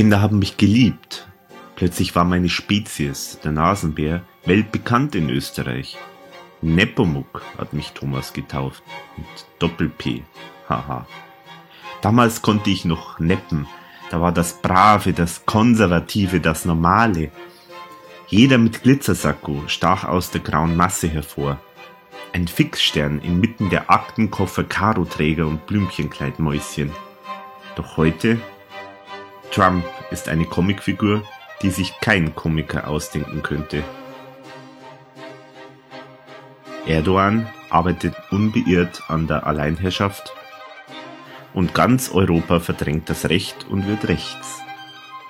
[0.00, 1.28] Kinder haben mich geliebt.
[1.76, 5.98] Plötzlich war meine Spezies, der Nasenbär, weltbekannt in Österreich.
[6.62, 8.82] Nepomuk hat mich Thomas getauft.
[9.18, 9.26] Mit
[9.58, 10.22] Doppel-P.
[10.70, 11.06] Haha.
[12.00, 13.66] Damals konnte ich noch neppen.
[14.10, 17.30] Da war das Brave, das Konservative, das Normale.
[18.26, 21.60] Jeder mit Glitzersacko stach aus der grauen Masse hervor.
[22.32, 26.90] Ein Fixstern inmitten der Aktenkoffer Karoträger und Blümchenkleidmäuschen.
[27.76, 28.40] Doch heute?
[29.52, 31.22] Trump ist eine Comicfigur,
[31.62, 33.82] die sich kein Komiker ausdenken könnte.
[36.86, 40.34] Erdogan arbeitet unbeirrt an der Alleinherrschaft
[41.52, 44.60] und ganz Europa verdrängt das Recht und wird rechts.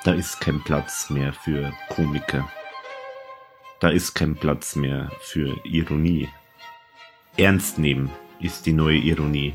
[0.05, 2.49] Da ist kein Platz mehr für Komiker.
[3.81, 6.29] Da ist kein Platz mehr für Ironie.
[7.37, 9.55] Ernst nehmen ist die neue Ironie.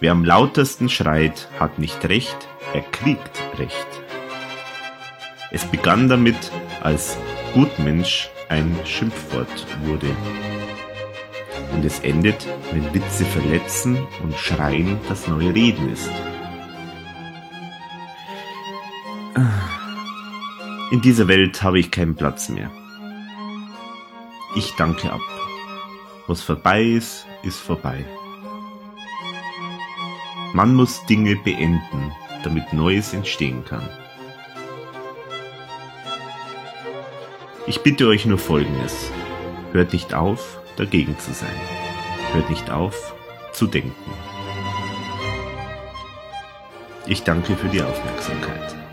[0.00, 3.86] Wer am lautesten schreit, hat nicht recht, er kriegt Recht.
[5.50, 7.16] Es begann damit, als
[7.52, 10.14] Gutmensch ein Schimpfwort wurde.
[11.72, 16.10] Und es endet, wenn Witze verletzen und Schreien das neue Reden ist.
[20.92, 22.70] In dieser Welt habe ich keinen Platz mehr.
[24.54, 25.20] Ich danke ab.
[26.28, 28.04] Was vorbei ist, ist vorbei.
[30.54, 33.86] Man muss Dinge beenden, damit Neues entstehen kann.
[37.66, 39.10] Ich bitte euch nur Folgendes.
[39.72, 41.60] Hört nicht auf, dagegen zu sein.
[42.32, 43.14] Hört nicht auf,
[43.52, 44.12] zu denken.
[47.06, 48.87] Ich danke für die Aufmerksamkeit.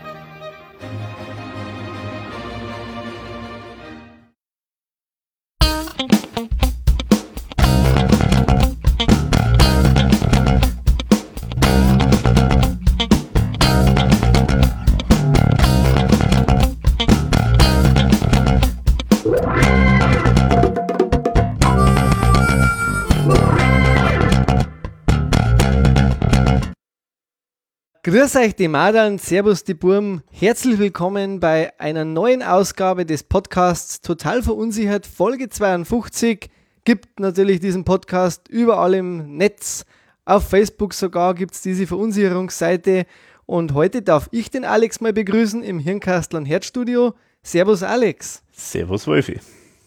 [28.16, 34.00] Grüß euch die Madern, Servus die Burm, herzlich willkommen bei einer neuen Ausgabe des Podcasts
[34.00, 36.48] Total Verunsichert, Folge 52.
[36.86, 39.84] Gibt natürlich diesen Podcast überall im Netz,
[40.24, 43.04] auf Facebook sogar gibt es diese Verunsicherungsseite.
[43.44, 47.12] Und heute darf ich den Alex mal begrüßen im Hirnkastel und Herzstudio.
[47.42, 48.42] Servus Alex.
[48.50, 49.40] Servus Wolfi.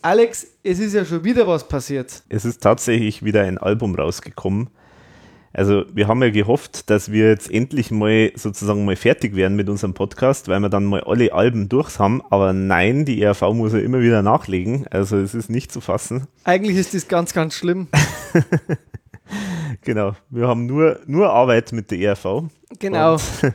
[0.04, 2.22] Alex, es ist ja schon wieder was passiert.
[2.30, 4.70] Es ist tatsächlich wieder ein Album rausgekommen
[5.52, 9.68] also wir haben ja gehofft, dass wir jetzt endlich mal sozusagen mal fertig werden mit
[9.68, 12.22] unserem Podcast, weil wir dann mal alle Alben durch haben.
[12.30, 14.86] Aber nein, die ERV muss ja immer wieder nachlegen.
[14.92, 16.28] Also es ist nicht zu fassen.
[16.44, 17.88] Eigentlich ist das ganz, ganz schlimm.
[19.82, 22.44] genau, wir haben nur, nur Arbeit mit der ERV.
[22.78, 23.14] Genau.
[23.14, 23.22] Und,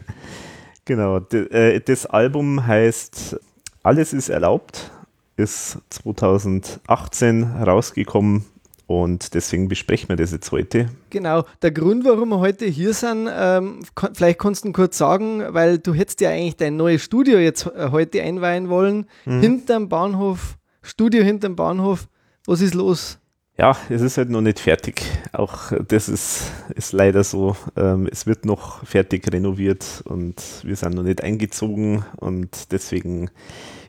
[0.85, 3.39] genau, äh, das Album heißt
[3.85, 4.91] Alles ist erlaubt,
[5.37, 8.47] ist 2018 rausgekommen
[8.87, 10.89] und deswegen besprechen wir das jetzt heute.
[11.11, 13.81] Genau, der Grund, warum wir heute hier sind, ähm,
[14.13, 17.91] vielleicht kannst du kurz sagen, weil du hättest ja eigentlich dein neues Studio jetzt äh,
[17.91, 19.41] heute einweihen wollen, mhm.
[19.41, 22.09] hinterm Bahnhof, Studio hinterm Bahnhof.
[22.47, 23.19] Was ist los?
[23.57, 25.03] Ja, es ist halt noch nicht fertig.
[25.33, 27.57] Auch das ist, ist leider so.
[27.77, 30.35] Ähm, es wird noch fertig renoviert und
[30.65, 33.31] wir sind noch nicht eingezogen und deswegen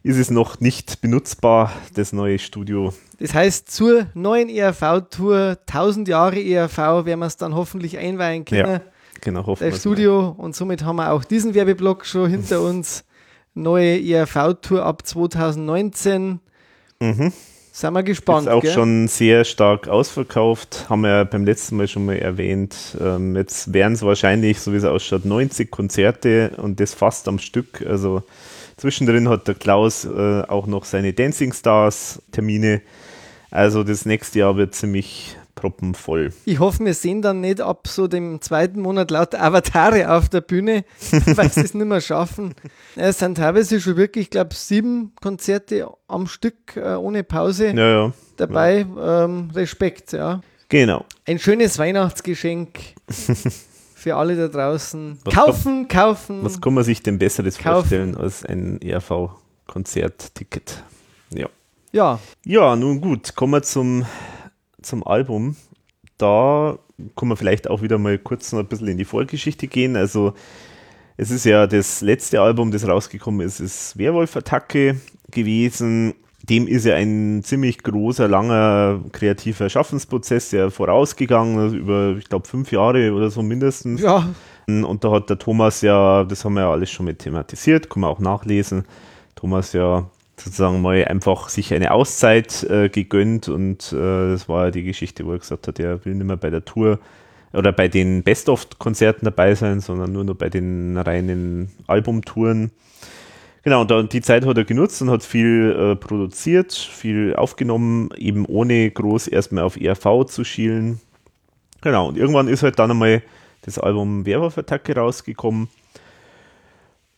[0.04, 2.94] ist es noch nicht benutzbar, das neue Studio.
[3.18, 8.70] Das heißt, zur neuen ERV-Tour, 1000 Jahre ERV, werden wir es dann hoffentlich einweihen können.
[8.70, 8.82] Ja,
[9.22, 10.44] genau, hoffen Das Studio mal.
[10.44, 13.04] und somit haben wir auch diesen Werbeblock schon hinter uns.
[13.56, 16.40] Neue ERV-Tour ab 2019.
[17.00, 17.34] Mhm.
[17.76, 18.48] Sind wir gespannt.
[18.48, 18.72] Ist auch gell?
[18.72, 22.74] schon sehr stark ausverkauft, haben wir ja beim letzten Mal schon mal erwähnt.
[23.02, 27.38] Ähm, jetzt wären es wahrscheinlich, so wie es ausschaut, 90 Konzerte und das fast am
[27.38, 27.86] Stück.
[27.86, 28.24] Also
[28.78, 32.82] Zwischendrin hat der Klaus äh, auch noch seine Dancing Stars Termine.
[33.52, 36.32] Also das nächste Jahr wird ziemlich proppenvoll.
[36.46, 40.42] Ich hoffe, wir sehen dann nicht ab so dem zweiten Monat lauter Avatare auf der
[40.42, 40.86] Bühne,
[41.26, 42.54] weil sie es nicht mehr schaffen.
[42.96, 47.90] Es sind teilweise schon wirklich, ich glaube, sieben Konzerte am Stück äh, ohne Pause ja,
[47.90, 48.14] ja.
[48.38, 48.86] dabei.
[48.96, 49.26] Ja.
[49.26, 50.42] Ähm, Respekt, ja.
[50.70, 51.06] Genau.
[51.26, 52.80] Ein schönes Weihnachtsgeschenk.
[54.06, 55.18] für alle da draußen.
[55.26, 56.44] Was kaufen, kann, kaufen.
[56.44, 57.74] Was kann man sich denn Besseres kaufen.
[57.74, 60.84] vorstellen als ein ERV-Konzertticket?
[61.34, 61.50] Ja.
[61.92, 62.20] Ja.
[62.46, 64.06] Ja, nun gut, kommen wir zum,
[64.86, 65.56] zum Album.
[66.18, 66.80] Da
[67.16, 69.96] kann man vielleicht auch wieder mal kurz noch ein bisschen in die Vorgeschichte gehen.
[69.96, 70.34] Also,
[71.18, 75.00] es ist ja das letzte Album, das rausgekommen ist, ist Werwolf-Attacke
[75.32, 76.14] gewesen
[76.50, 82.48] dem ist ja ein ziemlich großer, langer kreativer Schaffensprozess ja vorausgegangen, also über, ich glaube,
[82.48, 84.02] fünf Jahre oder so mindestens.
[84.02, 84.30] Ja,
[84.68, 88.02] Und da hat der Thomas ja, das haben wir ja alles schon mit thematisiert, kann
[88.02, 88.86] man auch nachlesen.
[89.36, 94.72] Thomas ja sozusagen mal einfach sich eine Auszeit äh, gegönnt und äh, das war ja
[94.72, 97.00] die Geschichte, wo er gesagt hat, er will nicht mehr bei der Tour
[97.54, 102.72] oder bei den Best-of-Konzerten dabei sein, sondern nur noch bei den reinen Albumtouren.
[103.64, 108.46] Genau, und die Zeit hat er genutzt und hat viel äh, produziert, viel aufgenommen, eben
[108.46, 111.02] ohne groß erstmal auf ERV zu schielen.
[111.82, 113.24] Genau, und irgendwann ist halt dann einmal
[113.64, 115.70] das Album Werwolf-Attacke rausgekommen.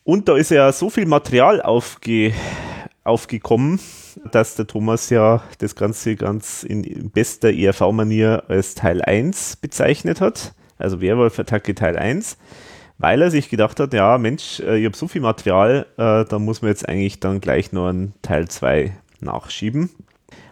[0.06, 2.31] Und da ist ja so viel Material aufge,
[3.07, 3.80] aufgekommen,
[4.31, 10.54] dass der Thomas ja das Ganze ganz in bester ERV-Manier als Teil 1 bezeichnet hat.
[10.77, 12.38] Also Werwolf-Attacke Teil 1
[12.98, 16.39] weil er sich gedacht hat, ja Mensch, äh, ich habe so viel Material, äh, da
[16.39, 19.89] muss man jetzt eigentlich dann gleich nur einen Teil 2 nachschieben.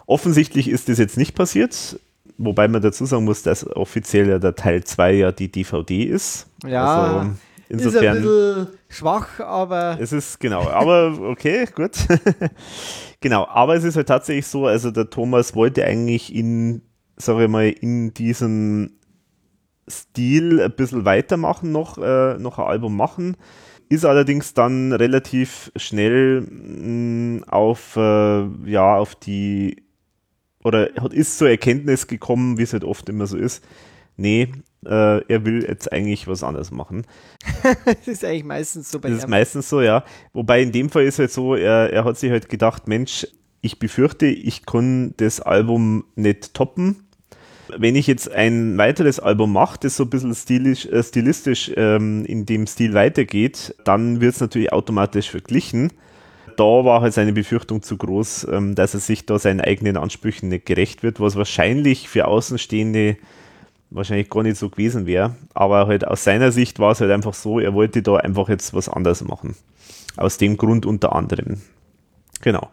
[0.06, 2.00] Offensichtlich ist das jetzt nicht passiert,
[2.38, 6.48] wobei man dazu sagen muss, dass offiziell ja der Teil 2 ja die DVD ist.
[6.66, 7.32] Ja, also
[7.70, 9.98] insofern, schwach, aber...
[10.00, 11.92] Es ist, genau, aber okay, gut.
[13.22, 16.82] genau, aber es ist halt tatsächlich so, also der Thomas wollte eigentlich in,
[17.18, 19.00] sage ich mal, in diesen
[19.88, 23.38] Stil ein bisschen weitermachen, noch, äh, noch ein Album machen.
[23.88, 29.84] Ist allerdings dann relativ schnell mh, mm, auf, äh, ja, auf die,
[30.64, 33.64] oder ist zur Erkenntnis gekommen, wie es halt oft immer so ist,
[34.18, 34.52] nee,
[34.86, 37.06] äh, er will jetzt eigentlich was anderes machen.
[37.86, 40.04] das ist eigentlich meistens so bei Das ist meistens so, ja.
[40.34, 43.28] Wobei in dem Fall ist halt so, er, er hat sich halt gedacht, Mensch,
[43.62, 47.06] ich befürchte, ich kann das Album nicht toppen
[47.78, 52.26] wenn ich jetzt ein weiteres Album mache, das so ein bisschen stilisch, äh, stilistisch ähm,
[52.26, 55.92] in dem Stil weitergeht, dann wird es natürlich automatisch verglichen.
[56.58, 60.50] Da war halt seine Befürchtung zu groß, ähm, dass er sich da seinen eigenen Ansprüchen
[60.50, 63.18] nicht gerecht wird, was wahrscheinlich für Außenstehende
[63.96, 65.36] wahrscheinlich gar nicht so gewesen wäre.
[65.54, 68.74] Aber halt aus seiner Sicht war es halt einfach so, er wollte da einfach jetzt
[68.74, 69.56] was anderes machen.
[70.18, 71.62] Aus dem Grund unter anderem.
[72.42, 72.70] Genau.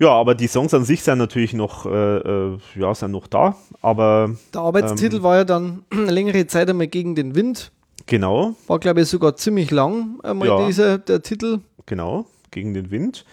[0.00, 3.56] Ja, aber die Songs an sich sind natürlich noch, äh, äh, ja, sind noch da,
[3.82, 4.30] aber.
[4.54, 7.72] Der Arbeitstitel ähm, war ja dann eine längere Zeit einmal gegen den Wind.
[8.06, 8.54] Genau.
[8.68, 11.60] War, glaube ich, sogar ziemlich lang einmal ja, dieser, der Titel.
[11.86, 13.24] Genau, gegen den Wind.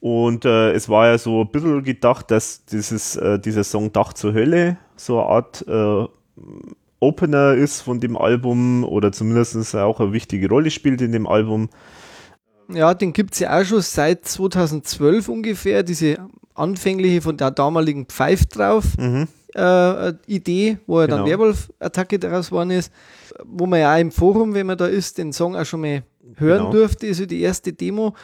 [0.00, 4.12] Und äh, es war ja so ein bisschen gedacht, dass dieses, äh, dieser Song Dach
[4.12, 6.06] zur Hölle so eine Art äh,
[7.00, 11.68] Opener ist von dem Album oder zumindest auch eine wichtige Rolle spielt in dem Album.
[12.68, 16.18] Ja, den gibt es ja auch schon seit 2012 ungefähr, diese
[16.54, 19.28] anfängliche von der damaligen Pfeif drauf mhm.
[19.54, 21.18] äh, Idee, wo ja genau.
[21.18, 22.92] dann Werwolf-Attacke daraus geworden ist,
[23.44, 26.02] wo man ja auch im Forum, wenn man da ist, den Song auch schon mal
[26.36, 26.72] hören genau.
[26.72, 28.14] durfte, also die erste Demo.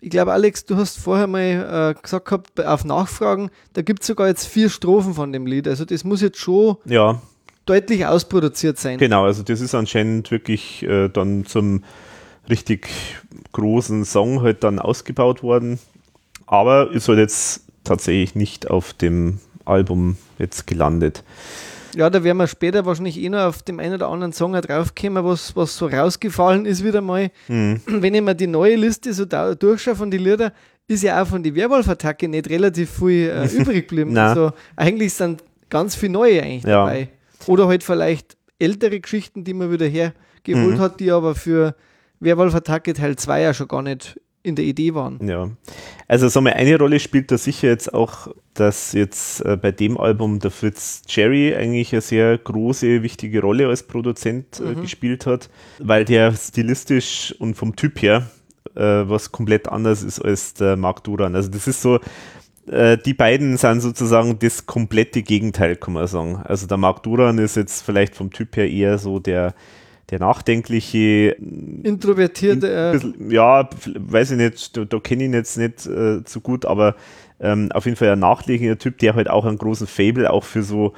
[0.00, 4.06] Ich glaube, Alex, du hast vorher mal äh, gesagt gehabt, auf Nachfragen, da gibt es
[4.08, 5.68] sogar jetzt vier Strophen von dem Lied.
[5.68, 7.20] Also das muss jetzt schon ja.
[7.66, 8.98] Deutlich ausproduziert sein.
[8.98, 11.82] Genau, also das ist anscheinend wirklich äh, dann zum
[12.48, 12.88] richtig
[13.52, 15.78] großen Song halt dann ausgebaut worden.
[16.46, 21.24] Aber ist halt jetzt tatsächlich nicht auf dem Album jetzt gelandet.
[21.94, 25.24] Ja, da werden wir später wahrscheinlich eh noch auf dem einen oder anderen Song draufkommen,
[25.24, 27.30] was, was so rausgefallen ist wieder mal.
[27.48, 27.80] Mhm.
[27.86, 30.52] Wenn ich mir die neue Liste so durchschaue von den Liedern,
[30.88, 34.16] ist ja auch von den Werwolf-Attacke nicht relativ viel äh, übrig geblieben.
[34.16, 36.84] also eigentlich sind ganz viele neue eigentlich ja.
[36.84, 37.08] dabei.
[37.46, 40.78] Oder halt vielleicht ältere Geschichten, die man wieder hergeholt mhm.
[40.78, 41.74] hat, die aber für
[42.20, 45.18] Werwolf-Attacke Teil 2 ja schon gar nicht in der Idee waren.
[45.26, 45.50] Ja,
[46.06, 50.38] also so eine Rolle spielt da sicher jetzt auch, dass jetzt äh, bei dem Album
[50.38, 54.82] der Fritz Jerry eigentlich eine sehr große, wichtige Rolle als Produzent äh, mhm.
[54.82, 55.50] gespielt hat,
[55.80, 58.30] weil der stilistisch und vom Typ her
[58.76, 61.34] äh, was komplett anders ist als der Mark Duran.
[61.34, 61.98] Also das ist so,
[62.68, 66.40] äh, die beiden sind sozusagen das komplette Gegenteil, kann man sagen.
[66.44, 69.54] Also der Mark Duran ist jetzt vielleicht vom Typ her eher so der
[70.10, 71.36] der nachdenkliche,
[71.82, 76.20] introvertierte, in, bisschen, ja, weiß ich nicht, da, da kenne ich ihn jetzt nicht äh,
[76.24, 76.94] so gut, aber
[77.40, 80.62] ähm, auf jeden Fall ein nachdenklicher Typ, der halt auch einen großen Fable auch für
[80.62, 80.92] so,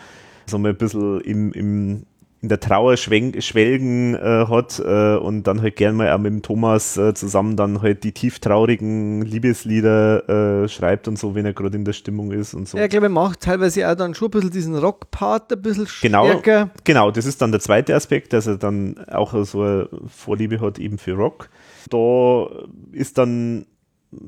[0.47, 2.03] sagen wir, ein bisschen im, im
[2.41, 6.43] in der Trauer schwelgen äh, hat äh, und dann halt gern mal auch mit dem
[6.43, 11.77] Thomas äh, zusammen dann halt die tieftraurigen Liebeslieder äh, schreibt und so, wenn er gerade
[11.77, 12.79] in der Stimmung ist und so.
[12.79, 15.89] Ja, ich glaube, er macht teilweise auch dann schon ein bisschen diesen Rock-Part ein bisschen
[16.01, 16.71] genau, stärker.
[16.85, 20.79] Genau, das ist dann der zweite Aspekt, dass er dann auch so eine Vorliebe hat
[20.79, 21.49] eben für Rock.
[21.91, 22.47] Da
[22.93, 23.67] ist dann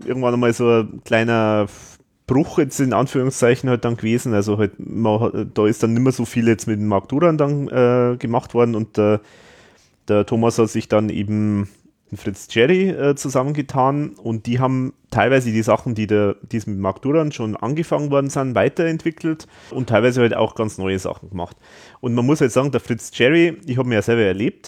[0.04, 1.66] irgendwann einmal so ein kleiner
[2.30, 4.34] Bruch jetzt in Anführungszeichen halt dann gewesen.
[4.34, 7.37] Also halt, man, da ist dann nicht mehr so viel jetzt mit dem Mark Duran
[7.37, 9.18] dann äh, gemacht worden und äh,
[10.06, 11.68] der Thomas hat sich dann eben
[12.08, 16.78] mit Fritz Jerry äh, zusammengetan und die haben teilweise die Sachen, die, der, die mit
[16.78, 21.56] Mark Duran schon angefangen worden sind, weiterentwickelt und teilweise halt auch ganz neue Sachen gemacht.
[22.00, 24.66] Und man muss halt sagen, der Fritz Jerry, ich habe mir ja selber erlebt,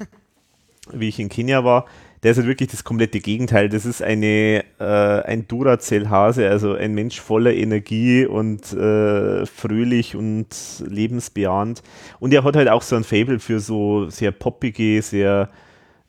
[0.92, 1.86] wie ich in Kenia war,
[2.22, 3.68] der ist halt wirklich das komplette Gegenteil.
[3.68, 10.48] Das ist eine, äh, ein Duracell-Hase, also ein Mensch voller Energie und äh, fröhlich und
[10.86, 11.82] lebensbejahend.
[12.18, 15.50] Und er hat halt auch so ein Fable für so sehr poppige, sehr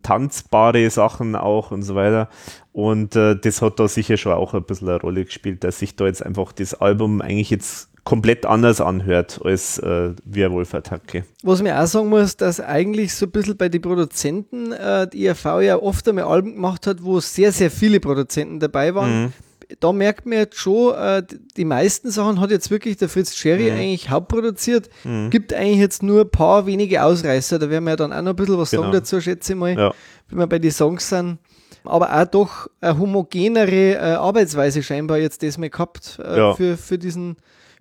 [0.03, 2.29] tanzbare Sachen auch und so weiter.
[2.71, 5.95] Und äh, das hat da sicher schon auch ein bisschen eine Rolle gespielt, dass sich
[5.95, 11.25] da jetzt einfach das Album eigentlich jetzt komplett anders anhört als äh, Werwolf-Attacke.
[11.43, 15.25] Was mir auch sagen muss, dass eigentlich so ein bisschen bei den Produzenten äh, die
[15.25, 19.23] IRV ja oft einmal Alben gemacht hat, wo sehr, sehr viele Produzenten dabei waren.
[19.23, 19.33] Mhm.
[19.81, 21.21] Da merkt man jetzt schon, äh,
[21.57, 23.77] die meisten Sachen hat jetzt wirklich der Fritz Cherry mhm.
[23.77, 24.89] eigentlich hauptproduziert.
[25.03, 25.29] Mhm.
[25.29, 27.59] Gibt eigentlich jetzt nur ein paar wenige Ausreißer.
[27.59, 28.83] Da werden wir ja dann auch noch ein bisschen was genau.
[28.83, 29.93] sagen dazu, schätze ich mal, ja.
[30.29, 31.39] wenn wir bei den Songs sind
[31.83, 36.53] aber auch doch eine homogenere äh, Arbeitsweise scheinbar jetzt das mal gehabt äh, ja.
[36.53, 37.37] für, für diesen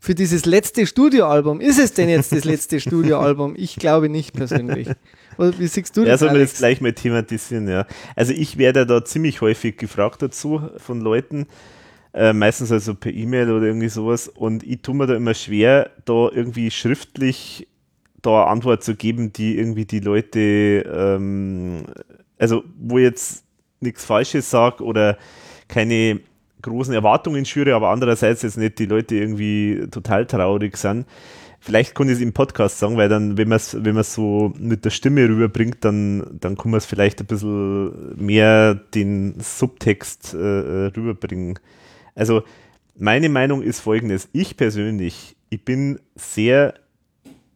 [0.06, 1.60] für dieses letzte Studioalbum.
[1.60, 3.54] Ist es denn jetzt das letzte Studioalbum?
[3.56, 4.86] Ich glaube nicht persönlich.
[5.36, 6.08] Wie siehst du das?
[6.08, 7.88] Ja, sollen wir jetzt gleich mal thematisieren, ja.
[8.14, 11.48] Also ich werde da ziemlich häufig gefragt dazu von Leuten,
[12.14, 15.90] äh, meistens also per E-Mail oder irgendwie sowas und ich tue mir da immer schwer,
[16.04, 17.66] da irgendwie schriftlich
[18.22, 21.82] da eine Antwort zu geben, die irgendwie die Leute, ähm,
[22.38, 23.42] also wo jetzt
[23.80, 25.18] nichts Falsches sage oder
[25.66, 26.20] keine
[26.62, 31.06] großen Erwartungen schüre, aber andererseits jetzt nicht die Leute irgendwie total traurig sind.
[31.60, 34.84] Vielleicht kann ich es im Podcast sagen, weil dann, wenn man es wenn so mit
[34.84, 40.38] der Stimme rüberbringt, dann, dann kann man es vielleicht ein bisschen mehr den Subtext äh,
[40.38, 41.58] äh, rüberbringen.
[42.14, 42.42] Also
[42.96, 44.28] meine Meinung ist folgendes.
[44.32, 46.74] Ich persönlich, ich bin sehr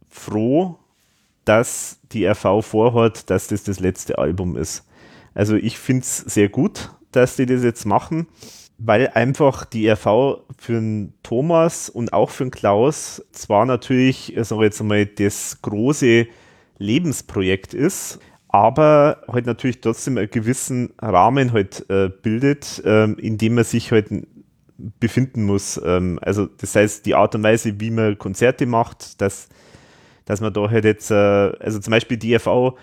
[0.09, 0.79] froh,
[1.45, 4.85] dass die RV vorhat, dass das das letzte Album ist.
[5.35, 8.27] Also ich finde es sehr gut, dass die das jetzt machen
[8.83, 14.43] weil einfach die RV für den Thomas und auch für den Klaus zwar natürlich, äh,
[14.43, 16.27] sagen wir jetzt einmal, das große
[16.79, 23.55] Lebensprojekt ist, aber halt natürlich trotzdem einen gewissen Rahmen halt äh, bildet, ähm, in dem
[23.55, 24.09] man sich halt
[24.99, 25.79] befinden muss.
[25.85, 29.51] Ähm, also das heißt, die Art und Weise, wie man Konzerte macht, dass,
[30.25, 32.79] dass man da halt jetzt, äh, also zum Beispiel die RV,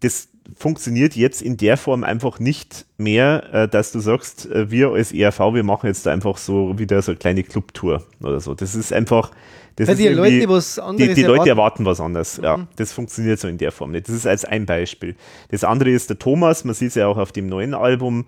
[0.00, 4.90] das funktioniert jetzt in der Form einfach nicht mehr, äh, dass du sagst, äh, wir
[4.90, 8.54] als ERV, wir machen jetzt einfach so wieder so eine kleine Clubtour oder so.
[8.54, 9.30] Das ist einfach,
[9.76, 12.38] das Weil ist die Leute was anderes die, die Leute erwarten was anderes.
[12.38, 12.44] Mhm.
[12.44, 14.08] Ja, das funktioniert so in der Form nicht.
[14.08, 15.16] Das ist als ein Beispiel.
[15.50, 18.26] Das andere ist der Thomas, man sieht es ja auch auf dem neuen Album,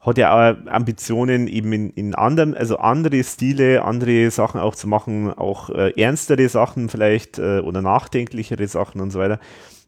[0.00, 4.88] hat ja auch Ambitionen eben in, in anderen, also andere Stile, andere Sachen auch zu
[4.88, 9.38] machen, auch äh, ernstere Sachen vielleicht äh, oder nachdenklichere Sachen und so weiter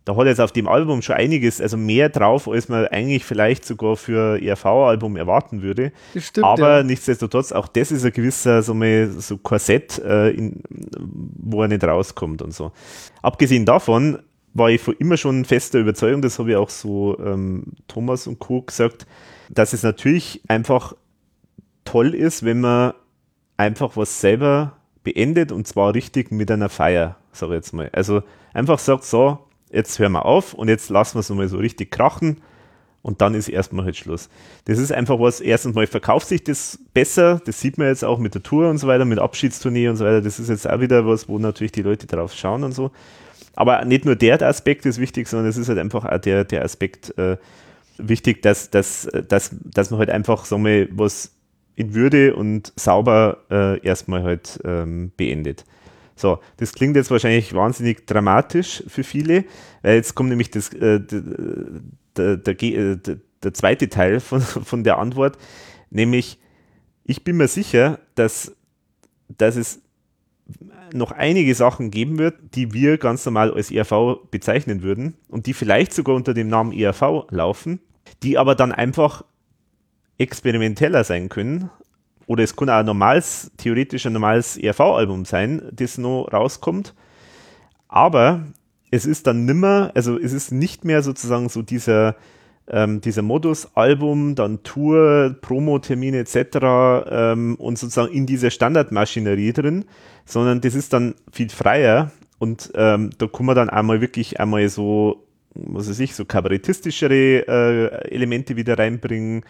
[0.05, 3.65] da hat jetzt auf dem Album schon einiges, also mehr drauf, als man eigentlich vielleicht
[3.65, 5.93] sogar für ERV-Album erwarten würde.
[6.15, 6.83] Das stimmt, Aber ja.
[6.83, 10.63] nichtsdestotrotz, auch das ist ein gewisser so, mal, so Korsett, äh, in,
[10.99, 12.73] wo er nicht rauskommt und so.
[13.23, 14.19] Abgesehen davon
[14.55, 18.63] war ich immer schon fester Überzeugung, das habe ich auch so ähm, Thomas und Co.
[18.63, 19.07] gesagt,
[19.49, 20.95] dass es natürlich einfach
[21.85, 22.93] toll ist, wenn man
[23.57, 27.89] einfach was selber beendet und zwar richtig mit einer Feier, sage ich jetzt mal.
[27.93, 29.39] Also einfach sagt, so,
[29.73, 32.41] jetzt hören wir auf und jetzt lassen wir es mal so richtig krachen
[33.03, 34.29] und dann ist erstmal halt Schluss.
[34.67, 38.19] Das ist einfach was, erstens mal verkauft sich das besser, das sieht man jetzt auch
[38.19, 40.81] mit der Tour und so weiter, mit Abschiedstournee und so weiter, das ist jetzt auch
[40.81, 42.91] wieder was, wo natürlich die Leute drauf schauen und so.
[43.55, 46.65] Aber nicht nur der, Aspekt ist wichtig, sondern es ist halt einfach auch der, der
[46.65, 47.37] Aspekt äh,
[47.99, 51.33] wichtig, dass, dass, dass, dass man halt einfach, sagen wir, was
[51.75, 55.65] in Würde und sauber äh, erstmal halt ähm, beendet.
[56.17, 59.45] So, das klingt jetzt wahrscheinlich wahnsinnig dramatisch für viele,
[59.83, 61.01] weil jetzt kommt nämlich das, äh,
[62.17, 65.39] der, der, der, der, zweite Teil von, von der Antwort,
[65.91, 66.39] nämlich
[67.05, 68.55] ich bin mir sicher, dass,
[69.29, 69.81] dass es
[70.93, 75.55] noch einige Sachen geben wird, die wir ganz normal als ERV bezeichnen würden und die
[75.55, 77.81] vielleicht sogar unter dem Namen ERV laufen,
[78.23, 79.25] die aber dann einfach
[80.19, 81.71] experimenteller sein können
[82.33, 86.95] oder es kann auch ein normales, theoretisch ein normales ERV-Album sein, das noch rauskommt.
[87.89, 88.47] Aber
[88.91, 92.17] es ist dann nimmer, also es ist nicht mehr sozusagen so dieser,
[92.69, 97.05] ähm, dieser Modus Album, dann Tour, Promo-Termine etc.
[97.11, 99.85] Ähm, und sozusagen in dieser Standardmaschinerie drin,
[100.25, 104.67] sondern das ist dann viel freier und ähm, da kann man dann einmal wirklich einmal
[104.71, 109.45] so, was weiß ich, so kabarettistischere äh, Elemente wieder reinbringen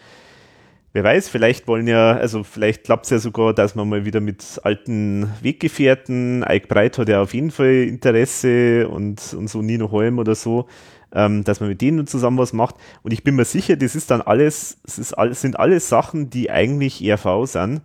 [0.93, 4.21] wer weiß, vielleicht wollen ja, also vielleicht klappt es ja sogar, dass man mal wieder
[4.21, 9.91] mit alten Weggefährten, Ike Breit hat ja auf jeden Fall Interesse und, und so Nino
[9.91, 10.67] Holm oder so,
[11.11, 12.75] ähm, dass man mit denen zusammen was macht.
[13.01, 16.29] Und ich bin mir sicher, das ist dann alles, es ist alles, sind alles Sachen,
[16.29, 17.81] die eigentlich ERV sind,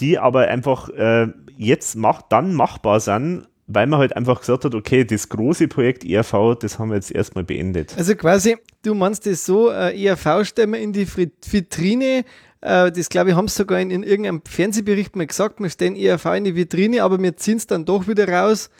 [0.00, 4.74] die aber einfach äh, jetzt macht, dann machbar sind, weil man halt einfach gesagt hat,
[4.74, 7.94] okay, das große Projekt ERV, das haben wir jetzt erstmal beendet.
[7.96, 12.24] Also quasi, du meinst das so, äh, ERV stellen wir in die Vitrine,
[12.62, 15.96] äh, das glaube ich, haben sie sogar in, in, irgendeinem Fernsehbericht mal gesagt, wir stellen
[15.96, 18.70] ERV in die Vitrine, aber wir ziehen es dann doch wieder raus,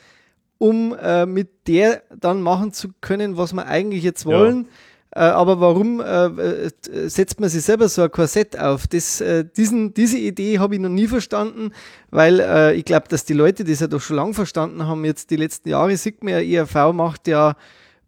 [0.57, 4.64] um äh, mit der dann machen zu können, was wir eigentlich jetzt wollen.
[4.64, 4.71] Ja.
[5.15, 6.71] Äh, aber warum äh, äh,
[7.09, 8.87] setzt man sich selber so ein Korsett auf?
[8.87, 9.23] Das,
[9.57, 11.73] diesen, diese Idee habe ich noch nie verstanden,
[12.11, 15.05] weil ich glaube, dass die Leute das ja doch schon lange verstanden haben.
[15.05, 17.57] Jetzt die letzten Jahre sieht man ja, IRV macht ja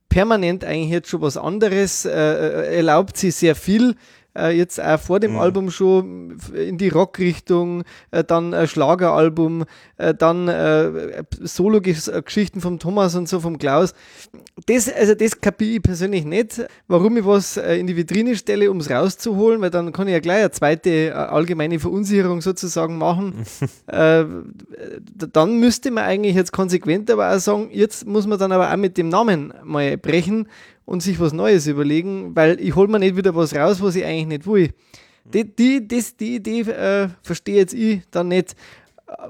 [0.09, 3.95] permanent eigentlich jetzt schon was anderes, erlaubt sie sehr viel
[4.52, 5.38] jetzt auch vor dem mhm.
[5.40, 7.83] Album schon in die Rockrichtung,
[8.28, 9.64] dann ein Schlageralbum,
[9.97, 13.92] dann Solo-Geschichten vom Thomas und so vom Klaus.
[14.66, 18.70] Das, also das kapiere ich persönlich nicht, warum ich was äh, in die Vitrine stelle,
[18.70, 22.98] um es rauszuholen, weil dann kann ich ja gleich eine zweite äh, allgemeine Verunsicherung sozusagen
[22.98, 23.46] machen.
[23.86, 24.24] äh,
[25.32, 28.76] dann müsste man eigentlich jetzt konsequent aber auch sagen, jetzt muss man dann aber auch
[28.76, 30.48] mit dem Namen mal brechen
[30.84, 34.04] und sich was Neues überlegen, weil ich hole mir nicht wieder was raus, was ich
[34.04, 34.70] eigentlich nicht will.
[35.24, 38.56] Die, die, das, die Idee äh, verstehe jetzt ich dann nicht.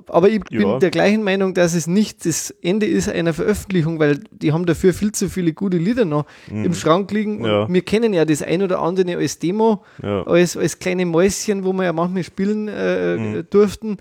[0.08, 0.58] Aber ich ja.
[0.58, 4.66] bin der gleichen Meinung, dass es nicht das Ende ist einer Veröffentlichung, weil die haben
[4.66, 6.66] dafür viel zu viele gute Lieder noch mhm.
[6.66, 7.44] im Schrank liegen.
[7.44, 7.66] Ja.
[7.68, 10.22] wir kennen ja das ein oder andere als Demo, ja.
[10.24, 13.46] als, als kleine Mäuschen, wo wir ja manchmal spielen äh, mhm.
[13.48, 13.96] durften,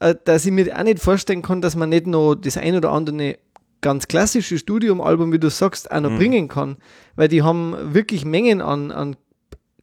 [0.00, 2.90] äh, dass ich mir auch nicht vorstellen kann, dass man nicht noch das ein oder
[2.90, 3.38] andere
[3.80, 6.18] ganz klassische Studiumalbum, wie du sagst, auch noch mhm.
[6.18, 6.76] bringen kann.
[7.16, 9.16] Weil die haben wirklich Mengen an, an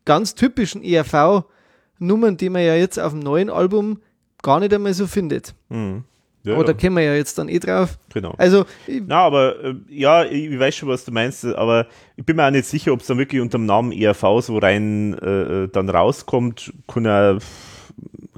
[0.06, 4.00] ganz typischen ERV-Nummern, die man ja jetzt auf dem neuen Album
[4.42, 5.54] gar nicht einmal so findet.
[5.70, 6.04] Mhm.
[6.44, 6.74] Ja, aber ja.
[6.74, 8.00] da kommen wir ja jetzt dann eh drauf.
[8.12, 8.34] Genau.
[8.38, 12.48] Also, Na, aber äh, ja, ich weiß schon, was du meinst, aber ich bin mir
[12.48, 15.68] auch nicht sicher, ob es dann wirklich unter dem Namen ERV so rein äh, äh
[15.68, 16.74] dann rauskommt.
[16.88, 17.38] Kann ja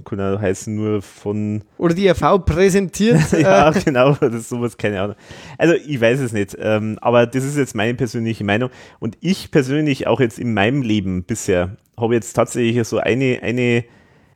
[0.03, 1.63] kann ja heißen nur von.
[1.77, 3.31] Oder die RV präsentiert.
[3.31, 3.79] ja, äh.
[3.83, 5.15] genau, das ist sowas, keine Ahnung.
[5.57, 8.69] Also ich weiß es nicht, ähm, aber das ist jetzt meine persönliche Meinung.
[8.99, 13.85] Und ich persönlich auch jetzt in meinem Leben bisher habe jetzt tatsächlich so eine, eine,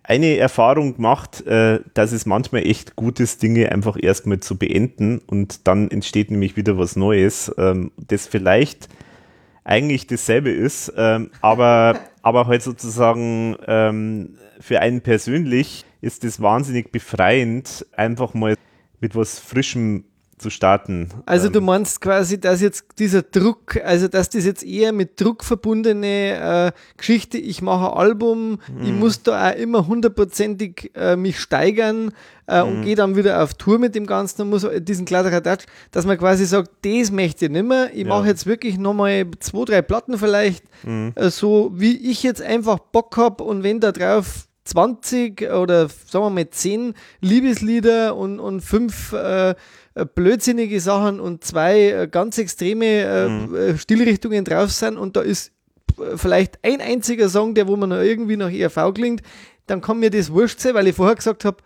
[0.08, 5.20] eine Erfahrung gemacht, äh, dass es manchmal echt gut ist, Dinge einfach erstmal zu beenden
[5.20, 8.88] und dann entsteht nämlich wieder was Neues, ähm, das vielleicht
[9.66, 16.94] eigentlich dasselbe ist, ähm, aber, aber halt sozusagen ähm, für einen persönlich ist es wahnsinnig
[16.94, 18.56] befreiend, einfach mal
[19.02, 20.06] mit was Frischem
[20.38, 21.10] zu starten.
[21.26, 25.20] Also du ähm, meinst quasi, dass jetzt dieser Druck, also dass das jetzt eher mit
[25.20, 28.84] Druck verbundene äh, Geschichte, ich mache ein Album, mhm.
[28.84, 32.12] ich muss da auch immer hundertprozentig äh, mich steigern
[32.48, 32.70] äh, mhm.
[32.70, 36.20] und gehe dann wieder auf Tour mit dem Ganzen und muss diesen Kladderadatsch, dass man
[36.20, 38.08] quasi sagt, das möchte ich nicht mehr, ich ja.
[38.08, 41.14] mache jetzt wirklich nochmal zwei, drei Platten vielleicht, mhm.
[41.16, 46.26] äh, so wie ich jetzt einfach Bock habe und wenn da drauf 20 oder sagen
[46.26, 49.56] wir mal 10 Liebeslieder und, und fünf äh, äh,
[50.06, 53.56] blödsinnige Sachen und zwei äh, ganz extreme äh, mhm.
[53.56, 55.52] Äh, Stilrichtungen drauf sind und da ist
[56.16, 59.22] vielleicht ein einziger Song, der wo man irgendwie nach ERV klingt,
[59.66, 61.58] dann kann mir das wurscht sein, weil ich vorher gesagt habe,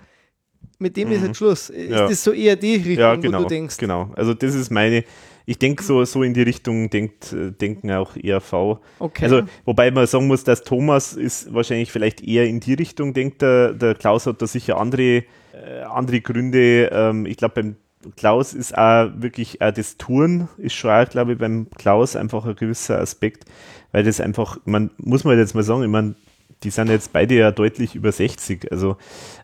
[0.80, 1.16] mit dem mhm.
[1.16, 1.70] ist jetzt Schluss.
[1.70, 2.08] Ist ja.
[2.08, 3.78] das so eher die Richtung, ja, genau, wo du denkst?
[3.78, 5.04] Genau, also das ist meine,
[5.46, 8.80] ich denke, so, so in die Richtung denkt, denken auch ERV.
[9.00, 9.24] Okay.
[9.24, 13.42] Also, wobei man sagen muss, dass Thomas ist wahrscheinlich vielleicht eher in die Richtung denkt,
[13.42, 16.90] der, der Klaus hat da sicher andere, äh, andere Gründe.
[16.92, 17.76] Ähm, ich glaube, beim
[18.16, 22.46] Klaus ist auch wirklich, auch das Touren ist schon auch, glaube ich, beim Klaus einfach
[22.46, 23.46] ein gewisser Aspekt,
[23.92, 26.16] weil das einfach, man muss man jetzt mal sagen, ich meine,
[26.64, 28.72] die sind jetzt beide ja deutlich über 60.
[28.72, 28.98] Also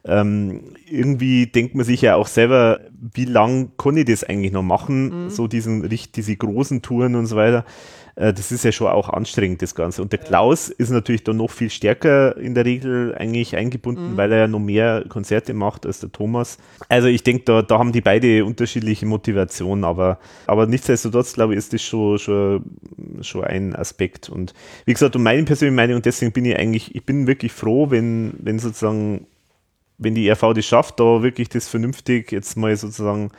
[0.05, 2.79] ähm, irgendwie denkt man sich ja auch selber,
[3.13, 5.29] wie lang kann ich das eigentlich noch machen, mhm.
[5.29, 7.65] so diesen, diese großen Touren und so weiter.
[8.17, 10.01] Äh, das ist ja schon auch anstrengend, das Ganze.
[10.01, 14.17] Und der Klaus ist natürlich dann noch viel stärker in der Regel eigentlich eingebunden, mhm.
[14.17, 16.57] weil er ja noch mehr Konzerte macht als der Thomas.
[16.89, 21.59] Also ich denke, da, da haben die beide unterschiedliche Motivationen, aber, aber nichtsdestotrotz, glaube ich,
[21.59, 22.63] ist das schon, schon,
[23.21, 24.29] schon ein Aspekt.
[24.29, 24.53] Und
[24.85, 27.91] wie gesagt, um meine persönliche Meinung, und deswegen bin ich eigentlich, ich bin wirklich froh,
[27.91, 29.27] wenn, wenn sozusagen,
[29.99, 33.31] wenn die RV das schafft, da wirklich das vernünftig jetzt mal sozusagen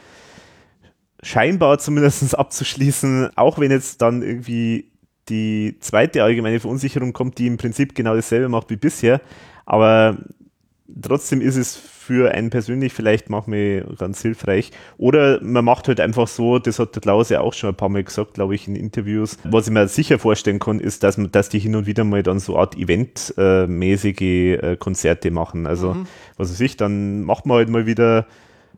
[1.23, 4.91] scheinbar zumindest abzuschließen, auch wenn jetzt dann irgendwie
[5.29, 9.21] die zweite allgemeine Verunsicherung kommt, die im Prinzip genau dasselbe macht wie bisher,
[9.67, 10.17] aber
[11.03, 11.77] trotzdem ist es
[12.09, 14.71] für einen persönlich vielleicht manchmal ganz hilfreich.
[14.97, 17.91] Oder man macht halt einfach so, das hat der Klaus ja auch schon ein paar
[17.91, 19.37] Mal gesagt, glaube ich, in Interviews.
[19.45, 22.23] Was ich mir sicher vorstellen kann, ist, dass, man, dass die hin und wieder mal
[22.23, 25.67] dann so Art Event-mäßige äh, Konzerte machen.
[25.67, 26.07] Also, mhm.
[26.39, 28.27] was weiß ich, dann macht man halt mal wieder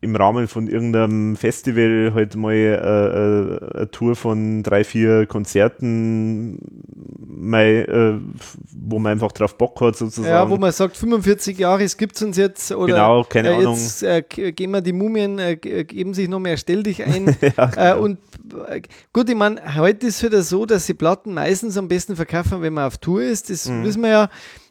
[0.02, 6.58] im Rahmen von irgendeinem Festival halt mal äh, äh, eine Tour von drei, vier Konzerten
[7.40, 8.12] mein, äh,
[8.72, 10.28] wo man einfach drauf Bock hat sozusagen.
[10.32, 13.54] Ja, wo man sagt, 45 Jahre, es gibt es uns jetzt oder genau, keine äh,
[13.56, 13.74] Ahnung.
[13.74, 17.36] jetzt äh, gehen wir die Mumien, äh, geben sich noch mehr, stell dich ein.
[17.56, 18.02] ja, genau.
[18.02, 18.18] und
[19.12, 22.62] gut, ich meine, heute ist es wieder so, dass die Platten meistens am besten verkaufen,
[22.62, 23.48] wenn man auf Tour ist.
[23.50, 23.84] Das Mhm.
[23.84, 24.30] wissen wir ja.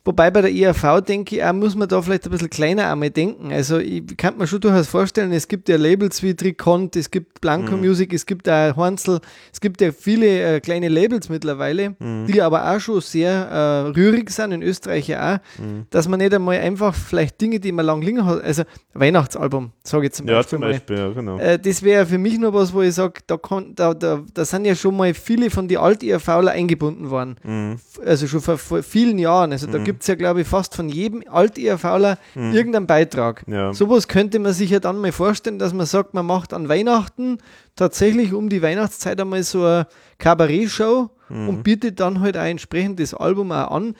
[0.09, 3.11] Wobei bei der ERV denke ich, auch, muss man da vielleicht ein bisschen kleiner einmal
[3.11, 3.53] denken.
[3.53, 7.41] Also ich kann mir schon durchaus vorstellen, es gibt ja Labels wie Tricont, es gibt
[7.41, 7.81] Blanco Mhm.
[7.81, 9.19] Music, es gibt auch Hornsel,
[9.53, 12.25] es gibt ja viele äh, kleine Labels mittlerweile, Mhm.
[12.25, 15.85] die aber auch schon sehr äh, rührig sind, in Österreich ja auch, Mhm.
[15.91, 18.63] dass man nicht einmal einfach vielleicht Dinge, die man lang liegen hat, also
[18.95, 20.71] Weihnachtsalbum, sage ich zum ja, Beispiel zum mal.
[20.71, 21.37] Beispiel, ja, genau.
[21.37, 24.43] Äh, das wäre für mich noch was, wo ich sage, da, kann- da, da, da
[24.43, 27.35] sind ja schon mal viele von den Alt-ERVler eingebunden worden.
[27.43, 27.75] Mhm.
[28.05, 29.51] Also schon vor, vor vielen Jahren.
[29.51, 33.47] Also da gibt es ja, glaube ich, fast von jedem Alt-ERVler irgendeinen Beitrag.
[33.47, 33.53] Mhm.
[33.53, 33.73] Ja.
[33.73, 37.37] Sowas könnte man sich ja dann mal vorstellen, dass man sagt, man macht an Weihnachten
[37.75, 41.49] tatsächlich um die Weihnachtszeit einmal so eine Kabarett-Show Mhm.
[41.49, 43.95] und bietet dann halt auch entsprechend das Album auch an.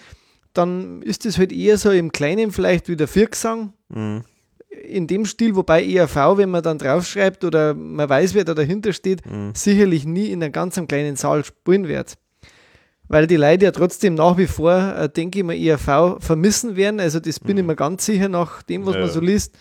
[0.54, 4.24] Dann ist es halt eher so im Kleinen vielleicht wie der Viergesang Mhm.
[4.84, 8.94] in dem Stil, wobei ERV, wenn man dann draufschreibt oder man weiß, wer da dahinter
[8.94, 9.52] steht, Mhm.
[9.54, 12.18] sicherlich nie in einem ganz kleinen Saal spielen wird.
[13.10, 17.00] Weil die Leute ja trotzdem nach wie vor, äh, denke ich mal, ERV vermissen werden.
[17.00, 19.00] Also das bin ich mir ganz sicher nach dem, was Mhm.
[19.00, 19.06] Ja.
[19.08, 19.56] man so liest.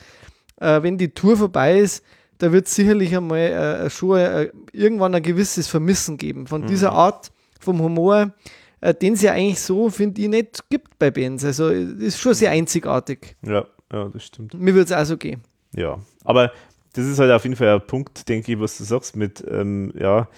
[0.60, 2.04] Äh, wenn die Tour vorbei ist,
[2.38, 6.66] da wird es sicherlich einmal äh, schon äh, irgendwann ein gewisses Vermissen geben von Mhm.
[6.66, 8.32] dieser Art vom Humor,
[8.80, 11.44] äh, den es ja eigentlich so, finde ich, nicht gibt bei Bands.
[11.44, 13.34] Also ist schon sehr einzigartig.
[13.44, 14.52] ja, ja, das stimmt.
[14.54, 15.40] Mir würde es auch so gehen.
[15.74, 16.52] Ja, aber
[16.92, 19.92] das ist halt auf jeden Fall ein Punkt, denke ich, was du sagst mit, ähm,
[19.98, 20.28] ja,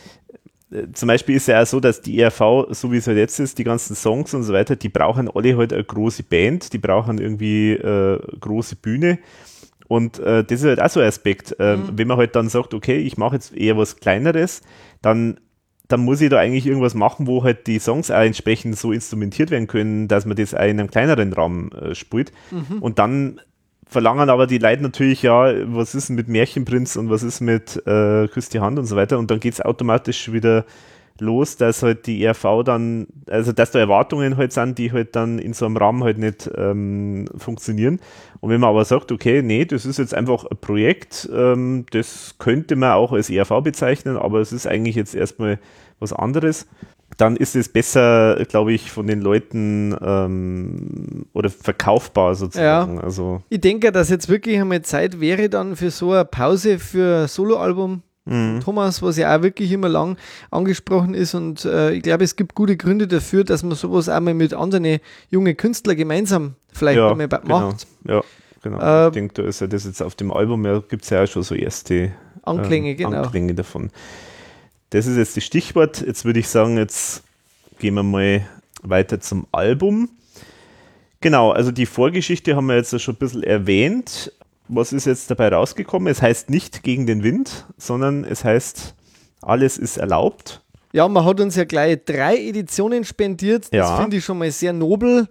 [0.92, 3.58] zum Beispiel ist ja auch so, dass die ERV, so wie es halt jetzt ist,
[3.58, 7.18] die ganzen Songs und so weiter, die brauchen alle halt eine große Band, die brauchen
[7.18, 9.18] irgendwie äh, große Bühne.
[9.88, 11.56] Und äh, das ist halt auch so ein Aspekt.
[11.58, 14.62] Ähm, Wenn man halt dann sagt, okay, ich mache jetzt eher was Kleineres,
[15.02, 15.40] dann,
[15.88, 19.50] dann muss ich da eigentlich irgendwas machen, wo halt die Songs auch entsprechend so instrumentiert
[19.50, 22.30] werden können, dass man das auch in einem kleineren Raum äh, spielt.
[22.80, 23.40] Und dann
[23.90, 28.28] verlangen aber die Leute natürlich, ja, was ist mit Märchenprinz und was ist mit äh,
[28.28, 29.18] Küss die Hand und so weiter.
[29.18, 30.64] Und dann geht es automatisch wieder
[31.18, 35.38] los, dass halt die ERV dann, also dass da Erwartungen halt sind, die halt dann
[35.38, 38.00] in so einem Rahmen halt nicht ähm, funktionieren.
[38.40, 42.36] Und wenn man aber sagt, okay, nee, das ist jetzt einfach ein Projekt, ähm, das
[42.38, 45.58] könnte man auch als ERV bezeichnen, aber es ist eigentlich jetzt erstmal
[45.98, 46.66] was anderes,
[47.20, 53.00] dann ist es besser, glaube ich, von den Leuten ähm, oder verkaufbar sozusagen.
[53.00, 57.22] Also Ich denke, dass jetzt wirklich einmal Zeit wäre dann für so eine Pause für
[57.22, 58.02] ein Soloalbum.
[58.62, 60.16] Thomas, was ja auch wirklich immer lang
[60.52, 64.34] angesprochen ist und äh, ich glaube, es gibt gute Gründe dafür, dass man sowas einmal
[64.34, 67.60] mit anderen jungen Künstlern gemeinsam vielleicht ja, einmal genau.
[67.60, 67.88] macht.
[68.06, 68.22] Ja,
[68.62, 68.78] genau.
[68.78, 71.24] Äh, ich denke, da ist ja das jetzt auf dem Album, ja, gibt es ja
[71.24, 73.22] auch schon so erste Anklänge, ähm, genau.
[73.22, 73.90] Anklänge davon.
[74.90, 76.00] Das ist jetzt das Stichwort.
[76.00, 77.22] Jetzt würde ich sagen, jetzt
[77.78, 78.46] gehen wir mal
[78.82, 80.10] weiter zum Album.
[81.20, 84.32] Genau, also die Vorgeschichte haben wir jetzt schon ein bisschen erwähnt.
[84.68, 86.08] Was ist jetzt dabei rausgekommen?
[86.10, 88.94] Es heißt nicht gegen den Wind, sondern es heißt,
[89.42, 90.62] alles ist erlaubt.
[90.92, 93.64] Ja, man hat uns ja gleich drei Editionen spendiert.
[93.66, 93.96] Das Ja.
[94.00, 95.28] finde ich schon mal sehr nobel.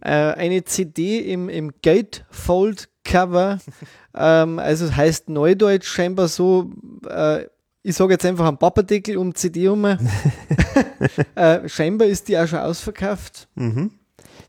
[0.00, 3.58] Äh, eine CD im, im Gatefold-Cover.
[4.16, 6.70] ähm, also es heißt Neudeutsch scheinbar so,
[7.08, 7.44] äh,
[7.82, 9.84] ich sage jetzt einfach einen Papperdeckel um CD um.
[11.34, 13.48] äh, scheinbar ist die auch schon ausverkauft.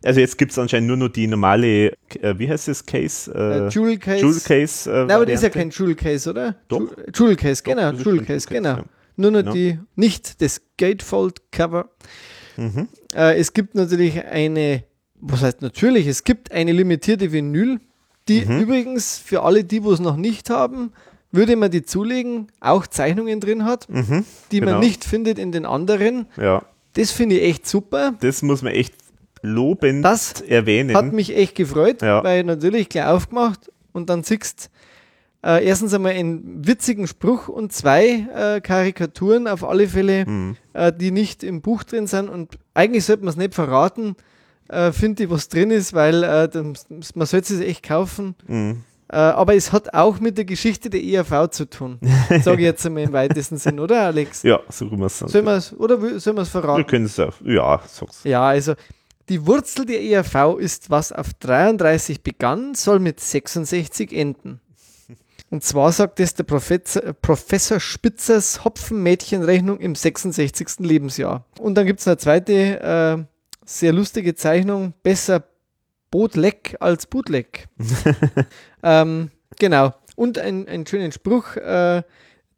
[0.04, 3.32] Also jetzt gibt es anscheinend nur noch die normale, äh, wie heißt das, Case?
[3.34, 4.26] Äh, Jewel Case.
[4.26, 4.90] Jewel Case.
[4.92, 6.56] Äh, Nein, aber das ist ja kein Jewel Case, oder?
[6.68, 6.82] Doch.
[7.14, 8.76] Jewel Case, genau, Jewel Case, genau.
[8.76, 9.54] Case, Nur noch Genau.
[9.54, 11.90] die, nicht das Gatefold-Cover.
[12.58, 12.88] Mhm.
[13.16, 14.84] Äh, es gibt natürlich eine,
[15.20, 17.80] was heißt natürlich, es gibt eine limitierte Vinyl,
[18.28, 18.60] die Mhm.
[18.62, 20.92] übrigens für alle die, wo es noch nicht haben,
[21.34, 24.72] würde man die zulegen, auch Zeichnungen drin hat, Mhm, die genau.
[24.74, 26.28] man nicht findet in den anderen.
[26.38, 28.14] Ja, Das finde ich echt super.
[28.22, 28.94] das muss man echt
[29.42, 30.96] lobend Das erwähnen.
[30.96, 32.24] Hat mich echt gefreut, Ja.
[32.24, 34.70] weil natürlich gleich aufgemacht und dann siehst
[35.46, 40.56] äh, erstens einmal einen witzigen Spruch und zwei äh, Karikaturen auf alle Fälle, Mhm.
[40.72, 42.30] äh, die nicht im Buch drin sind.
[42.30, 44.16] Und eigentlich sollte man es nicht verraten,
[44.70, 48.36] äh, finde ich, was drin ist, weil äh, das, man sollte es echt kaufen.
[48.48, 48.84] Mhm.
[49.14, 52.00] Äh, aber es hat auch mit der Geschichte der ERV zu tun.
[52.42, 54.42] Sage ich jetzt einmal im weitesten Sinn, oder Alex?
[54.42, 55.32] Ja, so kann man es sagen.
[55.34, 56.88] Wir oder sollen wir es Wir verraten?
[56.88, 57.36] können es auch.
[57.46, 58.24] Ja, sag's.
[58.24, 58.74] Ja, also
[59.30, 64.60] die Wurzel der ERV ist, was auf 33 begann, soll mit 66 enden.
[65.52, 70.80] Und zwar sagt es der Professor, Professor Spitzers Hopfenmädchenrechnung im 66.
[70.80, 71.46] Lebensjahr.
[71.60, 73.24] Und dann gibt es eine zweite äh,
[73.64, 75.44] sehr lustige Zeichnung, besser
[76.14, 77.66] Bootleck als Bootleck.
[78.84, 79.94] ähm, genau.
[80.16, 82.04] Und ein, einen schönen Spruch, äh,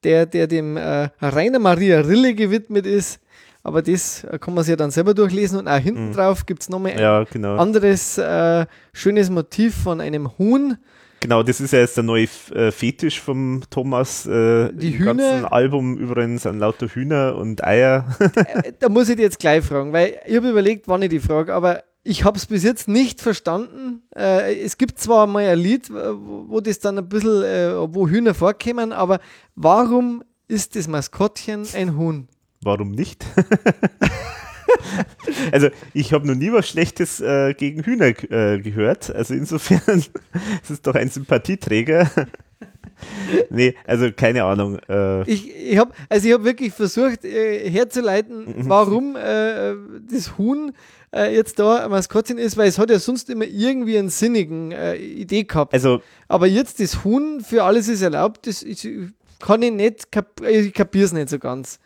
[0.04, 3.20] der, der dem äh, Rainer Maria Rille gewidmet ist.
[3.64, 6.14] aber das kann man sich ja dann selber durchlesen und auch hinten Mhm.
[6.14, 7.56] drauf gibt es nochmal ein Ja, genau.
[7.56, 10.78] anderes äh, schönes Motiv von einem Huhn.
[11.22, 14.28] Genau, das ist ja jetzt der neue äh, Fetisch vom Thomas.
[14.28, 18.06] Äh, Die Im Hühner- ganzen Album übrigens sind lauter Hühner und Eier.
[18.36, 21.20] Äh, da muss ich dir jetzt gleich fragen, weil ich habe überlegt, wann ich die
[21.20, 24.04] frage, aber ich habe es bis jetzt nicht verstanden.
[24.16, 28.08] Äh, es gibt zwar mal ein Lied, wo wo das dann ein bisschen, äh, wo
[28.08, 29.20] Hühner vorkommen, aber
[29.56, 32.28] warum ist das Maskottchen ein Huhn?
[32.62, 33.26] Warum nicht?
[35.52, 39.14] also ich habe noch nie was Schlechtes äh, gegen Hühner äh, gehört.
[39.14, 39.82] Also insofern
[40.64, 42.10] es ist doch ein Sympathieträger.
[43.50, 44.80] nee, also keine Ahnung.
[44.88, 48.70] Äh, Ich, ich habe also ich hab wirklich versucht äh, herzuleiten, Mhm.
[48.70, 49.74] warum äh,
[50.12, 50.72] das Huhn
[51.16, 54.96] äh, jetzt da Maskottchen ist, weil es hat ja sonst immer irgendwie einen sinnigen äh,
[54.96, 55.74] Idee gehabt.
[55.74, 58.88] also Aber jetzt das Huhn für alles ist erlaubt, das ist,
[59.40, 61.80] kann ich nicht, kap ich kapiere es nicht so ganz.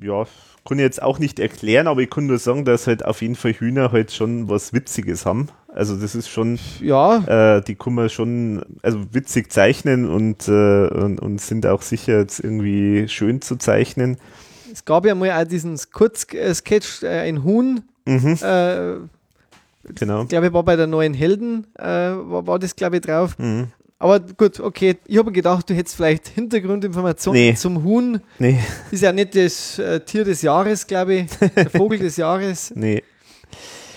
[0.00, 0.26] ja,
[0.66, 3.36] kann ich jetzt auch nicht erklären, aber ich kann nur sagen, dass halt auf jeden
[3.36, 5.48] Fall Hühner halt schon was Witziges haben.
[5.68, 10.88] Also das ist schon, Ja, äh, die kann man schon, also witzig zeichnen und, äh,
[10.88, 14.16] und, und sind auch sicher jetzt irgendwie schön zu zeichnen.
[14.72, 20.22] es gab ja mal auch diesen Kurzsketch, äh, ein Huhn, Mhm, äh, genau.
[20.22, 23.38] ich glaube, war bei der neuen Helden, äh, war, war das, glaube ich, drauf.
[23.38, 23.68] Mhm.
[23.98, 27.54] Aber gut, okay, ich habe gedacht, du hättest vielleicht Hintergrundinformationen Nee.
[27.54, 28.20] zum Huhn.
[28.38, 28.58] Nee,
[28.90, 32.72] Ist ja nicht das äh, Tier des Jahres, glaube ich, der Vogel des Jahres.
[32.74, 33.02] nee.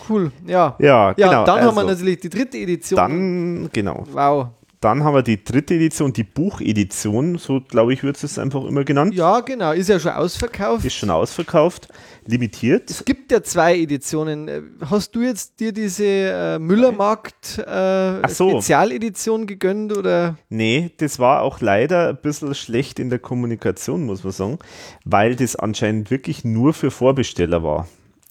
[0.07, 0.75] Cool, ja.
[0.79, 1.45] Ja, Ja, genau.
[1.45, 2.95] dann haben wir also, natürlich die dritte Edition.
[2.97, 4.05] Dann, genau.
[4.11, 4.47] wow.
[4.81, 8.85] Dann haben wir die dritte Edition, die Buchedition, so glaube ich, wird es einfach immer
[8.85, 9.13] genannt.
[9.13, 10.85] Ja, genau, ist ja schon ausverkauft.
[10.85, 11.89] Ist schon ausverkauft,
[12.25, 12.89] limitiert.
[12.89, 14.47] Es gibt ja zwei Editionen.
[14.47, 18.51] Äh, Hast du jetzt dir diese äh, Müllermarkt äh, so.
[18.51, 20.37] Spezialedition gegönnt oder?
[20.47, 24.59] Nee, das war auch leider ein bisschen schlecht in der Kommunikation, muss man sagen,
[25.03, 27.85] weil das anscheinend wirklich nur für Vorbesteller war.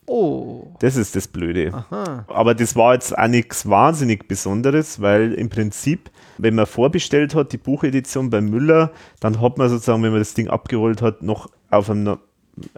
[0.09, 1.73] Oh, Das ist das Blöde.
[1.73, 2.25] aha.
[2.29, 7.53] Aber das war jetzt auch nichts wahnsinnig Besonderes, weil im Prinzip, wenn man vorbestellt hat,
[7.53, 8.91] die Buchedition bei Müller,
[9.21, 12.19] dann hat man sozusagen, wenn man das Ding abgeholt hat, noch auf einem,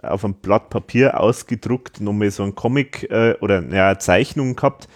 [0.03, 4.87] auf einem Blatt Papier ausgedruckt, nochmal so ein Comic äh, oder ja, eine Zeichnung gehabt.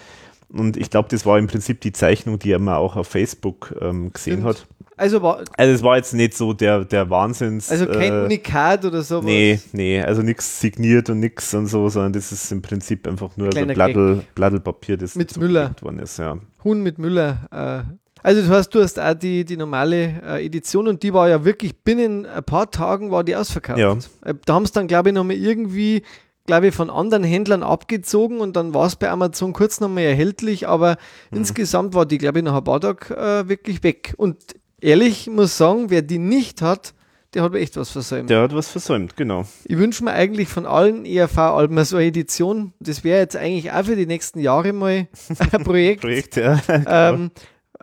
[0.49, 4.12] Und ich glaube, das war im Prinzip die Zeichnung, die man auch auf Facebook ähm,
[4.13, 4.45] gesehen Stimmt.
[4.45, 4.67] hat.
[4.97, 7.69] Also, war, Also es war jetzt nicht so der, der Wahnsinns.
[7.69, 9.21] also kein äh, Unikat oder so.
[9.21, 13.36] Nee, nee, also nichts signiert und nichts und so, sondern das ist im Prinzip einfach
[13.36, 15.75] nur ein Blattl, Blattl-Papier, das Mit Müller.
[15.81, 16.38] worden ist, ja.
[16.63, 17.47] Huhn mit Müller.
[17.51, 17.93] Äh.
[18.23, 21.43] Also du hast, du hast auch die, die normale äh, Edition und die war ja
[21.45, 23.77] wirklich binnen ein paar Tagen war die ausverkauft.
[23.77, 23.97] Ja.
[24.23, 26.03] Äh, da haben sie dann, glaube ich, nochmal irgendwie,
[26.45, 30.67] glaube ich, von anderen Händlern abgezogen und dann war es bei Amazon kurz nochmal erhältlich,
[30.67, 30.97] aber
[31.31, 31.38] Mhm.
[31.39, 34.13] insgesamt war die, glaube ich, nach ein paar Tagen äh, wirklich weg.
[34.17, 34.38] Und
[34.81, 36.93] ehrlich, ich muss sagen, wer die nicht hat,
[37.34, 38.29] der hat echt was versäumt.
[38.29, 39.45] Der hat was versäumt, genau.
[39.65, 42.71] Ich wünsche mir eigentlich von allen ERV-Alben so eine Edition.
[42.79, 45.08] Das wäre jetzt eigentlich auch für die nächsten Jahre mal
[45.51, 46.01] ein Projekt.
[46.01, 46.62] Projekt, ja.
[46.88, 47.31] Ähm,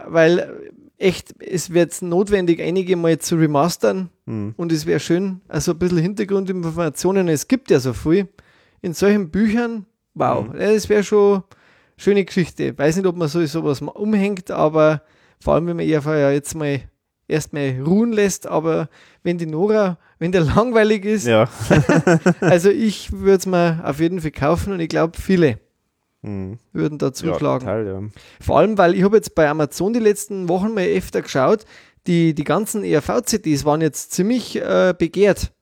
[0.07, 4.55] weil echt, es wird notwendig, einige mal zu remastern Hm.
[4.57, 7.29] und es wäre schön, also ein bisschen Hintergrundinformationen.
[7.29, 8.29] Es gibt ja so viel
[8.83, 9.87] in solchen Büchern.
[10.15, 10.59] Wow, Mhm.
[10.59, 11.43] das wäre schon eine
[11.97, 12.77] schöne Geschichte.
[12.77, 15.03] Weiß nicht, ob man so sowas mal umhängt, aber
[15.41, 16.81] vor allem, wenn man ERV ja jetzt mal
[17.29, 18.89] erstmal ruhen lässt, aber
[19.23, 21.49] wenn die Nora, wenn der langweilig ist, Ja.
[22.41, 25.59] also ich würde es mir auf jeden Fall kaufen und ich glaube, viele
[26.23, 26.59] Hm.
[26.73, 27.67] würden da ja, zuschlagen.
[27.67, 28.01] total, ja.
[28.41, 31.65] Vor allem, weil ich habe jetzt bei Amazon die letzten Wochen mal öfter geschaut,
[32.07, 35.53] die, die ganzen ERV-CDs waren jetzt ziemlich äh, begehrt.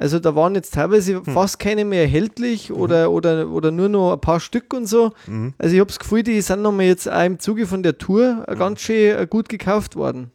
[0.00, 4.20] Also da waren jetzt teilweise fast keine mehr erhältlich oder, oder, oder nur noch ein
[4.20, 5.12] paar Stück und so.
[5.26, 5.52] Mhm.
[5.58, 8.44] Also ich habe das Gefühl, die sind nochmal jetzt auch im Zuge von der Tour
[8.48, 10.30] äh, ganz schön äh, gut gekauft worden.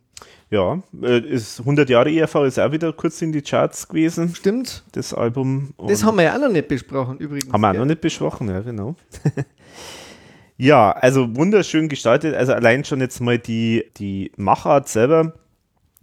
[0.52, 4.84] Ja, äh, ist 100 Jahre ERV ist auch wieder kurz in die Charts gewesen, Stimmt?
[4.92, 5.74] das Album.
[5.88, 7.52] Das haben wir ja auch noch nicht besprochen übrigens.
[7.52, 8.96] Haben wir auch noch nicht besprochen, ja, genau.
[10.58, 12.36] ja, also wunderschön gestaltet.
[12.36, 15.34] Also allein schon jetzt mal die, die Machart selber.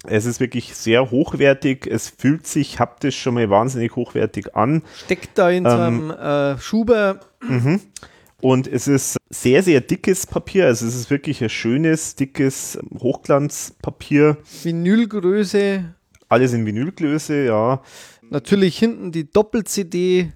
[0.04, 1.86] Es ist wirklich sehr hochwertig.
[1.86, 4.82] Es fühlt sich haptisch schon mal wahnsinnig hochwertig an.
[5.04, 7.20] Steckt da in so Ähm, einem äh, Schuber.
[8.40, 10.66] Und es ist sehr, sehr dickes Papier.
[10.66, 14.38] Also es ist wirklich ein schönes, dickes Hochglanzpapier.
[14.64, 15.84] Vinylgröße.
[16.28, 17.82] Alles in Vinylgröße, ja.
[18.28, 20.32] Natürlich hinten die Doppel-CD.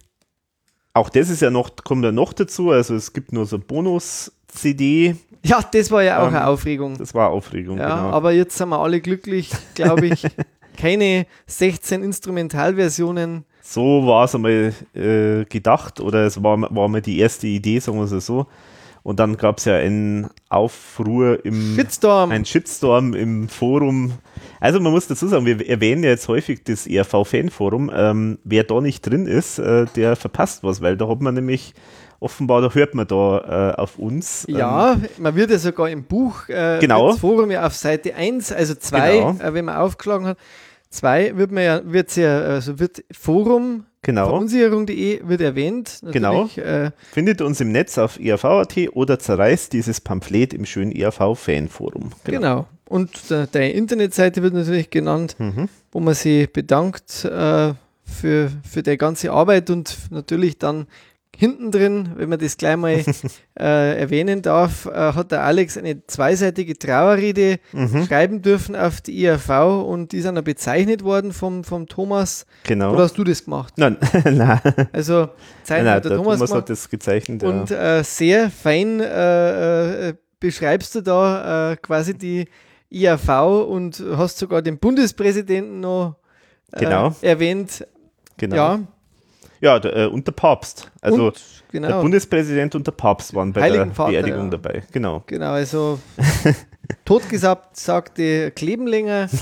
[0.93, 2.71] Auch das ist ja noch, kommt ja noch dazu.
[2.71, 5.17] Also es gibt nur so Bonus-CD.
[5.47, 6.97] Ja, das war ja auch Ähm, eine Aufregung.
[6.99, 8.11] Das war Aufregung, Ja, genau.
[8.11, 10.25] aber jetzt sind wir alle glücklich, glaube ich.
[10.77, 13.45] Keine 16 Instrumentalversionen.
[13.63, 17.99] So war es einmal äh, gedacht oder es war, war mal die erste Idee, sagen
[17.99, 18.47] wir es so.
[19.03, 22.31] Und dann gab es ja einen Aufruhr im Shitstorm.
[22.33, 24.13] ein Shitstorm im Forum.
[24.59, 27.91] Also man muss dazu sagen, wir erwähnen ja jetzt häufig das ERV-Fanforum.
[27.95, 31.73] Ähm, wer da nicht drin ist, äh, der verpasst was, weil da hat man nämlich
[32.21, 34.45] offenbar, da hört man da äh, auf uns.
[34.49, 37.11] Ja, Ähm, man wird ja sogar im Buch, äh, Genau.
[37.11, 39.31] das Forum ja auf Seite 1, also 2, Genau.
[39.43, 40.39] äh, wenn man aufgeschlagen hat,
[40.91, 44.29] 2 wird man ja, wird's ja, also wird Forum genau.
[44.29, 46.01] verunsicherung.de wird erwähnt.
[46.11, 46.49] Genau.
[46.57, 52.13] Äh, Findet uns im Netz auf ERV.at oder zerreißt dieses Pamphlet im schönen ERV-Fanforum.
[52.25, 52.67] genau.
[52.89, 55.69] Und der, der Internetseite wird natürlich genannt, Mhm.
[55.91, 57.75] wo man sich bedankt äh,
[58.05, 60.87] für, für die ganze Arbeit und natürlich dann
[61.37, 62.91] hinten drin, wenn man das gleich mal
[63.59, 68.07] äh, erwähnen darf, äh, hat der Alex eine zweiseitige Trauerrede Mhm.
[68.07, 72.47] schreiben dürfen auf die IAV und die sind dann bezeichnet worden vom, vom Thomas.
[72.65, 72.93] Genau.
[72.95, 73.75] Oder hast du das gemacht?
[73.77, 74.61] Nein, nein,
[74.93, 75.29] Also nein,
[75.65, 77.43] Zeichen hat der, der Thomas, Thomas hat das gezeichnet.
[77.43, 77.49] ja.
[77.49, 82.47] und äh, sehr fein äh, äh, beschreibst du da äh, quasi die
[82.91, 83.29] IAV
[83.69, 86.17] und hast sogar den Bundespräsidenten noch
[86.73, 87.15] Genau.
[87.23, 87.87] erwähnt.
[88.37, 88.57] genau.
[88.57, 88.81] Ja,
[89.67, 90.93] Ja, der, äh, und der Papst.
[91.01, 94.51] Also und, der genau, Bundespräsident und der Papst waren bei Heiligen der Vater, Beerdigung ja.
[94.51, 94.83] dabei.
[94.93, 95.25] Genau.
[95.27, 95.99] genau, also
[97.05, 99.29] totgesagt sagte kleben länger.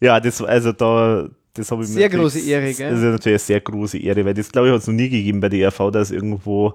[0.00, 2.90] Ja, das also da, das habe ich mir Sehr natürlich- große Ehre, gell?
[2.90, 5.08] Das ist natürlich eine sehr große Ehre, weil das glaube ich hat es noch nie
[5.08, 6.74] gegeben bei der ERV, dass irgendwo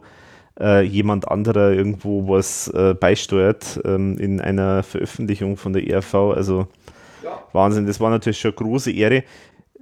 [0.59, 6.15] äh, jemand anderer irgendwo was äh, beisteuert ähm, in einer Veröffentlichung von der ERV.
[6.15, 6.67] Also
[7.53, 9.23] Wahnsinn, das war natürlich schon eine große Ehre.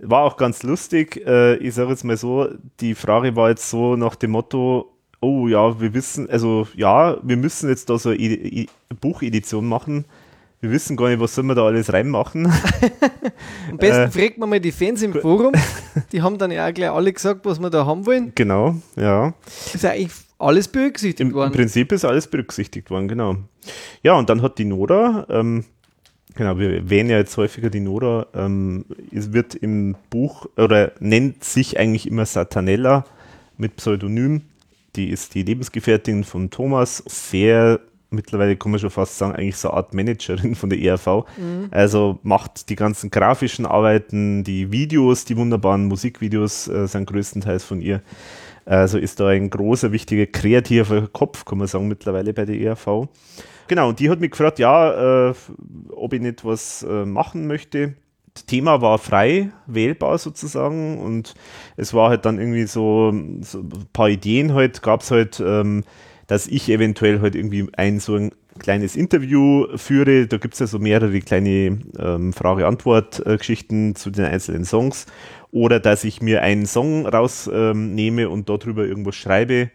[0.01, 1.25] War auch ganz lustig.
[1.25, 2.47] Äh, ich sage jetzt mal so,
[2.79, 7.38] die Frage war jetzt so nach dem Motto, oh ja, wir wissen, also ja, wir
[7.38, 8.67] müssen jetzt da so eine E- E-
[9.01, 10.05] Buchedition machen.
[10.60, 12.45] Wir wissen gar nicht, was sollen wir da alles reinmachen.
[13.71, 15.53] Am besten Äh, fragt man mal die Fans im Forum.
[16.12, 18.31] Die haben dann ja auch gleich alle gesagt, was wir da haben wollen.
[18.36, 19.33] genau, ja.
[19.73, 21.51] Ist eigentlich alles berücksichtigt Im, Im worden.
[21.53, 23.36] Prinzip ist alles berücksichtigt worden, genau.
[24.03, 25.65] Ja, und dann hat die Nora, ähm,
[26.38, 31.43] genau, wir erwähnen ja jetzt häufiger die Nora, ähm, es wird im Buch oder nennt
[31.43, 33.06] sich eigentlich immer Satanella
[33.58, 34.43] mit Pseudonym.
[34.95, 39.69] Die ist die Lebensgefährtin von Thomas, sehr mittlerweile kann man schon fast sagen, eigentlich so
[39.69, 41.26] eine Art Managerin von der ERV.
[41.71, 47.82] Also macht die ganzen grafischen Arbeiten, die Videos, die wunderbaren Musikvideos äh, sind größtenteils von
[47.82, 48.02] ihr.
[48.65, 53.08] Also ist da ein großer, wichtiger, kreativer Kopf, kann man sagen, mittlerweile bei der ERV.
[53.67, 55.34] Genau, und die hat mich gefragt, ja, äh,
[55.89, 57.95] ob ich nicht was äh, machen möchte.
[58.34, 61.34] Das Thema war frei wählbar sozusagen und
[61.75, 65.84] es war halt dann irgendwie so, so ein paar Ideen halt, gab es halt, ähm,
[66.27, 70.27] dass ich eventuell halt irgendwie ein so ein kleines Interview führe.
[70.27, 75.06] Da gibt es ja so mehrere kleine ähm, Frage-Antwort-Geschichten zu den einzelnen Songs.
[75.51, 79.71] Oder dass ich mir einen Song rausnehme ähm, und darüber irgendwas schreibe.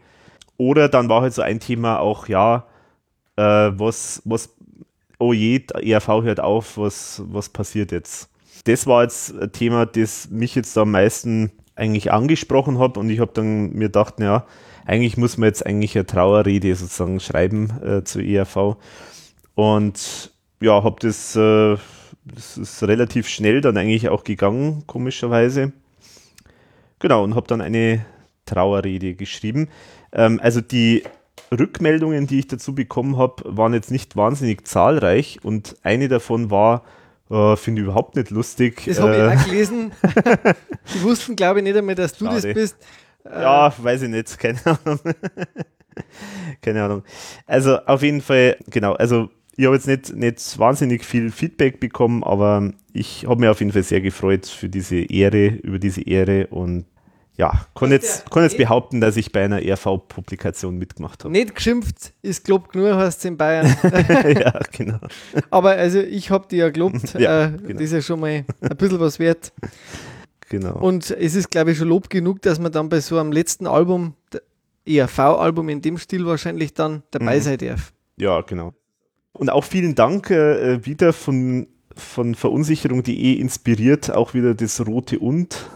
[0.56, 2.66] Oder dann war halt so ein Thema auch, ja,
[3.42, 4.50] was, was,
[5.18, 8.28] oh je, ERV hört auf, was, was passiert jetzt?
[8.64, 13.20] Das war jetzt ein Thema, das mich jetzt am meisten eigentlich angesprochen hat und ich
[13.20, 14.46] habe dann mir gedacht, ja,
[14.84, 18.76] eigentlich muss man jetzt eigentlich eine Trauerrede sozusagen schreiben äh, zur ERV
[19.54, 21.76] und ja, habe das, äh,
[22.24, 25.72] das ist relativ schnell dann eigentlich auch gegangen, komischerweise.
[26.98, 28.04] Genau, und habe dann eine
[28.46, 29.68] Trauerrede geschrieben.
[30.12, 31.02] Ähm, also die
[31.52, 36.82] Rückmeldungen, die ich dazu bekommen habe, waren jetzt nicht wahnsinnig zahlreich und eine davon war,
[37.30, 38.82] äh, finde ich überhaupt nicht lustig.
[38.86, 39.92] Das habe äh, ich auch gelesen.
[40.94, 42.54] Die wussten, glaube ich, nicht einmal, dass du das Schade.
[42.54, 42.76] bist.
[43.24, 45.00] Äh, Ja, weiß ich nicht, keine Ahnung.
[46.62, 47.02] keine Ahnung.
[47.46, 52.24] Also auf jeden Fall, genau, also ich habe jetzt nicht, nicht wahnsinnig viel Feedback bekommen,
[52.24, 56.46] aber ich habe mich auf jeden Fall sehr gefreut für diese Ehre, über diese Ehre
[56.48, 56.86] und
[57.36, 61.32] ja, kann jetzt, kann jetzt behaupten, dass ich bei einer RV-Publikation mitgemacht habe.
[61.32, 63.74] Nicht geschimpft ist gelobt genug, heißt es in Bayern.
[63.82, 64.98] ja, genau.
[65.50, 67.14] Aber also ich habe dir ja gelobt.
[67.18, 67.72] Ja, äh, genau.
[67.74, 69.52] Das ist ja schon mal ein bisschen was wert.
[70.50, 70.74] genau.
[70.78, 73.66] Und es ist, glaube ich, schon Lob genug, dass man dann bei so einem letzten
[73.66, 74.14] Album,
[74.86, 77.42] ERV-Album in dem Stil wahrscheinlich dann dabei Mhm.
[77.42, 77.92] sein darf.
[78.16, 78.74] Ja, genau.
[79.32, 81.66] Und auch vielen Dank äh, wieder von,
[81.96, 85.70] von Verunsicherung.de inspiriert, auch wieder das rote Und.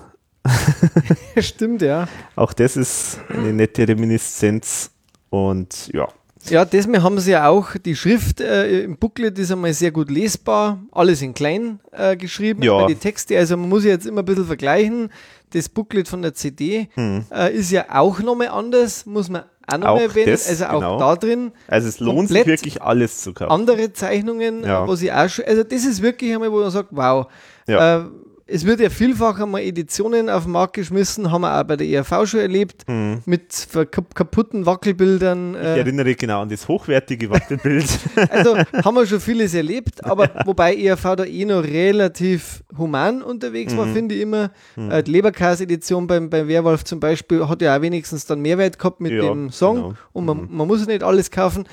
[1.38, 2.08] Stimmt, ja.
[2.34, 4.90] Auch das ist eine nette Reminiszenz.
[5.30, 6.08] Und ja,
[6.48, 10.10] Ja, diesmal haben sie ja auch, die Schrift äh, im Booklet ist einmal sehr gut
[10.10, 12.86] lesbar, alles in klein äh, geschrieben, Ja.
[12.86, 15.10] die Texte, also man muss ja jetzt immer ein bisschen vergleichen,
[15.52, 17.24] das Booklet von der CD Hm.
[17.34, 20.66] äh, ist ja auch nochmal anders, muss man auch noch Auch mal erwähnen, das, also
[20.66, 20.98] auch genau.
[21.00, 23.50] da drin also es lohnt sich wirklich alles zu kaufen.
[23.50, 24.84] andere Zeichnungen, Ja.
[24.84, 27.26] äh, was ich auch schon, also das ist wirklich einmal, wo man sagt, wow,
[27.66, 28.08] Ja.
[28.48, 31.86] Es wird ja vielfach einmal Editionen auf den Markt geschmissen, haben wir auch bei der
[31.88, 33.22] ERV schon erlebt, Mhm.
[33.26, 33.66] mit
[34.14, 35.54] kaputten Wackelbildern.
[35.54, 37.86] Ich Äh, erinnere genau an das hochwertige Wackelbild.
[38.30, 43.72] also haben wir schon vieles erlebt, aber wobei ERV da eh noch relativ human unterwegs
[43.72, 43.78] Mhm.
[43.78, 44.50] war, finde ich immer.
[44.76, 49.00] Äh, die Leberkas-Edition beim, beim Werwolf zum Beispiel hat ja auch wenigstens dann Mehrwert gehabt
[49.00, 49.94] mit Ja, dem Song genau.
[50.12, 51.64] und man, man muss ja nicht alles kaufen.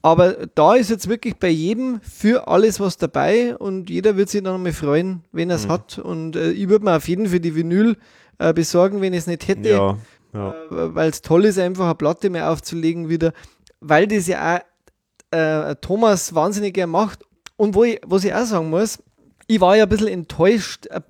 [0.00, 4.42] Aber da ist jetzt wirklich bei jedem für alles was dabei und jeder wird sich
[4.42, 5.70] dann mal freuen, wenn er es Mhm.
[5.72, 5.98] hat.
[5.98, 7.96] Und äh, ich würde mir auf jeden Fall die Vinyl
[8.38, 9.98] äh, besorgen, wenn ich es nicht hätte ja,
[10.32, 10.54] ja.
[10.70, 13.32] weil es toll ist, einfach eine Platte mehr aufzulegen wieder,
[13.80, 17.24] weil das ja auch äh, Thomas wahnsinnig gern macht.
[17.56, 19.02] Und wo ich, was ich auch sagen muss,
[19.50, 21.00] ich war ja ein bisschen enttäuscht äh,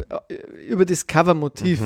[0.68, 1.80] über das Covermotiv.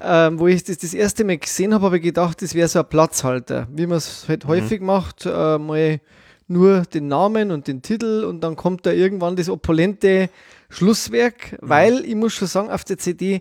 [0.00, 2.78] Ähm, wo ich das das erste Mal gesehen habe, habe ich gedacht, das wäre so
[2.80, 6.00] ein Platzhalter, wie man es halt häufig macht, äh, mal
[6.46, 10.28] nur den Namen und den Titel und dann kommt da irgendwann das opulente
[10.68, 13.40] Schlusswerk, weil ich muss schon sagen, auf der CD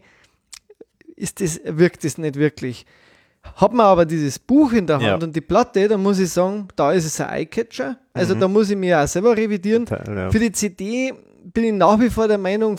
[1.18, 2.86] ist das, wirkt das nicht wirklich.
[3.56, 5.16] Hat man aber dieses Buch in der Hand Ja.
[5.16, 7.98] und die Platte, dann muss ich sagen, da ist es ein Eyecatcher.
[8.14, 9.86] Also da muss ich mir auch selber revidieren.
[9.90, 10.30] Ja.
[10.30, 11.12] Für die CD
[11.44, 12.78] bin ich nach wie vor der Meinung,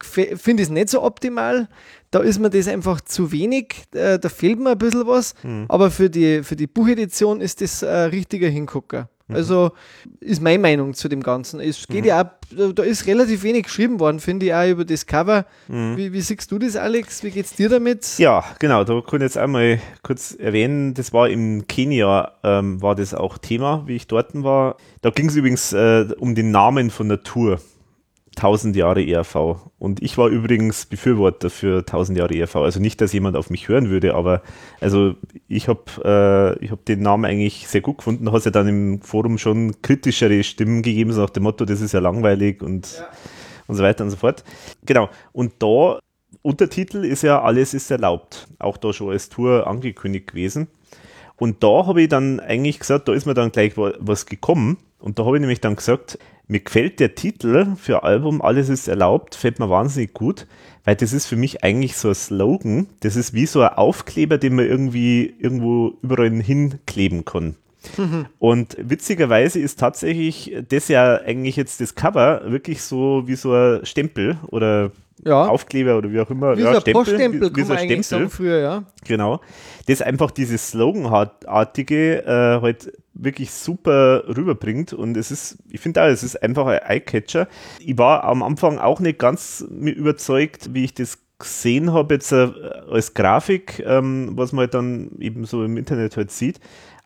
[0.00, 1.68] finde ich es nicht so optimal.
[2.10, 5.34] Da ist mir das einfach zu wenig, äh, da fehlt mir ein bisschen was.
[5.42, 5.64] Mhm.
[5.68, 9.08] Aber für die, für die Buchedition ist das ein richtiger Hingucker.
[9.28, 9.36] Mhm.
[9.36, 9.70] Also
[10.20, 11.58] ist meine Meinung zu dem Ganzen.
[11.60, 15.06] Es geht ja auch, da- ist relativ wenig geschrieben worden, finde ich, auch über das
[15.06, 15.46] Cover.
[15.68, 17.24] Wie, wie siehst du das, Alex?
[17.24, 18.06] Wie geht's dir damit?
[18.18, 18.22] Mhm.
[18.24, 22.94] Ja, genau, da kann ich jetzt einmal kurz erwähnen, das war im Kenia, ähm, war
[22.94, 24.76] das auch Thema, wie ich dort war.
[25.00, 27.58] Da ging es übrigens äh, um den Namen von der Tour.
[28.36, 29.56] 1000 Jahre ERV.
[29.78, 32.56] Und ich war übrigens Befürworter für 1000 Jahre ERV.
[32.56, 34.42] Also nicht, dass jemand auf mich hören würde, aber
[34.80, 35.14] also
[35.48, 35.82] ich habe
[36.60, 38.26] äh, ich hab den Namen eigentlich sehr gut gefunden.
[38.28, 41.92] Es ja dann im Forum schon kritischere Stimmen gegeben, so nach dem Motto, das ist
[41.92, 43.04] ja langweilig und,
[43.66, 44.44] und so weiter und so fort.
[44.84, 45.08] Genau.
[45.32, 45.98] Und da
[46.42, 48.48] Untertitel ist ja Alles ist erlaubt.
[48.58, 50.68] Auch da schon als Tour angekündigt gewesen.
[51.36, 54.78] Und da habe ich dann eigentlich gesagt, da ist mir dann gleich wa- was gekommen.
[54.98, 56.18] Und da habe ich nämlich dann gesagt,
[56.52, 60.46] mir gefällt der Titel für Album Alles ist erlaubt, fällt mir wahnsinnig gut,
[60.84, 62.86] weil das ist für mich eigentlich so ein Slogan.
[63.00, 67.56] Das ist wie so ein Aufkleber, den man irgendwie irgendwo überall hinkleben kann.
[68.38, 73.84] Und witzigerweise ist tatsächlich das ja eigentlich jetzt das Cover wirklich so wie so ein
[73.84, 74.90] Stempel oder
[75.24, 76.56] Ja, Aufkleber oder wie auch immer.
[76.56, 78.02] wie ja, so ein Stempel, Poststempel, wie, so ein Stempel.
[78.02, 78.84] sagen früher, ja.
[79.06, 79.40] Genau.
[79.86, 86.06] Das einfach dieses Sloganartige äh, halt wirklich super rüberbringt und es ist, ich finde auch,
[86.06, 87.46] es ist einfach ein Eyecatcher.
[87.78, 92.48] Ich war am Anfang auch nicht ganz überzeugt, wie ich das gesehen habe jetzt äh,
[92.90, 96.60] als Grafik, ähm, was man halt dann eben so im Internet halt sieht.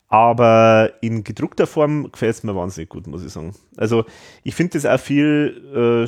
[0.09, 3.54] Aber in gedruckter Form gefällt es mir wahnsinnig gut, muss ich sagen.
[3.76, 4.04] Also
[4.44, 6.07] ich finde das auch viel,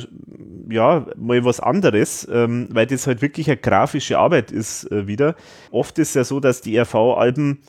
[0.69, 5.07] äh, ja, mal was anderes, ähm, weil das halt wirklich eine grafische Arbeit ist äh,
[5.07, 5.35] wieder.
[5.71, 7.59] Oft ist ja so, dass die RV-Alben,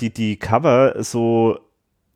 [0.00, 1.58] die, die Cover so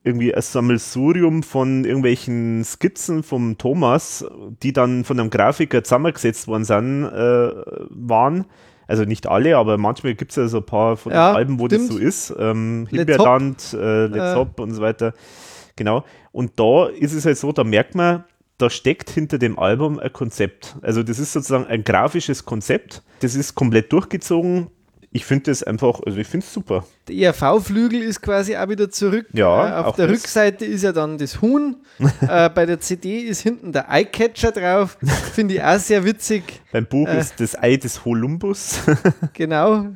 [0.04, 4.26] irgendwie ein Sammelsurium von irgendwelchen Skizzen vom Thomas,
[4.62, 7.50] die dann von einem Grafiker zusammengesetzt worden sind, äh,
[7.88, 8.44] waren.
[8.86, 11.58] Also nicht alle, aber manchmal gibt es ja so ein paar von Ja, den Alben,
[11.60, 11.88] wo stimmt.
[11.90, 12.34] das so ist.
[12.38, 14.36] Ähm, Let's Himbeerland, äh, Let's Äh.
[14.36, 15.14] Hop und so weiter.
[15.76, 16.04] Genau.
[16.32, 18.24] Und da ist es halt so, da merkt man,
[18.58, 20.76] da steckt hinter dem Album ein Konzept.
[20.82, 23.02] Also das ist sozusagen ein grafisches Konzept.
[23.20, 24.68] Das ist komplett durchgezogen.
[25.16, 26.84] Ich finde das einfach, also ich finde es super.
[27.06, 29.26] Der ERV-Flügel ist quasi auch wieder zurück.
[29.32, 30.08] Ja, Äh, auf der.
[30.08, 31.76] Rückseite ist ja dann das Huhn.
[32.28, 34.98] äh, bei der CD ist hinten der Eyecatcher drauf.
[35.32, 36.60] Finde ich auch sehr witzig.
[36.72, 37.20] Beim Buch Äh.
[37.20, 38.80] ist das Ei des Holumbus.
[39.34, 39.86] Genau.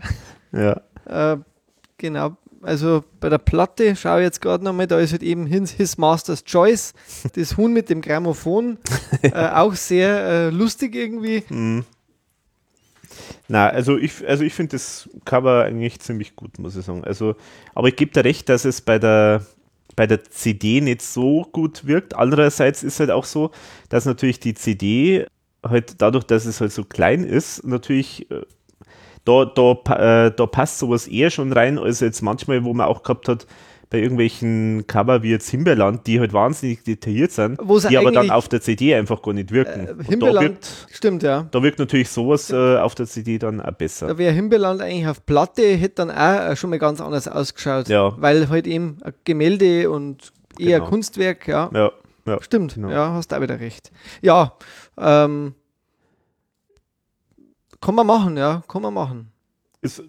[0.52, 0.80] ja.
[1.06, 1.38] Äh,
[1.96, 2.36] genau.
[2.62, 5.98] Also bei der Platte schaue ich jetzt gerade nochmal, da ist halt eben His, His
[5.98, 6.92] Master's Choice,
[7.34, 8.78] das Huhn mit dem Grammophon.
[9.22, 11.42] äh, auch sehr äh, lustig irgendwie.
[13.48, 17.04] Na, also ich, also ich finde das Cover eigentlich ziemlich gut, muss ich sagen.
[17.04, 17.34] Also,
[17.74, 19.44] aber ich gebe dir recht, dass es bei der,
[19.96, 22.14] bei der CD nicht so gut wirkt.
[22.14, 23.50] Andererseits ist halt auch so,
[23.88, 25.26] dass natürlich die CD
[25.64, 28.42] halt dadurch, dass es halt so klein ist, natürlich äh,
[29.24, 33.02] da, da, äh, da passt sowas eher schon rein, als jetzt manchmal, wo man auch
[33.02, 33.46] gehabt hat,
[33.90, 37.58] bei irgendwelchen Cover wie jetzt Himbeerland, die halt wahnsinnig detailliert sind,
[37.88, 39.86] die aber dann auf der CD einfach gar nicht wirken.
[39.86, 41.46] Äh, da Himbeerland, wirkt, stimmt ja.
[41.50, 44.08] da wirkt natürlich sowas äh, auf der CD dann auch besser.
[44.08, 47.88] Da wäre Himbeerland eigentlich auf Platte, hätte dann auch äh, schon mal ganz anders ausgeschaut.
[47.88, 48.14] Ja.
[48.20, 50.90] Weil halt eben Gemälde und eher Genau.
[50.90, 51.70] Kunstwerk, ja.
[51.72, 51.92] Ja,
[52.26, 52.42] ja.
[52.42, 52.90] Stimmt, Genau.
[52.90, 53.90] ja, hast auch wieder recht.
[54.20, 54.52] Ja,
[54.98, 55.54] ähm,
[57.80, 59.32] kann man machen, ja, kann man machen.
[59.80, 60.02] Ist,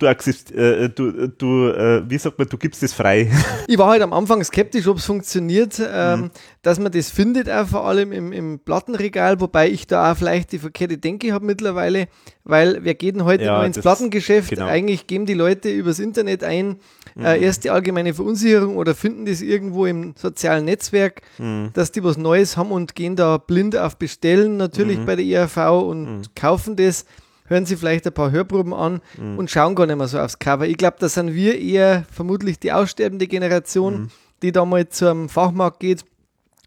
[0.00, 3.30] du, äh, du, du äh, wie sagt man, du gibst es frei.
[3.66, 6.30] Ich war halt am Anfang skeptisch, ob es funktioniert, ähm, mhm.
[6.62, 10.50] dass man das findet, auch vor allem im, im Plattenregal, wobei ich da auch vielleicht
[10.52, 12.08] die verkehrte Denke habe mittlerweile,
[12.42, 14.50] weil wer geht denn heute ja, ins Plattengeschäft?
[14.50, 14.66] Genau.
[14.66, 16.78] Eigentlich geben die Leute übers Internet ein,
[17.16, 17.24] äh, mhm.
[17.24, 21.70] äh, erst die allgemeine Verunsicherung oder finden das irgendwo im sozialen Netzwerk, mhm.
[21.74, 25.06] dass die was Neues haben und gehen da blind auf Bestellen, natürlich mhm.
[25.06, 26.22] bei der IAV und mhm.
[26.34, 27.04] kaufen das
[27.50, 29.36] hören sie vielleicht ein paar Hörproben an mhm.
[29.38, 30.66] und schauen gar nicht mehr so aufs Cover.
[30.66, 34.10] Ich glaube, da sind wir eher vermutlich die aussterbende Generation, mhm.
[34.42, 36.04] die da mal zum Fachmarkt geht,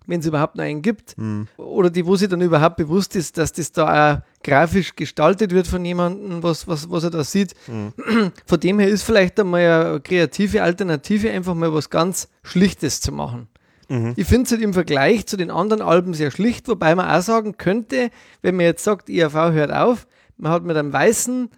[0.05, 1.17] wenn es überhaupt noch einen gibt.
[1.17, 1.47] Mhm.
[1.57, 5.67] Oder die, wo sie dann überhaupt bewusst ist, dass das da auch grafisch gestaltet wird
[5.67, 7.53] von jemandem, was, was, was er da sieht.
[7.67, 7.93] Mhm.
[8.45, 13.13] Von dem her ist vielleicht einmal eine kreative Alternative, einfach mal was ganz Schlichtes zu
[13.13, 13.47] machen.
[13.89, 14.13] Mhm.
[14.15, 17.21] Ich finde es halt im Vergleich zu den anderen Alben sehr schlicht, wobei man auch
[17.21, 18.09] sagen könnte,
[18.41, 20.07] wenn man jetzt sagt, IAV hört auf,
[20.43, 21.49] man hat mit einem weißen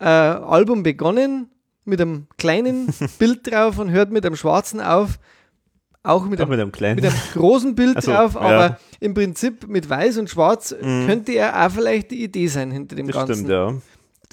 [0.00, 1.48] äh, Album begonnen,
[1.84, 5.18] mit einem kleinen Bild drauf und hört mit einem schwarzen auf.
[6.02, 6.96] Auch mit, auch einem, mit, einem, kleinen.
[6.96, 8.78] mit einem großen Bild so, drauf, aber ja.
[9.00, 11.06] im Prinzip mit weiß und schwarz mhm.
[11.06, 13.34] könnte er auch vielleicht die Idee sein hinter dem das Ganzen.
[13.34, 13.74] Stimmt, ja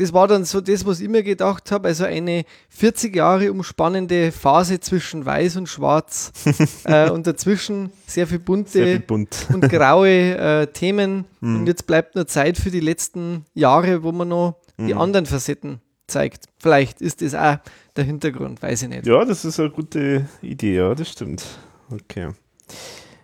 [0.01, 4.31] das war dann so das, was ich mir gedacht habe, also eine 40 Jahre umspannende
[4.31, 6.31] Phase zwischen Weiß und Schwarz
[6.85, 9.47] äh, und dazwischen sehr viel bunte sehr viel bunt.
[9.53, 11.25] und graue äh, Themen.
[11.39, 11.59] Mhm.
[11.59, 14.87] Und jetzt bleibt nur Zeit für die letzten Jahre, wo man noch mhm.
[14.87, 16.45] die anderen Facetten zeigt.
[16.57, 17.57] Vielleicht ist das auch
[17.95, 19.05] der Hintergrund, weiß ich nicht.
[19.05, 21.45] Ja, das ist eine gute Idee, ja, das stimmt.
[21.91, 22.29] Okay.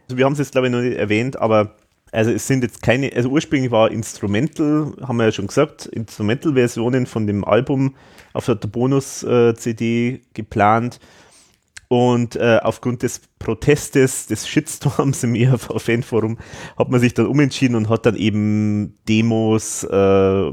[0.03, 1.75] Also wir haben es jetzt, glaube ich, noch nicht erwähnt, aber
[2.11, 7.05] also es sind jetzt keine, also ursprünglich war Instrumental, haben wir ja schon gesagt, Instrumental-Versionen
[7.05, 7.95] von dem Album
[8.33, 10.99] auf der Bonus-CD äh, geplant.
[11.89, 16.37] Und äh, aufgrund des Protestes, des Shitstorms im ERV-Fanforum,
[16.77, 20.51] hat man sich dann umentschieden und hat dann eben Demos, äh,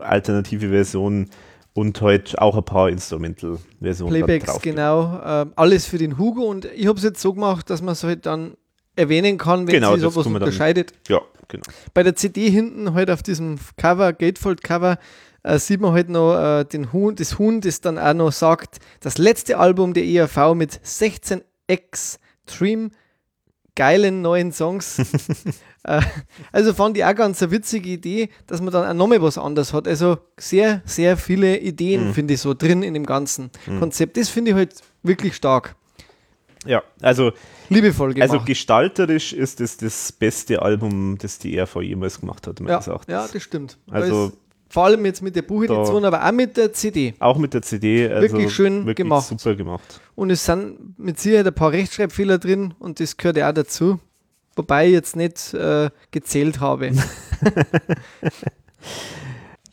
[0.00, 1.30] alternative Versionen
[1.74, 4.12] und halt auch ein paar Instrumental-Versionen.
[4.12, 5.20] Playbacks, genau.
[5.24, 6.42] Äh, alles für den Hugo.
[6.42, 8.56] Und ich habe es jetzt so gemacht, dass man es halt dann
[8.96, 10.92] erwähnen kann, wenn genau, sie sowas unterscheidet.
[11.08, 11.64] ja, genau.
[11.92, 14.98] Bei der CD hinten halt auf diesem Cover, Gatefold-Cover,
[15.42, 18.78] äh, sieht man halt noch äh, den Huhn, das Huhn, das dann auch noch sagt,
[19.00, 22.90] das letzte Album der ERV mit 16 extrem
[23.76, 24.98] geilen neuen Songs.
[25.84, 26.00] äh,
[26.52, 29.72] also fand ich auch ganz eine witzige Idee, dass man dann auch nochmal was anderes
[29.72, 29.88] hat.
[29.88, 32.14] Also sehr, sehr viele Ideen mhm.
[32.14, 33.80] finde ich so drin in dem ganzen mhm.
[33.80, 34.16] Konzept.
[34.16, 35.76] Das finde ich halt wirklich stark.
[36.64, 37.32] Ja, also
[37.68, 38.30] liebevoll gemacht.
[38.30, 42.92] Also gestalterisch ist es das beste Album, das die ERV jemals gemacht hat, meines ja,
[42.92, 43.12] Erachtens.
[43.12, 43.78] Ja, das stimmt.
[43.90, 44.36] Also da
[44.74, 47.14] vor allem jetzt mit der Buchedition, aber auch mit der CD.
[47.20, 48.08] Auch mit der CD.
[48.08, 49.28] Also wirklich schön wirklich gemacht.
[49.28, 50.00] Super gemacht.
[50.16, 54.00] Und es sind mit Sicherheit ein paar Rechtschreibfehler drin und das gehört ja auch dazu.
[54.56, 56.90] Wobei ich jetzt nicht äh, gezählt habe.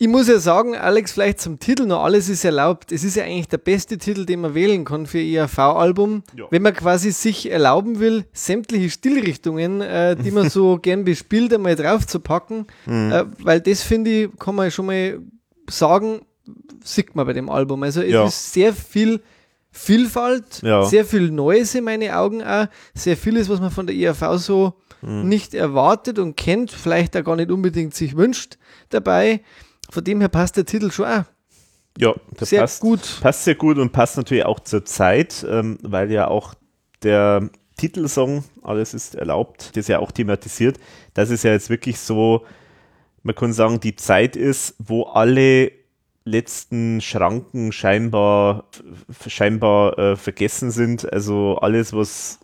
[0.02, 2.90] Ich muss ja sagen, Alex, vielleicht zum Titel noch, alles ist erlaubt.
[2.90, 6.44] Es ist ja eigentlich der beste Titel, den man wählen kann für ihr album ja.
[6.50, 11.76] Wenn man quasi sich erlauben will, sämtliche Stilrichtungen, äh, die man so gern bespielt, einmal
[11.76, 12.66] drauf zu packen.
[12.84, 13.12] Mhm.
[13.12, 15.20] Äh, weil das, finde ich, kann man schon mal
[15.70, 16.22] sagen,
[16.82, 17.84] sieht man bei dem Album.
[17.84, 18.26] Also es ja.
[18.26, 19.22] ist sehr viel
[19.70, 20.82] Vielfalt, ja.
[20.82, 24.74] sehr viel Neues in meinen Augen auch, sehr vieles, was man von der IAV so
[25.00, 25.28] mhm.
[25.28, 28.58] nicht erwartet und kennt, vielleicht auch gar nicht unbedingt sich wünscht
[28.90, 29.42] dabei.
[29.92, 31.24] Von dem her passt der Titel schon auch.
[31.98, 33.18] Ja, der sehr passt, gut.
[33.20, 36.54] Passt sehr gut und passt natürlich auch zur Zeit, ähm, weil ja auch
[37.02, 40.78] der Titelsong Alles ist erlaubt, das ja auch thematisiert.
[41.12, 42.46] Das ist ja jetzt wirklich so,
[43.22, 45.72] man kann sagen, die Zeit ist, wo alle
[46.24, 48.64] letzten Schranken scheinbar,
[49.26, 51.12] scheinbar äh, vergessen sind.
[51.12, 52.38] Also alles, was,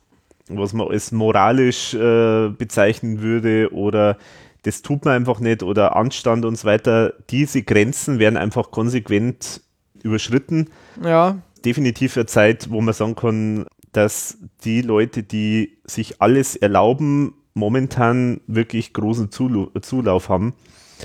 [0.50, 4.18] was man als moralisch äh, bezeichnen würde oder
[4.62, 7.14] das tut man einfach nicht oder Anstand und so weiter.
[7.30, 9.62] Diese Grenzen werden einfach konsequent
[10.02, 10.68] überschritten.
[11.02, 11.38] Ja.
[11.64, 18.40] Definitiv eine Zeit, wo man sagen kann, dass die Leute, die sich alles erlauben, momentan
[18.46, 20.54] wirklich großen Zulauf haben.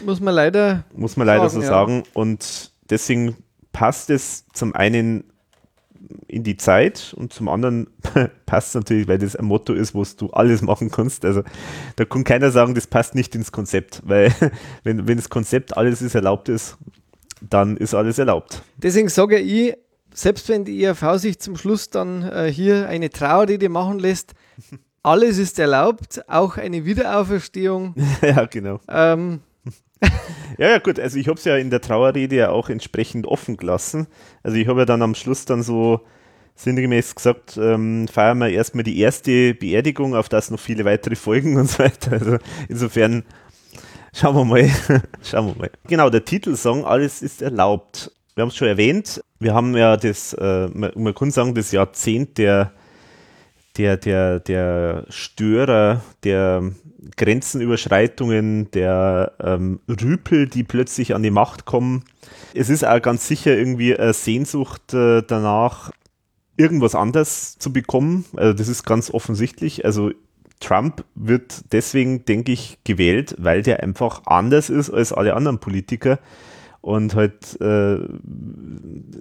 [0.06, 0.86] Muss man leider.
[0.95, 1.68] Muss man leider sagen, so ja.
[1.68, 2.04] sagen.
[2.14, 3.36] Und deswegen
[3.72, 5.24] passt es zum einen
[6.28, 7.88] in die Zeit und zum anderen
[8.45, 11.26] passt es natürlich, weil das ein Motto ist, wo du alles machen kannst.
[11.26, 11.43] Also
[11.95, 14.34] da kann keiner sagen, das passt nicht ins Konzept, weil
[14.84, 16.78] wenn, wenn das Konzept alles ist erlaubt ist,
[17.41, 18.62] dann ist alles erlaubt.
[18.78, 19.76] Deswegen sage ich,
[20.14, 24.34] selbst wenn die IAV sich zum Schluss dann äh, hier eine Trauerrede machen lässt,
[25.04, 27.95] alles ist erlaubt, auch eine Wiederauferstehung.
[28.22, 28.80] ja, genau.
[28.88, 29.41] Ähm,
[30.58, 30.99] ja, ja, gut.
[30.99, 34.08] Also ich habe es ja in der Trauerrede ja auch entsprechend offen gelassen.
[34.43, 36.01] Also ich habe ja dann am Schluss dann so
[36.56, 41.58] sinngemäß gesagt, ähm, feiern wir erstmal die erste Beerdigung, auf das noch viele weitere Folgen
[41.58, 42.14] und so weiter.
[42.14, 42.38] Also
[42.70, 43.24] insofern
[44.14, 44.70] schauen wir mal.
[45.24, 45.72] schauen wir mal.
[45.88, 48.12] Genau, der Titelsong Alles ist erlaubt.
[48.36, 51.72] Wir haben es schon erwähnt, wir haben ja das, äh, man, man, kann sagen, das
[51.72, 52.72] Jahrzehnt der,
[53.78, 56.72] der, der, der Störer, der
[57.18, 62.04] Grenzenüberschreitungen, der ähm, Rüpel, die plötzlich an die Macht kommen.
[62.54, 65.91] Es ist auch ganz sicher irgendwie eine Sehnsucht äh, danach,
[66.56, 68.26] irgendwas anderes zu bekommen.
[68.36, 69.86] Also das ist ganz offensichtlich.
[69.86, 70.12] Also
[70.60, 76.20] Trump wird deswegen, denke ich, gewählt, weil der einfach anders ist als alle anderen Politiker
[76.84, 77.98] und halt, äh,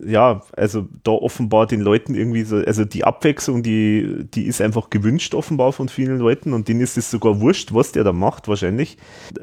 [0.05, 4.91] ja, also da offenbar den Leuten irgendwie so, also die Abwechslung, die, die ist einfach
[4.91, 8.49] gewünscht offenbar von vielen Leuten und denen ist es sogar wurscht, was der da macht,
[8.49, 8.99] wahrscheinlich.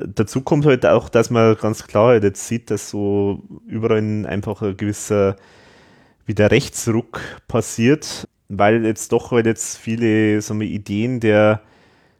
[0.05, 4.63] Dazu kommt halt auch, dass man ganz klar halt jetzt sieht, dass so überall einfach
[4.63, 5.37] ein gewisser
[6.25, 11.61] wieder Rechtsruck passiert, weil jetzt doch halt jetzt viele, sagen wir, Ideen der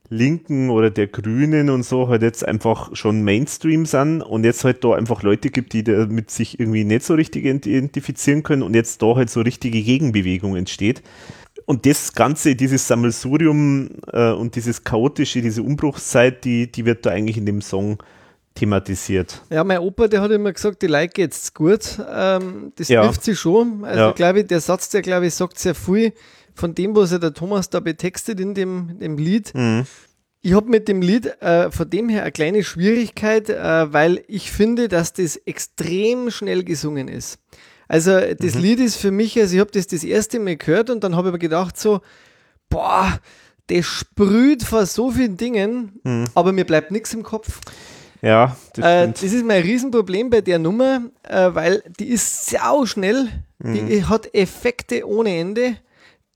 [0.09, 4.83] Linken oder der Grünen und so halt jetzt einfach schon Mainstream sind und jetzt halt
[4.83, 9.01] da einfach Leute gibt, die damit sich irgendwie nicht so richtig identifizieren können und jetzt
[9.01, 11.03] da halt so richtige Gegenbewegung entsteht.
[11.65, 17.11] Und das Ganze, dieses Sammelsurium äh, und dieses chaotische, diese Umbruchszeit, die, die wird da
[17.11, 18.01] eigentlich in dem Song
[18.55, 19.43] thematisiert.
[19.51, 21.99] Ja, mein Opa, der hat immer gesagt, die Leute geht's gut.
[22.11, 23.05] Ähm, das ja.
[23.05, 23.85] trifft sie schon.
[23.85, 24.11] Also, ja.
[24.13, 26.13] glaube ich, der Satz, der, glaube ich, sagt sehr viel
[26.59, 29.53] von dem, was er der Thomas da betextet in dem, dem Lied.
[29.55, 29.85] Mhm.
[30.41, 34.51] Ich habe mit dem Lied äh, von dem her eine kleine Schwierigkeit, äh, weil ich
[34.51, 37.39] finde, dass das extrem schnell gesungen ist.
[37.87, 38.61] Also das mhm.
[38.61, 41.29] Lied ist für mich, also ich habe das das erste Mal gehört und dann habe
[41.29, 42.01] ich mir gedacht so,
[42.69, 43.19] boah,
[43.67, 46.25] das sprüht vor so vielen Dingen, mhm.
[46.35, 47.59] aber mir bleibt nichts im Kopf.
[48.21, 52.85] Ja, das, äh, das, ist mein Riesenproblem bei der Nummer, äh, weil die ist sau
[52.85, 53.29] schnell,
[53.59, 53.87] mhm.
[53.87, 55.77] die hat Effekte ohne Ende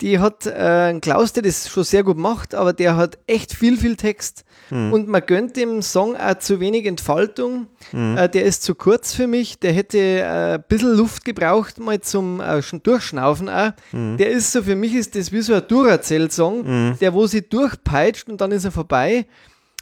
[0.02, 3.54] die hat äh, einen Klaus, der das schon sehr gut macht, aber der hat echt
[3.54, 4.44] viel, viel Text.
[4.70, 4.92] Mhm.
[4.92, 7.68] Und man gönnt dem Song auch zu wenig Entfaltung.
[7.92, 8.18] Mhm.
[8.18, 9.60] Äh, der ist zu kurz für mich.
[9.60, 13.72] Der hätte äh, ein bisschen Luft gebraucht, mal zum äh, Durchschnaufen auch.
[13.92, 14.18] Mhm.
[14.18, 16.98] Der ist so, für mich ist das wie so ein Duracell-Song, hm.
[17.00, 19.26] der wo sie durchpeitscht und dann ist er vorbei.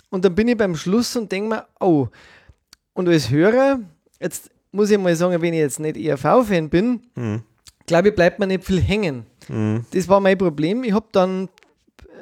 [0.09, 2.07] Und dann bin ich beim Schluss und denke mir, oh.
[2.93, 3.80] Und als Hörer,
[4.20, 7.43] jetzt muss ich mal sagen, wenn ich jetzt nicht ERV-Fan bin, hm.
[7.88, 9.26] glaube ich, bleibt mir nicht viel hängen.
[9.52, 9.86] Mhm.
[9.93, 10.84] Das war mein Problem.
[10.84, 11.49] Ich habe dann,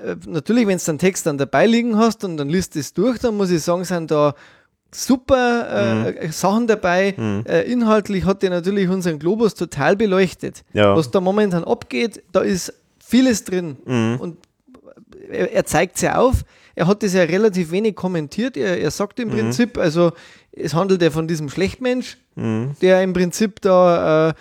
[0.04, 3.20] äh, natürlich, wenn du einen Text dann dabei liegen hast und dann liest es durch,
[3.20, 4.34] dann muss ich sagen, sind da
[4.92, 6.18] super äh, mhm.
[6.18, 7.14] Äh, Sachen dabei.
[7.16, 7.44] Mhm.
[7.48, 10.64] Äh, inhaltlich hat er natürlich unseren Globus total beleuchtet.
[10.74, 10.96] Ja.
[10.96, 13.78] Was da momentan abgeht, da ist vieles drin.
[13.86, 14.18] Mhm.
[14.20, 14.38] Und
[15.30, 16.44] er, er zeigt es ja auf.
[16.76, 18.58] Er hat das ja relativ wenig kommentiert.
[18.58, 19.34] Er, er sagt im mhm.
[19.34, 20.12] Prinzip, also
[20.52, 22.76] es handelt ja von diesem Schlechtmensch, mhm.
[22.82, 24.34] der im Prinzip da äh, äh,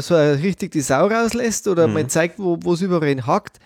[0.00, 1.94] so richtig die Sau rauslässt oder mhm.
[1.94, 3.58] mal zeigt, wo es überall hakt.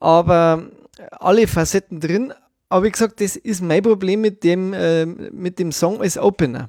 [0.00, 0.64] Aber
[1.10, 2.32] alle Facetten drin.
[2.68, 6.68] Aber wie gesagt, das ist mein Problem mit dem, äh, mit dem Song als Opener.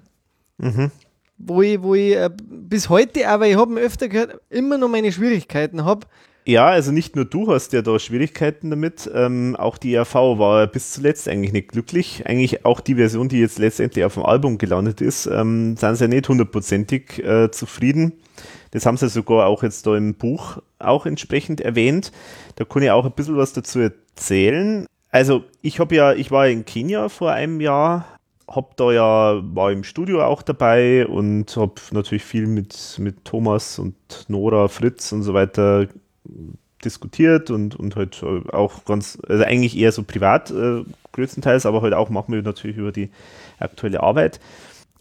[0.58, 0.92] Mhm.
[1.38, 4.90] Wo ich, wo ich äh, bis heute, aber ich habe ihn öfter gehört, immer noch
[4.90, 6.06] meine Schwierigkeiten habe.
[6.46, 10.68] Ja, also nicht nur du hast ja da Schwierigkeiten damit, ähm, auch die ERV war
[10.68, 12.24] bis zuletzt eigentlich nicht glücklich.
[12.26, 16.04] Eigentlich auch die Version, die jetzt letztendlich auf dem Album gelandet ist, ähm, sind sie
[16.04, 18.14] ja nicht hundertprozentig äh, zufrieden.
[18.72, 22.12] Das haben sie sogar auch jetzt da im Buch auch entsprechend erwähnt.
[22.58, 24.86] Da kann ich auch ein bisschen was dazu erzählen.
[25.12, 28.06] Also ich habe ja, ich war in Kenia vor einem Jahr,
[28.50, 33.80] hab da ja, war im Studio auch dabei und habe natürlich viel mit, mit Thomas
[33.80, 33.96] und
[34.28, 35.88] Nora, Fritz und so weiter
[36.84, 41.94] diskutiert und, und halt auch ganz, also eigentlich eher so privat äh, größtenteils, aber halt
[41.94, 43.10] auch machen wir natürlich über die
[43.60, 44.40] aktuelle Arbeit.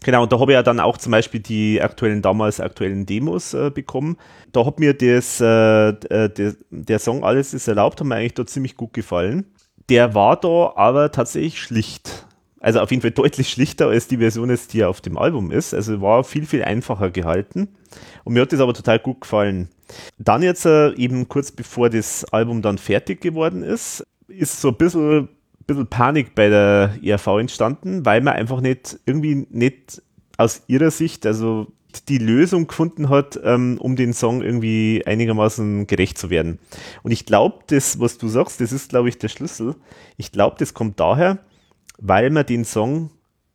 [0.03, 3.53] Genau, und da habe ich ja dann auch zum Beispiel die aktuellen, damals aktuellen Demos
[3.53, 4.17] äh, bekommen.
[4.51, 8.33] Da hat mir das, äh, äh, der, der Song Alles ist erlaubt, hat mir eigentlich
[8.33, 9.45] da ziemlich gut gefallen.
[9.89, 12.25] Der war da aber tatsächlich schlicht.
[12.63, 15.73] Also auf jeden Fall deutlich schlichter als die Version jetzt, die auf dem Album ist.
[15.73, 17.67] Also war viel, viel einfacher gehalten.
[18.23, 19.69] Und mir hat das aber total gut gefallen.
[20.17, 24.77] Dann jetzt äh, eben kurz bevor das Album dann fertig geworden ist, ist so ein
[24.77, 25.29] bisschen
[25.67, 30.01] bisschen Panik bei der ERV entstanden, weil man einfach nicht irgendwie nicht
[30.37, 31.67] aus ihrer Sicht, also
[32.09, 36.59] die Lösung gefunden hat, ähm, um den Song irgendwie einigermaßen gerecht zu werden.
[37.03, 39.75] Und ich glaube, das, was du sagst, das ist, glaube ich, der Schlüssel.
[40.17, 41.39] Ich glaube, das kommt daher,
[41.99, 43.09] weil man den Song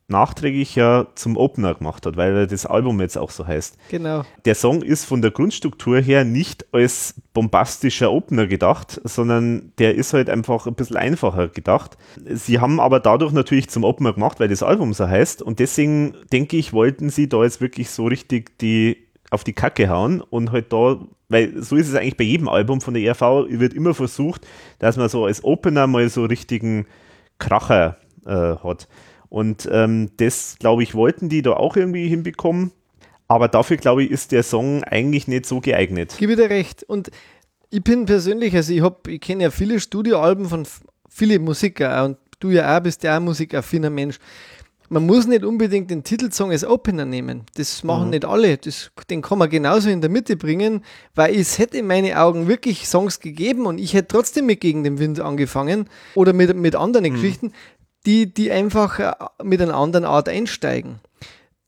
[0.09, 3.77] nachträglich ja zum Opener gemacht hat, weil das Album jetzt auch so heißt.
[3.91, 4.25] Genau.
[4.47, 10.15] Der Song ist von der Grundstruktur her nicht als bombastischer Opener gedacht, sondern der ist
[10.15, 11.99] halt einfach ein bisschen einfacher gedacht.
[12.27, 16.15] Sie haben aber dadurch natürlich zum Opener gemacht, weil das Album so heißt und deswegen
[16.33, 20.53] denke ich, wollten sie da jetzt wirklich so richtig die auf die Kacke hauen und
[20.53, 23.93] halt da, weil so ist es eigentlich bei jedem Album von der ERV, wird immer
[23.93, 24.47] versucht,
[24.79, 26.87] dass man so als Opener mal so richtigen
[27.39, 27.99] Kracher
[28.29, 28.87] äh, hat.
[29.29, 32.73] Und ähm, das, glaube ich, wollten die da auch irgendwie hinbekommen.
[33.27, 36.15] Aber dafür, glaube ich, ist der Song eigentlich nicht so geeignet.
[36.19, 36.83] Gib dir recht.
[36.85, 37.11] Und
[37.71, 40.67] ich bin persönlich, also ich, hab, ich kenne ja viele Studioalben von
[41.09, 44.19] vielen Musiker und du ja auch bist ja auch ein musikaffiner Mensch.
[44.91, 47.43] Man muss nicht unbedingt den Titelsong als Opener nehmen.
[47.57, 48.11] Das machen mhm.
[48.11, 48.57] nicht alle.
[48.57, 50.83] Das, den kann man genauso in der Mitte bringen,
[51.15, 54.85] weil es hätte in meinen Augen wirklich Songs gegeben und ich hätte trotzdem mit Gegen
[54.85, 57.17] den Wind angefangen oder mit, mit anderen mhm.
[57.17, 57.53] Geschichten,
[58.09, 59.13] die, die einfach äh,
[59.45, 61.01] mit einer anderen Art einsteigen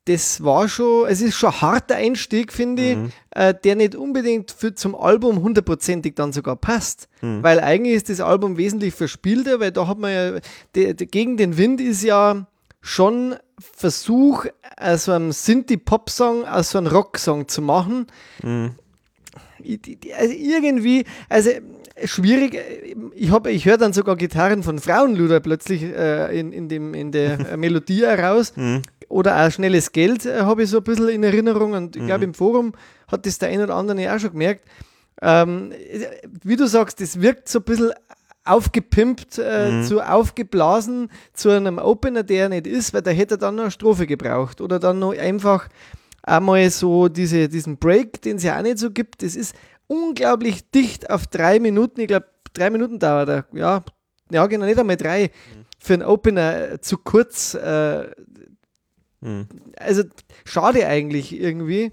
[0.07, 3.13] das war schon, es ist schon ein harter Einstieg, finde ich, mhm.
[3.31, 7.09] äh, der nicht unbedingt für, zum Album hundertprozentig dann sogar passt.
[7.21, 7.43] Mhm.
[7.43, 10.41] Weil eigentlich ist das Album wesentlich verspielter, weil da hat man ja,
[10.75, 12.47] de, de, gegen den Wind ist ja
[12.81, 14.47] schon Versuch,
[14.79, 18.07] aus so einem Synthie-Pop-Song aus so einem Rock-Song zu machen.
[18.43, 18.75] Mhm.
[20.17, 21.51] Also irgendwie, also
[22.05, 22.59] schwierig.
[23.15, 27.39] Ich, ich höre dann sogar Gitarren von Frauenluder plötzlich äh, in, in, dem, in der
[27.57, 28.53] Melodie heraus.
[28.57, 32.07] Mhm oder auch schnelles Geld äh, habe ich so ein bisschen in Erinnerung und ich
[32.07, 32.31] glaube, mhm.
[32.31, 32.73] im Forum
[33.09, 34.65] hat das der ein oder andere ja auch schon gemerkt.
[35.21, 35.73] Ähm,
[36.43, 37.93] wie du sagst, das wirkt so ein bisschen
[38.45, 39.85] aufgepimpt, äh, mhm.
[39.85, 43.71] zu aufgeblasen zu einem Opener, der nicht ist, weil da hätte er dann noch eine
[43.71, 45.69] Strophe gebraucht oder dann noch einfach
[46.23, 49.23] einmal so diese, diesen Break, den es ja auch nicht so gibt.
[49.23, 49.55] Das ist
[49.87, 52.01] unglaublich dicht auf drei Minuten.
[52.01, 53.45] Ich glaube, drei Minuten dauert er.
[53.53, 53.85] Ja,
[54.31, 55.25] ja, genau, nicht einmal drei.
[55.25, 55.65] Mhm.
[55.79, 57.55] Für einen Opener zu kurz.
[57.55, 58.11] Äh,
[59.21, 59.47] Mhm.
[59.77, 60.03] Also
[60.45, 61.93] schade eigentlich irgendwie,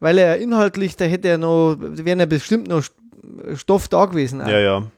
[0.00, 2.82] weil er inhaltlich, da hätte er noch, wäre ja bestimmt noch
[3.54, 4.40] Stoff da gewesen.
[4.40, 4.48] Auch.
[4.48, 4.90] Ja, ja.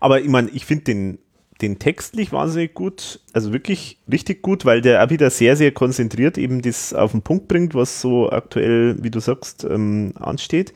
[0.00, 1.18] Aber ich meine, ich finde den,
[1.62, 6.38] den textlich wahnsinnig gut, also wirklich richtig gut, weil der auch wieder sehr, sehr konzentriert
[6.38, 10.72] eben das auf den Punkt bringt, was so aktuell, wie du sagst, ähm, ansteht.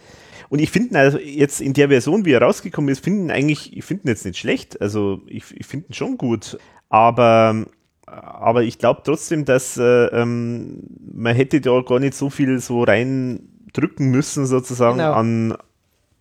[0.49, 3.85] Und ich finde also jetzt in der Version, wie er rausgekommen ist, finden eigentlich, ich
[3.85, 4.81] finde ihn jetzt nicht schlecht.
[4.81, 6.59] Also ich, ich finde ihn schon gut.
[6.89, 7.67] Aber
[8.07, 10.83] aber ich glaube trotzdem, dass äh, ähm,
[11.13, 15.13] man hätte da gar nicht so viel so reindrücken müssen, sozusagen genau.
[15.15, 15.57] an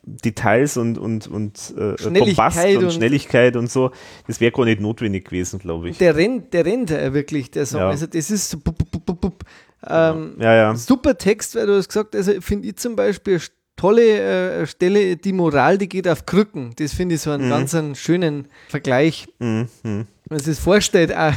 [0.05, 3.91] Details und, und, und äh, Kompass und, und, Schnelligkeit und so.
[4.27, 5.97] Das wäre gar nicht notwendig gewesen, glaube ich.
[5.97, 7.81] Der rennt, der rennt ja wirklich, der Song.
[7.81, 7.89] Ja.
[7.89, 9.45] Also das ist so bup, bup, bup,
[9.87, 10.75] ähm, ja, ja.
[10.75, 13.39] super Text, weil du hast gesagt, also finde ich zum Beispiel
[13.75, 16.73] tolle äh, Stelle, die Moral, die geht auf Krücken.
[16.77, 17.49] Das finde ich so einen mhm.
[17.49, 19.27] ganz einen schönen Vergleich.
[19.39, 19.67] Mhm.
[19.83, 21.15] Wenn man sich das vorstellt.
[21.15, 21.33] Auch.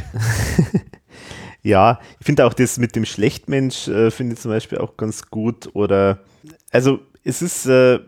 [1.63, 5.29] ja, ich finde auch das mit dem Schlechtmensch, äh, finde ich zum Beispiel auch ganz
[5.29, 5.69] gut.
[5.73, 6.19] Oder,
[6.71, 7.99] also es ist, äh,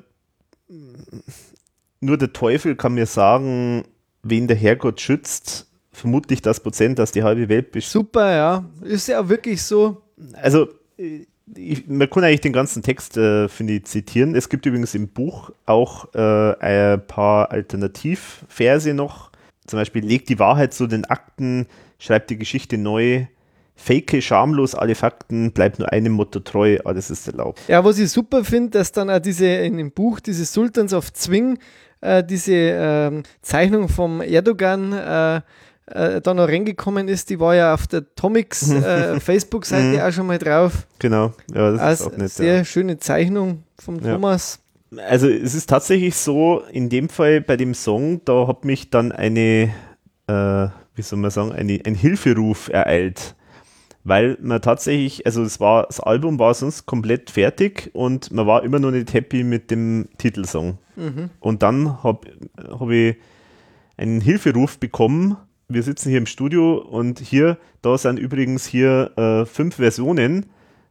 [2.00, 3.84] nur der Teufel kann mir sagen,
[4.24, 5.68] wen der Herrgott schützt.
[5.92, 8.08] Vermutlich das Prozent, das die halbe Welt bestimmt.
[8.08, 8.66] Super, ja.
[8.82, 10.02] Ist ja auch wirklich so.
[10.34, 14.36] Also, ich, man kann eigentlich den ganzen Text, äh, finde ich, zitieren.
[14.36, 19.32] Es gibt übrigens im Buch auch äh, ein paar Alternativverse noch.
[19.66, 21.68] Zum Beispiel, legt die Wahrheit zu den Akten,
[21.98, 23.26] schreibt die Geschichte neu,
[23.80, 27.62] fake schamlos alle Fakten, bleibt nur einem Motto treu, alles ist erlaubt.
[27.68, 31.14] Ja, was ich super finde, dass dann auch diese in dem Buch, diese Sultans of
[31.14, 31.58] Zwing,
[32.02, 35.42] äh, diese ähm, Zeichnung vom Erdogan, äh,
[35.88, 40.00] äh, da noch reingekommen ist, die war ja auf der Tomics äh, Facebook-Seite mhm.
[40.02, 40.86] auch schon mal drauf.
[41.00, 42.32] Genau, ja, das also ist auch nett.
[42.32, 42.66] Sehr ja.
[42.66, 44.14] schöne Zeichnung vom ja.
[44.14, 44.60] Thomas.
[44.98, 49.12] Also es ist tatsächlich so, in dem Fall bei dem Song, da hat mich dann
[49.12, 49.72] eine,
[50.28, 53.36] äh, wie soll man sagen, eine, ein Hilferuf ereilt.
[54.04, 58.64] Weil man tatsächlich, also es war, das Album war sonst komplett fertig und man war
[58.64, 60.78] immer noch nicht happy mit dem Titelsong.
[60.96, 61.30] Mhm.
[61.40, 63.18] Und dann habe hab ich
[63.98, 65.38] einen Hilferuf bekommen
[65.70, 70.48] wir sitzen hier im Studio und hier, da sind übrigens hier äh, fünf Versionen.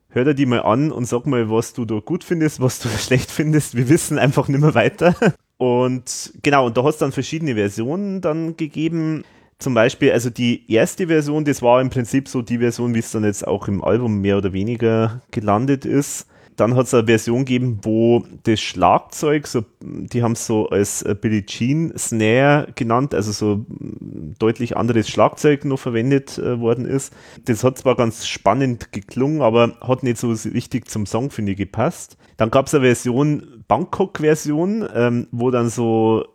[0.08, 2.88] Hör dir die mal an und sag mal, was du da gut findest, was du
[2.98, 3.76] schlecht findest.
[3.76, 5.14] Wir wissen einfach nicht mehr weiter.
[5.60, 9.24] Und genau, und da hat es dann verschiedene Versionen dann gegeben.
[9.58, 13.10] Zum Beispiel, also die erste Version, das war im Prinzip so die Version, wie es
[13.10, 16.28] dann jetzt auch im Album mehr oder weniger gelandet ist.
[16.54, 21.02] Dann hat es eine Version gegeben, wo das Schlagzeug, so, die haben es so als
[21.02, 23.64] äh, Billie Jean Snare genannt, also so
[24.38, 27.12] deutlich anderes Schlagzeug noch verwendet äh, worden ist.
[27.44, 31.58] Das hat zwar ganz spannend geklungen, aber hat nicht so richtig zum Song, finde ich,
[31.58, 32.16] gepasst.
[32.36, 36.26] Dann gab es eine Version, Bangkok-Version, ähm, wo dann so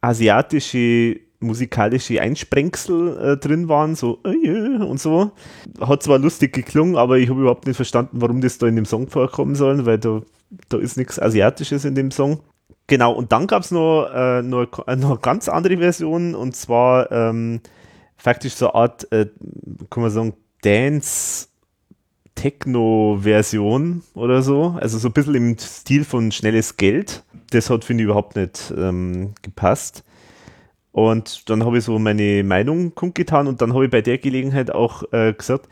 [0.00, 5.32] asiatische musikalische Einsprengsel äh, drin waren, so äh, und so.
[5.80, 8.86] Hat zwar lustig geklungen, aber ich habe überhaupt nicht verstanden, warum das da in dem
[8.86, 10.22] Song vorkommen soll, weil da,
[10.68, 12.40] da ist nichts Asiatisches in dem Song.
[12.86, 17.10] Genau, und dann gab es noch, äh, noch, noch eine ganz andere Version und zwar
[17.10, 17.60] ähm,
[18.16, 19.26] faktisch so eine Art, äh,
[19.90, 21.48] kann man sagen, Dance-
[22.36, 27.24] Techno-Version oder so, also so ein bisschen im Stil von schnelles Geld.
[27.50, 30.04] Das hat, finde ich, überhaupt nicht ähm, gepasst.
[30.96, 34.70] Und dann habe ich so meine Meinung kundgetan und dann habe ich bei der Gelegenheit
[34.70, 35.68] auch äh, gesagt,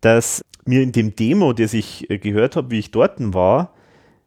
[0.00, 3.74] dass mir in dem Demo, das ich äh, gehört habe, wie ich dort war,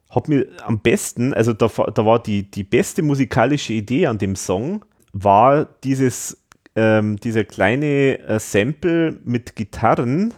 [0.08, 4.36] hat mir am besten, also da, da war die, die beste musikalische Idee an dem
[4.36, 6.40] Song, war dieses,
[6.76, 10.32] ähm, dieser kleine äh, Sample mit Gitarren,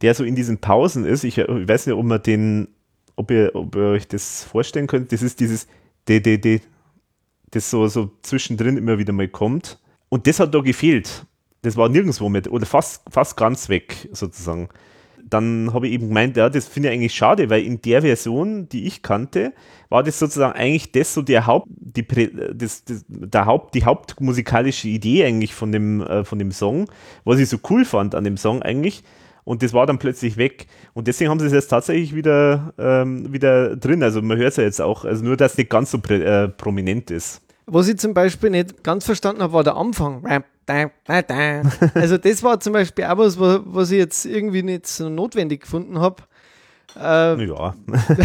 [0.00, 1.22] der so in diesen Pausen ist.
[1.22, 2.68] Ich, ich weiß nicht, ob man den,
[3.14, 5.12] ob ihr, ob ihr euch das vorstellen könnt.
[5.12, 5.66] Das ist dieses
[6.08, 6.62] DDD,
[7.54, 9.78] das so, so zwischendrin immer wieder mal kommt.
[10.08, 11.26] Und das hat da gefehlt.
[11.62, 14.68] Das war nirgendwo mit, oder fast, fast ganz weg, sozusagen
[15.28, 18.68] dann habe ich eben gemeint, ja, das finde ich eigentlich schade, weil in der Version,
[18.68, 19.52] die ich kannte,
[19.88, 22.06] war das sozusagen eigentlich das so der Haupt, die,
[22.54, 26.90] das, das, der Haupt, die hauptmusikalische Idee eigentlich von dem, äh, von dem Song,
[27.24, 29.02] was ich so cool fand an dem Song eigentlich.
[29.44, 30.66] Und das war dann plötzlich weg.
[30.94, 34.02] Und deswegen haben sie es jetzt tatsächlich wieder, ähm, wieder drin.
[34.02, 36.48] Also man hört es ja jetzt auch, also nur, dass es nicht ganz so äh,
[36.48, 37.42] prominent ist.
[37.66, 40.24] Was ich zum Beispiel nicht ganz verstanden habe, war der Anfang.
[41.94, 45.98] Also das war zum Beispiel auch was, was ich jetzt irgendwie nicht so notwendig gefunden
[45.98, 46.22] habe.
[46.96, 47.74] Äh, ja.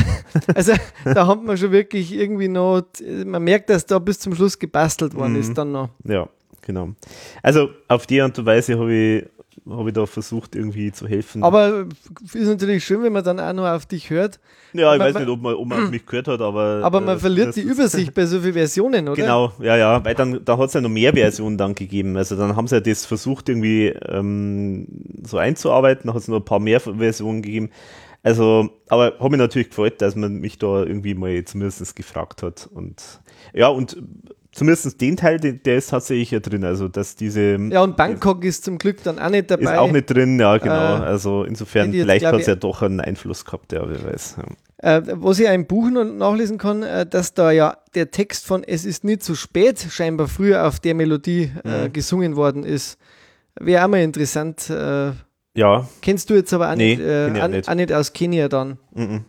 [0.55, 2.83] also da hat man schon wirklich irgendwie noch,
[3.25, 5.39] man merkt, dass da bis zum Schluss gebastelt worden mhm.
[5.39, 5.89] ist dann noch.
[6.03, 6.29] Ja,
[6.61, 6.89] genau.
[7.41, 9.25] Also auf die Art und Weise habe ich
[9.71, 11.43] habe ich da versucht, irgendwie zu helfen.
[11.43, 11.85] Aber
[12.33, 14.39] ist natürlich schön, wenn man dann auch noch auf dich hört.
[14.73, 16.81] Ja, ich man, weiß nicht, ob man, ob man auf mich gehört hat, aber.
[16.83, 19.15] Aber man äh, verliert die Übersicht bei so vielen Versionen, oder?
[19.15, 22.17] Genau, ja, ja, weil dann da hat es ja noch mehr Versionen dann gegeben.
[22.17, 24.87] Also dann haben sie ja das versucht, irgendwie ähm,
[25.23, 27.69] so einzuarbeiten, dann hat es noch ein paar mehr Versionen gegeben.
[28.21, 32.67] Also, aber habe mich natürlich gefreut, dass man mich da irgendwie mal zumindest gefragt hat.
[32.73, 33.21] Und
[33.53, 33.97] ja, und
[34.51, 36.63] zumindest den Teil, der, ist tatsächlich ja drin.
[36.63, 37.57] Also, dass diese.
[37.69, 39.73] Ja, und Bangkok ist zum Glück dann auch nicht dabei.
[39.73, 40.73] Ist auch nicht drin, ja, genau.
[40.73, 44.37] Äh, also, insofern, vielleicht hat es ja doch einen Einfluss gehabt, ja, wer weiß.
[44.37, 44.97] Ja.
[44.97, 48.63] Äh, was ich im Buch noch nachlesen kann, äh, dass da ja der Text von
[48.63, 51.93] Es ist nie zu spät scheinbar früher auf der Melodie äh, mhm.
[51.93, 52.97] gesungen worden ist.
[53.59, 54.69] Wäre auch mal interessant.
[54.69, 55.11] Äh,
[55.53, 55.89] ja.
[56.01, 57.67] Kennst du jetzt aber auch, nee, nicht, auch, nicht.
[57.67, 58.77] auch nicht aus Kenia dann?
[58.93, 59.25] Mhm.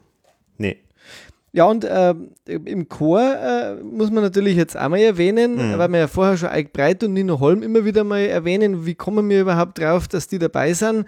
[1.53, 2.15] Ja, und äh,
[2.47, 5.79] im Chor äh, muss man natürlich jetzt auch mal erwähnen, mhm.
[5.79, 8.95] weil wir ja vorher schon Eik Breit und Nino Holm immer wieder mal erwähnen, wie
[8.95, 11.07] kommen wir überhaupt drauf, dass die dabei sind.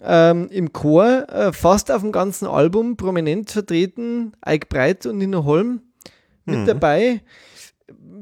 [0.00, 5.44] Ähm, Im Chor äh, fast auf dem ganzen Album prominent vertreten, Eik Breit und Nino
[5.44, 5.82] Holm
[6.44, 6.66] mit mhm.
[6.66, 7.20] dabei.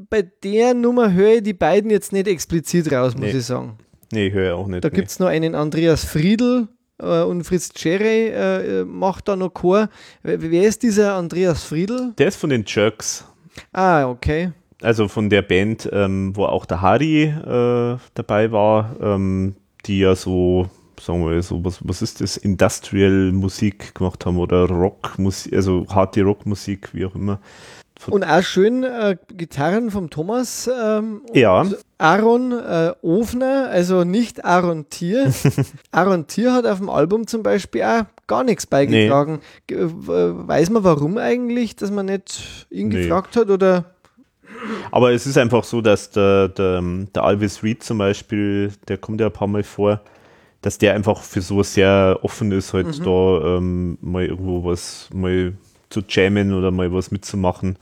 [0.09, 3.39] Bei der Nummer höre ich die beiden jetzt nicht explizit raus, muss nee.
[3.39, 3.77] ich sagen.
[4.13, 4.83] Nee, ich höre auch nicht.
[4.83, 4.95] Da nee.
[4.97, 6.69] gibt es noch einen Andreas Friedl,
[7.01, 9.89] äh, und Fritz Cherry äh, macht da noch Chor.
[10.23, 12.13] Wer ist dieser Andreas Friedl?
[12.19, 13.25] Der ist von den Jerks.
[13.73, 14.53] Ah, okay.
[14.83, 20.15] Also von der Band, ähm, wo auch der Harry äh, dabei war, ähm, die ja
[20.15, 25.17] so, sagen wir so, was, was ist das, Industrial Musik gemacht haben oder Rock,
[25.53, 27.41] also harte Rockmusik, wie auch immer.
[28.09, 30.69] Und auch schön äh, Gitarren vom Thomas.
[30.69, 31.67] Ähm, ja.
[31.99, 35.33] Aaron äh, Ofner, also nicht Aaron Tier.
[35.93, 39.41] Aaron Tier hat auf dem Album zum Beispiel auch gar nichts beigetragen.
[39.71, 39.77] Nee.
[39.79, 43.03] Weiß man warum eigentlich, dass man nicht ihn nee.
[43.03, 43.85] gefragt hat oder?
[44.91, 46.83] Aber es ist einfach so, dass der, der,
[47.15, 50.01] der Alvis Reed zum Beispiel, der kommt ja ein paar Mal vor,
[50.63, 53.05] dass der einfach für sowas sehr offen ist, halt mhm.
[53.05, 55.55] da ähm, mal irgendwo was mal
[55.89, 57.77] zu jammen oder mal was mitzumachen.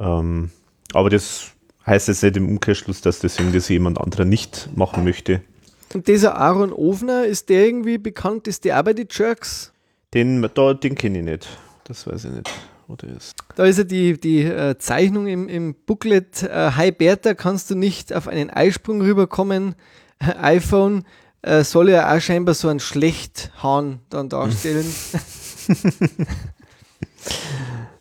[0.00, 0.50] Ähm,
[0.92, 1.52] aber das
[1.86, 5.42] heißt jetzt nicht im Umkehrschluss, dass das irgendwie jemand anderer nicht machen möchte.
[5.94, 8.48] Und dieser Aaron Ofner, ist der irgendwie bekannt?
[8.48, 9.72] Ist der auch bei den Jerks?
[10.14, 11.48] Den, da, den kenne ich nicht.
[11.84, 12.50] Das weiß ich nicht.
[13.16, 13.36] Ist.
[13.54, 16.42] Da ist ja die, die äh, Zeichnung im, im Booklet.
[16.42, 19.76] Äh, Hi Bertha, kannst du nicht auf einen Eisprung rüberkommen?
[20.42, 21.04] IPhone
[21.42, 24.86] äh, soll ja auch scheinbar so ein Schlechthahn dann darstellen.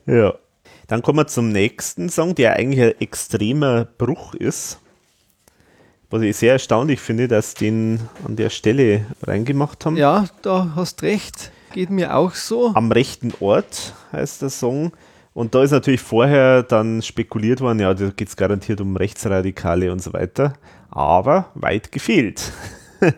[0.07, 0.33] ja.
[0.89, 4.79] Dann kommen wir zum nächsten Song, der eigentlich ein extremer Bruch ist.
[6.09, 9.95] Was ich sehr erstaunlich finde, dass den an der Stelle reingemacht haben.
[9.97, 11.51] Ja, da hast recht.
[11.73, 12.71] Geht mir auch so.
[12.73, 14.91] Am rechten Ort heißt der Song.
[15.35, 19.91] Und da ist natürlich vorher dann spekuliert worden, ja, da geht es garantiert um Rechtsradikale
[19.91, 20.53] und so weiter.
[20.89, 22.51] Aber weit gefehlt.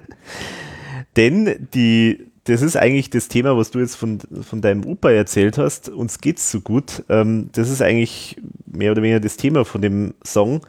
[1.16, 5.58] Denn die das ist eigentlich das Thema, was du jetzt von, von deinem Opa erzählt
[5.58, 5.90] hast.
[5.90, 7.04] Uns geht's so gut.
[7.08, 10.62] Ähm, das ist eigentlich mehr oder weniger das Thema von dem Song.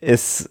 [0.00, 0.48] Es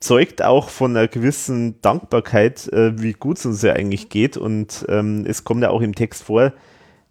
[0.00, 4.36] zeugt auch von einer gewissen Dankbarkeit, äh, wie gut es uns ja eigentlich geht.
[4.36, 6.52] Und ähm, es kommt ja auch im Text vor,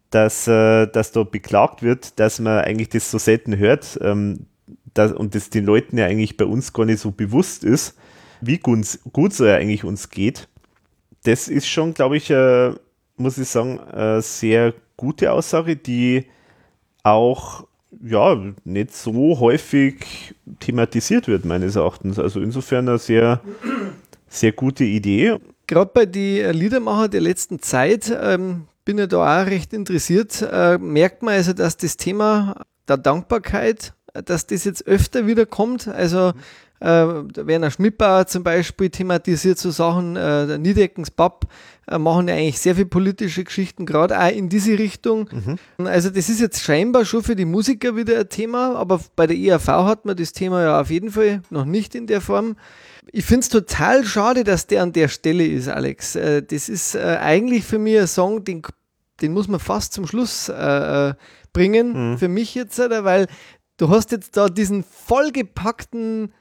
[0.09, 4.47] dass, äh, dass da beklagt wird, dass man eigentlich das so selten hört ähm,
[4.93, 7.95] dass, und das den Leuten ja eigentlich bei uns gar nicht so bewusst ist,
[8.41, 10.47] wie gut es ja eigentlich uns geht
[11.27, 12.71] das ist schon, glaube ich, äh,
[13.17, 16.25] muss ich sagen, eine sehr gute Aussage, die
[17.03, 17.67] auch
[18.01, 22.17] ja, nicht so häufig thematisiert wird, meines Erachtens.
[22.17, 23.41] Also insofern eine sehr,
[24.29, 25.37] sehr gute Idee.
[25.67, 30.77] gerade bei den Liedermacher der letzten Zeit, ähm, bin ich da auch recht interessiert, äh,
[30.77, 35.89] merkt man also, dass das Thema der Dankbarkeit, dass das jetzt öfter wieder kommt.
[35.89, 36.31] Also
[36.79, 41.47] äh, Werner Schmidbauer zum Beispiel thematisiert so Sachen, äh, der Niedeckens Papp
[41.87, 45.29] äh, machen ja eigentlich sehr viele politische Geschichten, gerade auch in diese Richtung.
[45.77, 45.87] Mhm.
[45.87, 49.37] Also das ist jetzt scheinbar schon für die Musiker wieder ein Thema, aber bei der
[49.37, 52.55] ERV hat man das Thema ja auf jeden Fall noch nicht in der Form.
[53.11, 56.15] Ich finde es total schade, dass der an der Stelle ist, Alex.
[56.15, 58.61] Äh, das ist äh, eigentlich für mich ein Song, den,
[59.21, 61.13] den muss man fast zum Schluss äh,
[61.53, 62.17] bringen, mhm.
[62.17, 63.27] für mich jetzt, weil
[63.77, 66.33] du hast jetzt da diesen vollgepackten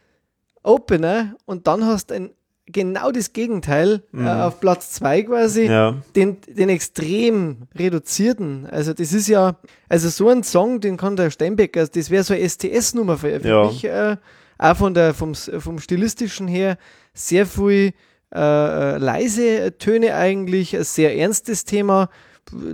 [0.67, 2.31] Opener und dann hast ein
[2.67, 4.27] genau das Gegenteil äh, mhm.
[4.27, 5.97] äh, auf Platz 2 quasi, ja.
[6.15, 8.67] den, den extrem reduzierten.
[8.67, 9.57] Also das ist ja,
[9.89, 13.49] also so ein Song, den kann der Steinbecker, das wäre so eine STS-Nummer für, für
[13.49, 13.67] ja.
[13.67, 14.17] mich, äh,
[14.59, 16.77] auch von der, vom, vom stilistischen her,
[17.15, 17.93] sehr viel
[18.35, 22.11] äh, äh leise Töne eigentlich, ein sehr ernstes Thema.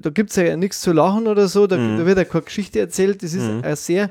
[0.01, 1.99] Da gibt es ja nichts zu lachen oder so, da, mhm.
[1.99, 3.23] da wird ja keine Geschichte erzählt.
[3.23, 3.63] Das ist mhm.
[3.63, 4.11] ein sehr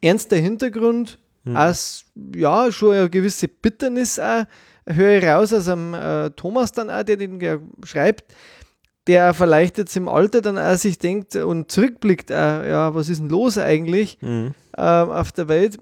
[0.00, 1.56] ernster Hintergrund, mhm.
[1.56, 4.44] als ja, schon eine gewisse Bitternis auch,
[4.86, 8.34] höre ich raus aus dem äh, Thomas dann auch, der den ja schreibt,
[9.06, 13.20] der vielleicht jetzt im Alter dann auch sich denkt und zurückblickt, äh, ja, was ist
[13.20, 14.54] denn los eigentlich mhm.
[14.76, 15.78] äh, auf der Welt?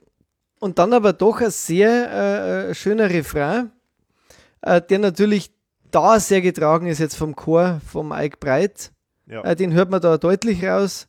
[0.58, 3.70] Und dann aber doch ein sehr äh, äh, schöner Refrain,
[4.62, 5.52] äh, der natürlich
[5.90, 8.92] da sehr getragen ist jetzt vom Chor, vom Ike Breit.
[9.26, 9.54] Ja.
[9.54, 11.06] den hört man da deutlich raus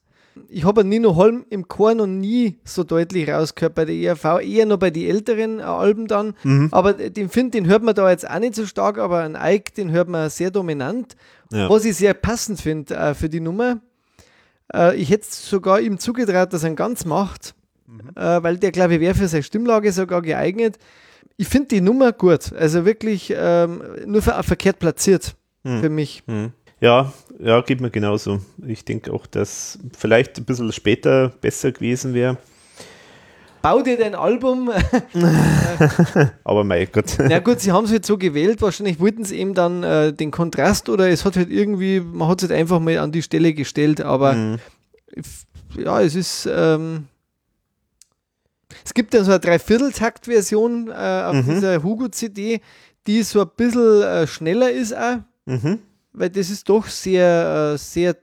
[0.47, 4.65] ich habe Nino Holm im Chor noch nie so deutlich rausgehört bei der ERV, eher
[4.65, 6.33] noch bei den älteren äh, Alben dann.
[6.43, 6.69] Mhm.
[6.71, 9.73] Aber den finde, den hört man da jetzt auch nicht so stark, aber ein Ike,
[9.73, 11.15] den hört man sehr dominant.
[11.51, 11.69] Ja.
[11.69, 13.81] Was ich sehr passend finde äh, für die Nummer.
[14.73, 17.53] Äh, ich hätte sogar ihm zugetraut, dass er ihn ganz macht,
[17.87, 18.11] mhm.
[18.15, 20.77] äh, weil der, glaube ich, wäre für seine Stimmlage sogar geeignet.
[21.37, 25.81] Ich finde die Nummer gut, also wirklich ähm, nur ver verkehrt platziert mhm.
[25.81, 26.23] für mich.
[26.27, 26.53] Mhm.
[26.79, 27.13] Ja,
[27.43, 28.39] ja, geht mir genauso.
[28.65, 32.37] Ich denke auch, dass vielleicht ein bisschen später besser gewesen wäre.
[33.61, 34.71] Bau dir dein Album.
[36.43, 37.17] Aber mein Gott.
[37.19, 38.61] Na gut, sie haben es halt so gewählt.
[38.61, 42.41] Wahrscheinlich wollten sie eben dann äh, den Kontrast oder es hat halt irgendwie, man hat
[42.41, 44.01] es halt einfach mal an die Stelle gestellt.
[44.01, 44.59] Aber mhm.
[45.77, 46.49] ja, es ist.
[46.51, 47.05] Ähm,
[48.85, 51.49] es gibt ja so eine Dreivierteltakt-Version äh, auf mhm.
[51.49, 52.61] dieser Hugo-CD,
[53.05, 55.17] die so ein bisschen äh, schneller ist auch.
[55.45, 55.79] Mhm
[56.13, 58.15] weil das ist doch sehr, äh, sehr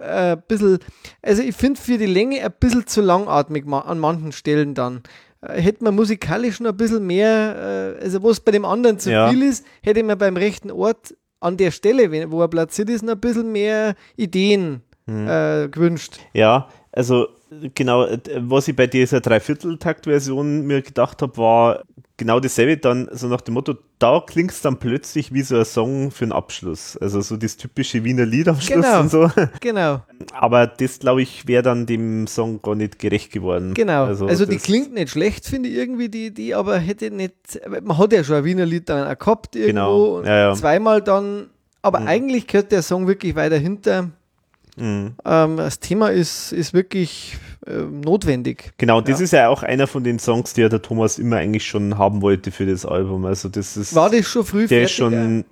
[0.00, 0.78] ein äh, bisschen,
[1.22, 5.02] also ich finde für die Länge ein bisschen zu langatmig an manchen Stellen dann.
[5.40, 9.30] Äh, hätte man musikalisch noch ein bisschen mehr, also was bei dem anderen zu ja.
[9.30, 13.12] viel ist, hätte man beim rechten Ort an der Stelle, wo er platziert ist, noch
[13.12, 15.28] ein bisschen mehr Ideen hm.
[15.28, 16.18] äh, gewünscht.
[16.32, 17.28] Ja, also
[17.74, 18.06] genau,
[18.38, 21.82] was ich bei dieser Dreivierteltakt-Version mir gedacht habe, war,
[22.16, 25.64] genau dasselbe dann so nach dem Motto, da klingt es dann plötzlich wie so ein
[25.64, 26.96] Song für einen Abschluss.
[26.96, 29.30] Also so das typische Wiener Lied am Schluss genau, und so.
[29.60, 30.02] Genau.
[30.32, 33.74] Aber das, glaube ich, wäre dann dem Song gar nicht gerecht geworden.
[33.74, 34.04] Genau.
[34.04, 37.34] Also, also die klingt nicht schlecht, finde ich irgendwie, die, die aber hätte nicht,
[37.68, 40.16] man hat ja schon ein Wiener Lied dann auch gehabt irgendwo.
[40.16, 40.22] Genau.
[40.22, 40.54] Ja, ja.
[40.54, 41.50] Zweimal dann,
[41.82, 42.08] aber mhm.
[42.08, 44.10] eigentlich gehört der Song wirklich weiter hinter.
[44.76, 45.14] Mhm.
[45.24, 48.72] Ähm, das Thema ist, ist wirklich äh, notwendig.
[48.78, 49.24] Genau, das ja.
[49.24, 52.22] ist ja auch einer von den Songs, die ja der Thomas immer eigentlich schon haben
[52.22, 53.24] wollte für das Album.
[53.24, 53.94] Also das ist.
[53.94, 54.84] War das schon früh der fertig?
[54.84, 55.44] Ist schon,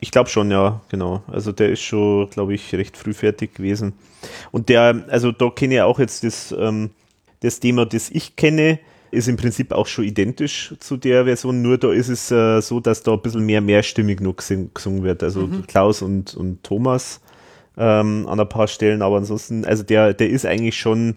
[0.00, 1.22] ich glaube schon, ja, genau.
[1.26, 3.92] Also der ist schon, glaube ich, recht früh fertig gewesen.
[4.50, 6.90] Und der, also da kenne ich auch jetzt das, ähm,
[7.40, 8.78] das Thema, das ich kenne,
[9.10, 12.80] ist im Prinzip auch schon identisch zu der Version, nur da ist es äh, so,
[12.80, 15.22] dass da ein bisschen mehr mehrstimmig noch gesungen wird.
[15.22, 15.66] Also mhm.
[15.66, 17.20] Klaus und, und Thomas
[17.76, 21.16] ähm, an ein paar Stellen, aber ansonsten, also der, der ist eigentlich schon,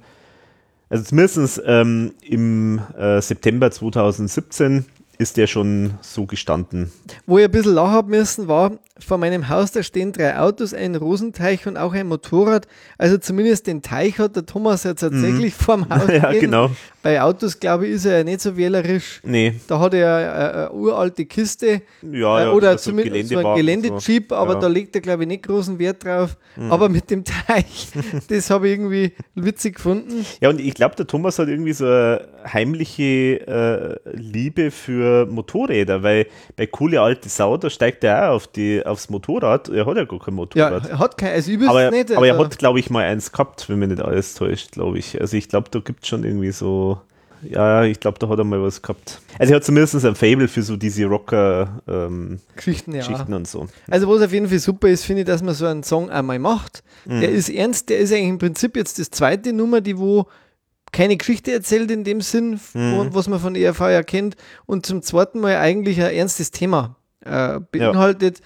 [0.89, 4.86] also zumindest ähm, im äh, September 2017
[5.18, 6.91] ist der schon so gestanden.
[7.26, 10.95] Wo ich ein bisschen lachen müssen, war, vor meinem Haus, da stehen drei Autos, ein
[10.95, 12.68] Rosenteich und auch ein Motorrad.
[12.97, 15.64] Also zumindest den Teich hat der Thomas ja tatsächlich mhm.
[15.64, 16.08] vorm Haus.
[16.08, 16.41] ja, stehen.
[16.41, 16.72] genau.
[17.08, 19.22] Bei Autos, glaube ich, ist er ja nicht so wählerisch.
[19.24, 19.53] Nee.
[19.70, 21.84] Da hat er eine, eine uralte Kiste.
[22.01, 24.36] Ja, ja, oder zumindest so ein Geländejeep, so.
[24.36, 24.60] aber ja.
[24.60, 26.36] da legt er, glaube ich, nicht großen Wert drauf.
[26.58, 26.70] Mhm.
[26.70, 27.88] Aber mit dem Teich,
[28.28, 30.26] das habe ich irgendwie witzig gefunden.
[30.41, 36.03] Ja, und ich glaube, der Thomas hat irgendwie so eine heimliche äh, Liebe für Motorräder,
[36.03, 36.28] weil
[36.58, 39.70] bei coole alte Sau, da steigt er auch auf die aufs Motorrad.
[39.70, 40.84] Er hat ja gar kein Motorrad.
[40.84, 42.12] Ja, er hat kein, also ich aber, nicht.
[42.12, 45.22] Aber er hat, glaube ich, mal eins gehabt, wenn mich nicht alles täuscht, glaube ich.
[45.22, 46.97] Also ich glaube, da gibt es schon irgendwie so.
[47.41, 49.21] Ja, ich glaube, da hat er mal was gehabt.
[49.39, 53.35] Also er hat zumindest ein Fable für so diese Rocker-Geschichten ähm, ja.
[53.35, 53.67] und so.
[53.89, 56.39] Also was auf jeden Fall super ist, finde ich, dass man so einen Song einmal
[56.39, 56.83] macht.
[57.05, 57.21] Mhm.
[57.21, 60.27] Der ist ernst, der ist eigentlich im Prinzip jetzt das zweite Nummer, die wo
[60.91, 63.09] keine Geschichte erzählt in dem Sinn, mhm.
[63.11, 64.35] was man von ERV ja kennt
[64.65, 68.39] und zum zweiten Mal eigentlich ein ernstes Thema äh, beinhaltet,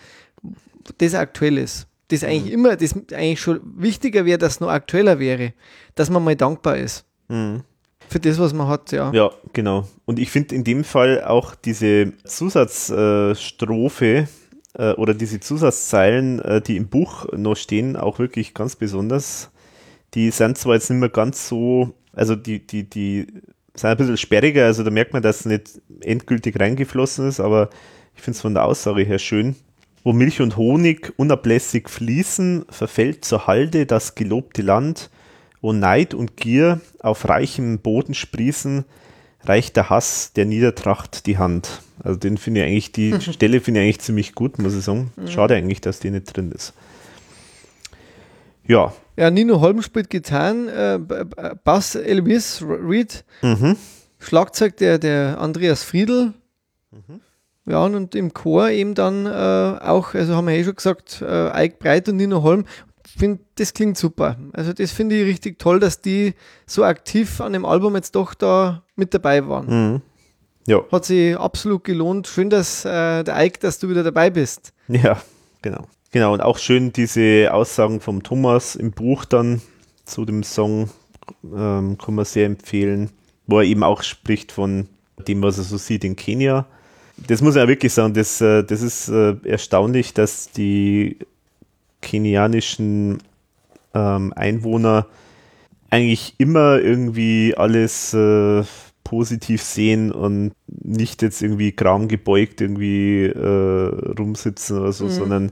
[0.44, 0.52] ja.
[0.98, 1.88] das aktuell ist.
[2.10, 2.66] Das eigentlich mhm.
[2.66, 5.54] immer, das eigentlich schon wichtiger wäre, dass es noch aktueller wäre,
[5.96, 7.06] dass man mal dankbar ist.
[7.30, 7.64] Mhm.
[8.12, 9.10] Für das, was man hat, ja.
[9.14, 9.88] Ja, genau.
[10.04, 14.28] Und ich finde in dem Fall auch diese Zusatzstrophe
[14.74, 19.50] äh, oder diese Zusatzzeilen, äh, die im Buch noch stehen, auch wirklich ganz besonders.
[20.14, 23.28] Die sind zwar jetzt nicht mehr ganz so, also die, die, die
[23.76, 27.70] sind ein bisschen sperriger, also da merkt man, dass es nicht endgültig reingeflossen ist, aber
[28.14, 29.56] ich finde es von der Aussage her schön.
[30.04, 35.10] Wo Milch und Honig unablässig fließen, verfällt zur Halde das gelobte Land,
[35.62, 38.86] wo Neid und Gier auf reichem Boden sprießen,
[39.44, 41.82] reicht der Hass der Niedertracht die Hand.
[42.04, 45.12] Also den finde ich eigentlich, die Stelle finde ich eigentlich ziemlich gut, muss ich sagen.
[45.16, 45.28] Mhm.
[45.28, 46.74] Schade eigentlich, dass die nicht drin ist.
[48.68, 48.94] Ja.
[49.18, 51.00] Ja, Nino Holm spielt Gitarren, äh,
[51.64, 53.76] Bass Elvis Reed, mhm.
[54.20, 56.34] Schlagzeug der, der Andreas Friedl.
[56.92, 57.22] Mhm.
[57.68, 61.52] Ja, und im Chor eben dann äh, auch, also haben wir eh schon gesagt, äh,
[61.52, 62.66] Eik Breit und Nino Holm.
[63.18, 64.38] Find, das klingt super.
[64.54, 66.34] Also das finde ich richtig toll, dass die
[66.66, 69.94] so aktiv an dem Album jetzt doch da mit dabei waren.
[69.94, 70.02] Mhm.
[70.68, 70.82] Ja.
[70.92, 72.28] Hat sich absolut gelohnt.
[72.28, 74.74] Schön, dass äh, der Eik, dass du wieder dabei bist.
[74.88, 75.22] Ja,
[75.62, 75.88] genau.
[76.12, 79.62] Genau, und auch schön diese Aussagen vom Thomas im Buch dann
[80.04, 80.90] zu dem Song,
[81.44, 83.12] ähm, kann man sehr empfehlen,
[83.48, 84.90] wo er eben auch spricht von
[85.28, 86.66] dem, was er so sieht in Kenia.
[87.16, 91.20] Das muss er wirklich sagen, das, äh, das ist äh, erstaunlich, dass die
[92.02, 93.20] kenianischen
[93.94, 95.08] ähm, Einwohner
[95.90, 98.64] eigentlich immer irgendwie alles äh,
[99.04, 105.10] positiv sehen und nicht jetzt irgendwie gebeugt irgendwie äh, rumsitzen oder so, mhm.
[105.10, 105.52] sondern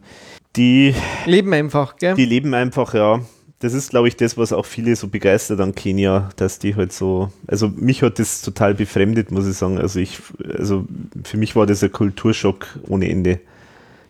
[0.56, 0.96] die
[1.26, 2.16] leben einfach, gell?
[2.16, 3.22] Die leben einfach, ja.
[3.60, 6.94] Das ist, glaube ich, das, was auch viele so begeistert an Kenia, dass die halt
[6.94, 9.78] so, also mich hat das total befremdet, muss ich sagen.
[9.78, 10.20] Also ich,
[10.58, 10.86] also
[11.26, 13.42] für mich war das ein Kulturschock ohne Ende.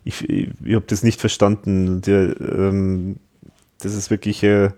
[0.09, 2.01] Ich, ich, ich habe das nicht verstanden.
[2.01, 3.17] Der, ähm,
[3.79, 4.71] das ist wirklich äh,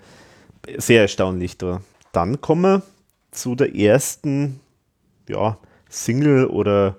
[0.77, 1.81] sehr erstaunlich da.
[2.11, 2.81] Dann kommen wir
[3.31, 4.59] zu der ersten,
[5.29, 5.57] ja,
[5.89, 6.97] Single oder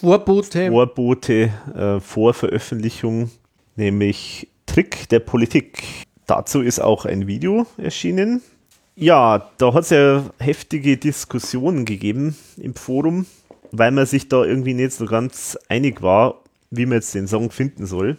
[0.00, 3.30] Vorbote, Vorbote äh, Vorveröffentlichung
[3.76, 5.84] nämlich Trick der Politik.
[6.26, 8.42] Dazu ist auch ein Video erschienen.
[8.96, 13.26] Ja, da hat es ja heftige Diskussionen gegeben im Forum,
[13.70, 17.50] weil man sich da irgendwie nicht so ganz einig war, wie man jetzt den Song
[17.50, 18.18] finden soll.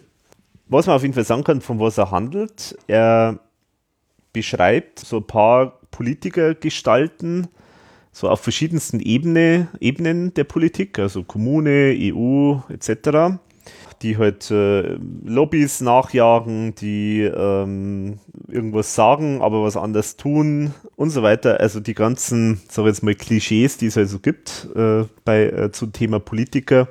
[0.66, 3.40] Was man auf jeden Fall sagen kann, von was er handelt, er
[4.32, 7.48] beschreibt so ein paar Politikergestalten,
[8.12, 13.38] so auf verschiedensten Ebene, Ebenen der Politik, also Kommune, EU etc
[14.02, 21.22] die halt äh, Lobbys nachjagen, die ähm, irgendwas sagen, aber was anders tun und so
[21.22, 21.60] weiter.
[21.60, 25.72] Also die ganzen, sag ich jetzt mal, Klischees, die es also gibt äh, bei äh,
[25.72, 26.88] zum Thema Politiker,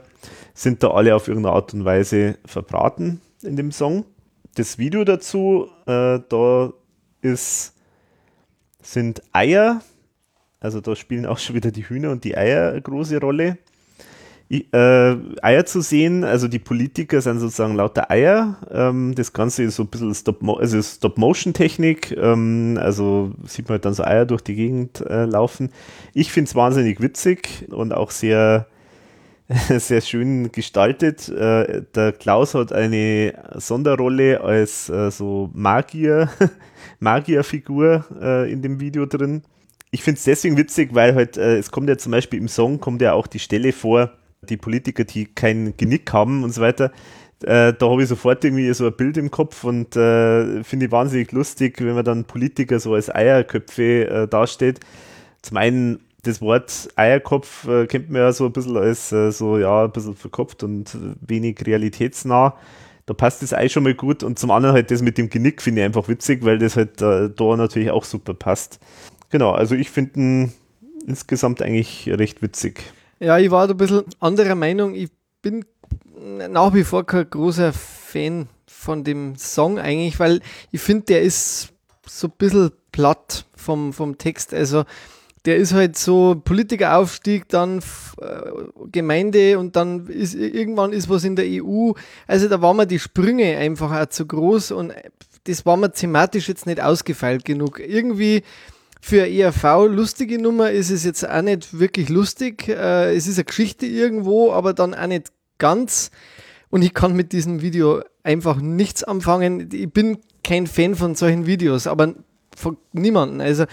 [0.57, 4.05] sind da alle auf irgendeine Art und Weise verbraten in dem Song.
[4.55, 6.73] Das Video dazu, äh, da
[7.21, 7.75] ist,
[8.81, 9.81] sind Eier,
[10.59, 13.59] also da spielen auch schon wieder die Hühner und die Eier eine große Rolle
[14.49, 16.23] äh, Eier zu sehen.
[16.23, 18.57] Also die Politiker sind sozusagen lauter Eier.
[18.71, 22.17] Ähm, das Ganze ist so ein bisschen also Stop-Motion-Technik.
[22.17, 25.69] ähm, also sieht man halt dann so Eier durch die Gegend äh, laufen.
[26.15, 28.67] Ich finde es wahnsinnig witzig und auch sehr,
[29.79, 31.29] sehr schön gestaltet.
[31.29, 36.29] Äh, der Klaus hat eine Sonderrolle als äh, so Magier,
[36.99, 39.43] Magierfigur äh, in dem Video drin.
[39.91, 42.81] Ich finde es deswegen witzig, weil halt, äh, es kommt ja zum Beispiel im Song,
[42.81, 46.91] kommt ja auch die Stelle vor, die Politiker, die kein Genick haben und so weiter.
[47.43, 50.91] Äh, da habe ich sofort irgendwie so ein Bild im Kopf und äh, finde ich
[50.91, 54.81] wahnsinnig lustig, wenn man dann Politiker so als Eierköpfe dasteht.
[55.41, 59.57] Zum einen das Wort Eierkopf äh, kennt man ja so ein bisschen als äh, so,
[59.57, 62.55] ja, ein bisschen verkopft und wenig realitätsnah.
[63.05, 65.61] Da passt das Ei schon mal gut und zum anderen halt das mit dem Genick
[65.61, 68.79] finde ich einfach witzig, weil das halt äh, da natürlich auch super passt.
[69.29, 70.53] Genau, also ich finde ihn
[71.05, 72.83] insgesamt eigentlich recht witzig.
[73.19, 74.93] Ja, ich war da ein bisschen anderer Meinung.
[74.93, 75.09] Ich
[75.41, 75.65] bin
[76.49, 80.41] nach wie vor kein großer Fan von dem Song eigentlich, weil
[80.71, 81.69] ich finde, der ist
[82.05, 84.53] so ein bisschen platt vom, vom Text.
[84.53, 84.83] Also
[85.47, 87.79] der ist halt so Politikeraufstieg, dann
[88.19, 88.51] äh,
[88.91, 91.93] Gemeinde und dann ist irgendwann ist was in der EU.
[92.27, 94.93] Also da waren mir die Sprünge einfach auch zu groß und
[95.45, 97.79] das war mir thematisch jetzt nicht ausgefeilt genug.
[97.79, 98.43] Irgendwie
[98.99, 102.67] für ERV lustige Nummer ist es jetzt auch nicht wirklich lustig.
[102.67, 106.11] Äh, es ist eine Geschichte irgendwo, aber dann auch nicht ganz.
[106.69, 109.69] Und ich kann mit diesem Video einfach nichts anfangen.
[109.71, 112.15] Ich bin kein Fan von solchen Videos, aber
[112.53, 113.39] von niemandem.
[113.39, 113.63] Also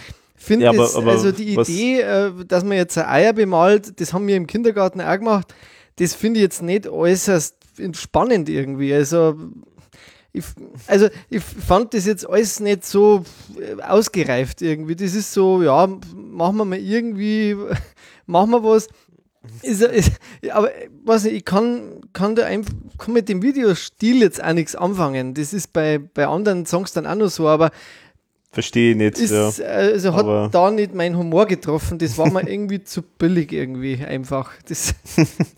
[0.44, 4.36] finde ja, also die Idee, äh, dass man jetzt ein Eier bemalt, das haben wir
[4.36, 5.54] im Kindergarten auch gemacht.
[5.96, 7.56] Das finde ich jetzt nicht äußerst
[7.92, 8.92] spannend irgendwie.
[8.94, 9.36] Also
[10.32, 10.44] ich,
[10.88, 13.24] also ich fand das jetzt alles nicht so
[13.56, 14.96] äh, ausgereift irgendwie.
[14.96, 17.56] Das ist so, ja, machen wir mal irgendwie,
[18.26, 18.88] machen wir was.
[19.62, 20.12] Ist, ist,
[20.50, 20.70] aber
[21.04, 25.34] was ich kann, kann da einfach kann mit dem Videostil jetzt auch nichts anfangen.
[25.34, 27.70] Das ist bei, bei anderen Songs dann auch noch so, aber
[28.54, 29.18] Verstehe ich nicht.
[29.18, 29.66] Ist, ja.
[29.66, 31.98] Also hat Aber da nicht meinen Humor getroffen.
[31.98, 34.52] Das war mir irgendwie zu billig irgendwie einfach.
[34.68, 34.94] Das,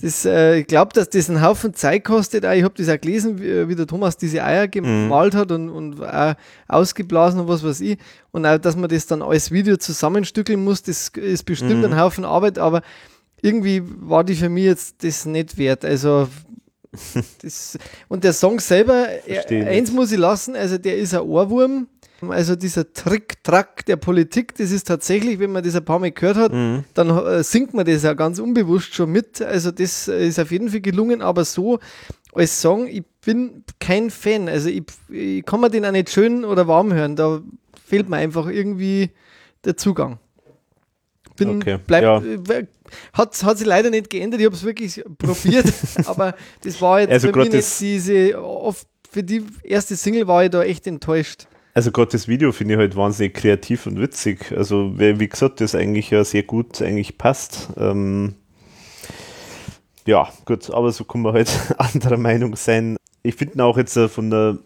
[0.01, 2.45] das, äh, ich glaube, dass das einen Haufen Zeit kostet.
[2.45, 5.39] Ich habe das auch gelesen, wie, wie, der Thomas diese Eier gemalt mhm.
[5.39, 6.35] hat und, und auch
[6.69, 7.99] ausgeblasen und was weiß ich.
[8.33, 11.93] Und auch, dass man das dann als Video zusammenstückeln muss, das ist bestimmt mhm.
[11.93, 12.81] ein Haufen Arbeit, aber
[13.43, 15.85] irgendwie war die für mich jetzt das nicht wert.
[15.85, 16.29] Also
[17.43, 17.79] das,
[18.09, 21.89] und der Song selber, er, eins muss ich lassen, also der ist ein Ohrwurm
[22.29, 26.37] also dieser Trick-Track der Politik, das ist tatsächlich, wenn man das ein paar Mal gehört
[26.37, 26.85] hat, mhm.
[26.95, 29.43] dann äh, singt man das ja ganz unbewusst schon mit.
[29.43, 31.79] Also das ist auf jeden Fall gelungen, aber so
[32.33, 34.49] als Song, ich bin kein Fan.
[34.49, 37.17] Also ich, ich kann mir den auch nicht schön oder warm hören.
[37.17, 37.41] Da
[37.87, 39.11] fehlt mir einfach irgendwie
[39.65, 40.19] der Zugang.
[41.37, 41.79] Bin, okay.
[41.87, 42.23] bleib, ja.
[42.23, 42.67] Äh,
[43.13, 45.67] hat, hat sich leider nicht geändert, ich habe es wirklich probiert,
[46.07, 50.45] aber das war jetzt also für mich nicht diese, oft für die erste Single war
[50.45, 51.47] ich da echt enttäuscht.
[51.77, 54.51] Also gerade das Video finde ich halt wahnsinnig kreativ und witzig.
[54.57, 57.69] Also wie gesagt, das eigentlich ja sehr gut eigentlich passt.
[57.77, 58.35] Ähm,
[60.07, 62.97] ja, gut, aber so kann man halt anderer Meinung sein.
[63.23, 64.57] Ich finde auch jetzt äh, von der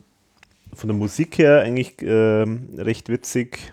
[0.72, 2.46] von der Musik her eigentlich äh,
[2.78, 3.72] recht witzig.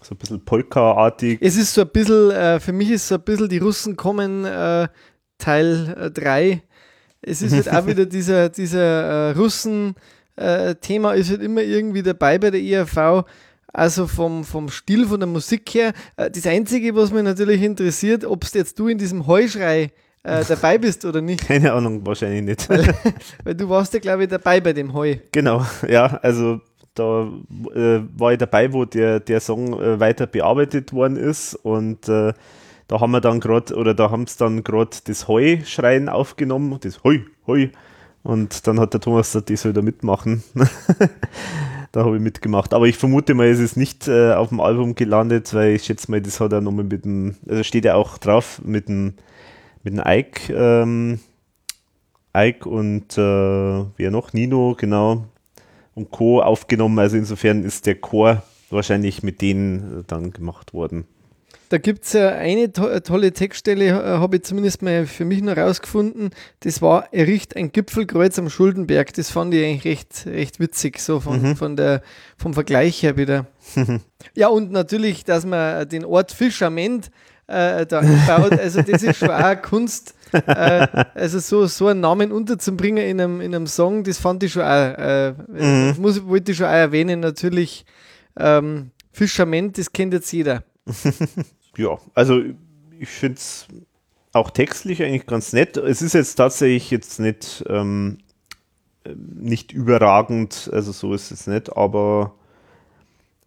[0.00, 1.38] So ein bisschen Polka-artig.
[1.42, 4.44] Es ist so ein bisschen, äh, für mich ist so ein bisschen die Russen kommen
[4.44, 4.86] äh,
[5.38, 6.48] Teil 3.
[6.48, 6.60] Äh,
[7.22, 9.96] es ist halt auch wieder dieser, dieser äh, Russen-
[10.38, 13.24] äh, Thema ist halt immer irgendwie dabei bei der ERV.
[13.72, 15.92] Also vom, vom Stil, von der Musik her.
[16.16, 19.90] Äh, das Einzige, was mich natürlich interessiert, ob jetzt du in diesem Heuschrei
[20.22, 21.46] äh, dabei bist oder nicht.
[21.46, 22.68] Keine Ahnung, wahrscheinlich nicht.
[22.70, 22.94] Weil,
[23.44, 25.16] weil du warst ja, glaube ich, dabei bei dem Heu.
[25.32, 26.60] Genau, ja, also
[26.94, 27.28] da
[27.74, 33.00] äh, war ich dabei, wo der, der Song äh, weiter bearbeitet worden ist und da
[33.00, 37.18] haben wir dann gerade, oder da haben sie dann gerade das Heuschreien aufgenommen, das Heu,
[37.46, 37.68] Heu,
[38.22, 40.42] und dann hat der Thomas gesagt, ich soll da mitmachen.
[41.92, 42.74] da habe ich mitgemacht.
[42.74, 46.10] Aber ich vermute mal, es ist nicht äh, auf dem Album gelandet, weil ich schätze
[46.10, 49.14] mal, das hat er nochmal mit dem, also steht ja auch drauf, mit dem,
[49.82, 51.20] mit dem Ike, ähm,
[52.36, 54.32] Ike und äh, wer noch?
[54.32, 55.24] Nino, genau,
[55.94, 56.42] und Co.
[56.42, 56.98] aufgenommen.
[56.98, 61.06] Also insofern ist der Chor wahrscheinlich mit denen dann gemacht worden.
[61.68, 65.42] Da gibt es ja eine to tolle Textstelle, äh, habe ich zumindest mal für mich
[65.42, 66.30] noch rausgefunden.
[66.60, 69.12] Das war Erricht ein Gipfelkreuz am Schuldenberg.
[69.14, 71.56] Das fand ich eigentlich recht, recht witzig, so von, mhm.
[71.56, 72.02] von der,
[72.36, 73.46] vom Vergleich her wieder.
[74.34, 77.10] ja, und natürlich, dass man den Ort Fischament
[77.48, 78.58] äh, da baut.
[78.58, 80.14] Also, das ist schon auch Kunst.
[80.32, 84.52] äh, also so, so einen Namen unterzubringen in einem, in einem Song, das fand ich
[84.52, 85.94] schon auch, äh, mhm.
[85.98, 87.86] muss, wollte ich schon auch erwähnen, natürlich
[88.38, 90.62] ähm, Fischament, das kennt jetzt jeder.
[91.78, 92.42] ja, also
[92.98, 93.66] ich finde es
[94.32, 95.76] auch textlich eigentlich ganz nett.
[95.76, 98.18] Es ist jetzt tatsächlich jetzt nicht, ähm,
[99.06, 102.34] nicht überragend, also so ist es nicht, aber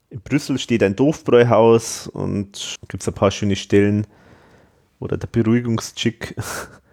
[0.09, 4.07] in Brüssel steht ein Doofbräuhaus und gibt es ein paar schöne Stellen.
[4.99, 6.35] Oder der Beruhigungschick.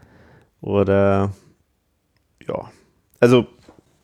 [0.61, 1.33] oder
[2.47, 2.71] ja.
[3.21, 3.47] Also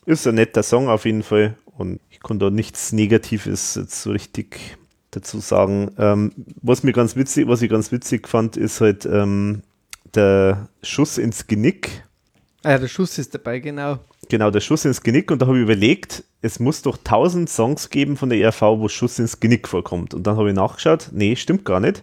[0.06, 4.10] ist ein netter Song auf jeden Fall und ich konnte da nichts Negatives jetzt so
[4.10, 4.76] richtig
[5.16, 5.90] dazu sagen.
[5.98, 6.32] Ähm,
[6.62, 9.62] was mir ganz witzig, was ich ganz witzig fand, ist halt ähm,
[10.14, 12.04] der Schuss ins Genick.
[12.62, 13.98] Ah ja, der Schuss ist dabei, genau.
[14.28, 15.30] Genau, der Schuss ins Genick.
[15.30, 18.88] Und da habe ich überlegt, es muss doch tausend Songs geben von der ERV, wo
[18.88, 20.14] Schuss ins Genick vorkommt.
[20.14, 22.02] Und dann habe ich nachgeschaut, nee, stimmt gar nicht,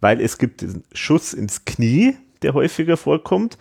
[0.00, 3.56] weil es gibt den Schuss ins Knie, der häufiger vorkommt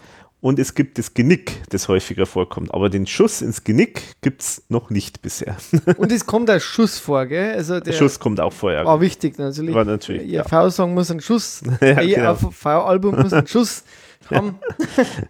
[0.46, 2.72] und es gibt das Genick, das häufiger vorkommt.
[2.72, 5.58] Aber den Schuss ins Genick gibt es noch nicht bisher.
[5.98, 7.56] Und es kommt ein Schuss vor, gell?
[7.56, 8.86] Also der, Schuss kommt auch vor, ja.
[8.86, 9.74] War wichtig natürlich.
[9.74, 10.22] War natürlich.
[10.28, 10.44] Ihr ja.
[10.44, 12.36] V-Song muss einen Schuss, ja, ihr genau.
[12.36, 13.86] V-Album muss einen Schuss
[14.30, 14.60] haben.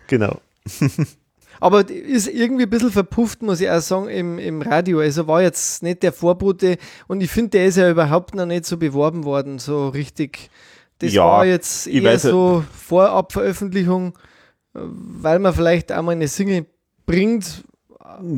[0.07, 0.41] genau.
[1.61, 4.99] Aber ist irgendwie ein bisschen verpufft, muss ich auch sagen, im, im Radio.
[4.99, 6.77] Also war jetzt nicht der Vorbote
[7.07, 10.49] und ich finde, der ist ja überhaupt noch nicht so beworben worden, so richtig.
[10.99, 14.13] Das ja, war jetzt eher so Vorabveröffentlichung.
[14.75, 16.65] Weil man vielleicht einmal eine Single
[17.05, 17.63] bringt.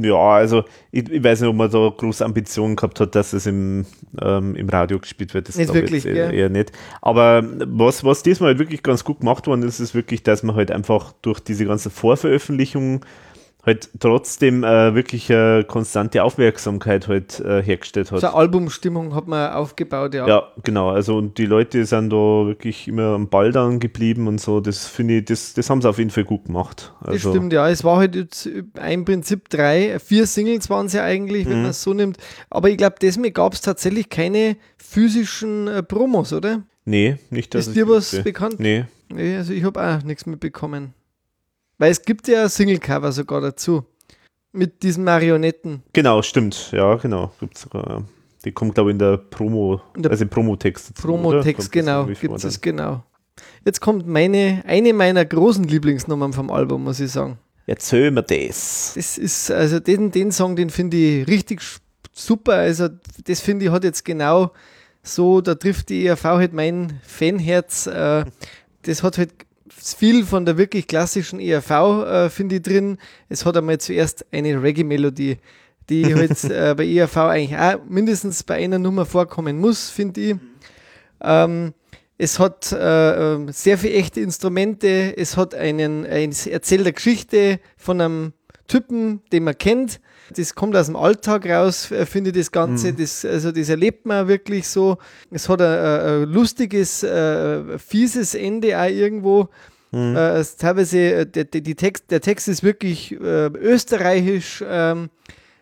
[0.02, 3.46] Ja, also ich, ich, weiß nicht, ob man da große Ambitionen gehabt hat, dass es
[3.46, 3.86] im,
[4.22, 5.50] ähm, im Radio gespielt wird.
[5.50, 6.32] Das nicht wirklich, eher, ja.
[6.32, 6.72] eher, nicht.
[7.02, 10.56] Aber was, was diesmal halt wirklich ganz gut gemacht worden ist, ist wirklich, dass man
[10.56, 13.06] halt einfach durch diese ganze Vorveröffentlichung
[13.68, 18.22] halt trotzdem äh, wirklich äh, konstante Aufmerksamkeit halt äh, hergestellt hat.
[18.22, 20.28] So eine Albumstimmung hat man aufgebaut, ja.
[20.28, 20.90] Ja, genau.
[20.90, 24.62] Also und die Leute sind da wirklich immer am Ball dann geblieben und so.
[24.62, 26.94] Das finde ich, das, das haben sie auf jeden Fall gut gemacht.
[27.02, 27.70] Also, das stimmt, ja.
[27.70, 31.62] Es war halt jetzt im Prinzip drei, vier Singles waren es ja eigentlich, wenn mhm.
[31.64, 32.18] man es so nimmt.
[32.50, 36.64] Aber ich glaube, deswegen gab es tatsächlich keine physischen äh, Promos, oder?
[36.86, 37.68] Nee, nicht das.
[37.68, 38.60] Ist dir was bekannt?
[38.60, 38.86] Nee.
[39.10, 40.94] Nee, also ich habe auch nichts mitbekommen.
[41.78, 43.84] Weil es gibt ja Singlecover sogar dazu.
[44.52, 45.84] Mit diesen Marionetten.
[45.94, 46.72] Genau, stimmt.
[46.72, 47.32] Ja, genau.
[47.40, 48.04] Gibt's sogar.
[48.46, 50.96] Die kommt, glaube ich, in der Promo, in der also im Promotext.
[50.96, 52.06] Promotext, genau.
[52.06, 53.04] Gibt es genau.
[53.66, 57.38] Jetzt kommt meine, eine meiner großen Lieblingsnummern vom Album, muss ich sagen.
[57.66, 58.94] Erzähl mir das.
[58.96, 61.62] Das ist, also den, den Song, den finde ich richtig
[62.14, 62.54] super.
[62.54, 62.88] Also,
[63.26, 64.52] das finde ich hat jetzt genau
[65.04, 67.88] so, da trifft die ERV halt mein Fanherz.
[67.88, 68.26] Äh,
[68.84, 69.34] das hat halt
[69.94, 72.98] viel von der wirklich klassischen ERV, äh, finde ich, drin.
[73.30, 75.38] Es hat einmal zuerst eine Reggae-Melodie,
[75.90, 80.36] die halt äh, bei ERV eigentlich auch mindestens bei einer Nummer vorkommen muss, finde ich.
[81.22, 81.74] Ähm,
[82.18, 87.60] es hat äh, ähm, sehr viele echte Instrumente, es hat einen, ein Erzähl der Geschichte
[87.78, 88.34] von einem
[88.68, 90.00] Typen, den man kennt.
[90.36, 92.92] Das kommt aus dem Alltag raus, äh, finde ich das Ganze.
[92.92, 92.98] Mhm.
[92.98, 94.98] Das, also das erlebt man wirklich so.
[95.32, 99.50] Es hat ein, ein lustiges, äh, fieses Ende auch irgendwo.
[99.92, 100.16] Mhm.
[100.16, 104.64] Äh, teilweise, äh, der, die Text, der Text ist wirklich äh, österreichisch.
[104.68, 105.10] Ähm,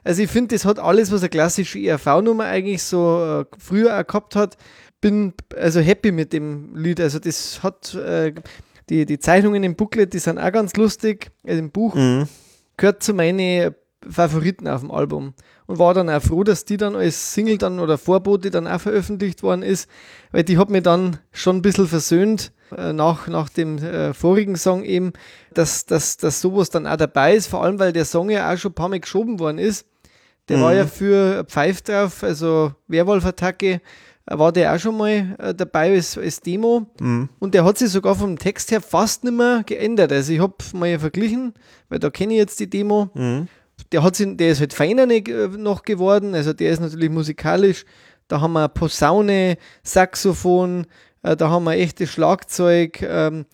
[0.03, 4.05] also ich finde, das hat alles, was eine klassische ERV-Nummer eigentlich so äh, früher auch
[4.05, 4.57] gehabt hat.
[5.01, 6.99] Bin also happy mit dem Lied.
[7.01, 8.33] Also das hat äh,
[8.89, 11.31] die, die Zeichnungen im Booklet, die sind auch ganz lustig.
[11.45, 12.27] Also im Buch mhm.
[12.77, 13.73] gehört zu meinen
[14.09, 15.33] Favoriten auf dem Album
[15.67, 18.81] und war dann auch froh, dass die dann als Single dann oder Vorbote dann auch
[18.81, 19.89] veröffentlicht worden ist,
[20.31, 24.55] weil die hat mir dann schon ein bisschen versöhnt äh, nach, nach dem äh, vorigen
[24.55, 25.13] Song eben,
[25.53, 28.57] dass, dass, dass sowas dann auch dabei ist, vor allem weil der Song ja auch
[28.57, 29.85] schon ein paar Mal geschoben worden ist.
[30.49, 30.61] Der mhm.
[30.61, 33.81] war ja für Pfeif drauf, also Werwolf-Attacke,
[34.25, 37.29] äh, war der auch schon mal äh, dabei als, als Demo mhm.
[37.39, 40.11] und der hat sich sogar vom Text her fast nicht mehr geändert.
[40.11, 41.53] Also ich habe mal verglichen,
[41.89, 43.09] weil da kenne ich jetzt die Demo.
[43.13, 43.47] Mhm.
[43.91, 47.85] Der, hat sich, der ist halt feiner äh, noch geworden, also der ist natürlich musikalisch.
[48.27, 50.87] Da haben wir Posaune, Saxophon,
[51.21, 53.45] äh, da haben wir echtes Schlagzeug ähm,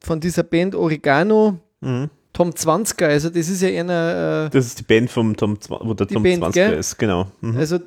[0.00, 1.58] von dieser Band Oregano.
[1.80, 2.10] Mhm.
[2.32, 4.46] Tom 20er, also das ist ja einer.
[4.46, 6.72] Äh, das ist die Band vom Tom, wo der Tom Band, 20er gell?
[6.74, 7.28] ist, genau.
[7.40, 7.56] Mhm.
[7.56, 7.78] Also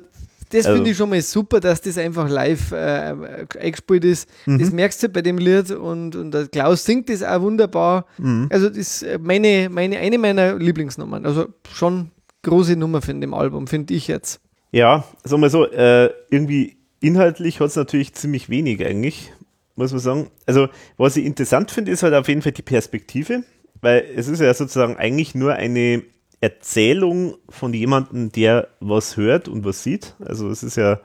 [0.50, 3.14] das also, finde ich schon mal super, dass das einfach live äh,
[3.60, 4.28] eingespielt ist.
[4.46, 4.58] Mhm.
[4.58, 8.06] Das merkst du bei dem Lied und, und der Klaus singt das auch wunderbar.
[8.18, 8.48] Mhm.
[8.50, 11.26] Also das ist meine, meine, eine meiner Lieblingsnummern.
[11.26, 12.10] Also schon
[12.42, 14.40] große Nummer von dem Album, finde ich jetzt.
[14.70, 19.32] Ja, sagen wir so, äh, irgendwie inhaltlich hat es natürlich ziemlich wenig eigentlich,
[19.76, 20.30] muss man sagen.
[20.46, 23.44] Also, was ich interessant finde, ist halt auf jeden Fall die Perspektive,
[23.80, 26.02] weil es ist ja sozusagen eigentlich nur eine
[26.40, 30.14] Erzählung von jemandem, der was hört und was sieht.
[30.20, 31.00] Also es ist ja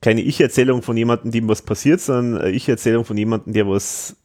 [0.00, 4.16] keine Ich-Erzählung von jemandem, dem was passiert, sondern eine Ich-Erzählung von jemandem, der was,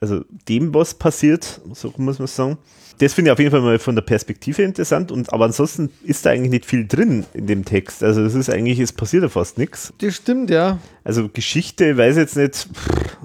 [0.00, 2.58] also dem was passiert, so muss man sagen
[3.00, 5.10] das finde ich auf jeden Fall mal von der Perspektive interessant.
[5.10, 8.02] Und, aber ansonsten ist da eigentlich nicht viel drin in dem Text.
[8.02, 9.94] Also es ist eigentlich, es passiert ja fast nichts.
[9.98, 10.78] Das stimmt, ja.
[11.02, 12.68] Also Geschichte, weiß jetzt nicht,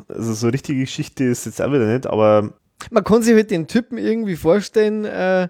[0.08, 2.54] also so richtige Geschichte ist jetzt auch wieder nicht, aber.
[2.90, 5.50] Man kann sich halt den Typen irgendwie vorstellen äh,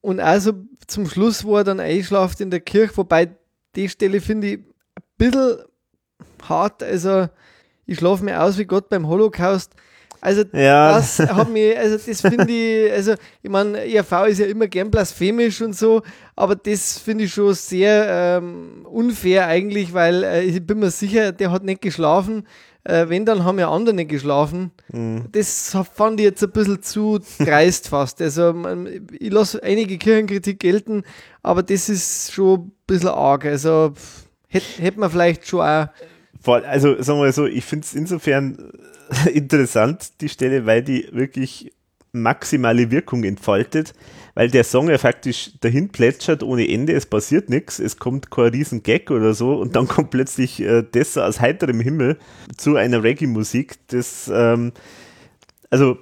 [0.00, 0.52] und also
[0.86, 3.30] zum Schluss, wo er dann einschlaft in der Kirche, wobei
[3.76, 5.58] die Stelle finde ich ein bisschen
[6.48, 6.82] hart.
[6.82, 7.28] Also
[7.86, 9.72] ich schlafe mir aus wie Gott beim Holocaust.
[10.22, 10.92] Also ja.
[10.92, 14.90] das hat mich, also das finde ich, also ich meine, ERV ist ja immer gern
[14.90, 16.02] blasphemisch und so,
[16.36, 21.32] aber das finde ich schon sehr ähm, unfair eigentlich, weil äh, ich bin mir sicher,
[21.32, 22.46] der hat nicht geschlafen.
[22.84, 24.70] Äh, wenn, dann haben ja andere nicht geschlafen.
[24.92, 25.26] Mhm.
[25.32, 28.22] Das fand ich jetzt ein bisschen zu dreist fast.
[28.22, 31.04] Also man, ich lasse einige Kirchenkritik gelten,
[31.42, 33.44] aber das ist schon ein bisschen arg.
[33.44, 33.92] Also
[34.48, 35.88] hätte hätt man vielleicht schon auch.
[36.46, 38.72] Also sagen wir mal so, ich finde es insofern
[39.32, 41.72] interessant, die Stelle, weil die wirklich
[42.12, 43.94] maximale Wirkung entfaltet,
[44.34, 48.48] weil der Song ja faktisch dahin plätschert ohne Ende, es passiert nichts, es kommt kein
[48.48, 52.18] riesen Gag oder so und dann kommt plötzlich äh, das aus heiterem Himmel
[52.56, 54.72] zu einer Reggae-Musik, das ähm,
[55.70, 55.98] also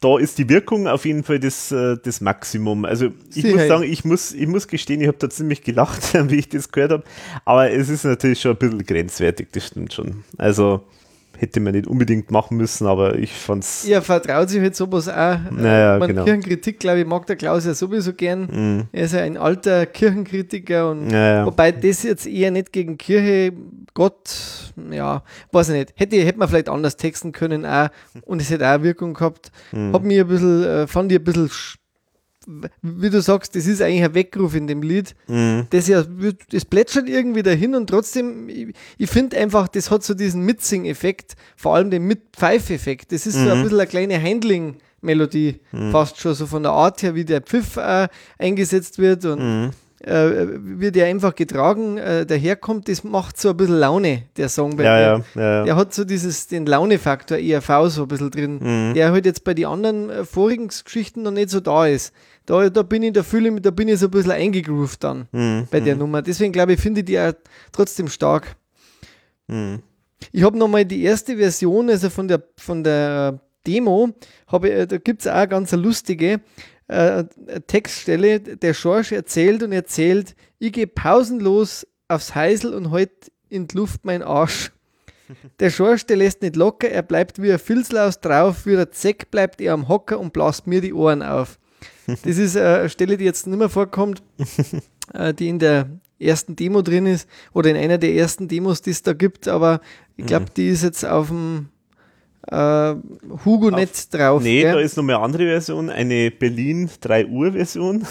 [0.00, 2.84] da ist die Wirkung auf jeden Fall das, äh, das Maximum.
[2.84, 6.12] Also ich Sie muss sagen, ich muss, ich muss gestehen, ich habe da ziemlich gelacht,
[6.30, 7.04] wie ich das gehört habe,
[7.46, 10.24] aber es ist natürlich schon ein bisschen grenzwertig, das stimmt schon.
[10.36, 10.84] Also
[11.38, 13.86] hätte man nicht unbedingt machen müssen, aber ich fand's.
[13.86, 15.38] Ja, vertraut sich halt sowas auch.
[15.50, 16.24] Naja, Man genau.
[16.24, 18.48] Kirchenkritik, glaube ich, mag der Klaus ja sowieso gern.
[18.50, 18.84] Mhm.
[18.92, 21.46] Er ist ja ein alter Kirchenkritiker und naja.
[21.46, 23.52] wobei das jetzt eher nicht gegen Kirche,
[23.94, 25.92] Gott, ja, weiß ich nicht.
[25.96, 27.88] Hätte, hätte man vielleicht anders texten können auch
[28.22, 29.52] und es hätte auch Wirkung gehabt.
[29.72, 29.92] Mhm.
[29.92, 31.50] Hat mir ein bisschen, äh, fand ich ein bisschen
[32.82, 35.14] wie du sagst, das ist eigentlich ein Weckruf in dem Lied.
[35.28, 35.66] Mhm.
[35.70, 36.04] Das ja,
[36.50, 38.68] das plätschert irgendwie dahin und trotzdem, ich,
[38.98, 43.12] ich finde einfach, das hat so diesen Mitsing-Effekt, vor allem den Mit-Pfeif-Effekt.
[43.12, 43.62] Das ist so ein Mhm.
[43.64, 45.60] bisschen eine kleine Handling-Melodie,
[45.90, 48.08] fast schon so von der Art her, wie der Pfiff äh,
[48.38, 49.70] eingesetzt wird und Mhm.
[50.00, 50.46] äh,
[50.78, 54.84] wie der einfach getragen äh, daherkommt, das macht so ein bisschen Laune, der Song bei
[54.84, 55.24] Ja, mir.
[55.34, 55.56] ja, ja.
[55.58, 55.64] ja.
[55.64, 58.58] Der hat so dieses, den Launefaktor ERV so ein bisschen drin,
[58.90, 58.94] Mhm.
[58.94, 62.12] der halt jetzt bei den anderen äh, vorigen Geschichten noch nicht so da ist.
[62.46, 65.28] Da, da bin ich, da fühle ich da bin ich so ein bisschen eingegroovt dann
[65.32, 65.66] Mhm.
[65.70, 66.20] bei der Nummer.
[66.22, 67.32] Deswegen glaube ich, finde ich die auch
[67.72, 68.56] trotzdem stark.
[69.46, 69.82] Mhm.
[70.32, 74.10] Ich habe nochmal die erste Version, also von der, von der Demo,
[74.46, 76.40] habe, ich, äh, da gibt es auch eine ganz lustige
[76.88, 77.26] äh, eine
[77.66, 78.40] Textstelle.
[78.40, 83.10] Der Schorsch erzählt und erzählt, ich gehe pausenlos aufs Heisel und halt
[83.48, 84.70] in die Luft mein Arsch.
[85.58, 89.30] Der Schorsch, der lässt nicht locker, er bleibt wie ein Filzlaus drauf, wie ein Zeck
[89.30, 91.58] bleibt er am Hocker und blast mir die Ohren auf.
[92.06, 94.22] Das ist äh, eine Stelle, die jetzt nicht mehr vorkommt,
[95.14, 98.90] äh, die in der ersten Demo drin ist oder in einer der ersten Demos, die
[98.90, 99.80] es da gibt, aber
[100.16, 101.68] ich glaube, die ist jetzt auf dem
[102.48, 102.94] äh,
[103.44, 104.42] Hugo-Netz drauf.
[104.42, 104.72] Nee, gell?
[104.72, 108.06] da ist noch eine andere Version, eine Berlin 3 Uhr Version,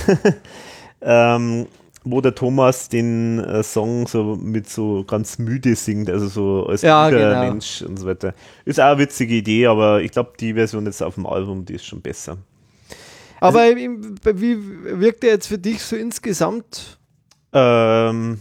[1.02, 1.68] ähm,
[2.04, 6.82] wo der Thomas den äh, Song so mit so ganz müde singt, also so als
[6.82, 7.52] Ja, müder genau.
[7.52, 8.34] Mensch und so weiter.
[8.66, 11.76] Ist auch eine witzige Idee, aber ich glaube, die Version jetzt auf dem Album, die
[11.76, 12.38] ist schon besser.
[13.44, 14.58] Aber im- wie
[15.00, 17.00] wirkt der jetzt für dich so insgesamt?
[17.52, 18.40] Ähm,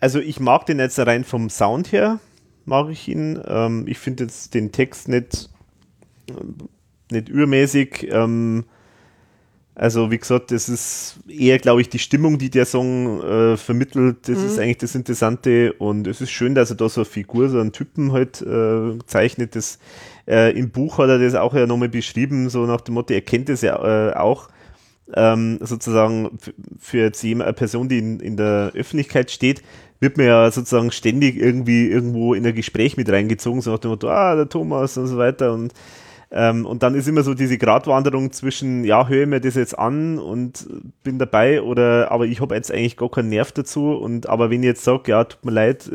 [0.00, 2.20] also ich mag den jetzt rein vom Sound her,
[2.64, 3.40] mag ich ihn.
[3.46, 5.48] Ähm, ich finde jetzt den Text nicht,
[7.10, 8.08] nicht übermäßig.
[8.10, 8.64] Ähm,
[9.74, 14.28] also wie gesagt, das ist eher, glaube ich, die Stimmung, die der Song äh, vermittelt.
[14.28, 17.48] Das ist eigentlich das Interessante und es ist schön, dass er da so eine Figur,
[17.48, 19.56] so einen Typen halt äh, zeichnet.
[19.56, 19.78] Das,
[20.28, 23.22] äh, Im Buch hat er das auch ja nochmal beschrieben, so nach dem Motto, er
[23.22, 24.48] kennt das ja äh, auch
[25.14, 26.38] ähm, sozusagen
[26.78, 29.62] für jetzt jemand, eine Person, die in, in der Öffentlichkeit steht,
[30.00, 33.90] wird man ja sozusagen ständig irgendwie irgendwo in ein Gespräch mit reingezogen, so nach dem
[33.90, 35.52] Motto, ah, der Thomas und so weiter.
[35.52, 35.72] Und
[36.34, 40.18] ähm, und dann ist immer so diese Gratwanderung zwischen, ja, höre mir das jetzt an
[40.18, 40.66] und
[41.02, 43.90] bin dabei oder aber ich habe jetzt eigentlich gar keinen Nerv dazu.
[43.90, 45.90] Und aber wenn ich jetzt sage, ja, tut mir leid,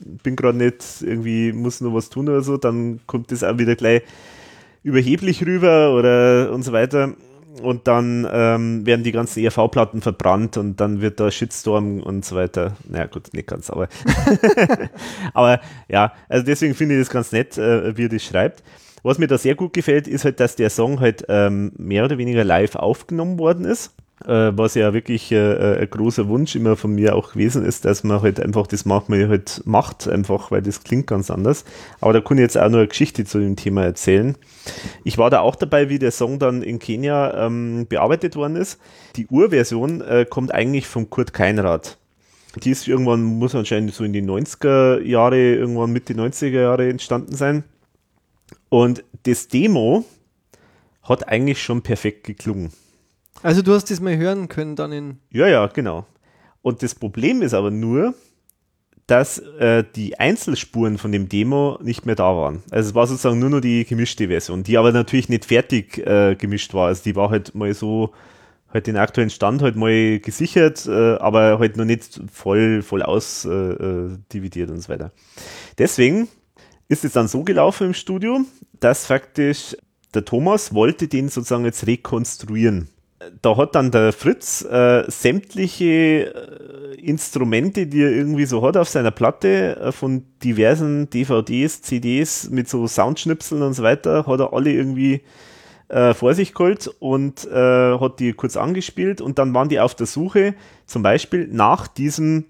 [0.00, 3.76] bin gerade nicht irgendwie, muss nur was tun oder so, dann kommt das auch wieder
[3.76, 4.02] gleich
[4.82, 7.14] überheblich rüber oder und so weiter.
[7.62, 12.36] Und dann ähm, werden die ganzen ERV-Platten verbrannt und dann wird da Shitstorm und so
[12.36, 12.76] weiter.
[12.88, 13.88] Naja, gut, nicht ganz, aber.
[15.34, 18.62] aber ja, also deswegen finde ich das ganz nett, äh, wie er das schreibt.
[19.02, 22.18] Was mir da sehr gut gefällt, ist halt, dass der Song halt ähm, mehr oder
[22.18, 23.94] weniger live aufgenommen worden ist.
[24.26, 28.04] Äh, was ja wirklich äh, ein großer Wunsch immer von mir auch gewesen ist, dass
[28.04, 31.64] man halt einfach das manchmal halt macht, einfach weil das klingt ganz anders.
[32.02, 34.36] Aber da kann ich jetzt auch nur eine Geschichte zu dem Thema erzählen.
[35.04, 38.78] Ich war da auch dabei, wie der Song dann in Kenia ähm, bearbeitet worden ist.
[39.16, 41.96] Die Urversion äh, kommt eigentlich von Kurt Keinrad.
[42.62, 47.34] Die ist irgendwann, muss anscheinend so in die 90er Jahre, irgendwann Mitte 90er Jahre entstanden
[47.34, 47.64] sein.
[48.68, 50.04] Und das Demo
[51.04, 52.70] hat eigentlich schon perfekt geklungen.
[53.42, 55.18] Also du hast das mal hören können dann in.
[55.30, 56.06] Ja, ja, genau.
[56.62, 58.14] Und das Problem ist aber nur,
[59.06, 62.62] dass äh, die Einzelspuren von dem Demo nicht mehr da waren.
[62.70, 66.36] Also es war sozusagen nur noch die gemischte Version, die aber natürlich nicht fertig äh,
[66.36, 66.88] gemischt war.
[66.88, 68.12] Also die war halt mal so,
[68.68, 73.44] halt den aktuellen Stand halt mal gesichert, äh, aber halt noch nicht voll, voll aus
[73.46, 75.10] äh, äh, und so weiter.
[75.76, 76.28] Deswegen
[76.88, 78.42] ist es dann so gelaufen im Studio,
[78.78, 79.76] dass faktisch
[80.14, 82.88] der Thomas wollte den sozusagen jetzt rekonstruieren
[83.42, 88.88] da hat dann der Fritz äh, sämtliche äh, Instrumente, die er irgendwie so hat auf
[88.88, 94.52] seiner Platte, äh, von diversen DVDs, CDs mit so Soundschnipseln und so weiter, hat er
[94.52, 95.20] alle irgendwie
[95.88, 99.94] äh, vor sich geholt und äh, hat die kurz angespielt und dann waren die auf
[99.94, 100.54] der Suche
[100.86, 102.46] zum Beispiel nach diesem,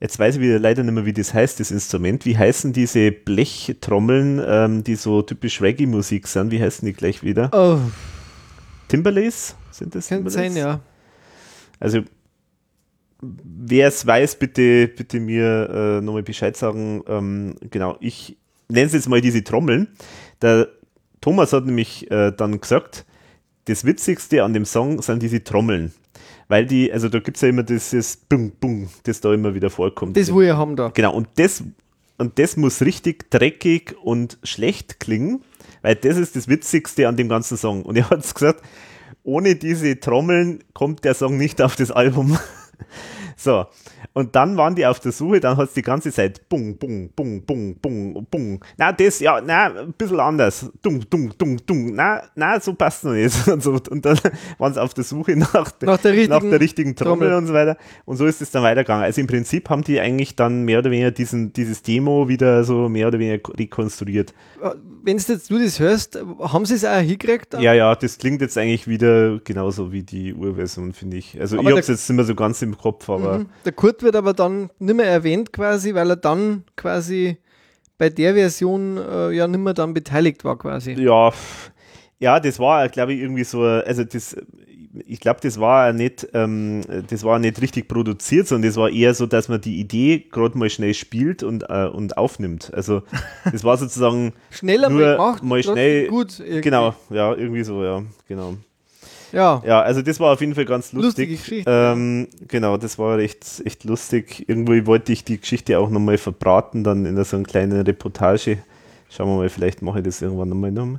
[0.00, 3.12] jetzt weiß ich wieder leider nicht mehr, wie das heißt, das Instrument, wie heißen diese
[3.12, 7.50] Blechtrommeln, ähm, die so typisch Reggae-Musik sind, wie heißen die gleich wieder?
[7.52, 7.78] Oh,
[8.88, 9.54] Timberlace?
[9.78, 10.80] Sind das könnte sein, ja.
[11.78, 12.00] Also,
[13.22, 17.02] wer es weiß, bitte, bitte mir äh, nochmal Bescheid sagen.
[17.06, 18.36] Ähm, genau, ich
[18.68, 19.88] nenne es jetzt mal diese Trommeln.
[20.42, 20.68] Der
[21.20, 23.06] Thomas hat nämlich äh, dann gesagt,
[23.66, 25.92] das Witzigste an dem Song sind diese Trommeln.
[26.48, 29.70] Weil die, also da gibt es ja immer dieses Bung, Bung, das da immer wieder
[29.70, 30.16] vorkommt.
[30.16, 30.88] Das, wo wir haben da.
[30.88, 31.62] Genau, und das,
[32.16, 35.42] und das muss richtig dreckig und schlecht klingen,
[35.82, 37.82] weil das ist das Witzigste an dem ganzen Song.
[37.82, 38.64] Und er hat gesagt,
[39.28, 42.38] ohne diese Trommeln kommt der Song nicht auf das Album.
[43.40, 43.66] So,
[44.14, 47.10] und dann waren die auf der Suche, dann hat es die ganze Zeit bung, bung,
[47.14, 48.64] bung, bung, bung, bung.
[48.76, 50.68] Na, das, ja, na, ein bisschen anders.
[50.82, 51.94] Dung, dung, dung, dung.
[51.94, 53.46] Na, na, so passt noch nicht.
[53.48, 54.18] Und, so, und dann
[54.58, 57.34] waren sie auf der Suche nach, Nach der richtigen nach der richtigen Trommel, Trommel.
[57.38, 57.76] und so weiter.
[58.06, 59.04] Und so ist es dann weitergegangen.
[59.04, 62.88] Also im Prinzip haben die eigentlich dann mehr oder weniger diesen, dieses Demo wieder so
[62.88, 64.34] mehr oder weniger rekonstruiert.
[65.04, 67.54] Wenn du jetzt du das hörst, haben sie es auch hingekriegt?
[67.54, 71.40] Ja, ja, das klingt jetzt eigentlich wieder genauso wie die Urversion, finde ich.
[71.40, 73.46] Also Aber ich habe es jetzt nicht mehr so ganz im Kopf, aber Mhm.
[73.64, 77.36] Der Kurt wird aber dann nicht mehr erwähnt quasi, weil er dann quasi
[77.98, 80.92] bei der Version äh, ja nicht mehr dann beteiligt war quasi.
[80.92, 81.32] Ja,
[82.20, 84.36] ja, das war, glaube ich, irgendwie so, also das,
[85.06, 89.14] ich glaube, das war nicht, ähm, das war nicht richtig produziert, sondern das war eher
[89.14, 92.72] so, dass man die Idee gerade mal schnell spielt und, äh, und aufnimmt.
[92.74, 93.02] Also
[93.50, 96.38] das war sozusagen, Schneller Nur mal gemacht, mal schnell- gut.
[96.40, 96.60] irgendwie.
[96.62, 98.54] genau, ja, irgendwie so, ja, genau.
[99.32, 101.28] Ja, Ja, also das war auf jeden Fall ganz lustig.
[101.28, 104.44] Lustige Geschichte, Ähm, genau, das war echt, echt lustig.
[104.48, 108.58] Irgendwie wollte ich die Geschichte auch nochmal verbraten, dann in so einer kleinen Reportage.
[109.10, 110.98] Schauen wir mal, vielleicht mache ich das irgendwann nochmal noch.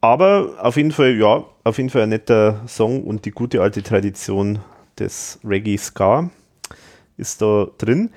[0.00, 3.82] Aber auf jeden Fall, ja, auf jeden Fall ein netter Song und die gute alte
[3.82, 4.60] Tradition
[4.98, 6.30] des Reggae Ska
[7.16, 8.10] ist da drin.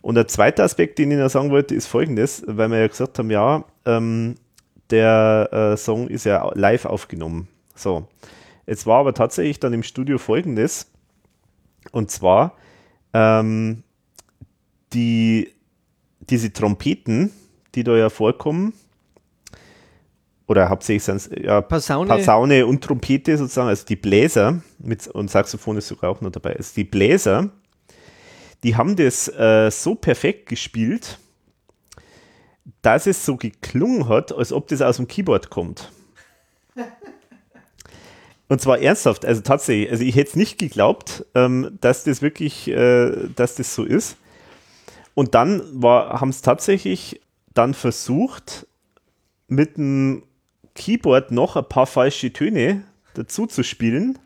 [0.00, 3.18] Und der zweite Aspekt, den ich noch sagen wollte, ist folgendes, weil wir ja gesagt
[3.18, 4.36] haben, ja, ähm,
[4.90, 7.48] der äh, Song ist ja live aufgenommen.
[7.74, 8.06] So.
[8.66, 10.90] Jetzt war aber tatsächlich dann im Studio folgendes.
[11.92, 12.56] Und zwar
[13.12, 13.84] ähm,
[14.92, 15.52] die,
[16.20, 17.30] diese Trompeten,
[17.74, 18.72] die da ja vorkommen,
[20.48, 22.08] oder hauptsächlich sind es ja, Posaune.
[22.08, 26.56] Posaune und Trompete sozusagen, also die Bläser, mit, und Saxophon ist sogar auch noch dabei,
[26.56, 27.50] also die Bläser,
[28.62, 31.18] die haben das äh, so perfekt gespielt,
[32.82, 35.92] dass es so geklungen hat, als ob das aus dem Keyboard kommt.
[38.48, 42.68] Und zwar ernsthaft, also tatsächlich, also ich hätte es nicht geglaubt, ähm, dass das wirklich,
[42.68, 44.16] äh, dass das so ist.
[45.14, 47.20] Und dann haben es tatsächlich
[47.54, 48.66] dann versucht,
[49.48, 50.22] mit dem
[50.74, 54.18] Keyboard noch ein paar falsche Töne dazu zu spielen,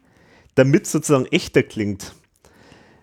[0.56, 2.14] damit sozusagen echter klingt.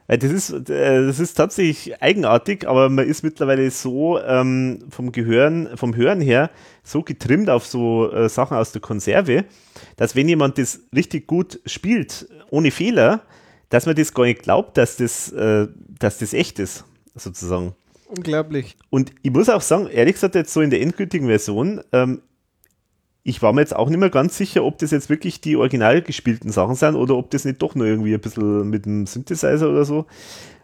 [0.08, 5.12] Weil Das ist, äh, das ist tatsächlich eigenartig, aber man ist mittlerweile so ähm, vom
[5.12, 6.50] Gehören, vom Hören her
[6.84, 9.46] so getrimmt auf so äh, Sachen aus der Konserve,
[9.98, 13.22] dass wenn jemand das richtig gut spielt, ohne Fehler,
[13.70, 15.68] dass man das gar nicht glaubt, dass das, äh,
[16.00, 16.86] dass das echt ist,
[17.16, 17.76] sozusagen.
[18.08, 18.78] Unglaublich.
[18.90, 22.22] Und ich muss auch sagen, ehrlich gesagt, jetzt so in der endgültigen Version, ähm,
[23.28, 26.02] ich war mir jetzt auch nicht mehr ganz sicher, ob das jetzt wirklich die original
[26.02, 29.70] gespielten Sachen sind oder ob das nicht doch nur irgendwie ein bisschen mit dem Synthesizer
[29.70, 30.06] oder so.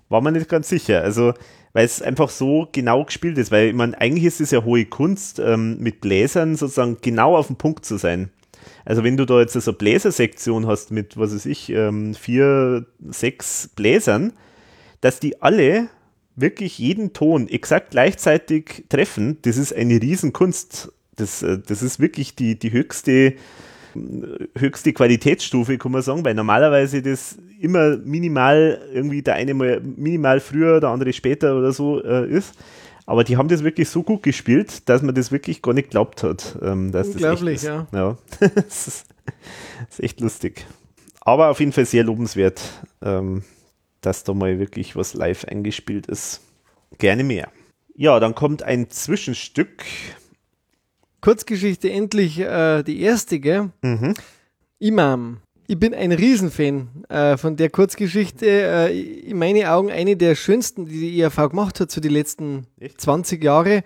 [0.08, 1.02] War mir nicht ganz sicher.
[1.02, 1.34] Also,
[1.74, 3.52] weil es einfach so genau gespielt ist.
[3.52, 7.48] Weil, ich meine, eigentlich ist es ja hohe Kunst, ähm, mit Bläsern sozusagen genau auf
[7.48, 8.32] dem Punkt zu sein.
[8.86, 12.86] Also, wenn du da jetzt so eine Bläsersektion hast mit, was weiß ich, ähm, vier,
[13.10, 14.32] sechs Bläsern,
[15.02, 15.90] dass die alle
[16.38, 20.94] wirklich jeden Ton exakt gleichzeitig treffen, das ist eine Riesenkunst.
[21.16, 23.34] Das, äh, das ist wirklich die, die höchste,
[24.58, 30.40] höchste Qualitätsstufe, kann man sagen, weil normalerweise das immer minimal irgendwie der eine mal minimal
[30.40, 32.56] früher, der andere später oder so äh, ist.
[33.06, 36.24] Aber die haben das wirklich so gut gespielt, dass man das wirklich gar nicht glaubt
[36.24, 36.58] hat.
[36.62, 37.88] Ähm, Unglaublich, das ja.
[37.92, 38.18] ja.
[38.56, 40.66] das, ist, das ist echt lustig.
[41.22, 42.62] Aber auf jeden Fall sehr lobenswert,
[43.02, 43.44] ähm,
[44.02, 46.42] dass da mal wirklich was live eingespielt ist.
[46.98, 47.50] Gerne mehr.
[47.96, 49.84] Ja, dann kommt ein Zwischenstück.
[51.24, 53.70] Kurzgeschichte endlich äh, die erste, gell?
[53.82, 54.14] Mhm.
[54.80, 55.38] Imam.
[55.68, 58.46] Ich bin ein Riesenfan äh, von der Kurzgeschichte.
[58.46, 62.68] Äh, in meinen Augen eine der schönsten, die die IAV gemacht hat, so die letzten
[62.78, 63.00] Echt?
[63.00, 63.84] 20 Jahre.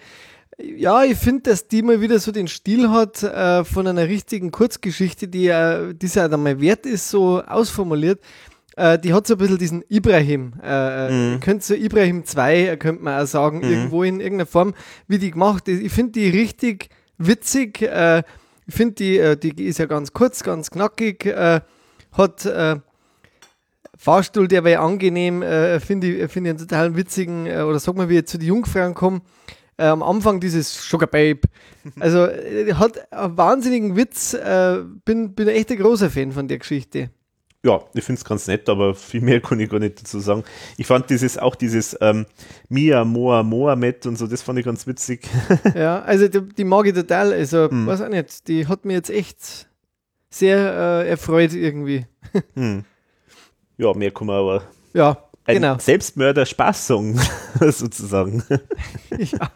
[0.60, 4.50] Ja, ich finde, dass die mal wieder so den Stil hat äh, von einer richtigen
[4.50, 8.20] Kurzgeschichte, die ja, die ja dann mal wert ist, so ausformuliert.
[8.76, 10.54] Äh, die hat so ein bisschen diesen Ibrahim.
[10.64, 11.40] Äh, Mhm.
[11.42, 14.74] Könnte so Ibrahim 2, äh, könnte man auch sagen, irgendwo in irgendeiner Form,
[15.08, 15.84] wie die gemacht ist.
[15.84, 17.82] Ich finde die richtig witzig.
[17.82, 18.24] Äh,
[18.68, 21.26] ich finde, die, äh, die ist ja ganz kurz, ganz knackig.
[21.26, 21.62] Äh,
[22.12, 22.78] hat äh,
[23.98, 28.10] Fahrstuhl, der wäre angenehm, äh, finde ich, find ich einen total witzigen, oder sag mal,
[28.10, 29.22] wie ich zu den Jungfrauen komme.
[29.78, 31.42] Äh, am Anfang dieses Sugar Babe.
[32.00, 34.36] Also hat einen wahnsinnigen Witz.
[35.06, 37.12] Bin, bin echt ein großer Fan von der Geschichte.
[37.68, 40.46] Ja, ich finde es ganz nett, aber viel mehr kann ich gar nicht dazu sagen.
[40.78, 42.26] Ich fand dieses auch dieses ähm,
[42.70, 45.28] Mia, Moa, Mohamed und so, das fand ich ganz witzig.
[45.76, 47.34] ja, also die, die mag ich total.
[47.34, 47.86] Also, Hm.
[47.86, 49.68] weiß auch nicht, die hat mir jetzt echt
[50.30, 50.58] sehr
[51.04, 52.06] äh, erfreut irgendwie.
[52.56, 52.86] Hm.
[53.78, 54.64] Ja, mehr kann man aber.
[54.94, 55.78] Ja, Ein genau.
[55.78, 57.20] Selbstmörder-Spaß-Song
[57.60, 58.44] sozusagen.
[59.18, 59.52] ja,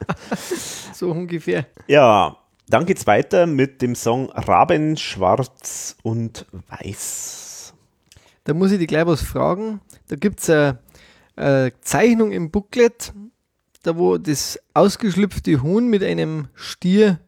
[0.93, 1.65] so ungefähr.
[1.87, 2.35] Ja,
[2.69, 7.50] dann geht's weiter mit dem Song Raben, Schwarz und Weiß.
[8.43, 9.81] Da muss ich dich gleich was fragen.
[10.07, 10.77] Da gibt es ein,
[11.35, 13.13] äh, Zeichnung im Booklet,
[13.83, 17.19] da wo das ausgeschlüpfte Huhn mit einem Stier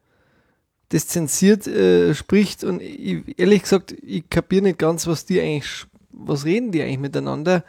[0.93, 5.87] das zensiert äh, spricht und ich, ehrlich gesagt, ich kapiere nicht ganz, was die eigentlich,
[6.11, 7.63] was reden die eigentlich miteinander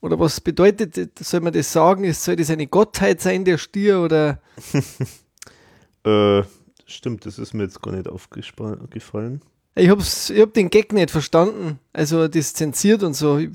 [0.00, 4.40] oder was bedeutet, soll man das sagen, soll das eine Gottheit sein, der Stier oder?
[6.04, 6.44] äh,
[6.86, 9.42] stimmt, das ist mir jetzt gar nicht aufgefallen.
[9.74, 13.38] Ich hab's, ich hab den Gag nicht verstanden, also das zensiert und so.
[13.38, 13.50] Ich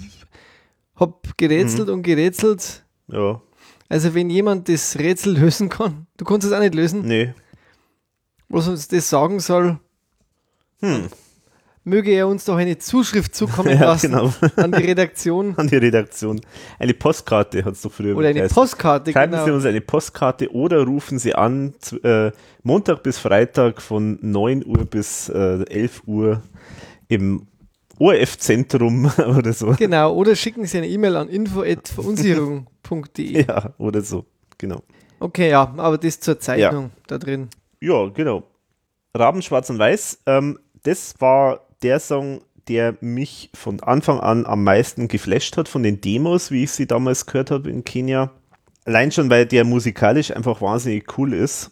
[0.95, 1.95] hab gerätselt mhm.
[1.95, 2.83] und gerätselt.
[3.07, 3.41] Ja.
[3.89, 7.05] Also wenn jemand das Rätsel lösen kann, du kannst es auch nicht lösen.
[7.05, 7.33] Nee,
[8.53, 9.79] was uns das sagen soll,
[10.79, 11.07] hm.
[11.83, 14.33] Möge er uns doch eine Zuschrift zukommen lassen ja, genau.
[14.55, 15.53] an die Redaktion.
[15.57, 16.39] An die Redaktion.
[16.79, 18.55] Eine Postkarte hat es doch früher Oder eine geheißen.
[18.55, 19.45] Postkarte, Schreiben genau.
[19.45, 21.73] Sie uns eine Postkarte oder rufen Sie an,
[22.03, 22.31] äh,
[22.63, 26.41] Montag bis Freitag von 9 Uhr bis äh, 11 Uhr
[27.07, 27.47] im
[27.99, 29.05] ORF-Zentrum
[29.37, 29.75] oder so.
[29.77, 33.45] Genau, oder schicken Sie eine E-Mail an info.verunsicherung.de.
[33.45, 34.25] ja, oder so,
[34.57, 34.81] genau.
[35.19, 36.91] Okay, ja, aber das zur Zeichnung ja.
[37.07, 37.49] da drin.
[37.79, 38.43] Ja, genau.
[39.13, 44.63] Raben Schwarz und Weiß, ähm, das war der Song, der mich von Anfang an am
[44.63, 48.31] meisten geflasht hat von den Demos, wie ich sie damals gehört habe in Kenia.
[48.85, 51.71] Allein schon, weil der musikalisch einfach wahnsinnig cool ist.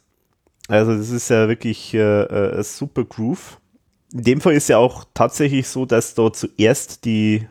[0.68, 3.60] Also das ist ja wirklich äh, äh, super Groove.
[4.14, 7.48] In dem Fall ist ja auch tatsächlich so, dass da zuerst die,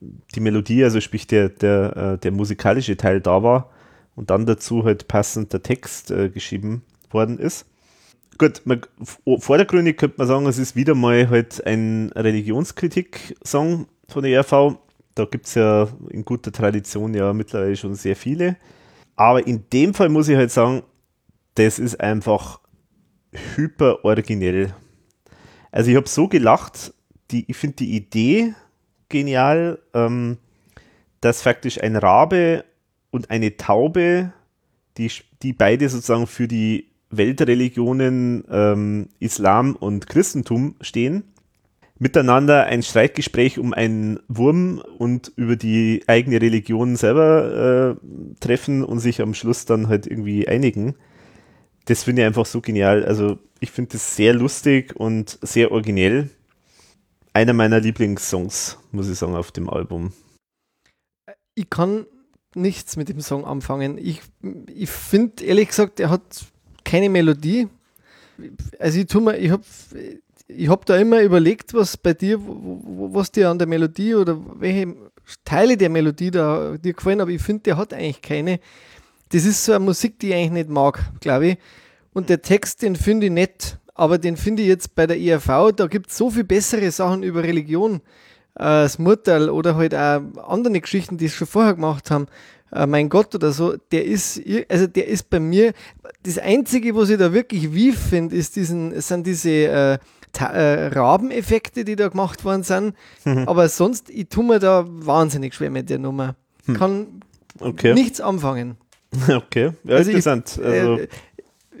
[0.00, 3.70] die Melodie, also sprich der, der, äh, der musikalische Teil da war
[4.14, 7.66] und dann dazu halt passend der Text äh, geschrieben worden ist
[8.38, 8.80] gut, man,
[9.38, 14.76] vordergründig könnte man sagen, es ist wieder mal halt ein Religionskritik-Song von der ERV.
[15.14, 18.56] Da gibt es ja in guter Tradition ja mittlerweile schon sehr viele.
[19.16, 20.82] Aber in dem Fall muss ich halt sagen,
[21.54, 22.60] das ist einfach
[23.54, 24.74] hyper originell.
[25.72, 26.92] Also ich habe so gelacht,
[27.30, 28.54] die, ich finde die Idee
[29.08, 30.38] genial, ähm,
[31.20, 32.64] dass faktisch ein Rabe
[33.10, 34.32] und eine Taube,
[34.98, 35.10] die,
[35.42, 41.24] die beide sozusagen für die Weltreligionen ähm, Islam und Christentum stehen,
[41.98, 48.98] miteinander ein Streitgespräch um einen Wurm und über die eigene Religion selber äh, treffen und
[48.98, 50.94] sich am Schluss dann halt irgendwie einigen.
[51.86, 53.04] Das finde ich einfach so genial.
[53.04, 56.30] Also ich finde das sehr lustig und sehr originell.
[57.32, 60.12] Einer meiner Lieblingssongs, muss ich sagen, auf dem Album.
[61.54, 62.06] Ich kann
[62.54, 63.98] nichts mit dem Song anfangen.
[63.98, 64.22] Ich,
[64.74, 66.46] ich finde, ehrlich gesagt, er hat
[66.86, 67.68] keine Melodie.
[68.78, 69.62] Also ich tue mir, ich habe
[70.48, 74.94] ich hab da immer überlegt, was bei dir, was dir an der Melodie oder welche
[75.44, 78.60] Teile der Melodie da dir gefallen, aber ich finde, der hat eigentlich keine.
[79.30, 81.58] Das ist so eine Musik, die ich eigentlich nicht mag, glaube ich.
[82.12, 85.72] Und der Text, den finde ich nett, aber den finde ich jetzt bei der ERV,
[85.74, 87.96] da gibt es so viel bessere Sachen über Religion,
[88.54, 92.28] äh, das Murteil oder halt auch andere Geschichten, die es schon vorher gemacht haben
[92.76, 95.72] äh, mein Gott oder so, der ist, also der ist bei mir,
[96.22, 99.98] das Einzige, was ich da wirklich wie finde, ist diesen, sind diese äh,
[100.38, 102.94] äh, Rabeneffekte, die da gemacht worden sind.
[103.24, 103.48] Mhm.
[103.48, 106.36] Aber sonst, ich tue mir da wahnsinnig schwer mit der Nummer.
[106.66, 106.76] Hm.
[106.76, 107.06] Kann
[107.60, 107.94] okay.
[107.94, 108.76] nichts anfangen.
[109.28, 110.58] Okay, ja, also interessant.
[110.58, 110.98] Ich, äh, also,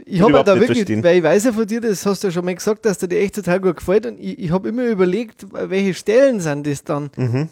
[0.06, 1.02] ich habe da wirklich, verstehen.
[1.02, 3.08] weil ich weiß ja von dir, das hast du ja schon mal gesagt, dass dir
[3.08, 6.84] die echt total gut gefällt und ich, ich habe immer überlegt, welche Stellen sind das
[6.84, 7.10] dann.
[7.16, 7.48] Mhm.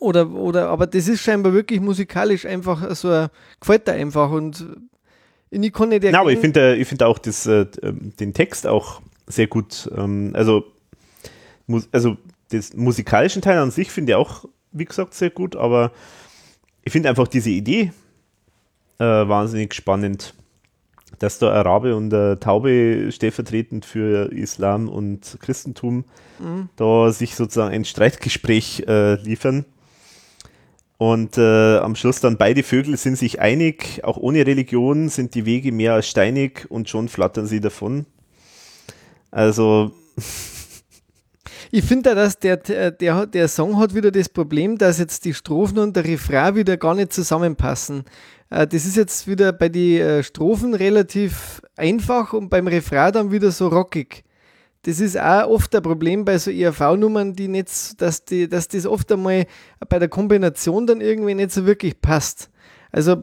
[0.00, 3.26] Oder, oder, aber das ist scheinbar wirklich musikalisch einfach so,
[3.60, 4.66] gefällt da einfach und
[5.50, 6.14] ich kann nicht erkennen.
[6.14, 9.90] Ja, aber ich finde ich find auch das, äh, den Text auch sehr gut.
[9.94, 10.64] Ähm, also,
[11.92, 12.16] also,
[12.50, 15.92] das musikalischen Teil an sich finde ich auch, wie gesagt, sehr gut, aber
[16.82, 17.92] ich finde einfach diese Idee
[18.98, 20.34] äh, wahnsinnig spannend,
[21.18, 26.04] dass da Arabe und äh, Taube stellvertretend für Islam und Christentum
[26.38, 26.70] mhm.
[26.76, 29.66] da sich sozusagen ein Streitgespräch äh, liefern
[31.00, 35.46] und äh, am Schluss dann beide Vögel sind sich einig, auch ohne Religion sind die
[35.46, 38.04] Wege mehr als steinig und schon flattern sie davon.
[39.30, 39.92] Also.
[41.70, 45.32] Ich finde da, dass der, der, der Song hat wieder das Problem, dass jetzt die
[45.32, 48.04] Strophen und der Refrain wieder gar nicht zusammenpassen.
[48.50, 53.30] Äh, das ist jetzt wieder bei den äh, Strophen relativ einfach und beim Refrain dann
[53.30, 54.22] wieder so rockig
[54.82, 58.86] das ist auch oft ein Problem bei so ERV-Nummern, die nicht, dass, die, dass das
[58.86, 59.46] oft einmal
[59.88, 62.50] bei der Kombination dann irgendwie nicht so wirklich passt.
[62.90, 63.22] Also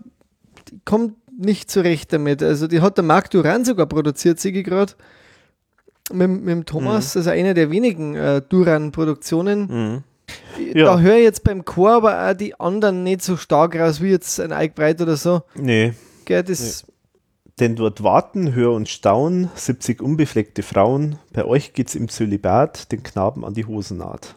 [0.85, 2.43] kommt nicht zurecht damit.
[2.43, 4.93] Also die hat der Marc Duran sogar produziert, sehe ich gerade.
[6.11, 7.19] Mit, mit dem Thomas, mhm.
[7.19, 9.67] also einer der wenigen äh, Duran-Produktionen.
[9.67, 10.03] Mhm.
[10.73, 10.85] Ja.
[10.85, 14.09] Da höre ich jetzt beim Chor aber auch die anderen nicht so stark raus wie
[14.09, 15.41] jetzt ein Eichbreit oder so.
[15.55, 15.93] Nee.
[16.25, 16.93] Gell, das, nee.
[17.59, 21.17] Denn dort warten, hör und staun, 70 unbefleckte Frauen.
[21.33, 24.35] Bei euch geht's im Zölibat den Knaben an die Hosennaht.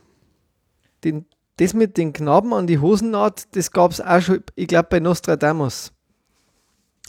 [1.05, 1.27] Den
[1.61, 4.99] das mit den Knaben an die Hosennaht, das gab es auch schon, ich glaube, bei
[4.99, 5.93] Nostradamus.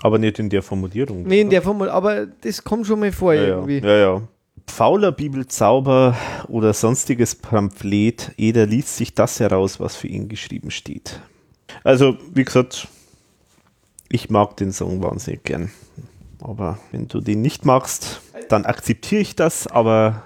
[0.02, 1.24] Aber nicht in der Formulierung.
[1.24, 3.80] Nee, in der Formulierung, aber das kommt schon mal vor ja, irgendwie.
[3.80, 3.98] Ja, ja.
[3.98, 4.22] ja.
[4.68, 6.18] Fauler Bibelzauber
[6.50, 11.22] oder sonstiges Pamphlet, jeder liest sich das heraus, was für ihn geschrieben steht.
[11.86, 12.90] Also, wie gesagt,
[14.10, 15.72] ich mag den Song wahnsinnig gern.
[16.42, 20.24] Aber wenn du den nicht magst, dann akzeptiere ich das, aber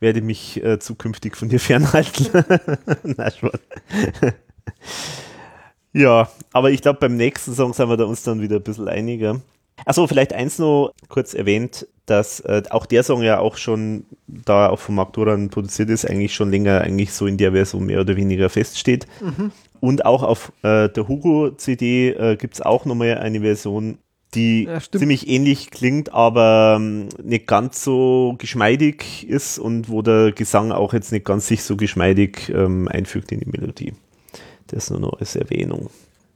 [0.00, 2.28] werde mich äh, zukünftig von dir fernhalten.
[3.02, 3.50] Na schon.
[5.92, 8.88] ja, aber ich glaube, beim nächsten Song sind wir da uns dann wieder ein bisschen
[8.88, 9.40] einiger.
[9.84, 14.70] Achso, vielleicht eins noch kurz erwähnt, dass äh, auch der Song ja auch schon, da
[14.70, 18.00] auch von Mark Duran produziert ist, eigentlich schon länger eigentlich so in der Version mehr
[18.00, 19.06] oder weniger feststeht.
[19.20, 19.52] Mhm.
[19.80, 23.98] Und auch auf äh, der Hugo-CD äh, gibt es auch nochmal eine Version,
[24.36, 30.32] die ja, ziemlich ähnlich klingt, aber ähm, nicht ganz so geschmeidig ist und wo der
[30.32, 33.94] Gesang auch jetzt nicht ganz sich so geschmeidig ähm, einfügt in die Melodie.
[34.68, 35.90] Das nur noch als Erwähnung.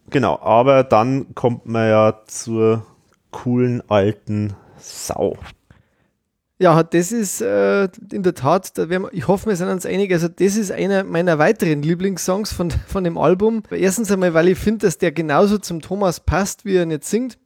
[0.09, 2.85] Genau, aber dann kommt man ja zur
[3.31, 5.37] coolen alten Sau.
[6.59, 10.13] Ja, das ist äh, in der Tat, da wir, ich hoffe, wir sind uns einig,
[10.13, 13.63] also das ist einer meiner weiteren Lieblingssongs von, von dem Album.
[13.71, 17.39] Erstens einmal, weil ich finde, dass der genauso zum Thomas passt, wie er nicht singt.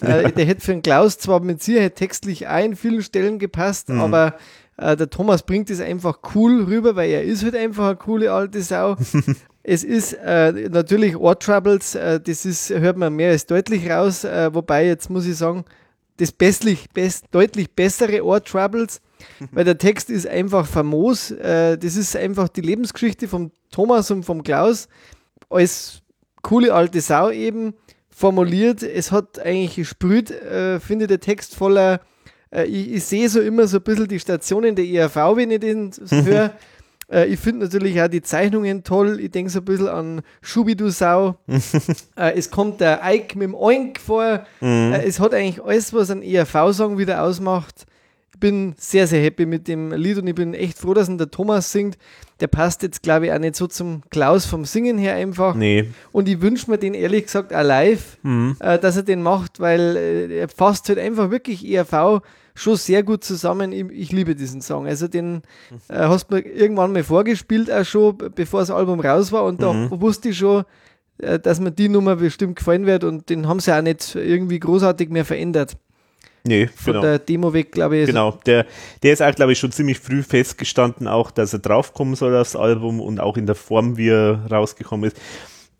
[0.00, 3.88] Äh, der hätte für den Klaus zwar mit Sicherheit textlich auch in vielen Stellen gepasst,
[3.88, 4.00] mhm.
[4.00, 4.36] aber
[4.76, 8.32] äh, der Thomas bringt es einfach cool rüber, weil er ist halt einfach eine coole
[8.32, 8.96] alte Sau.
[9.62, 14.24] es ist äh, natürlich Ohr Troubles, äh, das ist, hört man mehr als deutlich raus,
[14.24, 15.64] äh, wobei jetzt muss ich sagen,
[16.18, 19.00] das bestlich, best, deutlich bessere Ohr Troubles,
[19.52, 21.30] weil der Text ist einfach famos.
[21.30, 24.88] Äh, das ist einfach die Lebensgeschichte vom Thomas und vom Klaus
[25.50, 26.02] als
[26.42, 27.74] coole alte Sau eben
[28.14, 28.82] formuliert.
[28.82, 32.00] Es hat eigentlich gesprüht, äh, finde der Text voller.
[32.50, 35.60] Äh, ich, ich sehe so immer so ein bisschen die Stationen der ERV, wenn ich
[35.60, 36.52] den höre.
[37.10, 39.20] Äh, ich finde natürlich auch die Zeichnungen toll.
[39.20, 41.36] Ich denke so ein bisschen an Schubidu Sau.
[42.16, 44.46] äh, es kommt der Ike mit dem Oink vor.
[44.60, 44.92] Mhm.
[44.92, 47.86] Äh, es hat eigentlich alles, was ein ERV-Song wieder ausmacht.
[48.44, 51.16] Ich bin sehr, sehr happy mit dem Lied und ich bin echt froh, dass ihn
[51.16, 51.96] der Thomas singt.
[52.40, 55.54] Der passt jetzt, glaube ich, auch nicht so zum Klaus vom Singen her einfach.
[55.54, 55.88] Nee.
[56.12, 58.58] Und ich wünsche mir den ehrlich gesagt auch live, mhm.
[58.60, 62.20] äh, dass er den macht, weil äh, er fasst halt einfach wirklich ERV
[62.54, 63.72] schon sehr gut zusammen.
[63.72, 64.86] Ich, ich liebe diesen Song.
[64.86, 65.40] Also den
[65.88, 69.44] äh, hast du mir irgendwann mal vorgespielt, auch schon, bevor das Album raus war.
[69.44, 70.02] Und da mhm.
[70.02, 70.64] wusste ich schon,
[71.16, 73.04] äh, dass mir die Nummer bestimmt gefallen wird.
[73.04, 75.78] Und den haben sie auch nicht irgendwie großartig mehr verändert.
[76.46, 77.00] Nee, Von genau.
[77.00, 78.06] der Demo weg, glaube ich.
[78.06, 78.66] Genau, der,
[79.02, 82.54] der ist auch, glaube ich, schon ziemlich früh festgestanden, auch, dass er draufkommen soll aufs
[82.54, 85.16] Album und auch in der Form, wie er rausgekommen ist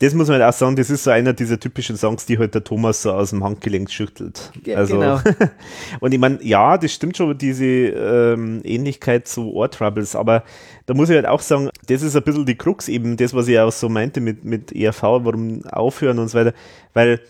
[0.01, 2.55] das muss man halt auch sagen, das ist so einer dieser typischen Songs, die halt
[2.55, 4.51] der Thomas so aus dem Handgelenk schüttelt.
[4.65, 5.21] Ja, also, genau.
[6.01, 10.43] und ich meine, ja, das stimmt schon, diese ähm, Ähnlichkeit zu Ohr Troubles, aber
[10.87, 13.47] da muss ich halt auch sagen, das ist ein bisschen die Krux eben, das, was
[13.47, 16.55] ich auch so meinte mit, mit ERV, warum aufhören und so weiter,
[16.93, 17.21] weil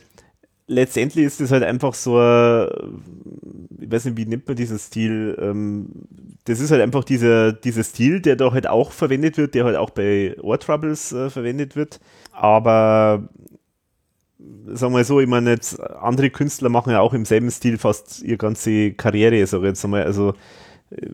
[0.67, 2.19] letztendlich ist das halt einfach so,
[3.81, 5.37] ich weiß nicht, wie nennt man diesen Stil?
[5.41, 5.89] Ähm,
[6.45, 9.77] das ist halt einfach dieser, dieser Stil, der da halt auch verwendet wird, der halt
[9.77, 12.01] auch bei Ohr Troubles äh, verwendet wird.
[12.33, 13.29] Aber
[14.67, 17.79] sagen wir mal so, ich meine, jetzt andere Künstler machen ja auch im selben Stil
[17.79, 20.05] fast ihre ganze Karriere, sag ich jetzt einmal.
[20.05, 20.35] Also
[20.91, 21.07] äh,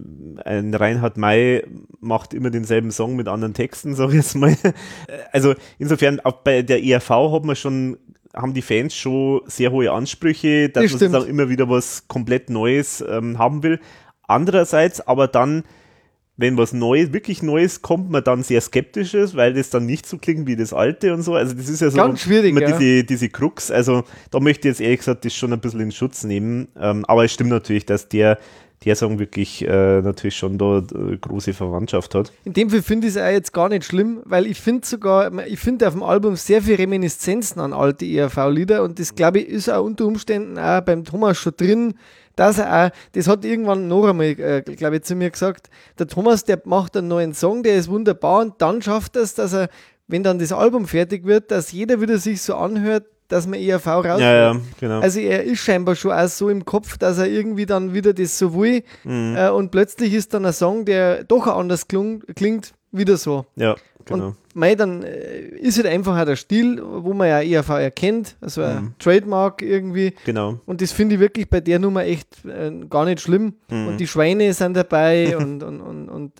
[0.44, 1.64] ein Reinhard May
[2.00, 4.56] macht immer denselben Song mit anderen Texten, sag ich jetzt mal.
[5.32, 7.98] Also insofern, auch bei der ERV hat man schon,
[8.34, 12.50] haben die Fans schon sehr hohe Ansprüche, dass das man sozusagen immer wieder was komplett
[12.50, 13.80] Neues ähm, haben will.
[14.22, 15.64] Andererseits aber dann
[16.40, 20.06] wenn was Neues, wirklich Neues kommt, man dann sehr skeptisch ist, weil das dann nicht
[20.06, 21.34] so klingt wie das alte und so.
[21.34, 22.78] Also das ist ja so Ganz schwierig, immer ja.
[22.78, 23.70] diese, diese Krux.
[23.70, 26.68] Also da möchte ich jetzt ehrlich gesagt das schon ein bisschen in Schutz nehmen.
[26.80, 28.38] Ähm, aber es stimmt natürlich, dass der
[28.84, 32.32] der Song wirklich äh, natürlich schon da äh, große Verwandtschaft hat.
[32.44, 35.30] In dem Fall finde ich es auch jetzt gar nicht schlimm, weil ich finde sogar,
[35.46, 39.48] ich finde auf dem Album sehr viele Reminiszenzen an alte ERV-Lieder und das glaube ich
[39.48, 41.94] ist auch unter Umständen auch beim Thomas schon drin,
[42.36, 46.06] dass er auch, das hat irgendwann noch einmal, äh, glaube ich, zu mir gesagt, der
[46.06, 49.52] Thomas, der macht einen neuen Song, der ist wunderbar und dann schafft er es, dass
[49.52, 49.68] er,
[50.08, 53.86] wenn dann das Album fertig wird, dass jeder wieder sich so anhört, dass man ERV
[53.86, 54.20] raus.
[54.20, 55.00] Ja, ja, genau.
[55.00, 58.38] Also er ist scheinbar schon auch so im Kopf, dass er irgendwie dann wieder das
[58.38, 59.36] so will mhm.
[59.36, 63.46] äh, und plötzlich ist dann ein Song, der doch anders kling, klingt, wieder so.
[63.56, 64.26] Ja, genau.
[64.28, 68.36] Und mei, dann äh, ist halt einfach auch der Stil, wo man ja ERV erkennt,
[68.40, 68.94] also ein mhm.
[68.98, 70.14] Trademark irgendwie.
[70.24, 70.58] Genau.
[70.66, 73.54] Und das finde ich wirklich bei der Nummer echt äh, gar nicht schlimm.
[73.70, 73.88] Mhm.
[73.88, 76.32] Und die Schweine sind dabei und, und, und, und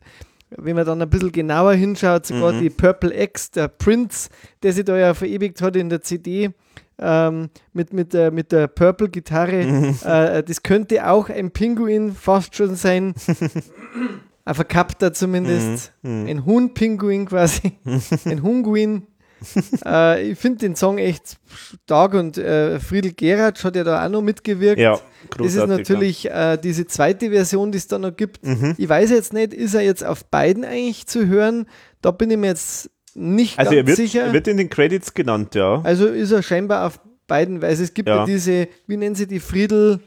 [0.56, 2.60] wenn man dann ein bisschen genauer hinschaut, sogar mhm.
[2.60, 4.28] die Purple X, der Prince,
[4.62, 6.50] der sich da ja verewigt hat in der CD,
[6.98, 9.64] ähm, mit, mit, der, mit der Purple-Gitarre.
[9.64, 9.96] Mhm.
[10.04, 13.14] Äh, das könnte auch ein Pinguin fast schon sein.
[14.44, 16.28] ein verkappter zumindest, Mhm, mhm.
[16.28, 17.78] ein Huhn-Pinguin quasi,
[18.24, 19.06] ein Hunguin.
[19.86, 21.36] äh, ich finde den Song echt
[21.84, 24.80] stark und äh, Friedel Geratsch hat ja da auch noch mitgewirkt.
[24.80, 24.98] Ja,
[25.38, 28.44] Das ist natürlich äh, diese zweite Version, die es da noch gibt.
[28.44, 28.74] Mhm.
[28.78, 31.66] Ich weiß jetzt nicht, ist er jetzt auf beiden eigentlich zu hören?
[32.02, 34.22] Da bin ich mir jetzt nicht Also ganz er wird, sicher.
[34.24, 35.80] er wird in den Credits genannt, ja.
[35.82, 38.24] also ist er scheinbar auf beiden, weil es gibt ja, Ja.
[38.24, 40.00] diese, wie nennen sie die Friedel,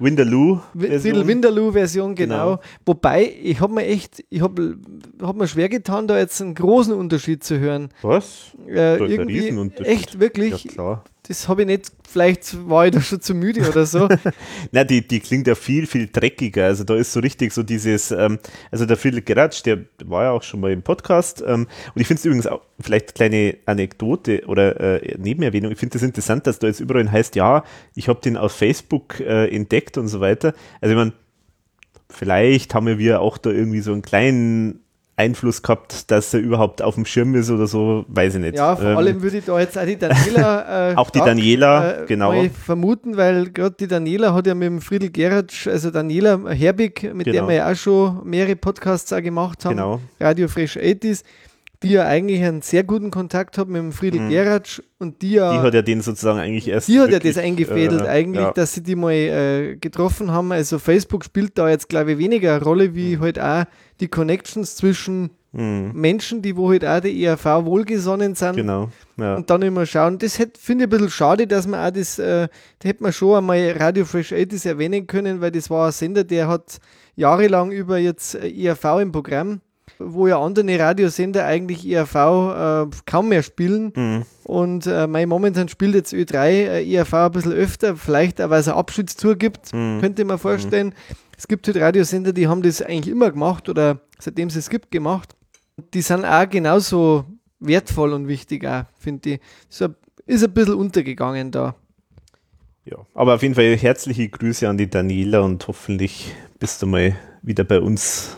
[0.00, 0.60] Winderloo.
[0.76, 2.56] Friedel Winterloo-Version, genau.
[2.56, 2.60] Genau.
[2.86, 4.78] Wobei, ich habe mir echt, ich habe
[5.22, 7.90] hab mir schwer getan, da jetzt einen großen Unterschied zu hören.
[8.02, 8.56] Was?
[8.66, 9.86] Äh, irgendwie, Riesenunterschied.
[9.86, 11.04] echt, wirklich, Ja, klar.
[11.30, 14.08] Das habe ich nicht, vielleicht war ich da schon zu müde oder so.
[14.72, 16.64] Na, die, die klingt ja viel, viel dreckiger.
[16.64, 18.40] Also da ist so richtig so dieses, ähm,
[18.72, 21.40] also der Friedel Geratsch, der war ja auch schon mal im Podcast.
[21.46, 25.96] Ähm, und ich finde es übrigens auch, vielleicht kleine Anekdote oder äh, Nebenerwähnung, ich finde
[25.96, 27.62] es das interessant, dass da jetzt überall heißt, ja,
[27.94, 30.52] ich habe den auf Facebook äh, entdeckt und so weiter.
[30.80, 31.12] Also ich meine,
[32.08, 34.80] vielleicht haben wir auch da irgendwie so einen kleinen
[35.20, 38.56] Einfluss gehabt, dass er überhaupt auf dem Schirm ist oder so, weiß ich nicht.
[38.56, 40.90] Ja, vor Ähm, allem würde ich da jetzt auch die Daniela.
[40.90, 42.32] Äh, Auch die Daniela, genau.
[42.32, 47.02] mal vermuten, weil gerade die Daniela hat ja mit dem Friedel Geratsch, also Daniela Herbig,
[47.14, 47.48] mit der Genau.
[47.48, 50.00] wir ja auch schon mehrere Podcasts auch gemacht haben, Genau.
[50.18, 51.22] Radio Fresh 80s,
[51.82, 55.52] die ja eigentlich einen sehr guten Kontakt hat mit dem Friedel Geratsch und die ja.
[55.52, 55.56] Mhm.
[55.56, 56.88] Die hat ja den sozusagen eigentlich erst.
[56.88, 58.52] Die hat ja wirklich, das eingefädelt äh, eigentlich, ja.
[58.52, 60.52] dass sie die mal äh, getroffen haben.
[60.52, 63.64] Also Facebook spielt da jetzt, glaube ich, weniger eine Rolle, wie halt auch
[64.00, 68.54] die Connections zwischen Mhm, Menschen, die wo halt auch der ERV wohlgesonnen sind.
[68.54, 68.88] genau.
[69.16, 69.34] Ja.
[69.34, 70.18] Und dann immer schauen.
[70.18, 72.46] Das finde ich ein bisschen schade, dass man auch das, äh,
[72.78, 76.22] da hätte man schon einmal Radio Fresh 80s erwähnen können, weil das war ein Sender,
[76.22, 76.78] der hat
[77.16, 79.60] jahrelang über jetzt äh, ERV im Programm,
[80.02, 83.92] wo ja andere Radiosender eigentlich ERV äh, kaum mehr spielen.
[83.94, 84.22] Mhm.
[84.44, 88.60] Und äh, mein momentan spielt jetzt Ö3 äh, ERV ein bisschen öfter, vielleicht auch, weil
[88.60, 90.00] es eine Abschiedstour gibt, Mhm.
[90.00, 90.94] könnte man vorstellen.
[91.36, 94.90] Es gibt halt Radiosender, die haben das eigentlich immer gemacht oder seitdem es es gibt
[94.90, 95.34] gemacht.
[95.94, 97.24] Die sind auch genauso
[97.60, 98.66] wertvoll und wichtig,
[98.98, 99.40] finde ich.
[99.68, 99.88] So,
[100.26, 101.74] ist ein bisschen untergegangen da.
[102.84, 107.14] Ja, aber auf jeden Fall herzliche Grüße an die Daniela und hoffentlich bist du mal
[107.42, 108.36] wieder bei uns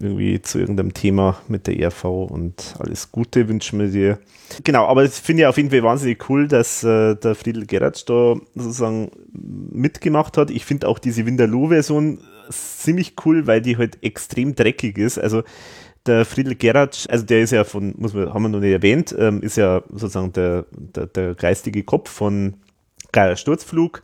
[0.00, 4.18] irgendwie zu irgendeinem Thema mit der ERV und alles Gute wünschen wir dir.
[4.64, 8.04] Genau, aber das finde ich auf jeden Fall wahnsinnig cool, dass äh, der Friedel Geratsch
[8.06, 10.50] da sozusagen mitgemacht hat.
[10.50, 12.18] Ich finde auch diese Winterloo-Version
[12.50, 15.18] ziemlich cool, weil die halt extrem dreckig ist.
[15.18, 15.42] Also
[16.06, 19.14] der Friedel Geratsch, also der ist ja von, muss man, haben wir noch nicht erwähnt,
[19.18, 22.54] ähm, ist ja sozusagen der, der, der geistige Kopf von
[23.12, 24.02] Geier Sturzflug,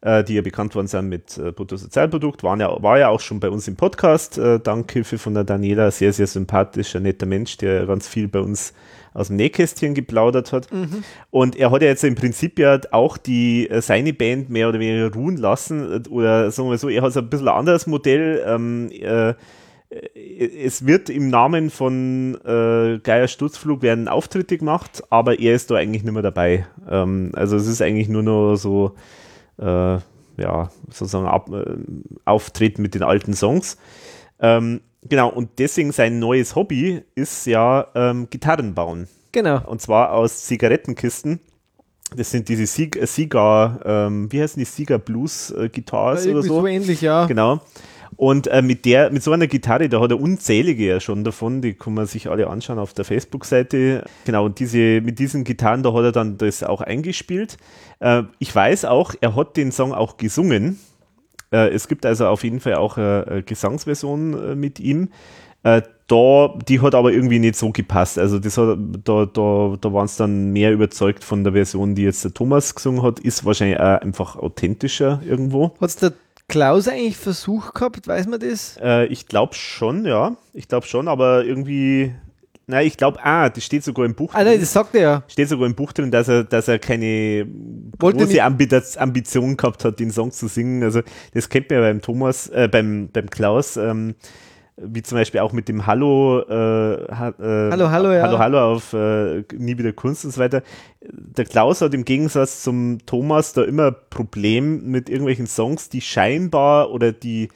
[0.00, 3.40] äh, die ja bekannt worden sind mit äh, Bruttosozialprodukt, waren ja, war ja auch schon
[3.40, 4.38] bei uns im Podcast.
[4.38, 8.72] Äh, Dankhilfe von der Daniela, sehr, sehr sympathischer, netter Mensch, der ganz viel bei uns
[9.14, 10.70] aus dem Nähkästchen geplaudert hat.
[11.30, 14.78] Und er hat ja jetzt im Prinzip ja auch die äh, seine Band mehr oder
[14.78, 16.04] weniger ruhen lassen.
[16.04, 18.44] äh, Oder sagen wir so, er hat so ein bisschen ein anderes Modell.
[18.46, 19.34] Ähm, äh,
[20.62, 25.76] es wird im Namen von äh, Geier Sturzflug werden Auftritte gemacht, aber er ist da
[25.76, 26.66] eigentlich nicht mehr dabei.
[26.90, 28.96] Ähm, also es ist eigentlich nur noch so,
[29.58, 29.98] äh,
[30.38, 31.76] ja, sozusagen ab, äh,
[32.24, 33.76] Auftritt mit den alten Songs.
[34.40, 39.08] Ähm, genau, und deswegen sein neues Hobby ist ja ähm, Gitarren bauen.
[39.32, 39.60] Genau.
[39.66, 41.40] Und zwar aus Zigarettenkisten.
[42.14, 46.60] Das sind diese Sieg Sieger, ähm, wie heißen die Sieger Blues äh, Guitars oder so?
[46.60, 47.26] so ähnlich, ja.
[47.26, 47.60] Genau.
[48.14, 51.62] Und äh, mit der, mit so einer Gitarre, da hat er unzählige ja schon davon,
[51.62, 54.04] die kann man sich alle anschauen auf der Facebook-Seite.
[54.24, 57.56] Genau, und diese, mit diesen Gitarren, da hat er dann das auch eingespielt.
[58.00, 60.78] Äh, ich weiß auch, er hat den Song auch gesungen.
[61.52, 65.08] Äh, es gibt also auf jeden Fall auch eine, eine Gesangsversion äh, mit ihm.
[65.62, 68.18] Äh, da, die hat aber irgendwie nicht so gepasst.
[68.18, 72.02] Also das hat, da, da, da waren es dann mehr überzeugt von der Version, die
[72.02, 73.18] jetzt der Thomas gesungen hat.
[73.18, 75.74] Ist wahrscheinlich auch einfach authentischer irgendwo.
[75.80, 76.12] Hat es der
[76.48, 78.78] Klaus eigentlich Versuch gehabt, weiß man das?
[78.80, 80.36] Äh, ich glaube schon, ja.
[80.52, 82.14] Ich glaube schon, aber irgendwie.
[82.68, 85.22] Na, ich glaube, ah, das steht sogar im Buch Ah, nein, das sagt er ja.
[85.28, 87.46] steht sogar im Buch drin, dass er, dass er keine
[87.98, 90.82] Wollte große Ambi Ambition gehabt hat, den Song zu singen.
[90.82, 91.02] Also
[91.32, 94.16] das kennt man ja beim Thomas, äh, beim, beim Klaus, ähm,
[94.76, 96.52] wie zum Beispiel auch mit dem Hallo, äh,
[97.10, 98.22] ha, äh, Hallo, hallo, ja.
[98.22, 100.62] Hallo, Hallo auf äh, Nie wieder Kunst und so weiter.
[101.00, 106.90] Der Klaus hat im Gegensatz zum Thomas da immer Problem mit irgendwelchen Songs, die scheinbar
[106.90, 107.48] oder die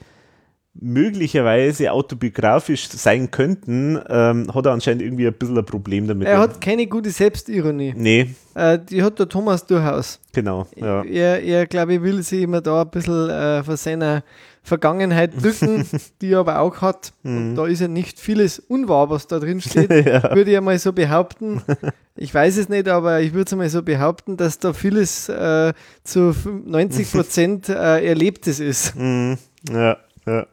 [0.72, 6.28] möglicherweise autobiografisch sein könnten, ähm, hat er anscheinend irgendwie ein bisschen ein Problem damit.
[6.28, 7.92] Er hat keine gute Selbstironie.
[7.97, 10.20] nee, Äh, die hat der Thomas durchaus.
[10.32, 10.66] genau.
[10.76, 11.02] Ja.
[11.02, 14.22] Er, er glaube ich, will sich immer da ein bisschen äh, von seiner
[14.62, 15.87] Vergangenheit drücken,
[16.20, 17.12] die er aber auch hat.
[17.23, 19.91] Und da ist ja nicht vieles unwahr, was da drin steht.
[19.91, 20.07] Mhm.
[20.07, 20.35] ja.
[20.35, 21.62] Würde ich mal so behaupten.
[22.16, 25.73] Ich weiß es nicht, aber ich würde es mal so behaupten, dass da vieles äh,
[26.05, 26.35] zu
[26.66, 28.95] 90 Prozent äh, Erlebtes ist.
[28.95, 29.39] Mhm.
[29.73, 29.97] ja,
[30.27, 30.47] ja.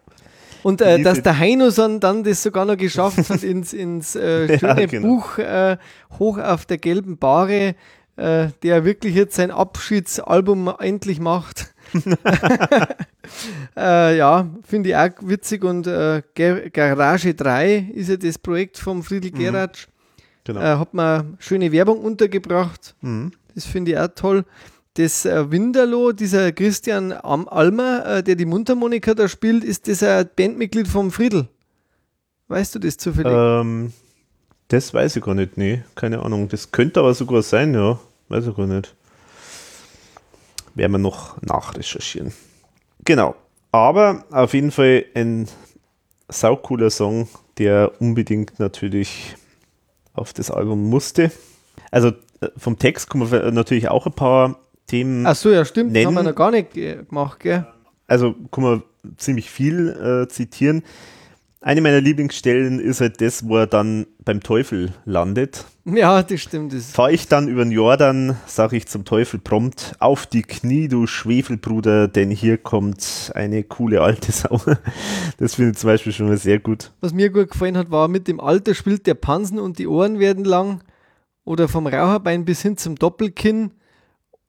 [0.64, 4.82] Und äh, dass der Heino dann das sogar noch geschafft hat, ins, ins äh, schöne
[4.82, 5.08] ja, genau.
[5.08, 5.78] Buch äh,
[6.20, 7.76] Hoch auf der gelben Bahre,
[8.16, 11.74] äh, der wirklich jetzt sein Abschiedsalbum endlich macht.
[13.78, 19.04] äh, ja, finde ich auch witzig und äh, Garage 3 ist ja das Projekt vom
[19.04, 19.38] Friedel mhm.
[19.38, 19.88] Geratsch.
[20.44, 20.62] Genau.
[20.62, 22.96] Äh, hat man schöne Werbung untergebracht.
[23.02, 23.32] Mhm.
[23.54, 24.46] Das finde ich auch toll.
[24.94, 30.28] Das äh, Winterloh, dieser Christian Almer, äh, der die Mundharmonika da spielt, ist das ein
[30.36, 31.48] Bandmitglied vom Friedel.
[32.48, 33.32] Weißt du das zufällig?
[33.32, 33.94] Ähm,
[34.70, 36.50] das weiß ich gar nicht, nee, keine Ahnung.
[36.50, 38.00] Das könnte aber sogar sein, ja.
[38.30, 38.96] Weiß ich gar nicht.
[40.78, 42.34] Werden wir noch nachrecherchieren.
[43.04, 43.36] Genau.
[43.72, 45.48] Aber auf jeden Fall ein
[46.30, 47.28] saucooler Song,
[47.58, 49.36] der unbedingt natürlich
[50.14, 51.32] auf das Album musste.
[51.90, 52.10] Also
[52.42, 55.26] äh, vom Text kommen wir natürlich auch ein paar Themen.
[55.26, 55.94] Ach so, ja, stimmt.
[55.94, 56.08] Nennen.
[56.08, 57.66] Haben wir noch gar nicht gemacht, gell?
[58.08, 58.84] Also kann man
[59.18, 60.84] ziemlich viel äh, zitieren.
[61.60, 65.66] Eine meiner Lieblingsstellen ist halt das, wo er dann beim Teufel landet.
[65.86, 66.72] Ja, das stimmt.
[66.74, 71.08] Fahre ich dann über den Jordan, sage ich zum Teufel prompt, auf die Knie, du
[71.08, 74.62] Schwefelbruder, denn hier kommt eine coole alte Sau.
[75.40, 76.92] Das finde ich zum Beispiel schon mal sehr gut.
[77.02, 80.20] Was mir gut gefallen hat, war, mit dem Alter spielt der Pansen und die Ohren
[80.20, 80.84] werden lang.
[81.44, 83.72] Oder vom Raucherbein bis hin zum Doppelkinn.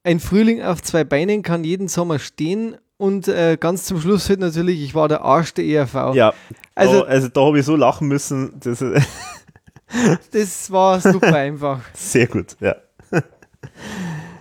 [0.02, 4.40] Ein Frühling auf zwei Beinen kann jeden Sommer stehen und äh, ganz zum Schluss halt
[4.40, 6.14] natürlich, ich war der Arsch der ERV.
[6.14, 6.34] Ja,
[6.74, 8.60] also, da, also da habe ich so lachen müssen.
[8.60, 8.84] Das,
[10.32, 11.80] das war super einfach.
[11.94, 12.76] Sehr gut, ja.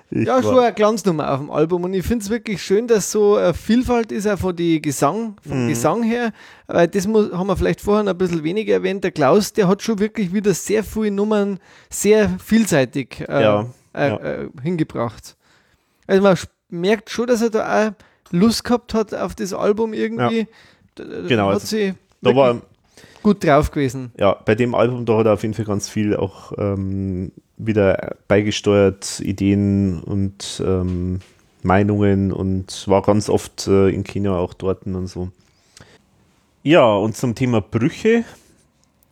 [0.09, 3.11] Ich ja, schon eine Glanznummer auf dem Album und ich finde es wirklich schön, dass
[3.11, 5.67] so eine Vielfalt ist, auch von die Gesang, vom mhm.
[5.67, 6.31] Gesang her,
[6.67, 9.03] weil das muss, haben wir vielleicht vorher ein bisschen weniger erwähnt.
[9.03, 11.59] Der Klaus, der hat schon wirklich wieder sehr viele Nummern
[11.89, 14.17] sehr vielseitig äh, ja, äh, ja.
[14.17, 15.35] Äh, hingebracht.
[16.07, 16.38] Also man
[16.69, 17.91] merkt schon, dass er da auch
[18.31, 20.47] Lust gehabt hat auf das Album irgendwie.
[20.97, 21.05] Ja.
[21.27, 21.47] Genau.
[21.47, 22.61] Hat also, sie da war
[23.21, 24.11] gut drauf gewesen.
[24.17, 28.15] Ja, bei dem Album, da hat er auf jeden Fall ganz viel auch ähm, wieder
[28.27, 31.19] beigesteuert, Ideen und ähm,
[31.63, 35.29] Meinungen und war ganz oft äh, in Kenia auch dort und so.
[36.63, 38.23] Ja, und zum Thema Brüche,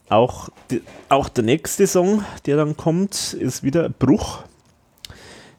[0.10, 4.44] auch, die, auch der nächste Song, der dann kommt, ist wieder Bruch,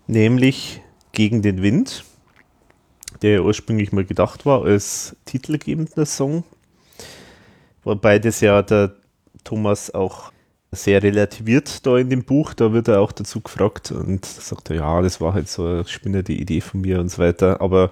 [0.06, 0.80] nämlich
[1.12, 2.04] Gegen den Wind
[3.22, 6.44] der ja ursprünglich mal gedacht war als titelgebender Song.
[7.84, 8.94] Wobei das ja der
[9.44, 10.32] Thomas auch
[10.72, 12.52] sehr relativiert da in dem Buch.
[12.54, 15.86] Da wird er auch dazu gefragt und sagt er, ja, das war halt so eine
[15.86, 17.60] spinnerte Idee von mir und so weiter.
[17.60, 17.90] Aber.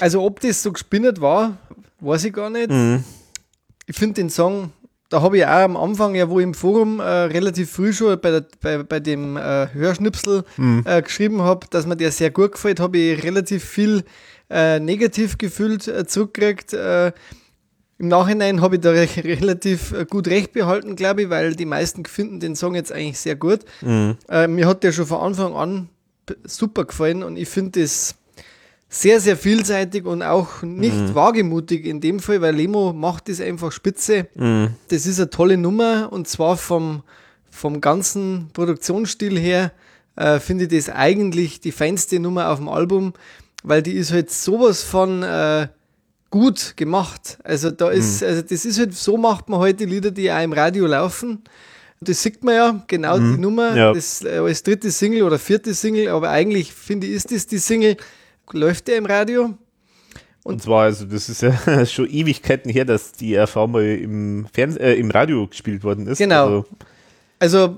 [0.00, 1.56] Also, ob das so gespinnert war,
[2.00, 2.70] weiß ich gar nicht.
[2.70, 3.04] Mhm.
[3.86, 4.72] Ich finde den Song
[5.14, 8.30] da habe ich auch am Anfang, ja, wo im Forum äh, relativ früh schon bei,
[8.32, 10.82] der, bei, bei dem äh, Hörschnipsel mhm.
[10.84, 14.02] äh, geschrieben habe, dass mir der sehr gut gefällt, habe ich relativ viel
[14.54, 16.72] äh, negativ gefühlt äh, zurückgekriegt.
[16.72, 17.08] Äh,
[17.98, 21.66] Im Nachhinein habe ich da re relativ äh, gut recht behalten, glaube ich, weil die
[21.66, 23.60] meisten finden den Song jetzt eigentlich sehr gut.
[23.82, 24.16] Mhm.
[24.28, 25.88] Äh, mir hat der schon von Anfang an
[26.44, 28.14] super gefallen und ich finde das
[28.88, 31.14] sehr, sehr vielseitig und auch nicht mhm.
[31.16, 34.28] wagemutig in dem Fall, weil Lemo macht das einfach spitze.
[34.36, 34.68] Mhm.
[34.88, 37.02] Das ist eine tolle Nummer und zwar vom,
[37.50, 39.72] vom ganzen Produktionsstil her
[40.14, 43.14] äh, finde ich das eigentlich die feinste Nummer auf dem Album
[43.64, 45.66] weil die ist halt sowas von äh,
[46.30, 47.38] gut gemacht.
[47.42, 48.28] Also da ist, mhm.
[48.28, 51.42] also das ist halt, so macht man heute halt Lieder, die auch im Radio laufen.
[52.00, 53.34] Das sieht man ja, genau mhm.
[53.34, 53.92] die Nummer, ja.
[53.92, 57.58] das äh, als dritte Single oder vierte Single, aber eigentlich finde ich, ist das die
[57.58, 57.96] Single,
[58.52, 59.44] läuft der im Radio.
[59.44, 59.56] Und,
[60.44, 64.78] und, zwar, also das ist ja schon Ewigkeiten her, dass die RV mal im, Fernseh
[64.80, 66.18] äh, im Radio gespielt worden ist.
[66.18, 66.44] Genau.
[66.44, 66.66] Also,
[67.38, 67.76] also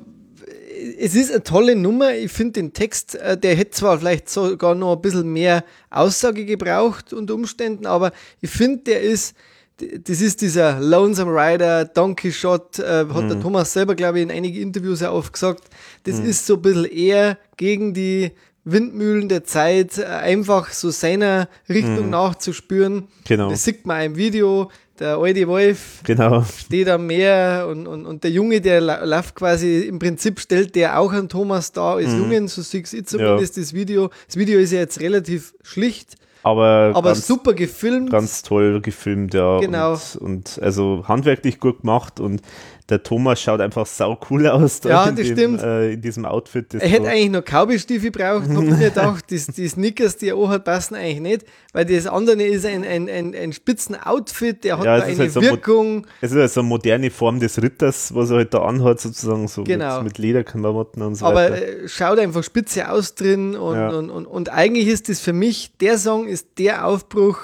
[0.99, 2.15] es ist eine tolle Nummer.
[2.15, 6.45] Ich finde den Text, äh, der hätte zwar vielleicht sogar noch ein bisschen mehr Aussage
[6.45, 9.35] gebraucht unter Umständen, aber ich finde, der ist,
[9.79, 13.29] das ist dieser Lonesome Rider, Donkey Shot, äh, hat mhm.
[13.29, 15.65] der Thomas selber, glaube ich, in einigen Interviews auch oft gesagt.
[16.05, 16.27] Das mhm.
[16.27, 18.33] ist so ein bisschen eher gegen die
[18.65, 22.11] Windmühlen der Zeit, äh, einfach so seiner Richtung mhm.
[22.11, 23.09] nachzuspüren.
[23.25, 23.51] Genau.
[23.51, 24.71] Das sieht man im Video
[25.01, 26.43] der alte Wolf genau.
[26.43, 30.99] steht am Meer und, und, und der Junge, der läuft quasi, im Prinzip stellt der
[30.99, 32.19] auch einen Thomas dar als mhm.
[32.23, 33.63] Jungen, so siehst ich zumindest ja.
[33.63, 34.11] das Video.
[34.27, 36.17] Das Video ist ja jetzt relativ schlicht,
[36.47, 38.11] aber, aber ganz, super gefilmt.
[38.11, 39.59] Ganz toll gefilmt, ja.
[39.59, 39.95] Genau.
[39.95, 42.41] Und, und also handwerklich gut gemacht und
[42.89, 44.81] der Thomas schaut einfach sau cool aus.
[44.85, 45.63] ja, das dem, stimmt.
[45.63, 46.75] Äh, in diesem Outfit.
[46.75, 49.25] Er hätte eigentlich noch Cowboy-Stiefel braucht, hab mir gedacht.
[49.31, 52.85] Die, die Snickers, die er auch hat, passen eigentlich nicht, weil das andere ist ein,
[52.85, 56.05] ein, ein, ein spitzen Outfit, der hat ja, eine halt Wirkung.
[56.05, 59.01] So es ist halt so eine moderne Form des Ritters, was er halt da anhat,
[59.01, 59.97] sozusagen, so genau.
[59.97, 61.55] mit, mit Lederklamotten und so Aber weiter.
[61.57, 63.89] Aber äh, schaut einfach spitze aus drin und, ja.
[63.91, 67.39] und, und, und eigentlich ist das für mich, der Song ist der Aufbruch,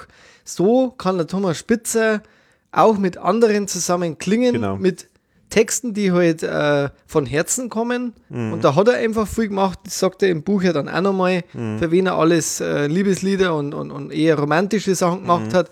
[0.44, 2.23] so kann der Thomas Spitzer
[2.70, 4.77] auch mit anderen zusammen klingen, Genau.
[4.77, 5.09] mit
[5.53, 8.15] Texten, die halt äh, von Herzen kommen.
[8.31, 8.55] Mhm.
[8.55, 9.79] Und da hat er einfach viel gemacht.
[9.85, 11.79] Das sagt er im Buch ja dann auch nochmal, Mhm.
[11.79, 15.55] für wen er alles äh, Liebeslieder und, und, und eher romantische Sachen gemacht Mhm.
[15.55, 15.70] hat.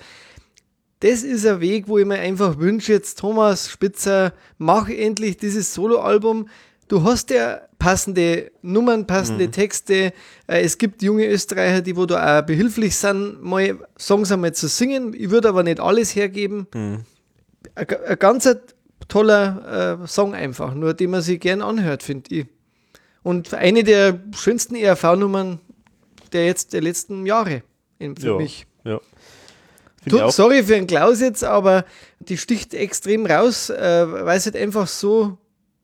[1.01, 5.73] Das ist ein Weg, wo ich mir einfach wünsche, jetzt Thomas Spitzer, mach endlich dieses
[5.73, 6.49] Soloalbum.
[6.89, 9.53] Du hast ja passende Nummern, passende Mhm.
[9.53, 10.13] Texte.
[10.47, 14.69] Äh, Es gibt junge Österreicher, die wo da auch behilflich sind, mal Songs einmal zu
[14.69, 15.15] singen.
[15.17, 16.67] Ich würde aber nicht alles hergeben.
[16.75, 16.99] Mhm.
[17.75, 18.49] Ein, ein ganz
[19.11, 22.47] toller äh, Song einfach, nur den man sich gern anhört, finde ich.
[23.23, 25.61] Und eine der schönsten ERV-Nummern
[26.33, 27.63] der jetzt der letzten Jahre
[27.99, 28.37] in, für Ja.
[28.37, 28.65] mich.
[28.85, 29.01] Ja.
[30.13, 30.31] Auch.
[30.31, 31.85] sorry für den Klaus jetzt, aber
[32.21, 35.37] die sticht extrem raus, äh, weil es halt einfach so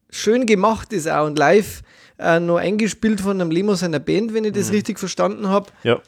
[0.08, 1.82] schön gemacht ist auch und live
[2.18, 4.58] äh, noch eingespielt von einem Lemo seiner Band, wenn ich Mhm.
[4.58, 5.66] das richtig verstanden habe.
[5.82, 6.00] Ja.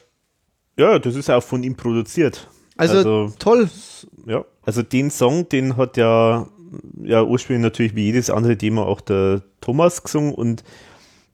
[0.77, 2.47] Ja, das ist auch von ihm produziert.
[2.77, 3.69] Also, toll.
[4.25, 6.47] Ja, also den Song, den hat ja,
[7.03, 10.63] ja ursprünglich natürlich wie jedes andere Thema auch der Thomas gesungen und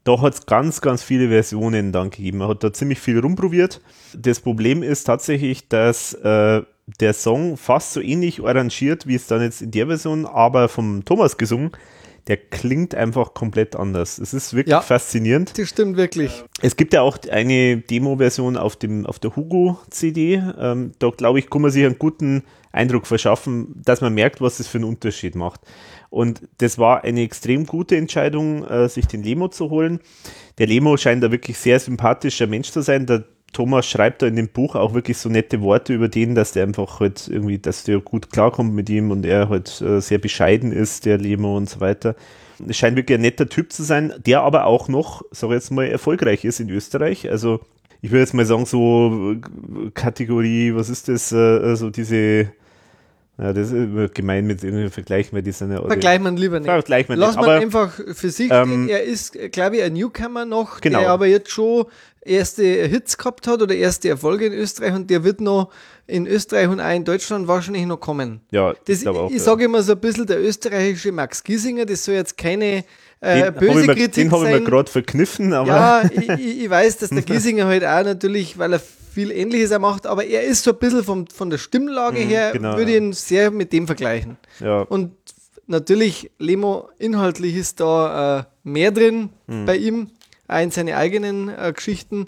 [0.05, 2.41] da hat es ganz, ganz viele Versionen dann gegeben.
[2.41, 3.81] Er hat da ziemlich viel rumprobiert.
[4.15, 6.61] Das Problem ist tatsächlich, dass äh,
[6.99, 11.03] der Song fast so ähnlich arrangiert, wie es dann jetzt in der Version, aber vom
[11.05, 11.71] Thomas gesungen,
[12.27, 14.17] der klingt einfach komplett anders.
[14.17, 14.81] Es ist wirklich Ja.
[14.81, 15.57] faszinierend.
[15.57, 16.43] Das stimmt wirklich.
[16.61, 20.41] Es gibt ja auch eine Demo-Version auf, dem, auf der Hugo-CD.
[20.59, 24.57] Ähm, da glaube ich, kann man sich einen guten Eindruck verschaffen, dass man merkt, was
[24.57, 25.61] das für einen Unterschied macht.
[26.09, 29.99] Und das war eine extrem gute Entscheidung, äh, sich den Lemo zu holen.
[30.57, 33.05] Der Lemo scheint da wirklich sehr sympathischer Mensch zu sein.
[33.05, 33.23] Der
[33.55, 36.63] Thomas schreibt da in dem Buch auch wirklich so nette Worte über den, dass der
[36.63, 40.71] einfach halt irgendwie, dass der gut klarkommt mit ihm und er halt äh, sehr bescheiden
[40.71, 42.15] ist, der Lemo und so weiter.
[42.67, 45.71] Es scheint wirklich ein netter Typ zu sein, der aber auch noch, sag ich jetzt
[45.71, 47.29] mal, erfolgreich ist in Österreich.
[47.29, 47.61] Also
[48.01, 52.51] ich würde jetzt mal sagen, so äh, Kategorie, was ist das, äh, so diese,
[53.37, 56.69] ja, das ist gemein mit irgendwie Vergleich, weil die sind ja Vergleicht man lieber nicht.
[56.69, 58.87] Vergleicht man Lass nicht, man aber- einfach für sich Ähm.
[58.89, 60.99] Er ist, glaube ich, ein Newcomer noch, Genau.
[60.99, 61.85] der aber jetzt schon
[62.25, 65.69] erste Hits gehabt hat oder erste Erfolge in Österreich und der wird noch
[66.07, 68.41] in Österreich und auch in Deutschland wahrscheinlich noch kommen.
[68.51, 69.43] Ja, Das, auch, ich ja.
[69.43, 72.83] sage immer so ein bisschen der österreichische Max Giesinger, das soll jetzt keine
[73.21, 76.03] äh, den böse habe ich mir, Kritik den hab ich mir gerade verkniffen, aber Ja,
[76.11, 78.79] ich, ich ich weiß, dass der Giesinger halt auch natürlich, weil er
[79.13, 82.51] viel Ähnliches er macht, aber er ist so ein bisschen vom, von der Stimmlage her,
[82.51, 84.37] genau, würde ich ihn sehr mit dem vergleichen.
[84.59, 85.11] ja, Und
[85.67, 89.65] natürlich, Lemo, inhaltlich ist da äh, mehr drin Hm.
[89.65, 90.09] bei ihm,
[90.47, 92.27] auch in seine eigenen äh, Geschichten.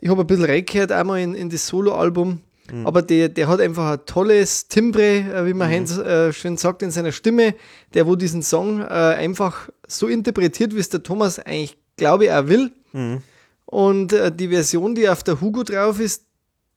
[0.00, 2.40] Ich habe ein bisschen reingehört einmal in, in das Soloalbum,
[2.70, 2.86] Hm.
[2.86, 5.74] aber der, der hat einfach ein tolles Timbre, äh, wie man Hm.
[5.74, 7.54] Heinz äh, schön sagt, in seiner Stimme,
[7.92, 12.30] der wo diesen Song äh, einfach so interpretiert, wie es der Thomas eigentlich, glaube ich,
[12.32, 12.70] auch will.
[12.92, 13.20] Hm.
[13.66, 16.24] Und äh, die Version, die auf der Hugo drauf ist,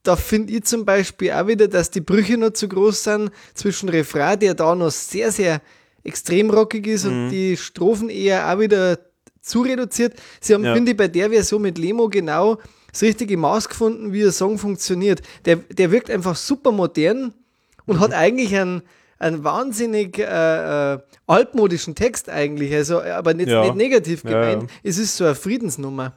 [0.02, 3.90] da finde ich zum Beispiel auch wieder, dass die Brüche noch zu groß sind zwischen
[3.90, 5.62] Refrain, der da noch sehr, sehr
[6.04, 7.12] extrem rockig ist Mhm.
[7.26, 9.00] und die Strophen eher auch wieder
[9.46, 10.14] zu reduziert.
[10.42, 10.74] Sie haben, Ja.
[10.74, 12.58] finde ich, bei der Version mit Lemo genau
[12.92, 15.22] das richtige Maß gefunden, wie der Song funktioniert.
[15.46, 17.34] Der, der wirkt einfach super modern
[17.86, 18.00] und Mhm.
[18.00, 18.82] hat eigentlich einen,
[19.20, 23.64] einen wahnsinnig äh, äh, altmodischen Text eigentlich, also aber nicht, Ja.
[23.64, 24.64] nicht negativ gemeint.
[24.64, 24.68] ja.
[24.84, 26.14] Es ist so eine Friedensnummer.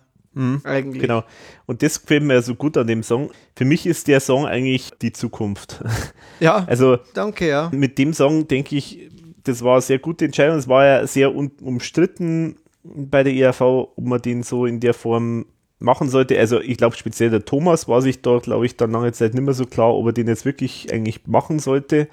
[0.63, 1.03] Eigentlich.
[1.03, 1.25] Genau.
[1.67, 3.33] Und das gefällt mir so gut an dem Song.
[3.57, 5.83] Für mich ist der Song eigentlich die Zukunft.
[6.41, 7.69] Ja, Also danke, ja.
[7.75, 9.11] mit dem Song denke ich,
[9.43, 10.57] das war eine sehr gute Entscheidung.
[10.59, 15.47] Es war ja sehr umstritten bei der ERV, ob man den so in der Form
[15.79, 16.39] machen sollte.
[16.39, 19.45] Also ich glaube speziell der Thomas war sich da, glaube ich, dann lange Zeit nicht
[19.45, 22.09] mehr so klar, ob er den jetzt wirklich eigentlich machen sollte.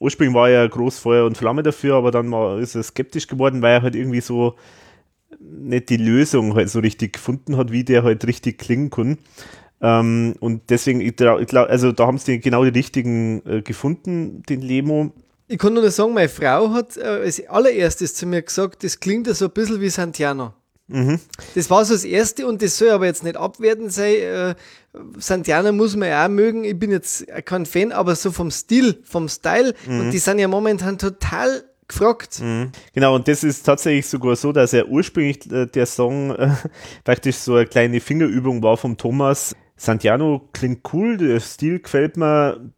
[0.00, 3.62] Ursprünglich war er groß Feuer und Flamme dafür, aber dann war, ist er skeptisch geworden,
[3.62, 4.54] weil er halt irgendwie so
[5.40, 9.18] nicht die Lösung halt so richtig gefunden hat, wie der halt richtig klingen kann.
[9.80, 14.60] Ähm, und deswegen, ich glaub, also da haben sie genau die richtigen äh, gefunden, den
[14.60, 15.12] Lemo.
[15.48, 19.26] Ich kann nur sagen, meine Frau hat äh, als allererstes zu mir gesagt, das klingt
[19.26, 20.52] ja so ein bisschen wie Santiano.
[20.88, 21.20] Mhm.
[21.54, 24.14] Das war so das Erste und das soll aber jetzt nicht abwertend sein.
[24.14, 24.54] Äh,
[25.18, 26.64] Santiano muss man ja auch mögen.
[26.64, 29.74] Ich bin jetzt kein Fan, aber so vom Stil, vom Style.
[29.86, 30.00] Mhm.
[30.00, 32.42] Und die sind ja momentan total gefragt.
[32.92, 36.50] Genau, und das ist tatsächlich sogar so, dass er ursprünglich äh, der Song äh,
[37.04, 39.54] praktisch so eine kleine Fingerübung war vom Thomas.
[39.76, 42.70] Santiano klingt cool, der Stil gefällt mir.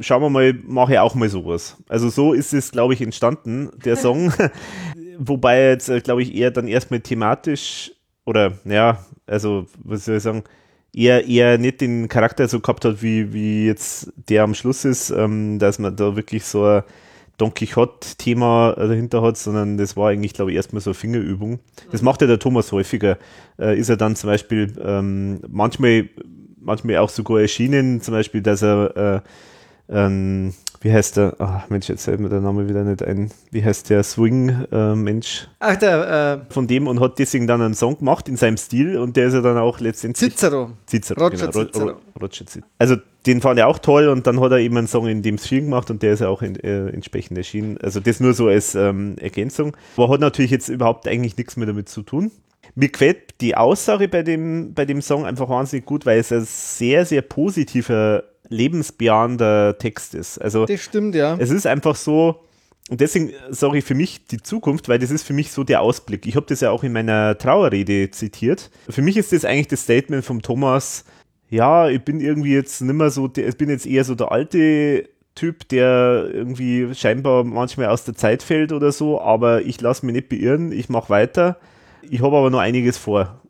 [0.00, 1.76] Schauen wir mal, mache ich auch mal sowas.
[1.88, 4.32] Also so ist es, glaube ich, entstanden, der Song.
[5.18, 7.92] Wobei er jetzt, äh, glaube ich, eher dann erstmal thematisch
[8.24, 10.44] oder, ja, also, was soll ich sagen,
[10.92, 15.10] eher, eher nicht den Charakter so gehabt hat, wie, wie jetzt der am Schluss ist,
[15.10, 16.82] ähm, dass man da wirklich so ein
[17.38, 21.60] Don Quixote-Thema dahinter hat, sondern das war eigentlich, glaube ich, erstmal so eine Fingerübung.
[21.92, 23.18] Das macht ja der Thomas häufiger.
[23.58, 26.08] Äh, ist er dann zum Beispiel ähm, manchmal,
[26.58, 29.20] manchmal auch sogar erschienen, zum Beispiel, dass er äh,
[29.88, 31.36] ähm, wie heißt der?
[31.38, 33.30] Ach Mensch, jetzt fällt mir der Name wieder nicht ein.
[33.50, 35.48] Wie heißt der Swing-Mensch?
[35.58, 38.98] Ach, der, äh, Von dem und hat deswegen dann einen Song gemacht in seinem Stil
[38.98, 40.36] und der ist ja dann auch letztendlich.
[40.36, 40.70] Cicero.
[40.88, 41.64] Cicero, Roger genau.
[41.64, 41.94] Cicero.
[42.20, 42.66] Roger Cicero.
[42.78, 42.96] Also
[43.26, 45.62] den fand er auch toll und dann hat er eben einen Song in dem Stil
[45.62, 47.78] gemacht und der ist ja auch in, äh, entsprechend erschienen.
[47.78, 49.76] Also das nur so als ähm, Ergänzung.
[49.96, 52.30] Aber hat natürlich jetzt überhaupt eigentlich nichts mehr damit zu tun.
[52.74, 56.44] Mir gefällt die Aussage bei dem, bei dem Song einfach wahnsinnig gut, weil es ein
[56.44, 60.38] sehr, sehr positiver lebensbejahender Text ist.
[60.38, 61.36] Also das stimmt, ja.
[61.38, 62.44] Es ist einfach so,
[62.88, 65.80] und deswegen sage ich für mich die Zukunft, weil das ist für mich so der
[65.80, 66.26] Ausblick.
[66.26, 68.70] Ich habe das ja auch in meiner Trauerrede zitiert.
[68.88, 71.04] Für mich ist das eigentlich das Statement vom Thomas,
[71.48, 75.08] ja, ich bin irgendwie jetzt nicht mehr so, ich bin jetzt eher so der alte
[75.34, 80.14] Typ, der irgendwie scheinbar manchmal aus der Zeit fällt oder so, aber ich lasse mich
[80.14, 81.58] nicht beirren, ich mache weiter.
[82.08, 83.40] Ich habe aber noch einiges vor.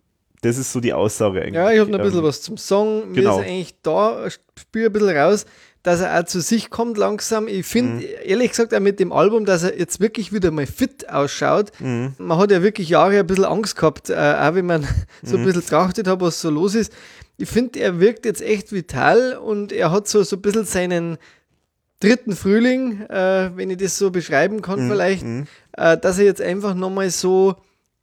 [0.42, 1.54] Das ist so die Aussage eigentlich.
[1.54, 3.10] Ja, ich habe noch ein bisschen ähm, was zum Song.
[3.10, 3.40] Mir genau.
[3.40, 5.46] ist eigentlich da, spüre ein bisschen raus,
[5.82, 7.46] dass er auch zu sich kommt langsam.
[7.48, 8.10] Ich finde, mhm.
[8.24, 11.70] ehrlich gesagt, auch mit dem Album, dass er jetzt wirklich wieder mal fit ausschaut.
[11.78, 12.14] Mhm.
[12.18, 14.86] Man hat ja wirklich Jahre ein bisschen Angst gehabt, äh, auch wenn man
[15.22, 15.46] so ein mhm.
[15.46, 16.92] bisschen trachtet hat, was so los ist.
[17.38, 21.18] Ich finde, er wirkt jetzt echt vital und er hat so, so ein bisschen seinen
[22.00, 24.90] dritten Frühling, äh, wenn ich das so beschreiben kann, mhm.
[24.90, 25.46] vielleicht, mhm.
[25.72, 27.56] äh, dass er jetzt einfach nochmal so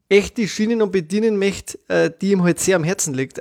[0.09, 3.39] echt die Schienen und bedienen möchte, äh, die ihm halt sehr am Herzen liegt.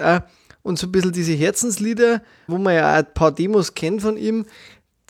[0.62, 4.16] Und so ein bisschen diese Herzenslieder, wo man ja auch ein paar Demos kennt von
[4.16, 4.46] ihm,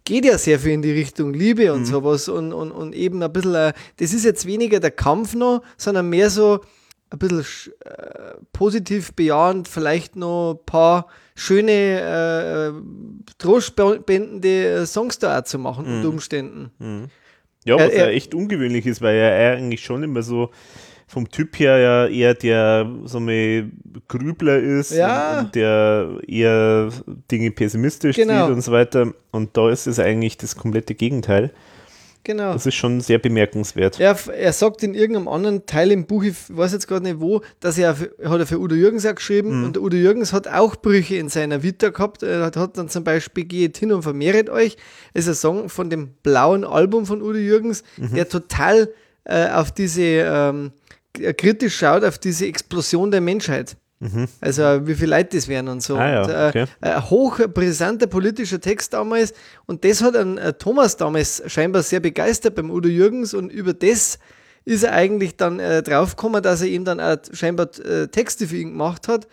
[0.05, 1.87] geht ja sehr viel in die Richtung Liebe und mhm.
[1.87, 5.62] sowas und, und, und eben ein bisschen, äh, das ist jetzt weniger der Kampf noch,
[5.77, 6.61] sondern mehr so
[7.11, 12.73] ein bisschen äh, positiv bejahend, vielleicht noch ein paar schöne, äh,
[13.39, 15.97] trostspendende Songs da auch zu machen, mhm.
[15.97, 16.70] unter Umständen.
[16.79, 17.09] Mhm.
[17.65, 20.51] Ja, was ja echt ungewöhnlich ist, weil er eigentlich schon immer so
[21.12, 23.20] vom Typ her ja eher der so
[24.09, 25.40] Grübler ist ja.
[25.40, 26.89] und, und, der eher
[27.30, 28.47] Dinge pessimistisch genau.
[28.47, 29.12] sieht und so weiter.
[29.30, 31.52] Und da ist es eigentlich das komplette Gegenteil.
[32.24, 32.55] Genau.
[32.55, 34.01] Das ist schon sehr bemerkenswert.
[34.01, 37.43] Er, er sagt in irgendeinem anderen Teil im Buch, ich weiß jetzt gerade nicht wo,
[37.60, 39.64] dass er, für, hat er für Udo Jürgens auch geschrieben mhm.
[39.66, 42.22] und Udo Jürgens hat auch Brüche in seiner Vita gehabt.
[42.22, 44.78] Er hat, dann zum Beispiel Geht hin und vermehret euch.
[45.12, 48.14] Das ist ein Song von dem blauen Album von Udo Jürgens, mhm.
[48.14, 48.89] der total
[49.24, 50.81] äh, auf diese ähm, äh,
[51.12, 53.76] kritisch schaut auf diese Explosion der Menschheit.
[54.02, 54.26] Mhm.
[54.40, 55.97] Also wie viele Leute das wären und so.
[55.97, 56.64] Ah, ja, und, äh, okay.
[56.80, 59.32] Ein hochbrisanter politischer Text damals
[59.66, 63.72] und das hat ein äh, Thomas damals scheinbar sehr begeistert beim Udo Jürgens und über
[63.72, 64.18] das
[64.64, 68.56] ist er eigentlich dann äh, draufgekommen, dass er ihm dann auch scheinbar äh, Texte für
[68.56, 69.28] ihn gemacht hat.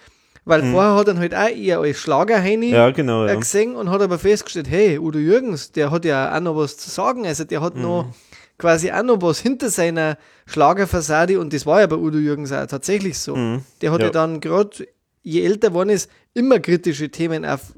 [0.45, 0.71] Weil mhm.
[0.71, 3.35] vorher hat er halt auch eher als Schlagerheini ja, genau, ja.
[3.35, 6.89] gesehen und hat aber festgestellt, hey, Udo Jürgens, der hat ja auch noch was zu
[6.89, 7.25] sagen.
[7.25, 7.81] Also der hat mhm.
[7.81, 8.13] noch
[8.59, 12.67] quasi auch noch was hinter seiner Schlagerfassade und das war ja bei Udo Jürgens auch
[12.67, 13.35] tatsächlich so.
[13.35, 13.63] Mhm.
[13.81, 14.87] Der hat ja, dann gerade,
[15.23, 17.73] je älter geworden ist, immer kritische Themen auf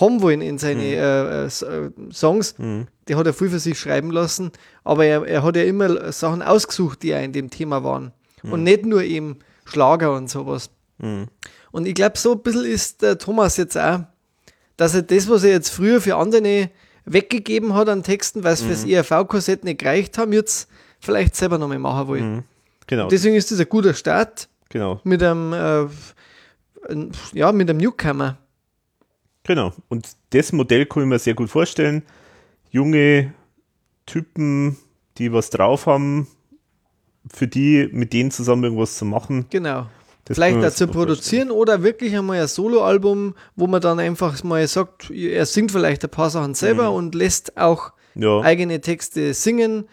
[0.00, 0.86] haben wollen in seine mhm.
[0.90, 2.58] äh, äh, Songs.
[2.58, 2.86] Mhm.
[3.08, 4.50] Der hat er viel für sich schreiben lassen,
[4.84, 8.12] aber er, er hat ja immer Sachen ausgesucht, die ja in dem Thema waren.
[8.42, 8.52] Mhm.
[8.52, 10.70] Und nicht nur eben Schlager und sowas.
[10.98, 11.26] Mhm.
[11.72, 14.00] Und ich glaube, so ein bisschen ist der Thomas jetzt auch,
[14.76, 16.70] dass er das, was er jetzt früher für andere
[17.04, 18.68] weggegeben hat an Texten, weil es mhm.
[18.68, 20.68] fürs ERV-Korsett nicht gereicht haben, jetzt
[21.00, 22.34] vielleicht selber nochmal machen wollen.
[22.34, 22.42] Mhm.
[22.86, 23.08] Genau.
[23.08, 24.48] Deswegen ist das ein guter Start.
[24.68, 25.00] Genau.
[25.04, 25.86] Mit einem, äh,
[27.32, 28.38] ja, mit einem Newcomer.
[29.44, 29.72] Genau.
[29.88, 32.02] Und das Modell kann ich mir sehr gut vorstellen.
[32.70, 33.34] Junge
[34.06, 34.76] Typen,
[35.18, 36.26] die was drauf haben,
[37.32, 39.46] für die mit denen zusammen irgendwas zu machen.
[39.50, 39.86] Genau.
[40.24, 41.50] Das Vielleicht auch zu produzieren vorstellen.
[41.50, 46.10] oder wirklich einmal ein Soloalbum, wo man dann einfach mal sagt, er singt vielleicht ein
[46.10, 46.96] paar Sachen selber mhm.
[46.96, 48.40] und lässt auch ja.
[48.40, 49.88] eigene Texte singen.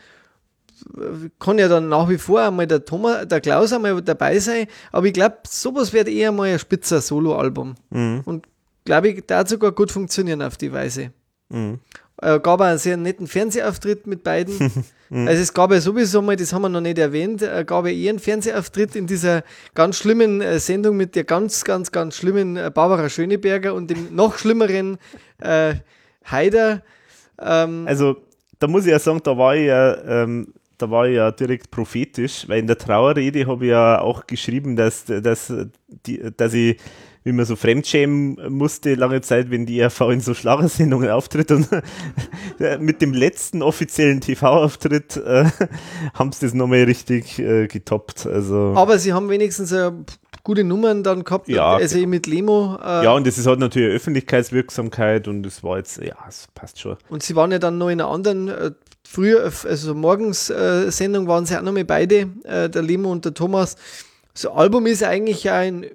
[1.39, 5.07] Kann ja dann nach wie vor einmal der Thomas, der Klaus einmal dabei sein, aber
[5.07, 7.76] ich glaube, sowas wird eher mal ein spitzer Soloalbum.
[7.89, 8.22] Mhm.
[8.23, 8.47] Und
[8.85, 11.11] glaube ich, da sogar gut funktionieren auf die Weise.
[11.49, 11.80] Mhm.
[12.22, 14.72] Äh, gab auch einen sehr netten Fernsehauftritt mit beiden.
[15.10, 15.27] Mhm.
[15.27, 17.91] Also es gab ja sowieso mal, das haben wir noch nicht erwähnt, äh, gab ja
[17.91, 22.57] eher einen Fernsehauftritt in dieser ganz schlimmen äh, Sendung mit der ganz, ganz, ganz schlimmen
[22.57, 24.98] äh, Barbara Schöneberger und dem noch schlimmeren
[25.40, 25.76] äh,
[26.26, 26.84] Haider.
[27.41, 28.18] Ähm, also
[28.60, 31.72] da muss ich ja sagen, da war ich ja, ähm, da war ich ja direkt
[31.72, 35.53] prophetisch, weil in der Trauerrede habe ich ja auch geschrieben, dass, dass,
[36.06, 36.77] die, dass ich
[37.24, 41.52] wie man so fremdschämen musste lange Zeit, wenn die ERV in so Schlagersendungen auftritt.
[41.52, 41.68] Und
[42.80, 45.46] mit dem letzten offiziellen TV-Auftritt äh,
[46.14, 48.26] haben sie das nochmal richtig äh, getoppt.
[48.26, 48.74] Also.
[48.76, 49.91] Aber sie haben wenigstens äh,
[50.44, 52.10] gute Nummern dann gehabt, ja, also genau.
[52.10, 52.78] mit Lemo.
[52.84, 56.80] Äh, ja, und das ist halt natürlich Öffentlichkeitswirksamkeit und das war jetzt, ja, es passt
[56.80, 56.98] schon.
[57.10, 58.72] Und sie waren ja dann noch in einer anderen äh,
[59.04, 63.26] früher, also morgens äh, Sendung waren sie auch noch mal beide, äh, der Lemo und
[63.26, 63.76] der Thomas.
[64.34, 65.86] So Album ist eigentlich ein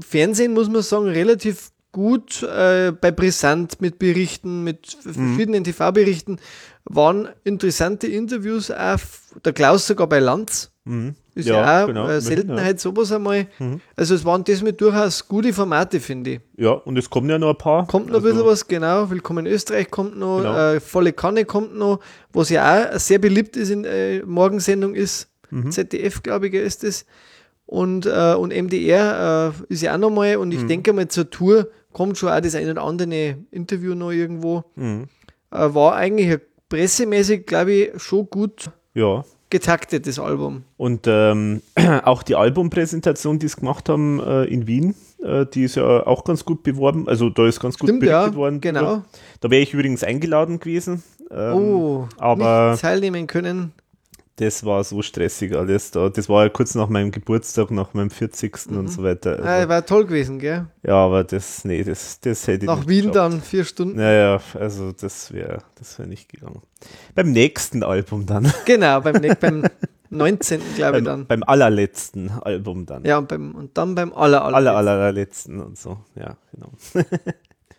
[0.00, 5.64] Fernsehen, muss man sagen, relativ gut äh, bei Brisant mit Berichten, mit verschiedenen mhm.
[5.64, 6.38] TV-Berichten.
[6.84, 8.98] Waren interessante Interviews auch.
[9.44, 10.70] Der Klaus sogar bei Lanz.
[10.84, 11.14] Mhm.
[11.34, 12.78] Ist ja, ja auch genau, eine Seltenheit, ja.
[12.78, 13.46] sowas einmal.
[13.58, 13.80] Mhm.
[13.96, 16.40] Also es waren das mit durchaus gute Formate, finde ich.
[16.56, 17.86] Ja, und es kommen ja noch ein paar.
[17.86, 19.10] Kommt noch also, ein bisschen was, genau.
[19.10, 20.72] Willkommen in Österreich kommt noch, genau.
[20.74, 22.00] äh, Volle Kanne kommt noch,
[22.32, 25.28] was ja auch sehr beliebt ist in äh, Morgensendung ist.
[25.50, 25.72] Mhm.
[25.72, 27.06] ZDF, glaube ich, ist es.
[27.66, 30.36] Und, äh, und MDR äh, ist ja auch nochmal.
[30.36, 30.68] Und ich mhm.
[30.68, 34.64] denke mal, zur Tour kommt schon auch das eine oder andere Interview noch irgendwo.
[34.76, 35.06] Mhm.
[35.50, 36.38] Äh, war eigentlich
[36.68, 39.24] pressemäßig, glaube ich, schon gut ja.
[39.48, 40.64] getaktet, das Album.
[40.76, 41.62] Und ähm,
[42.04, 46.24] auch die Albumpräsentation, die sie gemacht haben äh, in Wien, äh, die ist ja auch
[46.24, 47.08] ganz gut beworben.
[47.08, 48.60] Also da ist ganz gut Stimmt, berichtet ja, worden.
[48.60, 49.02] Genau.
[49.40, 51.02] Da wäre ich übrigens eingeladen gewesen.
[51.30, 53.72] Ähm, oh, aber nicht teilnehmen können
[54.36, 56.08] das war so stressig alles da.
[56.08, 58.70] Das war ja kurz nach meinem Geburtstag, nach meinem 40.
[58.70, 58.78] Mhm.
[58.78, 59.32] und so weiter.
[59.32, 60.66] Also, ja, war toll gewesen, gell?
[60.82, 63.16] Ja, aber das, nee, das, das hätte ich Nach Wien geschafft.
[63.16, 63.96] dann, vier Stunden.
[63.96, 66.62] Naja, also das wäre das wär nicht gegangen.
[67.14, 68.52] Beim nächsten Album dann.
[68.64, 69.64] Genau, beim, beim
[70.10, 70.60] 19.
[70.76, 71.26] glaube ich dann.
[71.26, 73.04] Beim allerletzten Album dann.
[73.04, 74.76] Ja, und, beim, und dann beim aller, allerletzten.
[74.76, 76.72] Aller, allerletzten und so, ja, genau.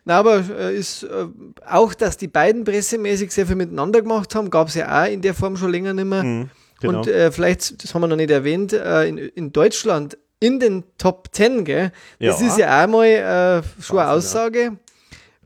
[0.08, 1.26] Na, aber äh, ist äh,
[1.68, 5.22] auch, dass die beiden pressemäßig sehr viel miteinander gemacht haben, gab es ja auch in
[5.22, 6.24] der Form schon länger nicht mehr.
[6.24, 6.50] Mhm,
[6.80, 7.00] genau.
[7.00, 10.84] Und äh, vielleicht, das haben wir noch nicht erwähnt, äh, in, in Deutschland in den
[11.00, 11.92] Top 10, gell?
[12.20, 12.48] Das ja.
[12.48, 14.64] ist ja auch mal äh, schon eine Aussage.
[14.64, 14.76] Ja.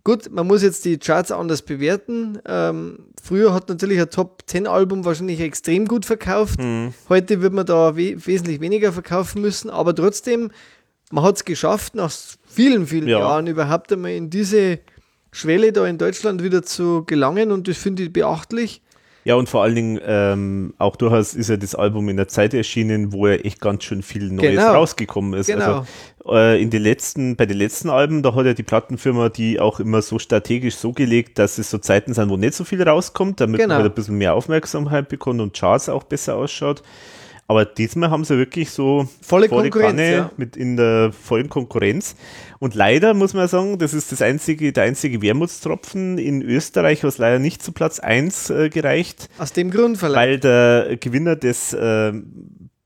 [0.03, 2.39] Gut, man muss jetzt die Charts anders bewerten.
[2.45, 6.59] Ähm, früher hat natürlich ein Top 10 Album wahrscheinlich extrem gut verkauft.
[6.59, 6.93] Mhm.
[7.07, 10.51] Heute wird man da we wesentlich weniger verkaufen müssen, aber trotzdem
[11.11, 12.11] man hat es geschafft, nach
[12.49, 13.19] vielen, vielen ja.
[13.19, 14.79] Jahren überhaupt einmal in diese
[15.31, 18.81] Schwelle da in Deutschland wieder zu gelangen und das finde ich beachtlich.
[19.25, 22.53] Ja, und vor allen Dingen ähm, auch durchaus ist ja das Album in der Zeit
[22.53, 24.73] erschienen, wo ja echt ganz schön viel Neues genau.
[24.73, 25.47] rausgekommen ist.
[25.47, 25.85] Genau.
[26.25, 29.59] Also äh, in den letzten, bei den letzten Alben, da hat ja die Plattenfirma die
[29.59, 32.81] auch immer so strategisch so gelegt, dass es so Zeiten sind, wo nicht so viel
[32.81, 33.75] rauskommt, damit genau.
[33.75, 36.81] man halt ein bisschen mehr Aufmerksamkeit bekommt und Charts auch besser ausschaut.
[37.49, 40.29] Aber diesmal haben sie wirklich so volle, volle Konkurrenz ja.
[40.37, 42.15] mit in der vollen Konkurrenz.
[42.59, 47.17] Und leider muss man sagen, das ist das einzige, der einzige Wermutstropfen in Österreich, was
[47.17, 49.29] leider nicht zu Platz 1 äh, gereicht.
[49.39, 50.15] Aus dem Grund vielleicht.
[50.15, 52.13] Weil der Gewinner des äh,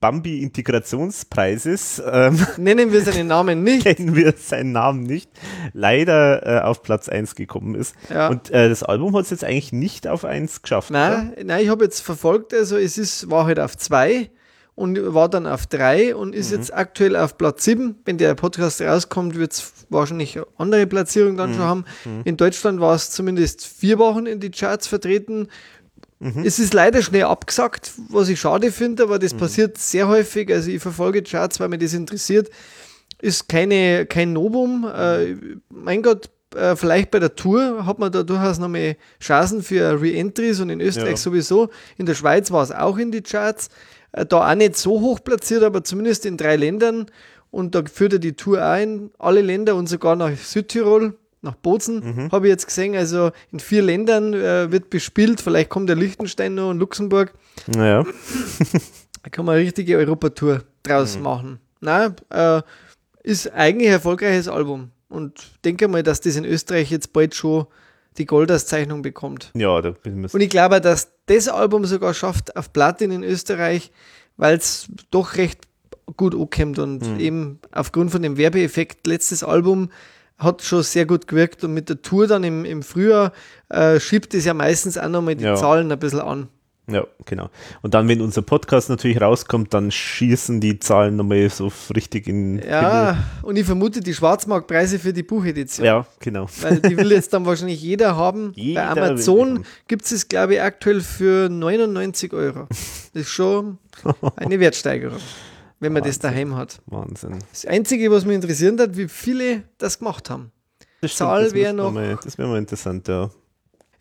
[0.00, 2.02] Bambi-Integrationspreises.
[2.10, 3.84] Ähm, Nennen wir seinen Namen nicht.
[3.84, 5.28] Kennen wir seinen Namen nicht.
[5.74, 7.94] Leider äh, auf Platz 1 gekommen ist.
[8.08, 8.28] Ja.
[8.28, 10.90] Und äh, das Album hat es jetzt eigentlich nicht auf 1 geschafft.
[10.90, 14.30] Nein, nein ich habe jetzt verfolgt, also es ist, war halt auf 2
[14.74, 16.58] und war dann auf 3 und ist mhm.
[16.58, 17.96] jetzt aktuell auf Platz 7.
[18.04, 21.54] Wenn der Podcast rauskommt, wird es wahrscheinlich andere Platzierung dann mhm.
[21.54, 21.84] schon haben.
[22.04, 22.22] Mhm.
[22.24, 25.48] In Deutschland war es zumindest vier Wochen in die Charts vertreten.
[26.18, 26.42] Mhm.
[26.44, 29.38] Es ist leider schnell abgesagt, was ich schade finde, aber das mhm.
[29.38, 30.52] passiert sehr häufig.
[30.52, 32.50] Also ich verfolge Charts, weil mich das interessiert.
[33.20, 34.90] Ist keine, kein Novum.
[34.92, 35.36] Äh,
[35.68, 40.00] mein Gott, äh, vielleicht bei der Tour hat man da durchaus noch mehr Chancen für
[40.00, 41.16] Re-Entries und in Österreich ja.
[41.16, 41.70] sowieso.
[41.96, 43.68] In der Schweiz war es auch in die Charts.
[44.14, 47.06] Äh, da auch nicht so hoch platziert, aber zumindest in drei Ländern.
[47.50, 52.00] Und da führt er die Tour ein, alle Länder und sogar nach Südtirol, nach Bozen,
[52.00, 52.32] mhm.
[52.32, 52.96] habe ich jetzt gesehen.
[52.96, 55.40] Also in vier Ländern äh, wird bespielt.
[55.40, 57.34] Vielleicht kommt der Liechtenstein noch und Luxemburg.
[57.66, 58.04] Naja.
[59.22, 61.22] da kann man eine richtige Europatour draus mhm.
[61.22, 61.60] machen.
[61.80, 62.62] Na, äh,
[63.22, 64.90] ist eigentlich ein erfolgreiches Album.
[65.08, 67.66] Und denke mal, dass das in Österreich jetzt bald schon
[68.18, 69.50] die Goldauszeichnung bekommt.
[69.54, 73.22] Ja, da bin ich Und ich glaube, dass das Album sogar schafft auf Platin in
[73.22, 73.90] Österreich,
[74.36, 75.62] weil es doch recht
[76.16, 77.20] gut ankommt und mhm.
[77.20, 79.90] eben aufgrund von dem Werbeeffekt letztes Album
[80.36, 83.32] hat schon sehr gut gewirkt und mit der Tour dann im, im Frühjahr
[83.68, 85.54] äh, schiebt es ja meistens auch nochmal die ja.
[85.54, 86.48] Zahlen ein bisschen an.
[86.86, 87.48] Ja, genau.
[87.80, 92.58] Und dann, wenn unser Podcast natürlich rauskommt, dann schießen die Zahlen nochmal so richtig in.
[92.58, 93.24] Ja, Himmel.
[93.42, 95.86] und ich vermute die Schwarzmarktpreise für die Buchedition.
[95.86, 96.46] Ja, genau.
[96.60, 98.52] Weil die will jetzt dann wahrscheinlich jeder haben.
[98.54, 102.66] Jeder Bei Amazon gibt es, glaube ich, aktuell für 99 Euro.
[103.14, 103.78] Das ist schon
[104.34, 105.20] eine Wertsteigerung,
[105.78, 106.10] wenn man Wahnsinn.
[106.10, 106.82] das daheim hat.
[106.86, 107.38] Wahnsinn.
[107.48, 110.50] Das Einzige, was mich interessiert hat, wie viele das gemacht haben.
[111.00, 111.92] Das Zahl wäre noch.
[111.92, 113.30] Mal, das wäre mal interessant, ja.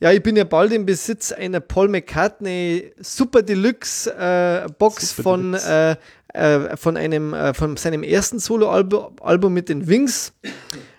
[0.03, 5.23] Ja, ich bin ja bald im Besitz einer Paul McCartney Super Deluxe äh, Box Super
[5.23, 5.97] von, Deluxe.
[6.33, 10.33] Äh, äh, von einem äh, von seinem ersten Soloalbum Album mit den Wings.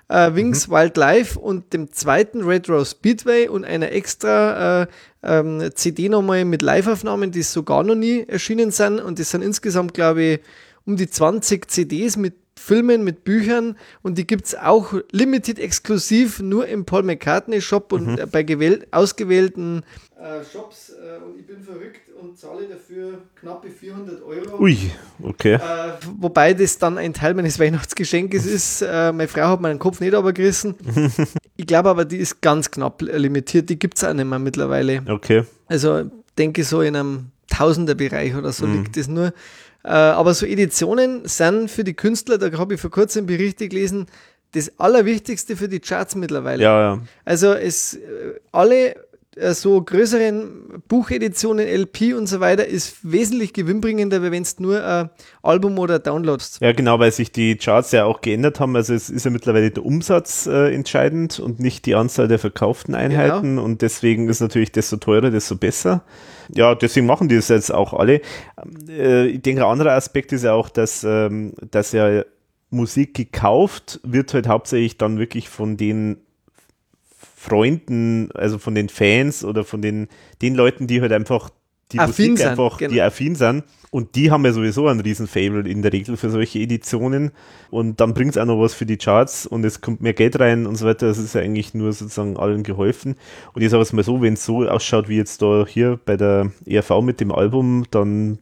[0.09, 0.72] Äh, Wings mhm.
[0.72, 4.86] Wildlife und dem zweiten Retro Speedway und einer extra äh,
[5.22, 9.01] ähm, CD nochmal mit Live-Aufnahmen, die so gar noch nie erschienen sind.
[9.01, 10.40] Und das sind insgesamt, glaube ich,
[10.86, 16.40] um die 20 CDs mit Filmen, mit Büchern und die gibt es auch limited exklusiv
[16.40, 18.18] nur im Paul McCartney Shop und Mhm.
[18.18, 19.82] äh, bei gewähl- ausgewählten
[20.18, 24.60] äh, Shops äh, und ich bin verrückt und zahle dafür knappe 400 Euro.
[24.62, 24.78] Ui,
[25.22, 25.55] okay.
[25.55, 25.59] Äh,
[26.18, 28.82] wobei das dann ein Teil meines Weihnachtsgeschenkes ist.
[28.82, 30.74] Äh, meine Frau hat meinen Kopf nicht aber gerissen.
[31.56, 33.68] ich glaube aber, die ist ganz knapp limitiert.
[33.68, 35.02] Die gibt es auch nicht mehr mittlerweile.
[35.09, 35.43] Okay.
[35.66, 39.32] Also denke so in einem Tausenderbereich oder so liegt das nur.
[39.85, 44.06] Äh, aber so Editionen sind für die Künstler, da habe ich vor kurzem Berichte gelesen,
[44.52, 46.62] das Allerwichtigste für die Charts mittlerweile.
[46.62, 47.01] Ja, ja.
[47.24, 48.01] Also es äh,
[48.52, 48.94] alle
[49.36, 55.11] äh, so größeren Bucheditionen, LP und so weiter, ist wesentlich gewinnbringender, wenn es nur ein
[55.43, 56.61] Album oder downloadst.
[56.61, 58.77] Ja, genau, weil sich die Charts ja auch geändert haben.
[58.77, 62.94] Also es ist ja mittlerweile der Umsatz äh, entscheidend und nicht die Anzahl der verkauften
[62.94, 63.59] Einheiten.
[63.59, 66.05] Und deswegen ist natürlich desto teurer, desto besser.
[66.52, 68.20] Ja, deswegen machen die es jetzt auch alle.
[68.88, 72.24] Äh, ich denke, ein anderer Aspekt ist ja auch, dass, ähm, dass ja
[72.70, 76.18] Musik gekauft wird halt hauptsächlich dann wirklich von den
[77.36, 80.08] Freunden, also von den Fans oder von den,
[80.42, 81.50] den Leuten, die halt einfach
[81.93, 83.02] die Affin Musik sind, einfach, die genau.
[83.05, 83.65] affin sind.
[83.90, 87.31] Und die haben ja sowieso einen riesen Fable in der Regel für solche Editionen.
[87.70, 90.40] Und dann bringt es auch noch was für die Charts und es kommt mehr Geld
[90.40, 91.06] rein und so weiter.
[91.06, 93.15] Das ist ja eigentlich nur sozusagen allen geholfen.
[93.52, 96.16] Und ich sage es mal so, wenn es so ausschaut wie jetzt da hier bei
[96.16, 98.39] der ERV mit dem Album, dann,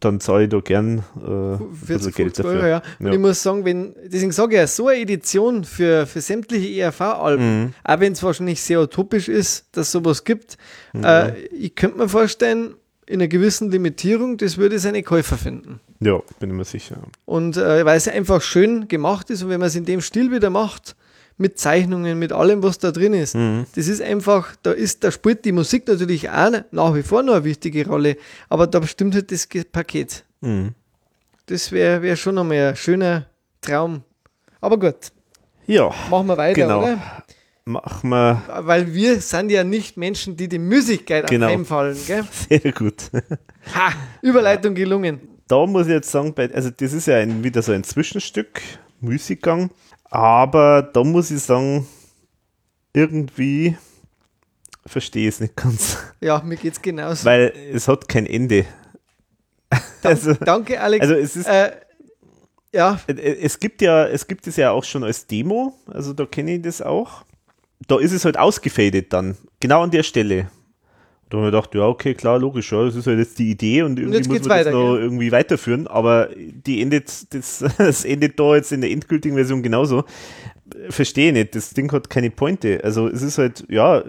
[0.00, 2.50] dann zahle ich da gern äh, 40, Geld 50 dafür.
[2.60, 2.82] Euro, ja.
[2.98, 3.12] Und Ja.
[3.12, 7.62] ich muss sagen, wenn, deswegen sage ich ja, so eine Edition für, für sämtliche ERV-Alben,
[7.64, 7.72] Mhm.
[7.84, 10.56] auch wenn es wahrscheinlich sehr utopisch ist, dass sowas gibt,
[10.94, 12.74] äh, ich könnte mir vorstellen,
[13.06, 15.80] in einer gewissen Limitierung, das würde seine Käufer finden.
[15.98, 16.98] Ja, bin ich mir sicher.
[17.26, 20.30] Und äh, weil es einfach schön gemacht ist und wenn man es in dem Stil
[20.30, 20.94] wieder macht,
[21.40, 23.64] mit Zeichnungen, mit allem, was da drin ist, Mhm.
[23.74, 27.34] das ist einfach, da ist, da spielt die Musik natürlich auch nach wie vor noch
[27.34, 28.16] eine wichtige Rolle,
[28.48, 30.24] aber da bestimmt halt das Paket.
[30.40, 30.74] Mhm.
[31.46, 33.26] Das wäre wär schon einmal ein schöner
[33.60, 34.02] Traum.
[34.60, 35.10] Aber gut,
[35.66, 36.82] Ja, machen wir weiter, Genau.
[36.82, 36.98] oder?
[37.64, 41.46] machen wir Weil wir sind ja nicht Menschen, die die Müdigkeit Genau.
[41.46, 41.96] anheimfallen.
[42.06, 42.24] Gell?
[42.48, 43.10] sehr gut.
[43.74, 43.92] Ha,
[44.22, 45.20] Überleitung gelungen.
[45.46, 48.60] da muss ich jetzt sagen, also das ist ja ein, wieder so ein Zwischenstück,
[49.00, 49.70] Müßiggang,
[50.10, 51.86] aber da muss ich sagen,
[52.92, 53.76] irgendwie
[54.86, 57.24] verstehe ich es nicht ganz, Ja, mir geht's genauso.
[57.24, 58.64] weil es hat kein Ende.
[60.02, 61.02] Also, Danke, Alex.
[61.02, 61.72] also es ist, äh,
[62.72, 66.54] ja, es gibt ja, es gibt es ja auch schon als Demo, also da kenne
[66.56, 67.22] ich das auch.
[67.86, 70.50] Da ist es halt ausgefadet dann, genau an der Stelle.
[71.30, 73.82] Da haben wir gedacht, ja, okay, klar, logisch, ja, das ist halt jetzt die Idee
[73.82, 75.02] und irgendwie jetzt muss man weiter, das noch gell?
[75.02, 80.04] irgendwie weiterführen, aber die endet, das, das endet da jetzt in der endgültigen Version genauso.
[80.88, 82.80] Verstehe nicht, das Ding hat keine Pointe.
[82.82, 84.02] Also es ist halt, ja,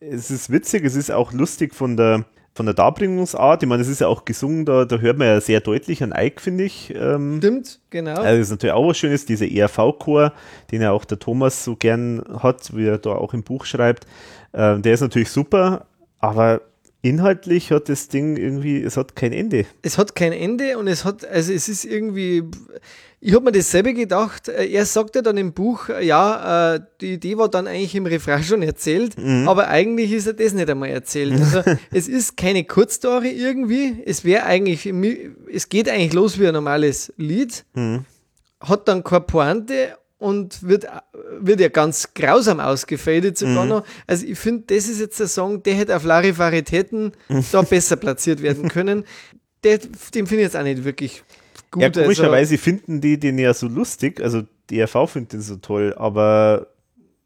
[0.00, 3.62] es ist witzig, es ist auch lustig von der, von der Darbringungsart.
[3.62, 6.14] Ich meine, es ist ja auch gesungen, da, da hört man ja sehr deutlich an
[6.16, 6.94] Ike, finde ich.
[6.94, 8.12] Ähm, stimmt, genau.
[8.12, 10.32] also das ist natürlich auch was Schönes, dieser ERV-Chor,
[10.70, 14.06] den ja auch der Thomas so gern hat, wie er da auch im Buch schreibt.
[14.54, 15.86] Ähm, der ist natürlich super,
[16.22, 16.62] aber
[17.02, 19.66] inhaltlich hat das Ding irgendwie, es hat kein Ende.
[19.82, 22.44] es hat kein Ende und es hat, also es ist irgendwie,
[23.20, 26.80] ich habe mir dasselbe gedacht, äh, er sagt ja dann im Buch, äh, ja, äh,
[27.00, 29.16] die Idee war dann eigentlich im Refrain schon erzählt,
[29.46, 31.32] aber eigentlich ist er das nicht einmal erzählt.
[31.32, 34.86] Also es ist keine Kurzstory irgendwie, es wäre eigentlich,
[35.52, 37.64] es geht eigentlich los wie ein normales Lied,
[38.60, 40.86] hat dann keine Pointe und wird,
[41.38, 43.84] wird ja ganz grausam ausgefadet sogar noch.
[44.06, 47.12] Also ich finde, das ist jetzt ein Song, der hätte auf Larifaritäten
[47.50, 49.04] da besser platziert werden können.
[49.64, 51.22] Der, den finde ich jetzt auch nicht wirklich
[51.70, 51.82] gut.
[51.82, 55.56] Ja, also, komischerweise finden die den ja so lustig, also die ERV findet den so
[55.56, 56.68] toll, aber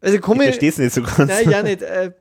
[0.01, 1.18] also ich komme verstehe es nicht so ganz.
[1.18, 1.82] Nein, ja nicht.
[1.82, 2.12] Äh,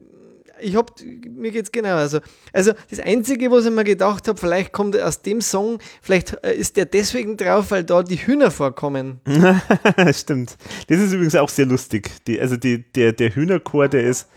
[0.65, 1.95] ich hab, mir geht's genau.
[1.95, 2.19] Also,
[2.51, 6.55] also das Einzige, was ich mir gedacht habe, vielleicht kommt aus dem Song, vielleicht äh,
[6.55, 9.21] ist der deswegen drauf, weil da die Hühner vorkommen.
[10.13, 10.57] Stimmt.
[10.87, 12.09] Das ist übrigens auch sehr lustig.
[12.27, 14.27] Die, also die, der, der Hühnerchor, der ist,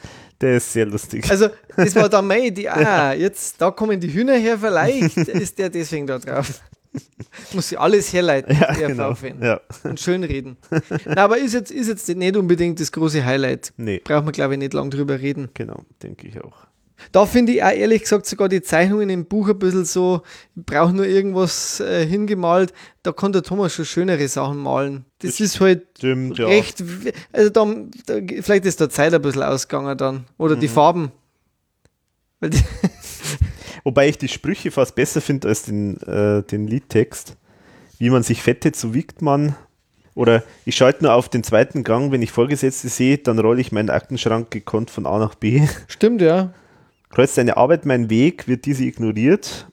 [0.40, 1.28] der ist sehr lustig.
[1.30, 2.68] Also, das war dann meine Idee.
[2.68, 6.60] Ah, jetzt, da kommen die Hühner her, vielleicht ist der deswegen da drauf.
[7.52, 9.15] Muss ich alles herleiten, ja, der genau.
[9.15, 9.43] VfN.
[9.43, 9.60] Ja.
[9.85, 10.56] Und schön reden.
[11.06, 13.73] Na, aber ist jetzt, ist jetzt nicht unbedingt das große Highlight.
[13.77, 15.48] Nee, Braucht man, glaube ich, nicht lang drüber reden.
[15.55, 16.66] genau, denke ich auch.
[17.12, 20.23] Da finde ich auch ehrlich gesagt sogar die Zeichnungen im Buch ein bisschen so,
[20.56, 22.73] ich brauche nur irgendwas äh, hingemalt.
[23.05, 25.05] Da kann der Thomas schon schönere Sachen malen.
[25.20, 26.47] Das, Das ist halt Stimmt, ja.
[26.48, 27.66] recht, w- also da,
[28.06, 30.24] da, vielleicht ist der Zeit ein bisschen ausgegangen dann.
[30.39, 30.60] Oder Mhm.
[30.60, 31.12] die Farben.
[32.40, 32.59] Weil die,
[33.84, 37.36] Wobei ich die Sprüche fast besser finde als den, äh, den Liedtext.
[37.98, 39.56] Wie man sich fettet, so wiegt man.
[40.14, 43.70] Oder ich schalte nur auf den zweiten Gang, wenn ich Vorgesetzte sehe, dann rolle ich
[43.72, 45.62] meinen Aktenschrank gekonnt von A nach B.
[45.88, 46.52] stimmt, ja.
[47.10, 49.66] Kreuzt eine Arbeit meinen Weg, wird diese ignoriert.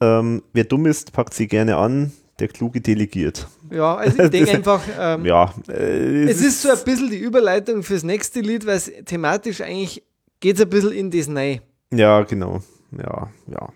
[0.00, 2.12] Ähm, wer dumm ist, packt sie gerne an.
[2.38, 3.48] der Kluge delegiert.
[3.70, 7.82] Ja, also ich denke einfach, ähm, Ja, äh, es ist so ein bisschen die Überleitung
[7.82, 10.02] fürs nächste Lied, weil es thematisch eigentlich
[10.38, 11.60] geht es ein bisschen in das rein.
[11.92, 12.60] Ja, genau.
[12.96, 13.68] Ja, ja.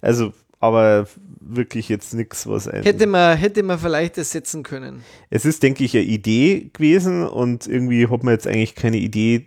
[0.00, 1.06] Also, aber
[1.40, 2.82] wirklich jetzt nichts, was ein.
[2.82, 5.02] Hätte man, hätte man vielleicht ersetzen können.
[5.30, 9.46] Es ist, denke ich, eine Idee gewesen und irgendwie hat man jetzt eigentlich keine Idee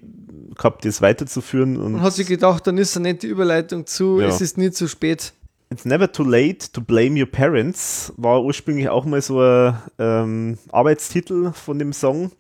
[0.56, 1.78] gehabt, das weiterzuführen.
[1.78, 4.28] Und Und hat sich gedacht, dann ist eine nette Überleitung zu, Ja.
[4.28, 5.34] es ist nie zu spät.
[5.72, 10.58] It's never too late to blame your parents war ursprünglich auch mal so ein ähm,
[10.72, 12.32] Arbeitstitel von dem Song,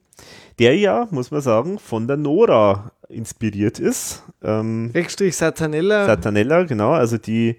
[0.59, 4.23] der ja, muss man sagen, von der Nora inspiriert ist.
[4.43, 4.91] Ähm,
[5.31, 6.05] Satanella.
[6.05, 7.57] Satanella, genau, also die,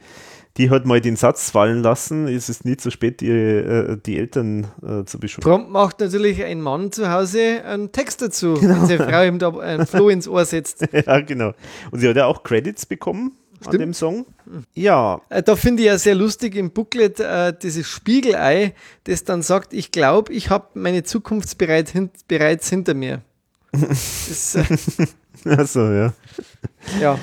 [0.57, 4.19] die hat mal den Satz fallen lassen, es ist nie zu spät, die, äh, die
[4.19, 5.43] Eltern äh, zu beschützen.
[5.49, 8.75] Prompt macht natürlich ein Mann zu Hause einen Text dazu, Genau.
[8.83, 10.87] wenn seine Frau ihm da ein Floh ins Ohr setzt.
[11.07, 11.53] ja, genau.
[11.91, 13.81] Und sie hat ja auch Credits bekommen an Stimmt.
[13.82, 14.27] dem Song.
[14.74, 18.74] Ja, Äh, Da finde ich ja sehr lustig im Booklet äh, dieses Spiegelei,
[19.05, 23.20] das dann sagt, ich glaube, ich habe meine Zukunft bereit, hin, bereits hinter mir.
[23.73, 24.65] Das, äh,
[25.45, 26.12] also ja.
[27.01, 27.19] ja.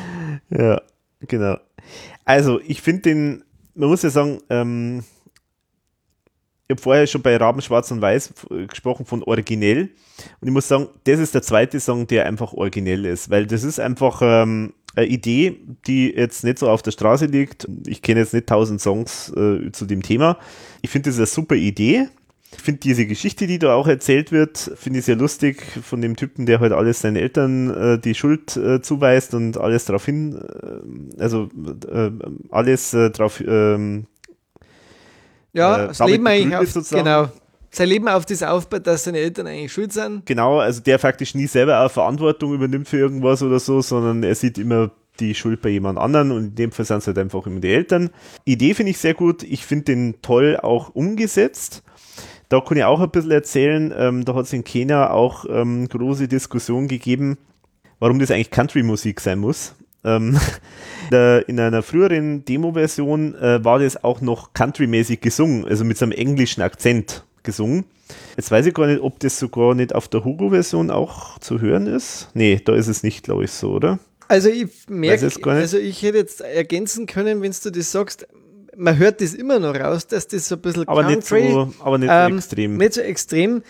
[0.49, 0.81] Ja,
[1.21, 1.57] genau.
[2.23, 3.43] Also, ich finde den,
[3.75, 5.03] man muss ja sagen, ähm,
[6.69, 9.89] ich habe vorher schon bei Raben Schwarz und Weiß f- gesprochen von originell.
[10.41, 13.63] Und ich muss sagen, das ist der zweite Song, der einfach originell ist, weil das
[13.63, 17.67] ist einfach ähm, eine Idee, die jetzt nicht so auf der Straße liegt.
[17.85, 20.37] Ich kenne jetzt nicht tausend Songs äh, zu dem Thema.
[20.81, 22.07] Ich finde das eine super Idee.
[22.53, 26.15] Ich finde diese Geschichte, die da auch erzählt wird, finde ich sehr lustig von dem
[26.15, 30.39] Typen, der halt alles seinen Eltern äh, die Schuld äh, zuweist und alles darauf hin,
[31.17, 31.49] äh, also
[31.91, 32.11] äh,
[32.49, 34.07] alles äh, darauf Ja, ähm,
[35.53, 37.03] Äh, das Leben eigentlich auf, sozusagen.
[37.03, 37.29] genau.
[37.77, 40.25] Sein Leben auf das aufbaut, dass seine Eltern eigentlich schuld sind.
[40.25, 44.33] Genau, also der faktisch nie selber auch Verantwortung übernimmt für irgendwas oder so, sondern er
[44.33, 44.89] sieht immer
[45.19, 47.69] die Schuld bei jemand anderen und in dem Fall sind es halt einfach immer die
[47.69, 48.09] Eltern.
[48.45, 49.43] Idee finde ich sehr gut.
[49.43, 51.83] Ich finde den toll auch umgesetzt.
[52.49, 53.93] Da kann ich auch ein bisschen erzählen.
[53.95, 57.37] Ähm, da hat es in Kenia auch ähm, große Diskussion gegeben,
[57.99, 59.75] warum das eigentlich Country-Musik sein muss.
[60.03, 60.39] Ähm,
[61.11, 66.13] in einer früheren Demo-Version äh, war das auch noch Country-mäßig gesungen, also mit so einem
[66.13, 67.85] englischen Akzent gesungen.
[68.35, 71.87] Jetzt weiß ich gar nicht, ob das sogar nicht auf der Hugo-Version auch zu hören
[71.87, 72.29] ist.
[72.35, 73.97] Nee, da ist es nicht, glaube ich, so, oder?
[74.27, 75.47] Also ich merke, nicht.
[75.47, 78.27] also ich hätte jetzt ergänzen können, wenn du das sagst,
[78.75, 81.73] man hört das immer noch raus, dass das so ein bisschen Aber nicht Country, so,
[81.79, 82.77] aber nicht ähm, so extrem.
[82.77, 83.63] Nicht so extrem.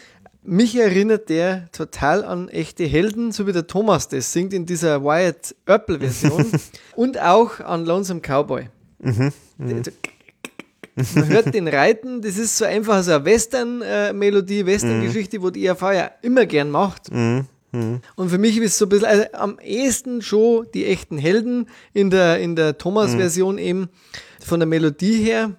[0.43, 5.03] Mich erinnert der total an echte Helden, so wie der Thomas das singt in dieser
[5.03, 6.45] Wyatt Earple Version
[6.95, 8.69] und auch an Lonesome Cowboy.
[8.99, 9.93] Mhm, Der-
[11.15, 15.81] Man hört den Reiten, das ist so einfach so eine Western-Melodie, Western-Geschichte, wo die IAV
[15.93, 17.11] ja immer gern macht.
[17.13, 18.01] Mhm, mhm.
[18.15, 21.69] Und für mich ist es so ein bisschen, also am ehesten schon die echten Helden
[21.93, 23.89] in der, in der Thomas-Version eben
[24.39, 25.51] von der Melodie her.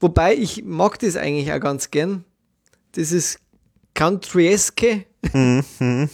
[0.00, 2.24] Wobei ich mag das eigentlich auch ganz gern.
[2.92, 3.38] Das ist
[3.94, 5.04] Countryeske.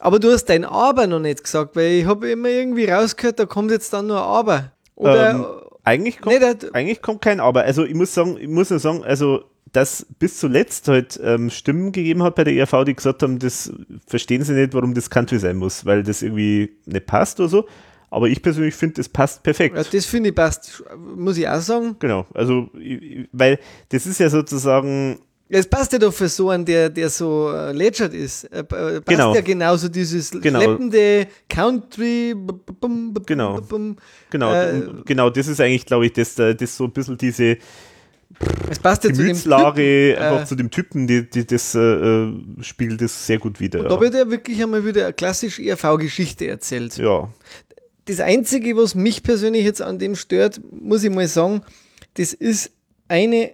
[0.00, 3.46] Aber du hast dein Aber noch nicht gesagt, weil ich habe immer irgendwie rausgehört, da
[3.46, 4.72] kommt jetzt dann nur ein Aber.
[4.94, 5.44] Oder Ähm,
[5.88, 7.62] eigentlich kommt, Nee, eigentlich kommt kein Aber.
[7.62, 11.92] Also ich muss sagen, ich muss nur sagen, also dass bis zuletzt halt ähm, Stimmen
[11.92, 13.72] gegeben hat bei der ERV, die gesagt haben, das
[14.06, 17.68] verstehen sie nicht, warum das Country sein muss, weil das irgendwie nicht passt oder so.
[18.10, 19.76] Aber ich persönlich finde, das passt perfekt.
[19.76, 20.82] ja, das finde ich passt,
[21.14, 21.96] muss ich auch sagen.
[21.98, 22.70] Genau, also
[23.32, 23.58] weil
[23.90, 25.18] das ist ja sozusagen
[25.50, 28.44] Es passt ja doch für so einen, der, der so äh, lätschert ist.
[28.44, 29.34] Äh, äh, passt Genau.
[29.34, 30.60] ja genauso dieses Genau.
[30.60, 32.34] schleppende Country.
[32.34, 33.60] bum, b- Genau.
[33.62, 33.96] bum.
[34.30, 37.56] genau, Äh, genau, das ist eigentlich, glaube ich, das, das so ein bisschen diese
[38.70, 41.74] Es passt ja zu dem Gemütslage, Typen, einfach äh, zu dem Typen, die, die das
[41.74, 42.26] äh,
[42.60, 43.82] spiegelt das sehr gut wieder.
[43.84, 46.96] Da wird ja wirklich einmal wieder eine klassische ERV-Geschichte erzählt.
[46.98, 47.28] ja.
[48.04, 51.60] Das Einzige, was mich persönlich jetzt an dem stört, muss ich mal sagen,
[52.14, 52.70] das ist
[53.06, 53.52] eine,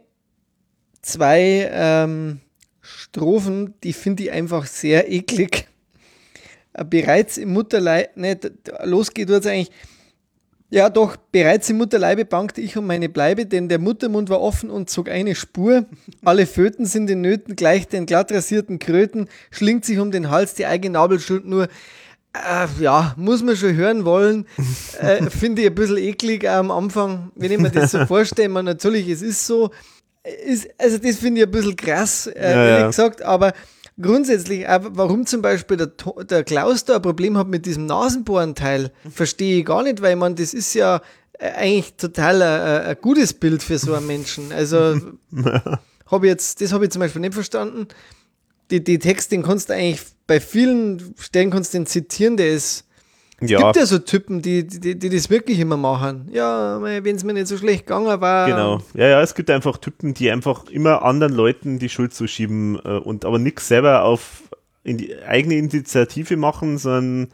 [1.05, 2.41] zwei ähm,
[2.81, 5.67] Strophen, die finde ich einfach sehr eklig.
[6.73, 8.51] Äh, Bereits im Mutterleib, nicht,
[8.85, 9.71] losgeht wird es eigentlich.
[10.71, 14.71] Ja, doch, bereits im Mutterleibe bangte ich um meine Bleibe, denn der Muttermund war offen
[14.71, 15.87] und zog eine Spur.
[16.25, 20.55] Alle Föten sind in Nöten, gleich den glatt rasierten Kröten, schlingt sich um den Hals
[20.55, 21.69] die eigene Nabelschuld nur.
[22.33, 24.47] Äh, ja, muss man schon hören wollen.
[24.99, 28.49] Äh, Finde ich ein bisschen eklig auch am Anfang, wenn ich mir das so vorstelle.
[28.49, 29.71] Man, natürlich, es ist so.
[30.47, 32.87] Ist, also, das finde ich ein bisschen krass, äh, Ja, ehrlich ja.
[32.87, 33.53] gesagt, aber
[34.01, 35.93] grundsätzlich, auch warum zum Beispiel der,
[36.25, 40.35] der Klaus da ein Problem hat mit diesem Nasenbohrenteil, verstehe ich gar nicht, weil man,
[40.35, 41.03] das ist ja
[41.39, 44.51] äh, eigentlich total ein, ein gutes Bild für so einen Menschen.
[44.53, 44.99] Also,
[46.07, 47.89] habe jetzt, das habe ich zum Beispiel nicht verstanden.
[48.71, 52.51] Die, die Text, den kannst du eigentlich bei vielen Stellen kannst du den zitieren, der
[52.51, 52.85] ist,
[53.41, 56.29] Es Ja, gibt ja so Typen, die, die, die das wirklich immer machen.
[56.33, 58.47] Ja, wenn es mir nicht so schlecht gegangen war.
[58.47, 58.81] genau.
[58.95, 62.99] Ja, ja, es gibt einfach Typen, die einfach immer anderen Leuten die Schuld zuschieben äh,
[62.99, 64.43] und aber nichts selber auf
[64.85, 67.29] in die eigene Initiative machen, sondern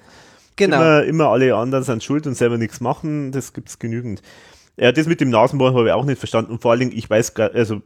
[0.56, 0.76] Genau.
[0.76, 3.32] immer, immer alle anderen sind schuld und selber nichts machen.
[3.32, 4.20] Das gibt's genügend.
[4.76, 7.08] Ja, das mit dem Nasenbohren habe ich auch nicht verstanden und vor allen Dingen, ich
[7.08, 7.82] weiß also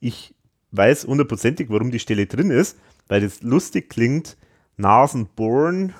[0.00, 0.34] ich
[0.72, 2.76] weiß hundertprozentig, warum die Stelle drin ist,
[3.08, 4.36] weil das lustig klingt.
[4.76, 5.92] Nasenbohren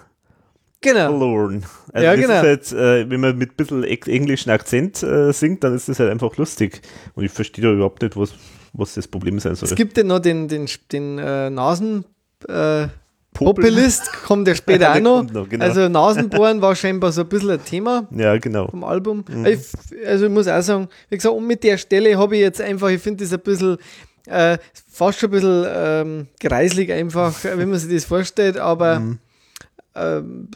[0.83, 1.09] genau.
[1.11, 1.65] verloren.
[1.93, 2.35] Also Ja, das genau.
[2.35, 5.99] ist halt, äh, wenn man mit ein bisschen englischen Akzent äh, singt, dann ist das
[6.01, 6.83] halt einfach lustig.
[7.15, 8.35] Und ich verstehe da überhaupt nicht, was,
[8.73, 9.69] was das Problem sein soll.
[9.69, 12.05] Es gibt ja noch den, den, den äh, Nasen.
[12.49, 12.89] Äh.
[13.35, 15.33] Populist kommt ja später Ja, auch noch.
[15.33, 15.65] noch, genau.
[15.65, 18.69] Also Nasenbohren war scheinbar so ein bisschen ein Thema ja, genau.
[18.69, 19.25] vom Album.
[19.27, 19.47] Mhm.
[19.47, 19.61] Ich,
[20.07, 22.89] also ich muss auch sagen, wie gesagt, und mit der Stelle habe ich jetzt einfach,
[22.91, 23.79] ich finde das ein bisschen,
[24.27, 24.59] äh,
[24.91, 29.19] fast schon ein bisschen ähm, greislig einfach, wenn man sich das vorstellt, aber Mhm.
[29.95, 30.49] ähm,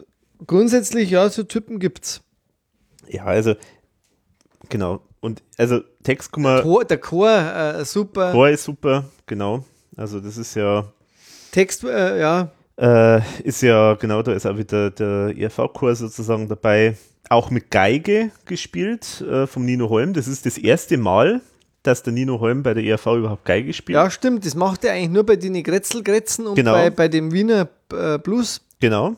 [0.47, 2.21] grundsätzlich, ja, so Typen gibt's.
[3.09, 3.55] Ja, also,
[4.69, 5.01] genau.
[5.21, 8.33] Und also Text kann man, Chor, der Chor, äh, super.
[8.33, 9.65] Chor ist super, genau.
[9.97, 10.87] Also das ist ja,
[11.53, 16.97] Text, äh, ja, äh, ist ja, genau, da ist auch wieder der ERV-Chor sozusagen dabei.
[17.29, 20.13] Auch mit Geige gespielt äh, vom Nino Holm.
[20.13, 21.41] Das ist das erste Mal,
[21.83, 23.95] dass der Nino Holm bei der ERV überhaupt Geige spielt.
[23.97, 26.73] ja, stimmt, das macht er eigentlich nur bei den Grätzelgrätzen und Genau.
[26.73, 28.61] bei, bei dem Wiener äh, Blues.
[28.79, 29.17] Genau.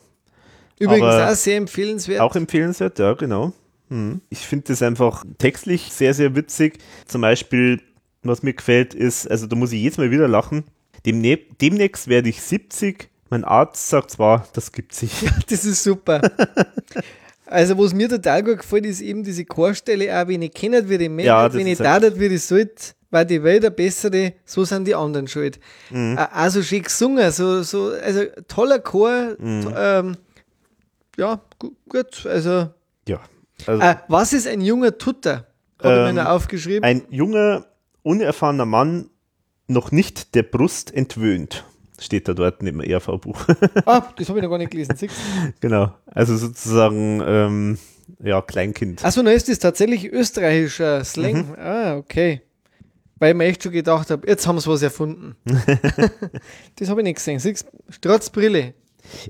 [0.78, 2.20] Übrigens Aber auch sehr empfehlenswert.
[2.20, 3.52] Auch empfehlenswert, ja, genau.
[3.88, 4.20] Mhm.
[4.30, 6.78] Ich finde das einfach textlich sehr, sehr witzig.
[7.06, 7.80] Zum Beispiel,
[8.22, 10.64] was mir gefällt, ist, also da muss ich jedes Mal wieder lachen.
[11.06, 13.08] Demne demnächst werde ich 70.
[13.30, 15.12] Mein Arzt sagt zwar, das gibt sich.
[15.48, 16.20] Das ist super.
[17.46, 20.98] Also, was mir total gut gefällt, ist eben diese Chorstelle, auch wenn ich kennt, wie
[20.98, 24.64] die Männer, Ja, wenn ich datet, wie ich sollte, war die Welt eine bessere, so
[24.64, 25.58] sind die anderen schuld.
[25.90, 26.18] Mhm.
[26.18, 29.72] Äh, auch so schön gesungen, so, so, also toller Chor, Mhm.
[29.74, 30.16] ähm,
[31.18, 32.70] ja, gu gut, also,
[33.08, 33.20] Ja.
[33.66, 35.46] Also äh, was ist ein junger Tutter?
[35.82, 36.84] Habe ich Ähm, mir noch aufgeschrieben.
[36.84, 37.66] ein junger,
[38.02, 39.10] unerfahrener Mann,
[39.66, 41.64] noch nicht der Brust entwöhnt.
[42.00, 43.46] Steht da dort neben dem ERV-Buch.
[43.84, 44.94] ah, das habe ich noch gar nicht gelesen.
[45.60, 45.92] genau.
[46.06, 47.78] Also sozusagen, ähm,
[48.22, 49.04] ja, Kleinkind.
[49.04, 51.48] Achso, na ist das tatsächlich österreichischer Slang.
[51.48, 51.54] Mhm.
[51.58, 52.42] Ah, okay.
[53.18, 55.34] Weil ich mir echt schon gedacht habe, jetzt haben sie was erfunden.
[56.76, 57.40] das habe ich nicht gesehen.
[57.40, 57.92] Siehst du?
[57.92, 58.74] Stratzbrille.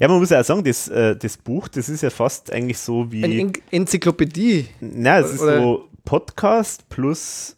[0.00, 2.78] Ja, man muss ja auch sagen, das, äh, das Buch, das ist ja fast eigentlich
[2.78, 3.24] so wie.
[3.24, 4.66] Eine En Enzyklopädie.
[4.80, 7.56] Na, es ist Oder- so Podcast plus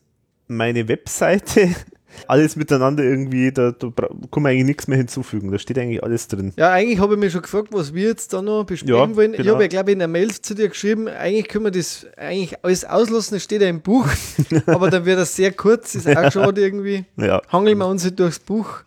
[0.49, 1.71] meine Webseite.
[2.27, 5.53] Alles miteinander irgendwie, da, da kann man eigentlich nichts mehr hinzufügen.
[5.53, 6.53] Da steht eigentlich alles drin.
[6.57, 9.31] Ja, eigentlich habe ich mich schon gefragt, was wir jetzt da noch besprechen Ja, wollen.
[9.33, 9.53] Ich genau.
[9.53, 12.65] habe ja, glaube ich, in der Mail zu dir geschrieben, eigentlich können wir das eigentlich
[12.65, 14.09] alles auslassen, das steht ja im Buch.
[14.67, 17.05] aber dann wird das sehr kurz, ist auch schade irgendwie.
[17.17, 18.83] Ja, Hangeln wir uns halt durchs Buch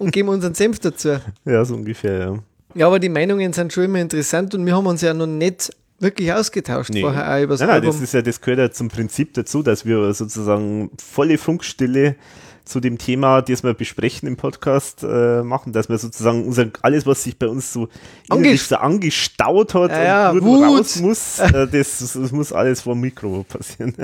[0.00, 1.18] und geben unseren Senf dazu.
[1.44, 2.38] ja so ungefähr, ja.
[2.76, 5.70] Ja, aber die Meinungen sind schon immer interessant und wir haben uns ja noch nicht
[5.98, 7.00] wirklich ausgetauscht Nee.
[7.00, 7.90] vorher auch über das Nein, nein, Album.
[7.92, 12.16] das, ist ja, das gehört ja zum Prinzip dazu, dass wir sozusagen volle Funkstille
[12.66, 17.06] zu dem Thema, das wir besprechen im Podcast, äh, machen, dass wir sozusagen unser, alles,
[17.06, 17.88] was sich bei uns so
[18.28, 20.64] Angest- so angestaut hat Ja, ja, und Wut.
[20.64, 23.94] raus muss, äh, das, das muss alles vor dem Mikro passieren.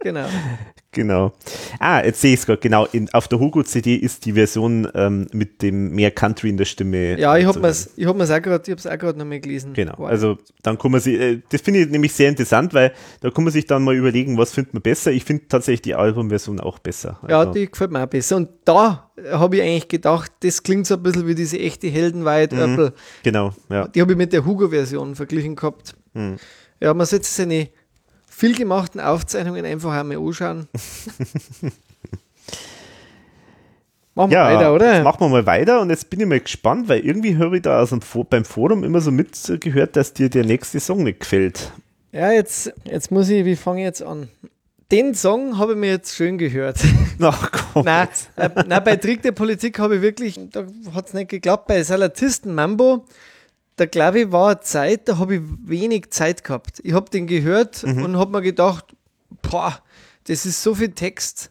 [0.00, 0.26] genau.
[0.92, 1.32] Genau.
[1.80, 2.60] Ah, jetzt sehe ich es gerade.
[2.60, 6.64] Genau, in, auf der Hugo-CD ist die Version ähm, mit dem mehr Country in der
[6.64, 7.18] Stimme.
[7.20, 7.60] Ja, ich äh, habe
[7.96, 9.74] ich hab auch gerade, es noch mal gelesen.
[9.74, 9.94] Genau.
[9.98, 10.08] Wow.
[10.08, 13.44] Also dann kann man sich, äh, das finde ich nämlich sehr interessant, weil da kann
[13.44, 15.12] man sich dann mal überlegen, was findet man besser.
[15.12, 17.20] Ich finde tatsächlich die Albumversion auch besser.
[17.28, 18.36] ja, Also, die gefällt mir auch besser.
[18.36, 22.52] Und da habe ich eigentlich gedacht, das klingt so ein bisschen wie diese echte Heldenweid
[22.52, 22.58] Mhm.
[22.60, 22.92] Apple.
[23.24, 23.88] Genau, ja.
[23.88, 25.94] Die habe ich mit der Hugo-Version verglichen gehabt.
[26.14, 26.36] Mhm.
[26.80, 27.68] Ja, man sollte seine
[28.38, 30.68] viel gemachten Aufzeichnungen einfach einmal anschauen.
[34.14, 34.94] Machen wir Ja, weiter, oder?
[34.96, 37.62] jetzt machen wir mal weiter und jetzt bin ich mal gespannt, weil irgendwie höre ich
[37.62, 41.20] da aus dem For beim Forum immer so mitgehört, dass dir der nächste Song nicht
[41.20, 41.72] gefällt.
[42.12, 44.28] Ja, jetzt, jetzt muss ich, wie fange ich jetzt an?
[44.90, 46.78] Den Song habe ich mir jetzt schön gehört.
[47.20, 47.84] Ach komm.
[47.84, 51.66] nein, äh, nein, bei Trick der Politik habe ich wirklich, da hat es nicht geklappt.
[51.68, 53.04] Bei Salatisten Mambo,
[53.78, 56.80] da glaube ich, war eine Zeit, da habe ich wenig Zeit gehabt.
[56.82, 58.84] Ich habe den gehört und habe mir gedacht,
[59.42, 59.78] boah,
[60.24, 61.50] das ist so viel Text.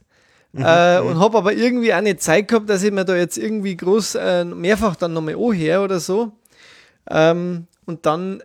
[0.53, 3.75] äh, und habe aber irgendwie auch nicht Zeit gehabt, dass ich mir da jetzt irgendwie
[3.77, 6.31] groß äh, mehrfach dann nochmal anhöre oder so.
[7.09, 8.43] Ähm, und dann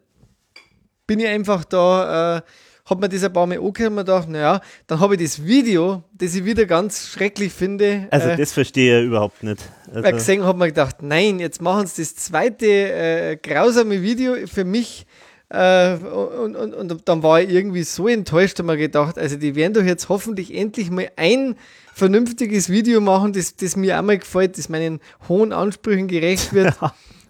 [1.07, 2.43] bin ich einfach da, äh,
[2.85, 5.45] habe mir das ein paar Mal angehört und mir gedacht, naja, dann habe ich das
[5.45, 9.63] Video, das ich wieder ganz schrecklich finde, Also äh, das verstehe ich überhaupt nicht.
[9.93, 14.65] Also, gesehen habe mir gedacht, nein, jetzt machen sie das zweite äh, grausame Video für
[14.65, 15.07] mich.
[15.49, 19.55] Äh, und, und, und dann war ich irgendwie so enttäuscht und mir gedacht, also die
[19.55, 21.57] werden doch jetzt hoffentlich endlich mal ein
[21.95, 26.75] vernünftiges Video machen, das, das mir auch mal gefällt, das meinen hohen Ansprüchen gerecht wird.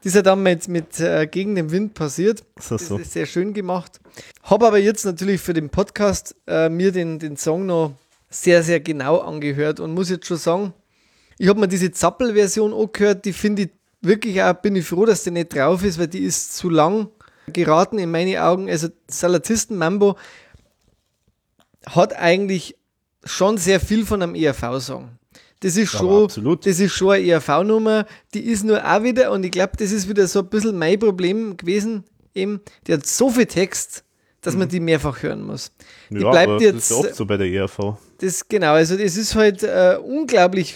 [0.02, 2.42] Das ist ja dann mit, mit äh, Gegen den Wind passiert.
[2.58, 2.98] So, Das so.
[2.98, 4.00] ist sehr schön gemacht.
[4.42, 7.94] Habe aber jetzt natürlich für den Podcast äh, mir den, den Song noch
[8.28, 10.74] sehr, sehr genau angehört und muss jetzt schon sagen,
[11.38, 15.22] ich habe mir diese Zappel-Version angehört, die finde ich wirklich auch, bin ich froh, dass
[15.22, 17.08] die nicht drauf ist, weil die ist zu lang
[17.46, 18.68] geraten in meine Augen.
[18.68, 20.16] Also Salatisten Mambo
[21.86, 22.76] hat eigentlich
[23.24, 25.10] schon sehr viel von einem ERV-Song.
[25.62, 29.50] Das ist schon, das ist schon eine ERV-Nummer, die ist nur auch wieder, und ich
[29.52, 33.46] glaube, das ist wieder so ein bisschen mein Problem gewesen, eben, die hat so viel
[33.46, 34.04] Text,
[34.40, 35.70] dass man die mehrfach hören muss.
[36.10, 36.20] Die Mhm.
[36.22, 37.96] ja, bleibt jetzt, das ist oft so bei der ERV.
[38.18, 40.74] das genau, also das ist halt äh, unglaublich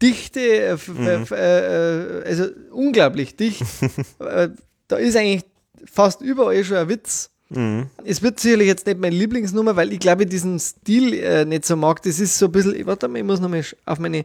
[0.00, 1.06] dichte, äh, Mhm.
[1.22, 3.62] f- äh, äh, also unglaublich dicht.
[4.20, 4.48] äh,
[4.86, 5.44] da ist eigentlich
[5.84, 7.30] fast überall schon ein Witz.
[7.50, 7.86] Mhm.
[8.04, 11.64] Es wird sicherlich jetzt nicht meine Lieblingsnummer, weil ich glaube, ich diesen Stil äh, nicht
[11.64, 12.02] so mag.
[12.02, 14.24] Das ist so ein bisschen, warte mal, ich muss nochmal auf meine.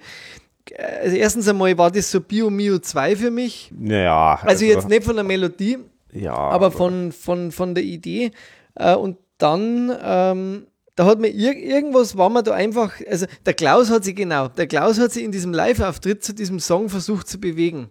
[0.78, 3.72] Also, erstens einmal war das so Bio Mio 2 für mich.
[3.78, 4.40] Naja.
[4.44, 5.78] Also, jetzt nicht von der Melodie,
[6.12, 8.32] Ja, aber von, von, von der Idee.
[8.76, 13.54] Äh, und dann, ähm, da hat mir ir irgendwas, war mir da einfach, also der
[13.54, 17.28] Klaus hat sich genau, der Klaus hat sich in diesem Live-Auftritt zu diesem Song versucht
[17.28, 17.90] zu bewegen.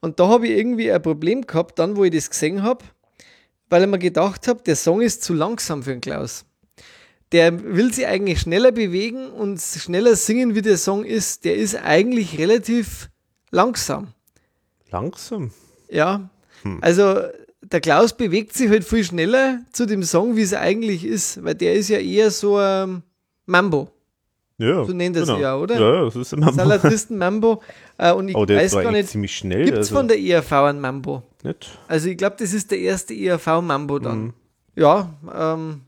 [0.00, 2.84] Und da habe ich irgendwie ein Problem gehabt, dann, wo ich das gesehen habe,
[3.70, 6.44] weil ich mir gedacht habe, der Song ist zu langsam für den Klaus.
[7.32, 11.44] Der will sich eigentlich schneller bewegen und schneller singen, wie der Song ist.
[11.44, 13.10] Der ist eigentlich relativ
[13.50, 14.08] langsam.
[14.90, 15.50] Langsam.
[15.88, 16.30] Ja,
[16.80, 17.16] also
[17.60, 21.54] der Klaus bewegt sich halt viel schneller zu dem Song, wie es eigentlich ist, weil
[21.54, 23.02] der ist ja eher so ein
[23.46, 23.90] Mambo.
[24.58, 24.84] Ja.
[24.84, 25.80] So nennt er sie ja, oder?
[25.80, 27.62] Ja, das ist immer Salatisten Mambo.
[27.98, 29.64] Äh, und ich Oh, der weiß gar nicht, ziemlich schnell.
[29.66, 31.22] gibt es also von der ERV einen Mambo?
[31.42, 31.78] nicht.
[31.88, 34.18] Also ich glaube, das ist der erste ERV-Mambo dann.
[34.22, 34.32] Mhm.
[34.76, 35.82] Ja, ähm,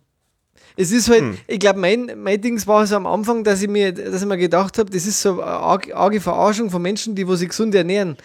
[0.76, 1.38] es ist halt, Hm.
[1.46, 4.36] ich glaube, mein, mein Dings war so am Anfang, dass ich mir, dass ich mir
[4.36, 7.74] gedacht habe, das ist so eine arge, arge Verarschung von Menschen, die wo sich gesund
[7.74, 8.16] ernähren.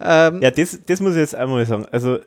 [0.00, 1.86] Ähm, Ja, das, das muss ich jetzt einmal sagen.
[1.90, 2.18] Also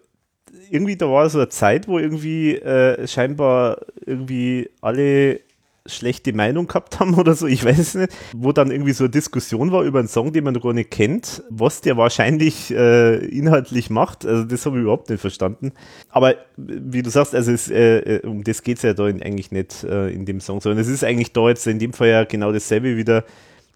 [0.71, 5.39] irgendwie, da war so eine Zeit, wo irgendwie äh, scheinbar irgendwie alle
[5.88, 9.72] schlechte Meinung gehabt haben oder so, ich weiß nicht, wo dann irgendwie so eine Diskussion
[9.72, 14.25] war über einen Song, den man gar nicht kennt, was der wahrscheinlich äh, inhaltlich macht.
[14.25, 15.72] Also das habe ich überhaupt nicht verstanden.
[16.09, 19.83] Aber wie du sagst, also es, äh, um das geht es ja da eigentlich nicht
[19.83, 22.51] äh, in dem Song, sondern es ist eigentlich da jetzt in dem Fall ja genau
[22.51, 23.24] dasselbe wieder,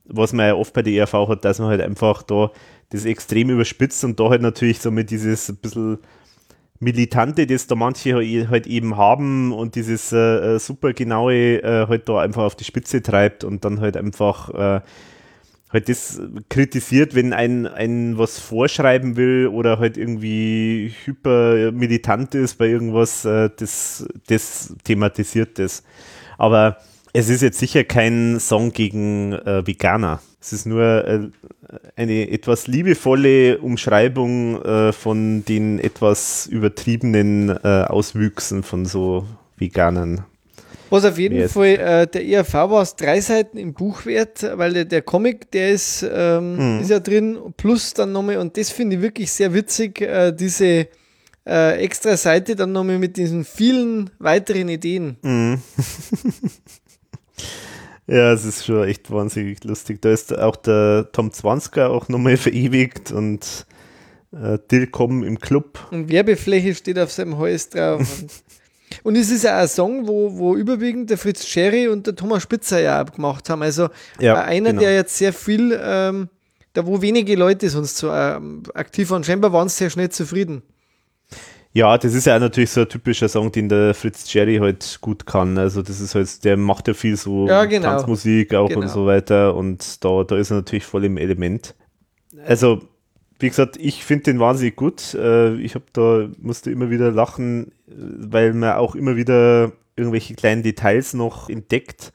[0.05, 2.51] was man ja oft bei der ERV hat, dass man halt einfach da
[2.89, 5.99] das extrem überspitzt und da halt natürlich so mit dieses bisschen
[6.81, 11.87] Militante, das da manche halt halt eben haben und dieses äh, äh, super genaue äh,
[11.87, 14.81] halt da einfach auf die Spitze treibt und dann halt einfach äh,
[15.69, 16.19] halt das
[16.49, 23.25] kritisiert, wenn ein, ein was vorschreiben will oder halt irgendwie hyper militant ist bei irgendwas,
[23.25, 25.83] äh, das, das thematisiert das.
[26.39, 26.77] Aber
[27.13, 30.21] es ist jetzt sicher kein Song gegen äh, Veganer.
[30.39, 31.19] Es ist nur äh,
[31.95, 39.25] eine etwas liebevolle Umschreibung äh, von den etwas übertriebenen äh, Auswüchsen von so
[39.57, 40.23] Veganern.
[40.89, 44.45] Was auf jeden ist- Fall, äh, der ERV war es drei Seiten im Buch wert,
[44.55, 46.79] weil der, der Comic, der ist, ähm, Hm.
[46.81, 50.87] ist ja drin, plus dann nochmal, und das finde ich wirklich sehr witzig, äh, diese
[51.43, 55.17] extra Seite dann nochmal mit diesen vielen weiteren Ideen.
[58.07, 60.01] Ja, es ist schon echt wahnsinnig lustig.
[60.01, 63.65] Da ist auch der Tom Zwansker auch nochmal verewigt und
[64.33, 65.87] äh, Dillcom im Club.
[65.91, 68.23] Und Werbefläche steht auf seinem Hals drauf.
[69.03, 72.43] und es ist ja ein Song, wo, wo überwiegend der Fritz Scherry und der Thomas
[72.43, 73.61] Spitzer ja gemacht haben.
[73.61, 73.89] Also
[74.19, 74.81] Ja, äh, einer, genau.
[74.81, 76.29] der jetzt sehr viel, ähm,
[76.73, 80.63] da wo wenige Leute sonst so ähm, aktiv waren, scheinbar waren sie sehr schnell zufrieden.
[81.73, 84.97] Ja, das ist ja auch natürlich so ein typischer Song, den der Fritz Jerry halt
[84.99, 85.57] gut kann.
[85.57, 87.87] Also das ist halt, der macht ja viel so Ja, genau.
[87.89, 88.81] Tanzmusik auch Genau.
[88.81, 91.75] und so weiter und da, da ist er natürlich voll im Element.
[92.45, 92.81] Also,
[93.39, 95.13] wie gesagt, ich finde den wahnsinnig gut.
[95.13, 100.63] Äh, Ich habe da, musste immer wieder lachen, weil man auch immer wieder irgendwelche kleinen
[100.63, 102.11] Details noch entdeckt.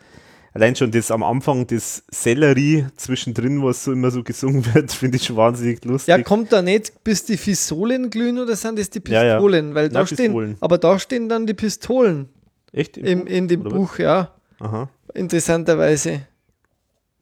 [0.57, 5.17] Allein schon das am Anfang, das Sellerie zwischendrin, was so immer so gesungen wird, finde
[5.17, 6.09] ich schon wahnsinnig lustig.
[6.09, 9.35] Ja, kommt da nicht, bis die Fisolen glühen oder sind das die Ja, ja.
[9.37, 9.75] Pistolen?
[9.75, 10.57] Weil da Na, stehen, Pistolen.
[10.61, 12.29] aber da stehen dann die Pistolen
[12.73, 12.97] Echt?
[12.97, 13.77] im, in dem Oder was?
[13.79, 14.89] Buch, ja, Aha.
[15.15, 16.27] interessanterweise.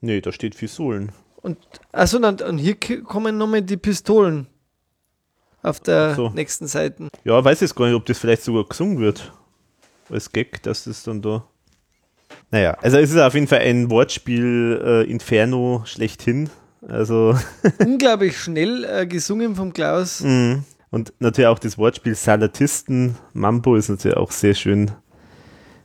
[0.01, 1.13] Nee, da steht Fisolen.
[1.43, 1.59] Und
[1.93, 4.47] also dann, und hier kommen nochmal die Pistolen
[5.63, 6.29] auf der so.
[6.31, 7.09] nächsten Seite.
[7.25, 9.33] Ja, weiß jetzt gar nicht, ob das vielleicht sogar gesungen wird.
[10.11, 11.47] Als Gag, dass das dann da.
[12.55, 16.51] Naja, also es ist auf jeden Fall ein Wortspiel äh, Inferno schlechthin.
[16.87, 17.37] Also,
[17.81, 20.21] Unglaublich schnell äh, gesungen vom Klaus.
[20.21, 20.63] mh.
[20.91, 23.17] und natürlich auch das Wortspiel Salatisten.
[23.33, 24.93] Mambo ist natürlich auch sehr schön.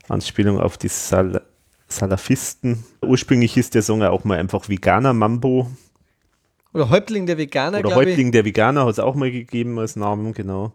[0.09, 1.41] Anspielung auf die Sal
[1.87, 2.83] Salafisten.
[3.01, 5.71] Ursprünglich ist der Song ja auch mal einfach Veganer Mambo.
[6.71, 8.31] Oder Häuptling der Veganer, Oder Häuptling ich.
[8.31, 10.71] der Veganer hat es auch mal gegeben als Namen, genau.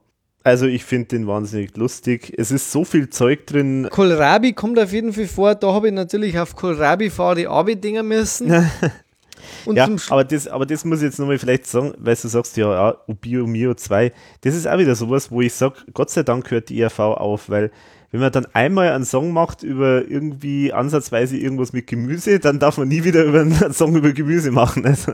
[0.46, 2.34] Also ich finde den wahnsinnig lustig.
[2.36, 3.88] Es ist so viel Zeug drin.
[3.90, 5.54] Kohlrabi kommt auf jeden Fall vor.
[5.54, 8.50] Da habe ich natürlich auf Kohlrabi fahre Abi-Dinger müssen.
[9.66, 12.70] ja, aber das, aber das muss ich jetzt nochmal vielleicht sagen, weil du sagst, ja,
[12.70, 16.50] ja Bio Mio 2, das ist auch wieder sowas, wo ich sage, Gott sei Dank
[16.50, 17.70] hört die ERV auf, weil
[18.14, 22.78] wenn man dann einmal einen Song macht über irgendwie ansatzweise irgendwas mit Gemüse, dann darf
[22.78, 24.84] man nie wieder über einen Song über Gemüse machen.
[24.94, 25.12] Also,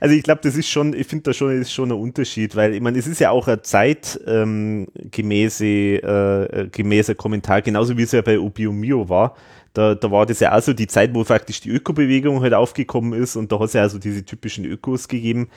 [0.00, 2.74] also ich glaube, das ist schon, ich finde da schon, ist schon ein Unterschied, weil
[2.74, 8.02] ich meine, es ist ja auch ein zeitgemäße, ähm, äh, äh, gemäßer Kommentar, genauso wie
[8.02, 9.36] es ja bei Obio Mio war.
[9.72, 13.36] Da, da war das ja also die Zeit, wo praktisch die Ökobewegung halt aufgekommen ist
[13.36, 15.48] und da hat es ja also diese typischen Ökos gegeben.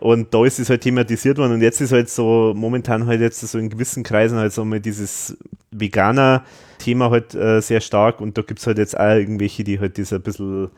[0.00, 3.40] Und da ist es halt thematisiert worden und jetzt ist halt so momentan halt jetzt
[3.40, 5.36] so in gewissen Kreisen halt so mal dieses
[5.72, 9.98] Veganer-Thema halt äh, sehr stark und da gibt es halt jetzt auch irgendwelche, die halt
[9.98, 10.70] das ein bisschen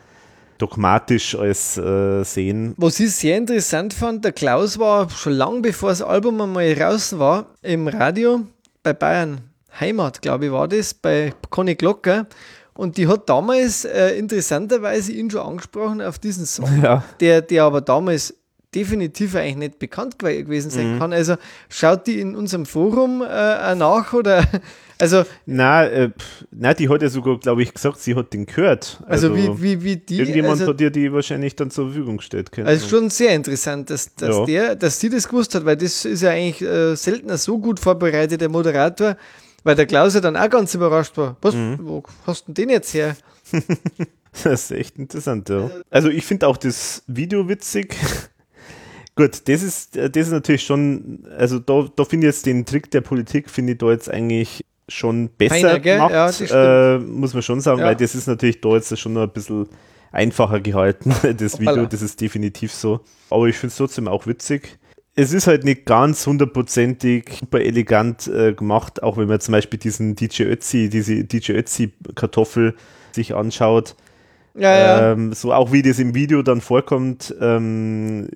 [0.59, 2.75] dogmatisch als äh, sehen.
[2.77, 7.19] Was ich sehr interessant fand, der Klaus war schon lange bevor das Album einmal raus
[7.19, 8.41] war, im Radio
[8.83, 9.41] bei Bayern
[9.79, 12.27] Heimat, glaube ich, war das, bei Conny Glocker.
[12.75, 17.05] Und die hat damals äh, interessanterweise ihn schon angesprochen auf diesen Song, ja.
[17.21, 18.35] der, der aber damals
[18.75, 20.99] definitiv eigentlich nicht bekannt gewesen sein mhm.
[20.99, 21.13] kann.
[21.13, 21.37] Also
[21.69, 24.45] schaut die in unserem Forum äh, nach oder
[24.99, 26.11] also na, äh,
[26.51, 29.03] na, die hat ja sogar, glaube ich, gesagt, sie hat den gehört.
[29.07, 30.19] Also, also wie, wie, wie die.
[30.19, 32.51] Irgendjemand also, hat dir die wahrscheinlich dann zur Verfügung gestellt.
[32.65, 34.45] Also schon sehr interessant, dass, dass ja.
[34.45, 37.81] der, dass sie das gewusst hat, weil das ist ja eigentlich äh, seltener so gut
[37.81, 39.17] vorbereitet, der Moderator,
[39.65, 41.37] weil der Klaus ja dann auch ganz überrascht war.
[41.43, 41.79] Was, mhm.
[41.83, 43.17] wo hast du denn den jetzt her?
[44.45, 45.69] das ist echt interessant, ja.
[45.91, 47.97] Also ich finde auch das Video witzig.
[49.15, 52.91] Gut, das ist, das ist natürlich schon, also da, da finde ich jetzt den Trick
[52.91, 57.43] der Politik, finde ich da jetzt eigentlich schon besser Feiner, gemacht, ja, äh, muss man
[57.43, 57.87] schon sagen, ja.
[57.87, 59.69] weil das ist natürlich da jetzt schon noch ein bisschen
[60.13, 63.01] einfacher gehalten, das Video, das ist definitiv so.
[63.29, 64.79] Aber ich finde es trotzdem auch witzig.
[65.15, 69.79] Es ist halt nicht ganz hundertprozentig super elegant äh, gemacht, auch wenn man zum Beispiel
[69.79, 72.75] diesen DJ Ötzi, diese DJ Ötzi Kartoffel
[73.13, 73.95] sich anschaut
[74.55, 75.13] ja, ja.
[75.13, 78.29] Ähm, so auch wie das im Video dann vorkommt, ähm,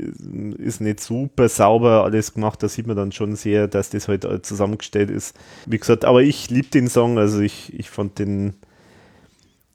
[0.58, 2.62] ist nicht super sauber alles gemacht.
[2.62, 5.36] Da sieht man dann schon sehr, dass das halt zusammengestellt ist.
[5.66, 7.18] Wie gesagt, aber ich liebe den Song.
[7.18, 8.54] Also ich, ich fand den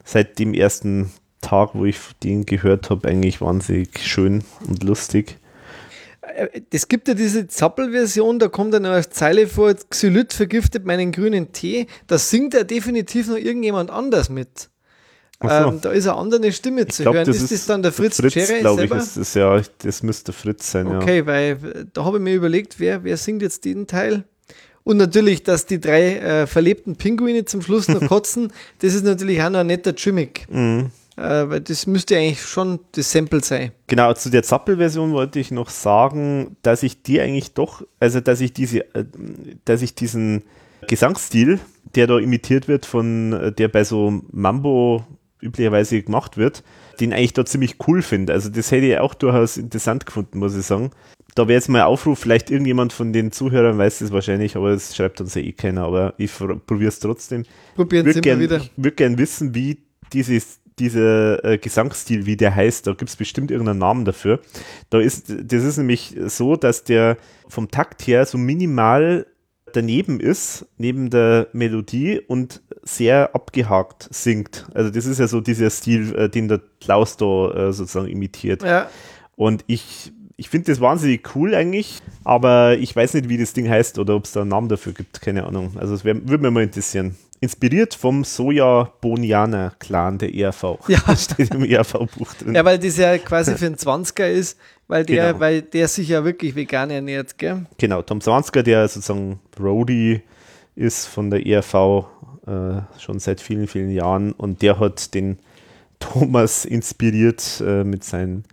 [0.04, 1.12] seit dem ersten
[1.42, 5.38] Tag, wo ich den gehört habe, eigentlich wahnsinnig schön und lustig.
[6.70, 11.52] Es gibt ja diese Zappel-Version, da kommt dann eine Zeile vor, Xylit vergiftet meinen grünen
[11.52, 11.88] Tee.
[12.08, 14.71] Da singt er definitiv noch irgendjemand anders mit.
[15.42, 15.50] So.
[15.50, 17.26] Ähm, da ist eine andere Stimme zu glaub, hören.
[17.26, 19.62] Das ist, das dann der Fritz, Fritz Cherry glaube ich, ist das, ja.
[19.80, 21.26] Das müsste Fritz sein, Okay, ja.
[21.26, 24.24] weil äh, da habe ich mir überlegt, wer, wer singt jetzt den Teil?
[24.84, 29.42] Und natürlich, dass die drei äh, verlebten Pinguine zum Schluss noch kotzen, das ist natürlich
[29.42, 30.48] auch noch ein netter Gimmick.
[30.50, 30.92] Mhm.
[31.18, 33.72] Äh, weil das müsste eigentlich schon das Sample sein.
[33.88, 38.42] Genau, zu der Zappel-Version wollte ich noch sagen, dass ich die eigentlich doch, also dass
[38.42, 39.06] ich diese, äh,
[39.66, 40.44] dass ich diesen
[40.88, 41.60] Gesangsstil,
[41.96, 45.06] der da imitiert wird von, äh, der bei so Mambo
[45.42, 46.64] üblicherweise gemacht wird,
[47.00, 48.34] den eigentlich da ziemlich cool finde.
[48.34, 50.92] Also das hätte ich auch durchaus interessant gefunden, muss ich sagen.
[51.36, 54.72] Da wäre jetzt mal ein Aufruf, vielleicht irgendjemand von den Zuhörern weiß das wahrscheinlich, aber
[54.72, 57.44] das schreibt uns ja eh keiner, aber ich probiere es trotzdem.
[57.76, 58.58] Probieren Sie gern, wieder.
[58.58, 59.78] Ich würde gerne wissen, wie
[60.12, 64.40] dieses dieser äh, Gesangsstil, wie der heißt, da gibt es bestimmt irgendeinen Namen dafür.
[64.90, 69.28] Da ist, das ist nämlich so, dass der vom Takt her so minimal
[69.76, 74.66] daneben ist, neben der Melodie und sehr abgehakt singt.
[74.74, 78.64] Also das ist ja so dieser Stil, äh, den der Klaus da äh, sozusagen imitiert.
[78.64, 78.90] Ja.
[79.36, 83.70] Und ich, ich finde das wahnsinnig cool eigentlich, aber ich weiß nicht, wie das Ding
[83.70, 85.74] heißt oder ob es da einen Namen dafür gibt, keine Ahnung.
[85.78, 87.16] Also es würde mich mal interessieren.
[87.40, 90.78] Inspiriert vom Soja-Bonianer-Clan der ERV.
[90.88, 92.54] Ja, steht im ERV-Buch drin.
[92.54, 94.60] Ja, weil das ja quasi für einen 20er ist,
[94.92, 95.40] weil der, genau.
[95.40, 97.66] weil der sich ja wirklich vegan ernährt, gell?
[97.78, 100.22] Genau, Tom 20er, der sozusagen Roadie
[100.76, 102.06] ist von der ERV
[102.46, 105.40] äh, schon seit vielen, vielen Jahren und der hat den
[106.00, 108.44] Thomas inspiriert äh, mit seinen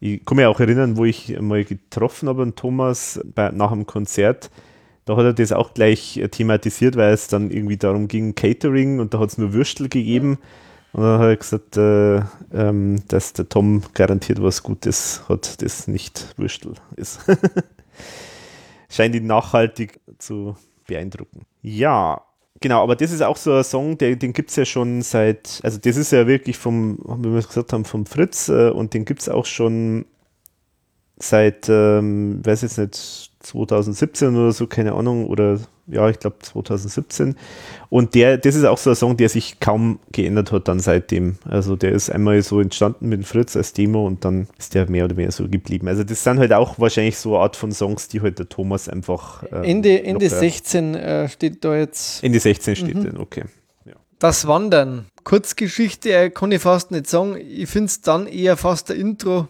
[0.00, 3.86] ich kann mich auch erinnern, wo ich mal getroffen habe, einen Thomas bei, nach einem
[3.86, 4.50] Konzert
[5.04, 9.00] da hat er das auch gleich äh, thematisiert, weil es dann irgendwie darum ging, Catering
[9.00, 10.38] und da hat es nur Würstel gegeben.
[10.92, 12.16] Und dann hat er gesagt, äh,
[12.52, 17.20] ähm, dass der Tom garantiert was Gutes hat, das nicht Würstel ist.
[18.90, 20.54] Scheint ihn nachhaltig zu
[20.86, 21.46] beeindrucken.
[21.62, 22.20] Ja,
[22.60, 25.60] genau, aber das ist auch so ein Song, der, den gibt es ja schon seit,
[25.62, 29.06] also das ist ja wirklich vom, wie wir gesagt haben, vom Fritz äh, und den
[29.06, 30.04] gibt es auch schon
[31.16, 37.36] seit, ähm, weiß jetzt nicht, 2017 oder so, keine Ahnung, oder ja, ich glaube 2017.
[37.88, 41.36] Und der, das ist auch so ein Song, der sich kaum geändert hat dann seitdem.
[41.44, 45.04] Also der ist einmal so entstanden mit Fritz als Demo und dann ist der mehr
[45.04, 45.88] oder weniger so geblieben.
[45.88, 48.88] Also das sind halt auch wahrscheinlich so eine Art von Songs, die halt der Thomas
[48.88, 49.42] einfach.
[49.52, 52.22] Ähm, Ende Ende 16 äh, steht da jetzt.
[52.22, 53.04] Ende 16 steht mhm.
[53.04, 53.44] drin, okay.
[53.84, 53.94] Ja.
[54.18, 55.06] Das Wandern.
[55.24, 57.36] Kurzgeschichte äh, kann ich fast nicht sagen.
[57.36, 59.48] Ich finde es dann eher fast der Intro.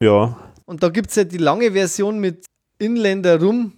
[0.00, 0.36] Ja.
[0.64, 2.44] Und da gibt es ja die lange Version mit
[2.82, 3.72] Inländer rum,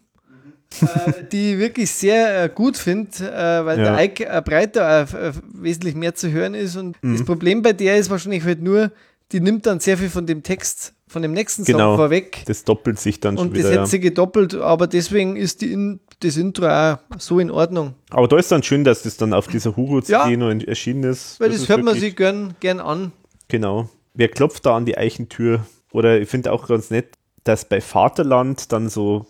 [0.81, 3.97] äh, die ich wirklich sehr äh, gut finde, äh, weil ja.
[3.97, 6.76] der Ike äh, breiter äh, wesentlich mehr zu hören ist.
[6.76, 7.16] Und mhm.
[7.16, 8.91] das Problem bei der ist wahrscheinlich halt nur,
[9.33, 12.42] die nimmt dann sehr viel von dem Text, von dem nächsten Song genau, vorweg.
[12.47, 13.68] Das doppelt sich dann schon und wieder.
[13.68, 17.50] Und das hätte sie gedoppelt, aber deswegen ist die in, das Intro auch so in
[17.50, 17.94] Ordnung.
[18.10, 21.41] Aber da ist dann schön, dass das dann auf dieser Hugo-CD ja, noch erschienen ist.
[21.41, 23.12] Weil das, das hört man sich gern, gern an.
[23.49, 23.89] Genau.
[24.15, 25.66] Wer klopft da an die Eichentür?
[25.92, 27.15] Oder ich finde auch ganz nett,
[27.45, 29.27] dass bei Vaterland dann so,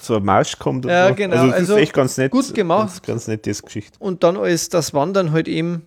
[0.00, 0.84] so ein Marsch kommt.
[0.84, 1.14] ja, so.
[1.14, 1.36] genau.
[1.36, 2.32] Also, das also ist echt ganz nett.
[2.32, 3.02] Gut gemacht.
[3.02, 3.96] Ganz, ganz nette Geschichte.
[4.00, 5.86] Und dann als das Wandern halt eben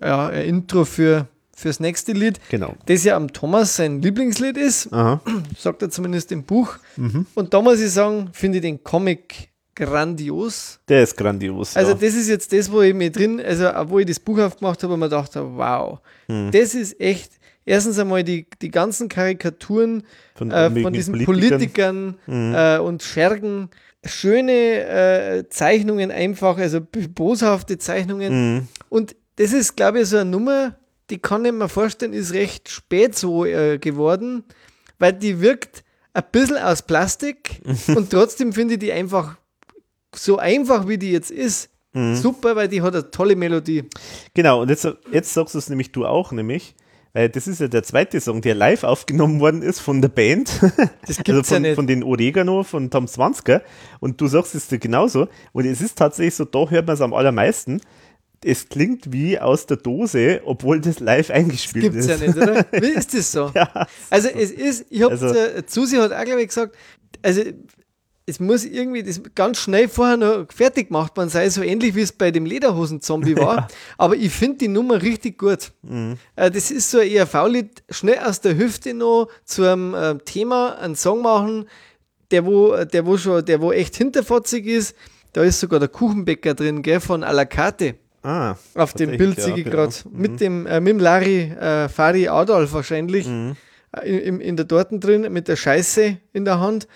[0.00, 2.74] ja, ein Intro für fürs nächste Lied, genau.
[2.86, 5.20] das ja am Thomas sein Lieblingslied ist, Aha.
[5.58, 6.76] sagt er zumindest im Buch.
[6.96, 7.26] Mhm.
[7.34, 10.80] Und da muss ich sagen, finde ich den Comic grandios.
[10.88, 11.76] Der ist grandios.
[11.76, 11.98] Also ja.
[11.98, 14.94] das ist jetzt das, wo ich mir drin, also wo ich das Buch aufgemacht habe,
[14.94, 16.50] und mir gedacht habe, wow, mhm.
[16.50, 17.32] das ist echt
[17.64, 22.54] erstens einmal die, die ganzen Karikaturen von, äh, von diesen Politikern, Politikern mhm.
[22.54, 23.70] äh, und Schergen,
[24.04, 26.80] schöne äh, Zeichnungen einfach, also
[27.14, 28.54] boshafte Zeichnungen.
[28.54, 28.68] Mhm.
[28.88, 30.76] Und das ist, glaube ich, so eine Nummer,
[31.10, 34.44] die kann ich mir vorstellen, ist recht spät so äh, geworden,
[34.98, 35.84] weil die wirkt
[36.14, 39.36] ein bisschen aus Plastik und trotzdem finde ich die einfach
[40.14, 41.70] so einfach, wie die jetzt ist.
[41.92, 42.16] Mhm.
[42.16, 43.84] Super, weil die hat eine tolle Melodie.
[44.34, 46.74] Genau, und jetzt, jetzt sagst du es nämlich du auch, nämlich,
[47.12, 50.50] weil das ist ja der zweite Song, der live aufgenommen worden ist von der Band.
[51.06, 51.74] Das gibt's also von, ja nicht.
[51.74, 53.62] von den Oregano, von Tom Zwansker.
[54.00, 55.28] Und du sagst es genauso.
[55.52, 57.80] Und es ist tatsächlich so, da hört man es am allermeisten.
[58.44, 62.20] Es klingt wie aus der Dose, obwohl das live eingespielt das gibt's ist.
[62.20, 62.66] ja nicht, oder?
[62.80, 63.50] Wie ist das so?
[63.54, 65.34] ja, also es ist, ich habe, also,
[65.66, 66.76] Susi hat auch, glaube ich, gesagt,
[67.22, 67.42] also
[68.26, 72.02] es muss irgendwie das ganz schnell vorher noch fertig gemacht worden sein, so ähnlich wie
[72.02, 73.42] es bei dem Lederhosen-Zombie war.
[73.52, 73.68] Ja.
[73.98, 75.72] Aber ich finde die Nummer richtig gut.
[75.82, 76.16] Mhm.
[76.36, 80.78] Äh, das ist so ein ERV-Lied, schnell aus der Hüfte noch zu einem äh, Thema
[80.78, 81.66] einen Song machen,
[82.30, 84.96] der wo, der wo schon, der wo echt hinterfotzig ist.
[85.32, 87.96] Da ist sogar der Kuchenbäcker drin, gell, von à la carte.
[88.22, 89.70] Ah, auf dem Bild ja, genau.
[89.70, 89.94] gerade.
[90.10, 90.20] Mhm.
[90.20, 93.26] Mit dem, äh, mit dem Larry, äh, Fari Adolf wahrscheinlich.
[93.26, 93.56] Mhm.
[93.96, 96.86] Äh, in, in, der Torten drin, mit der Scheiße in der Hand.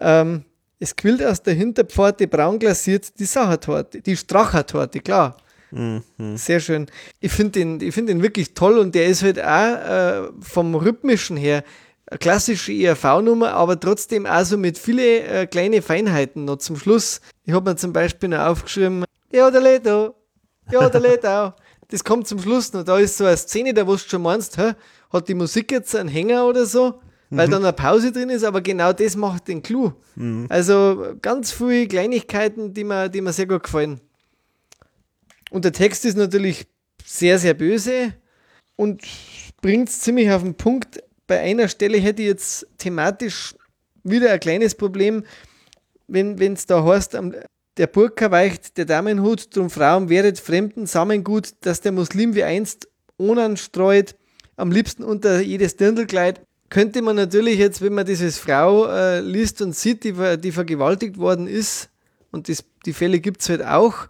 [0.00, 0.44] Ähm,
[0.78, 5.36] es quillt aus der Hinterpforte braun glasiert die Sachertorte, die Strachertorte, klar.
[5.70, 6.02] Mhm.
[6.36, 6.86] Sehr schön.
[7.20, 11.36] Ich finde den, find den wirklich toll und der ist halt auch äh, vom Rhythmischen
[11.36, 11.62] her
[12.06, 17.20] eine klassische ERV-Nummer, aber trotzdem auch so mit viele äh, kleine Feinheiten noch zum Schluss.
[17.44, 20.14] Ich habe mir zum Beispiel noch aufgeschrieben, ja, der Leto,
[20.70, 21.52] ja, der Leto.
[21.90, 22.82] Das kommt zum Schluss noch.
[22.82, 24.74] Da ist so eine Szene, da wo du schon meinst, hä,
[25.10, 27.00] hat die Musik jetzt einen Hänger oder so?
[27.30, 27.52] Weil mhm.
[27.52, 29.92] dann eine Pause drin ist, aber genau das macht den Clou.
[30.16, 30.46] Mhm.
[30.48, 34.00] Also ganz viele Kleinigkeiten, die mir, die mir sehr gut gefallen.
[35.50, 36.66] Und der Text ist natürlich
[37.04, 38.14] sehr, sehr böse
[38.76, 39.02] und
[39.60, 41.02] bringt es ziemlich auf den Punkt.
[41.26, 43.54] Bei einer Stelle hätte ich jetzt thematisch
[44.02, 45.24] wieder ein kleines Problem,
[46.06, 47.18] wenn es da heißt,
[47.76, 52.88] der Burka weicht der Damenhut, drum Frauen wäret Fremden Samengut, dass der Muslim wie einst
[53.18, 54.16] Onan streut,
[54.56, 56.40] am liebsten unter jedes Dirndlkleid
[56.70, 61.18] könnte man natürlich jetzt, wenn man dieses Frau äh, liest und sieht, die, die vergewaltigt
[61.18, 61.90] worden ist,
[62.30, 64.08] und das, die Fälle gibt es halt auch,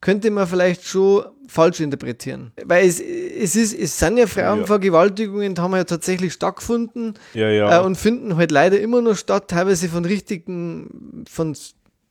[0.00, 2.52] könnte man vielleicht schon falsch interpretieren.
[2.64, 7.80] Weil es, es, ist, es sind ja Frauenvergewaltigungen, die haben ja tatsächlich stattgefunden ja, ja.
[7.80, 11.56] Äh, und finden halt leider immer noch statt, teilweise von richtigen, von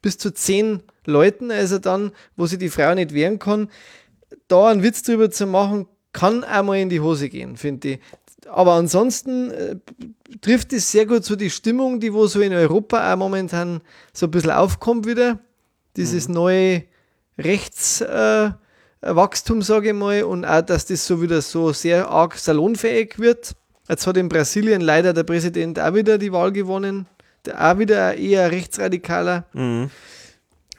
[0.01, 3.69] bis zu zehn Leuten, also dann, wo sie die Frau nicht wehren kann.
[4.47, 7.99] Da einen Witz drüber zu machen, kann einmal in die Hose gehen, finde ich
[8.49, 9.75] aber ansonsten äh,
[10.41, 13.81] trifft es sehr gut so die Stimmung, die wo so in Europa auch momentan
[14.13, 15.39] so ein bisschen aufkommt wieder.
[15.95, 16.35] Dieses mhm.
[16.35, 16.83] neue
[17.37, 23.19] Rechtswachstum, äh, sage ich mal, und auch, dass das so wieder so sehr arg salonfähig
[23.19, 23.55] wird.
[23.87, 27.07] Jetzt hat in Brasilien leider der Präsident auch wieder die Wahl gewonnen.
[27.45, 29.45] Der auch wieder eher rechtsradikaler.
[29.53, 29.91] Mhm.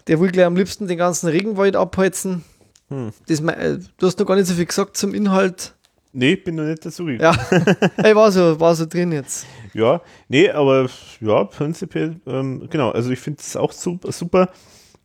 [0.09, 2.45] Der will gleich am liebsten den ganzen Regenwald abholzen.
[2.89, 3.13] Mhm.
[3.29, 5.76] Das, äh, du hast noch gar nicht so viel gesagt zum Inhalt.
[6.19, 7.21] Nee, ich bin noch nicht dazu gekommen.
[7.21, 7.59] Ja,
[8.09, 9.47] ich war so, war so drin jetzt.
[9.75, 10.89] Ja, nee, aber
[11.21, 14.49] ja, prinzipiell, ähm, genau, also ich finde es auch super, super.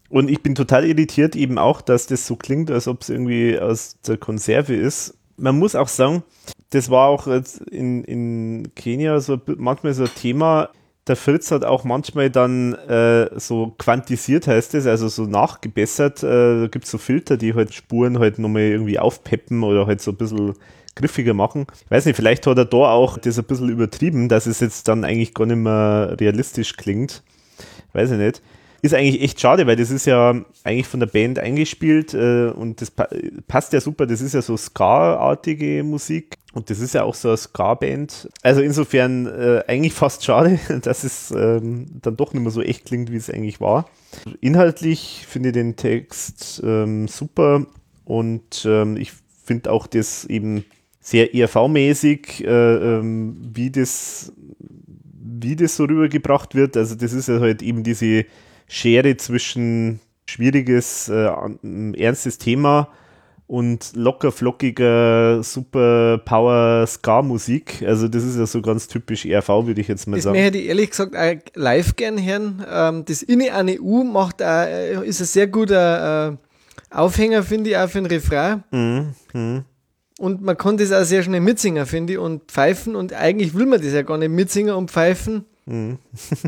[0.07, 3.59] Und ich bin total irritiert eben auch, dass das so klingt, als ob es irgendwie
[3.59, 5.17] aus der Konserve ist.
[5.35, 6.23] Man muss auch sagen,
[6.69, 10.69] das war auch jetzt in, in Kenia so manchmal so ein Thema,
[11.07, 16.23] der Fritz hat auch manchmal dann äh, so quantisiert, heißt es, also so nachgebessert.
[16.23, 19.99] Äh, da gibt es so Filter, die halt Spuren halt nochmal irgendwie aufpeppen oder halt
[19.99, 20.53] so ein bisschen
[20.95, 21.67] griffiger machen.
[21.85, 24.87] Ich weiß nicht, vielleicht hat er da auch das ein bisschen übertrieben, dass es jetzt
[24.87, 27.23] dann eigentlich gar nicht mehr realistisch klingt.
[27.93, 28.41] Weiß ich nicht.
[28.83, 32.81] Ist eigentlich echt schade, weil das ist ja eigentlich von der Band eingespielt äh, und
[32.81, 33.07] das pa
[33.47, 34.07] passt ja super.
[34.07, 38.29] Das ist ja so Ska-artige Musik und das ist ja auch so eine Ska-Band.
[38.41, 42.85] Also insofern äh, eigentlich fast schade, dass es ähm, dann doch nicht mehr so echt
[42.85, 43.87] klingt, wie es eigentlich war.
[44.39, 47.67] Inhaltlich finde ich den Text ähm, super
[48.03, 49.11] und ähm, ich
[49.43, 50.65] finde auch das eben
[51.01, 54.31] sehr ERV-mäßig, äh, ähm, wie das
[55.43, 56.77] wie das so rübergebracht wird.
[56.77, 58.25] Also das ist ja halt eben diese
[58.67, 61.29] Schere zwischen schwieriges, äh,
[61.97, 62.89] ernstes Thema
[63.47, 67.83] und locker flockiger Super Power Ska Musik.
[67.85, 70.35] Also das ist ja so ganz typisch ERV, würde ich jetzt mal das sagen.
[70.35, 72.65] Das hätte ich ehrlich gesagt auch live gern hören.
[72.71, 76.37] Ähm, das Inne an EU macht auch, äh, ist ein sehr guter äh,
[76.95, 78.63] Aufhänger, finde ich, auch für ein Refrain.
[78.71, 79.13] Mhm.
[79.33, 79.65] Mhm.
[80.21, 82.95] Und man kann das auch sehr schnell mitsingen, finde ich, und pfeifen.
[82.95, 85.45] Und eigentlich will man das ja gar nicht mitsingen und pfeifen.
[85.65, 85.97] Mhm.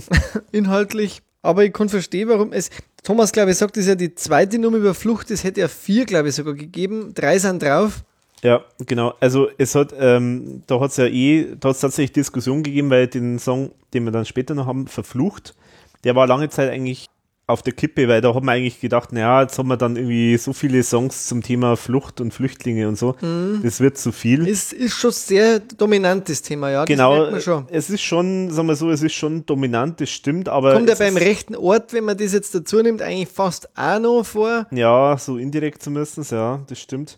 [0.51, 1.23] Inhaltlich.
[1.41, 2.69] Aber ich kann verstehen, warum es.
[3.01, 5.67] Thomas, glaube ich, sagt, das ist ja die zweite Nummer über Flucht, das hätte ja
[5.67, 7.15] vier, glaube ich, sogar gegeben.
[7.15, 8.03] Drei sind drauf.
[8.43, 9.15] Ja, genau.
[9.19, 12.91] Also es hat, ähm, da hat es ja eh, da hat es tatsächlich Diskussion gegeben,
[12.91, 15.55] weil den Song, den wir dann später noch haben, verflucht,
[16.03, 17.07] der war lange Zeit eigentlich
[17.45, 20.37] auf der Kippe, weil da hat man eigentlich gedacht, naja, jetzt haben wir dann irgendwie
[20.37, 23.15] so viele Songs zum Thema Flucht und Flüchtlinge und so.
[23.19, 23.59] Mhm.
[23.63, 24.47] Das wird zu viel.
[24.47, 26.85] Ist, ist schon sehr dominantes Thema, ja.
[26.85, 27.25] Genau.
[27.69, 30.73] Es ist schon, sagen wir so, es ist schon dominant, das stimmt, aber.
[30.73, 34.23] Kommt ja beim rechten Ort, wenn man das jetzt dazu nimmt, eigentlich fast auch noch
[34.23, 34.65] vor.
[34.71, 37.17] Ja, so indirekt zumindest, ja, das stimmt.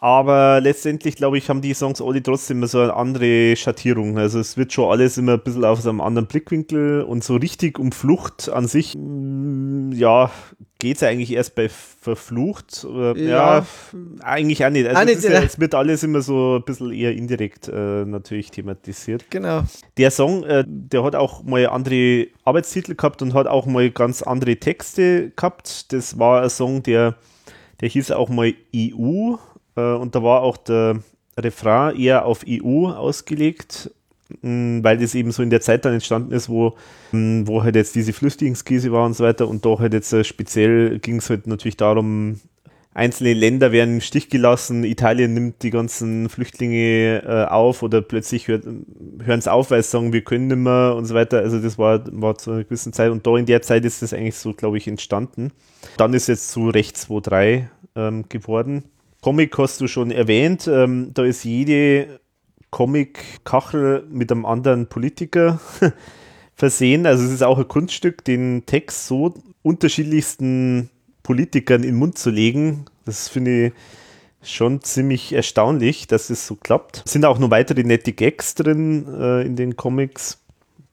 [0.00, 4.16] Aber letztendlich, glaube ich, haben die Songs alle trotzdem so eine andere Schattierung.
[4.16, 7.80] Also es wird schon alles immer ein bisschen aus einem anderen Blickwinkel und so richtig
[7.80, 10.30] um Flucht an sich, mm, ja,
[10.78, 12.84] geht es eigentlich erst bei Verflucht.
[12.84, 13.58] Oder, ja.
[13.58, 13.66] ja.
[14.22, 14.86] eigentlich auch nicht.
[14.86, 18.52] Also auch nicht ja, es wird alles immer so ein bisschen eher indirekt äh, natürlich
[18.52, 19.24] thematisiert.
[19.30, 19.64] Genau.
[19.96, 24.22] Der Song, äh, der hat auch mal andere Arbeitstitel gehabt und hat auch mal ganz
[24.22, 25.92] andere Texte gehabt.
[25.92, 27.16] Das war ein Song, der,
[27.80, 29.34] der hieß auch mal EU
[29.80, 31.00] und da war auch der
[31.36, 33.90] Refrain eher auf EU ausgelegt,
[34.42, 36.76] mm, weil das eben so in der Zeit dann entstanden ist, wo,
[37.12, 39.48] mm, wo halt jetzt diese Flüchtlingskrise war und so weiter.
[39.48, 42.40] Und da halt jetzt äh, speziell ging es halt natürlich darum,
[42.98, 48.48] einzelne Länder werden im Stich gelassen, Italien nimmt die ganzen Flüchtlinge äh, auf oder plötzlich
[48.48, 48.84] hören
[49.26, 51.38] es auf, weil sie sagen, wir können nicht mehr und so weiter.
[51.38, 54.12] Also das war, war zu einer gewissen Zeit und da in der Zeit ist das
[54.12, 55.52] eigentlich so, glaube ich, entstanden.
[55.96, 58.82] Dann ist jetzt zu Rechts 2.3 ähm, geworden.
[59.20, 60.68] Comic hast du schon erwähnt.
[60.68, 62.20] Ähm, da ist jede
[62.70, 65.60] Comic-Kachel mit einem anderen Politiker
[66.54, 67.06] versehen.
[67.06, 70.90] Also es ist auch ein Kunststück, den Text so unterschiedlichsten
[71.22, 72.84] Politikern in den Mund zu legen.
[73.04, 73.72] Das finde ich
[74.42, 77.02] schon ziemlich erstaunlich, dass es so klappt.
[77.04, 80.38] Es sind auch noch weitere nette Gags drin äh, in den Comics.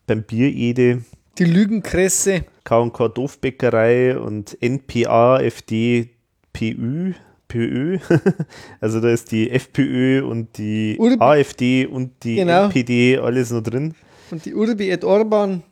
[0.08, 1.04] Beim Bierede.
[1.38, 2.46] Die Lügenkresse.
[2.64, 6.10] K&K Doofbäckerei und NPA, FD,
[6.54, 7.14] PÜ.
[7.56, 8.00] FPÖ.
[8.82, 12.66] also da ist die FPÖ und die Urbi AfD und die genau.
[12.66, 13.96] NPD alles noch drin.
[14.32, 15.64] Und die Urbi et Orban.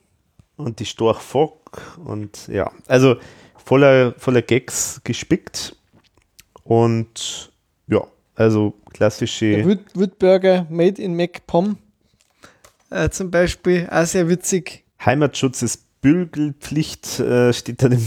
[0.56, 3.16] Und die Storch Fock und ja, also
[3.58, 5.76] voller, voller Gags gespickt.
[6.64, 7.52] Und
[7.88, 8.06] ja,
[8.36, 9.52] also klassische.
[9.52, 11.78] Der Woodburger Made in MacPom
[12.94, 14.84] äh, zum Beispiel, auch sehr witzig.
[15.04, 18.06] Heimatschutz ist Bügelpflicht, äh, steht dann im,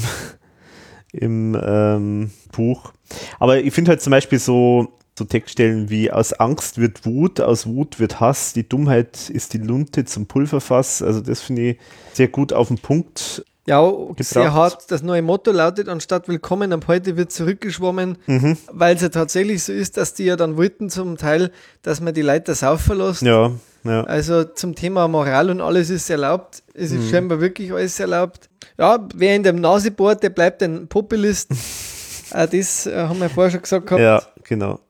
[1.12, 2.92] im ähm, Buch.
[3.38, 7.66] Aber ich finde halt zum Beispiel so, so Textstellen wie aus Angst wird Wut, aus
[7.66, 11.02] Wut wird Hass, die Dummheit ist die Lunte zum Pulverfass.
[11.02, 11.78] Also das finde ich
[12.12, 13.44] sehr gut auf den Punkt.
[13.66, 14.24] Ja, gebracht.
[14.24, 14.90] sehr hart.
[14.92, 18.56] Das neue Motto lautet, anstatt willkommen ab heute wird zurückgeschwommen, mhm.
[18.70, 21.50] weil es ja tatsächlich so ist, dass die ja dann wollten zum Teil,
[21.82, 23.22] dass man die Leute saufen lässt.
[23.22, 23.50] Ja,
[23.82, 24.04] ja.
[24.04, 26.62] Also zum Thema Moral und alles ist erlaubt.
[26.74, 27.10] Es ist mhm.
[27.10, 28.48] scheinbar wirklich alles erlaubt.
[28.78, 31.50] Ja, wer in der Nase bohrt, der bleibt ein Populist.
[32.30, 34.02] Auch das äh, haben wir vorher schon gesagt gehabt.
[34.02, 34.80] Ja, genau.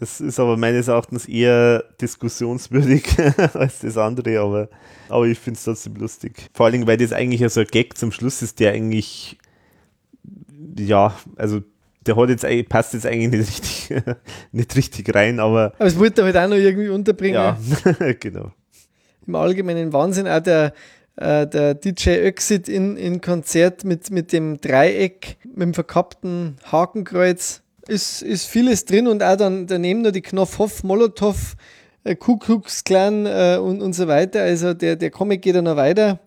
[0.00, 3.04] Das ist aber meines Erachtens eher diskussionswürdig
[3.54, 4.68] als das andere, aber,
[5.08, 6.48] aber ich finde es trotzdem lustig.
[6.52, 9.38] Vor allem, weil das eigentlich ja so ein Gag zum Schluss ist, der eigentlich,
[10.78, 11.62] ja, also
[12.06, 14.16] der hat jetzt passt jetzt eigentlich nicht richtig,
[14.52, 15.72] nicht richtig rein, aber.
[15.78, 17.34] Aber es wollte halt auch noch irgendwie unterbringen.
[17.34, 17.56] Ja,
[18.20, 18.52] genau.
[19.26, 20.74] Im allgemeinen Wahnsinn auch der,
[21.16, 27.62] äh, der DJ Exit in, in Konzert mit, mit dem Dreieck, mit dem verkappten Hakenkreuz.
[27.86, 31.54] Ist, ist vieles drin und auch dann daneben noch die Knopfhoff Molotow
[32.04, 34.40] äh, Ku Klux Klan äh, und, und so weiter.
[34.42, 36.18] Also der, der Comic geht ja noch weiter.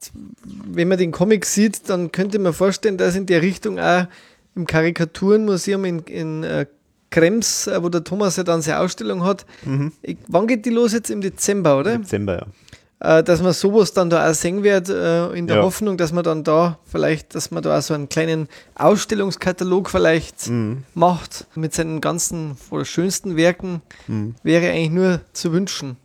[0.46, 4.06] Wenn man den Comic sieht, dann könnte man vorstellen, dass in der Richtung auch
[4.56, 6.68] im Karikaturenmuseum in, in äh,
[7.10, 9.46] Krems, äh, wo der Thomas ja dann seine Ausstellung hat.
[9.66, 9.94] Mhm.
[10.28, 11.10] Wann geht die los jetzt?
[11.10, 11.98] Im Dezember, oder?
[11.98, 12.46] Dezember, ja
[13.00, 15.64] äh, dass man sowas dann da auch sehen wird, äh, in der ja.
[15.64, 20.50] Hoffnung, dass man dann da vielleicht, dass man da auch so einen kleinen Ausstellungskatalog vielleicht
[20.50, 20.84] mhm.
[20.96, 24.36] macht mit seinen ganzen oder schönsten Werken, mhm.
[24.44, 25.98] wäre eigentlich nur zu wünschen.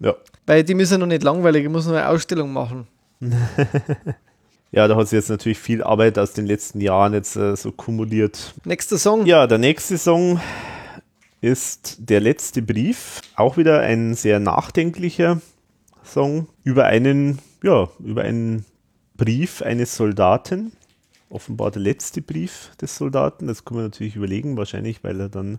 [0.00, 0.16] Ja.
[0.46, 2.88] Weil die müssen ja noch nicht langweilig, ich muss noch eine Ausstellung machen.
[4.72, 7.70] ja, da hat sich jetzt natürlich viel Arbeit aus den letzten Jahren jetzt äh, so
[7.70, 8.54] kumuliert.
[8.64, 9.26] Nächster Song?
[9.26, 10.40] Ja, der nächste Song
[11.40, 13.20] ist der letzte Brief.
[13.36, 15.40] Auch wieder ein sehr nachdenklicher
[16.10, 18.64] Song über einen, ja, über einen
[19.16, 20.72] Brief eines Soldaten.
[21.28, 23.46] Offenbar der letzte Brief des Soldaten.
[23.46, 25.58] Das kann man natürlich überlegen, wahrscheinlich, weil er dann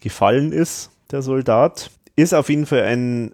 [0.00, 1.90] gefallen ist, der Soldat.
[2.16, 3.32] Ist auf jeden Fall ein,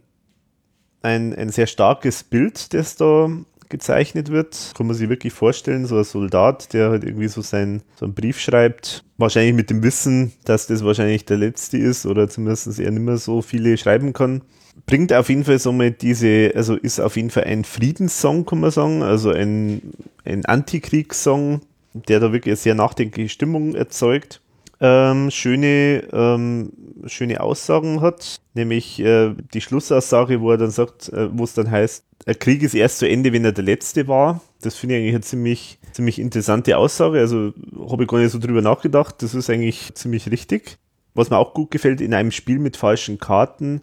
[1.02, 3.28] ein, ein sehr starkes Bild, das da
[3.68, 4.73] gezeichnet wird.
[4.76, 8.15] Kann man sich wirklich vorstellen, so ein Soldat, der halt irgendwie so, sein, so einen
[8.15, 12.91] Brief schreibt, wahrscheinlich mit dem Wissen, dass das wahrscheinlich der letzte ist oder zumindest er
[12.92, 14.42] nicht mehr so viele schreiben kann
[14.84, 18.60] bringt auf jeden Fall so mal diese, also ist auf jeden Fall ein Friedenssong, kann
[18.60, 19.92] man sagen, also ein,
[20.24, 21.60] ein Antikriegssong,
[21.94, 24.40] der da wirklich eine sehr nachdenkliche Stimmung erzeugt.
[24.78, 26.70] Ähm, schöne, ähm,
[27.06, 31.70] schöne Aussagen hat, nämlich äh, die Schlussaussage, wo er dann sagt, äh, wo es dann
[31.70, 34.42] heißt, ein Krieg ist erst zu Ende, wenn er der letzte war.
[34.60, 37.20] Das finde ich eigentlich eine ziemlich, ziemlich interessante Aussage.
[37.20, 37.55] Also
[37.88, 39.22] habe ich gar nicht so drüber nachgedacht.
[39.22, 40.76] Das ist eigentlich ziemlich richtig.
[41.14, 43.80] Was mir auch gut gefällt, in einem Spiel mit falschen Karten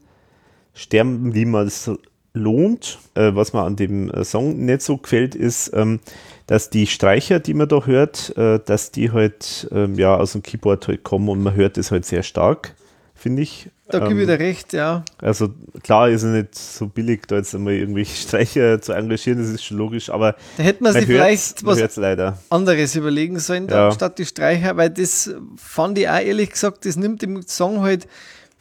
[0.74, 1.90] sterben niemals
[2.34, 3.00] lohnt.
[3.16, 6.00] Äh, was mir an dem äh, Song nicht so gefällt, ist, ähm,
[6.48, 10.44] dass die Streicher, die man da hört, äh, dass die halt ähm, ja, aus dem
[10.44, 12.76] Keyboard halt kommen und man hört das halt sehr stark,
[13.16, 13.70] finde ich.
[13.90, 15.04] Da gebe ich ähm, dir recht, ja.
[15.20, 15.50] Also
[15.84, 19.64] klar ist es nicht so billig, da jetzt einmal irgendwelche Streicher zu engagieren, das ist
[19.64, 22.40] schon logisch, aber da hätte man, man sich vielleicht was leider.
[22.50, 23.92] anderes überlegen sollen, ja.
[23.92, 28.08] statt die Streicher, weil das fand ich auch ehrlich gesagt, das nimmt dem Song halt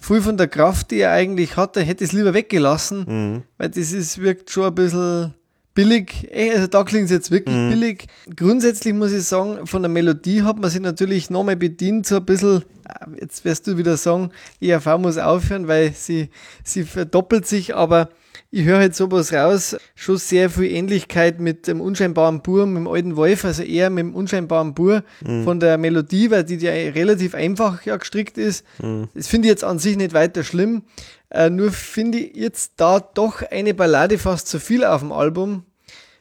[0.03, 3.43] viel von der Kraft, die er eigentlich hatte, hätte ich es lieber weggelassen, mhm.
[3.59, 5.35] weil das ist, wirkt schon ein bisschen
[5.75, 6.29] billig.
[6.53, 7.71] Also da klingt es jetzt wirklich mhm.
[7.71, 8.07] billig.
[8.37, 12.25] Grundsätzlich muss ich sagen, von der Melodie hat man sich natürlich nochmal bedient, so ein
[12.25, 16.31] bisschen, äh, jetzt wirst du wieder sagen, ERV muss aufhören, weil sie,
[16.65, 18.09] sie verdoppelt sich, aber
[18.55, 22.87] ich höre jetzt sowas raus, schon sehr viel Ähnlichkeit mit dem unscheinbaren Bur, mit dem
[22.87, 25.45] alten Wolf, also eher mit dem unscheinbaren Bur mhm.
[25.45, 28.67] von der Melodie, weil die ja relativ einfach ja gestrickt ist.
[28.79, 29.09] Mhm.
[29.15, 30.83] Das finde ich jetzt an sich nicht weiter schlimm.
[31.31, 35.65] Äh, nur finde ich jetzt da doch eine Ballade fast zu viel auf dem Album.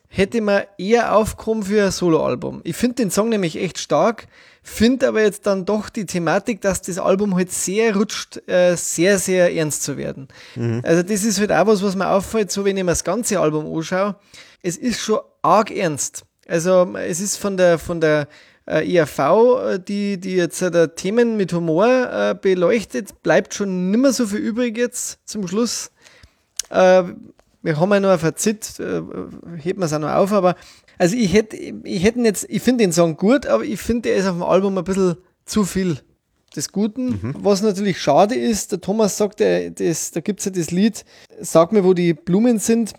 [0.08, 2.61] Hätte man eher aufgekommen für ein Soloalbum.
[2.64, 4.27] Ich finde den Song nämlich echt stark.
[4.64, 9.17] Finde aber jetzt dann doch die Thematik, dass das Album halt sehr rutscht, äh, sehr,
[9.17, 10.27] sehr ernst zu werden.
[10.56, 10.81] Mhm.
[10.83, 13.40] Also das ist halt auch was, was mir auffällt, so wenn ich mir das ganze
[13.40, 14.15] Album anschaue.
[14.61, 16.25] Es ist schon arg ernst.
[16.48, 18.27] Also es ist von der, von der
[18.67, 24.14] äh, ERV, äh, die, die jetzt äh, Themen mit Humor äh, beleuchtet, bleibt schon nimmer
[24.14, 25.91] so viel übrig jetzt zum Schluss.
[26.69, 27.03] Äh,
[27.61, 29.01] wir haben ja noch ein Fazit, äh,
[29.57, 30.56] heben wir es auch noch auf, aber
[30.98, 34.15] also ich hätte, ich hätte jetzt, ich finde den Song gut, aber ich finde, der
[34.15, 35.99] ist auf dem Album ein bisschen zu viel
[36.56, 37.09] des Guten.
[37.09, 37.35] Mhm.
[37.40, 41.06] Was natürlich schade ist, der Thomas sagt, der, das, da gibt es ja das Lied,
[41.40, 42.93] Sag mir, wo die Blumen sind,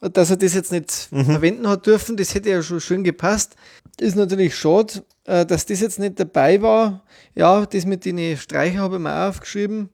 [0.00, 1.24] dass er das jetzt nicht mhm.
[1.24, 3.56] verwenden hat dürfen, das hätte ja schon schön gepasst.
[3.98, 7.04] Ist natürlich schade, äh, dass das jetzt nicht dabei war.
[7.34, 9.88] Ja, das mit den Streicher habe ich mir auch aufgeschrieben.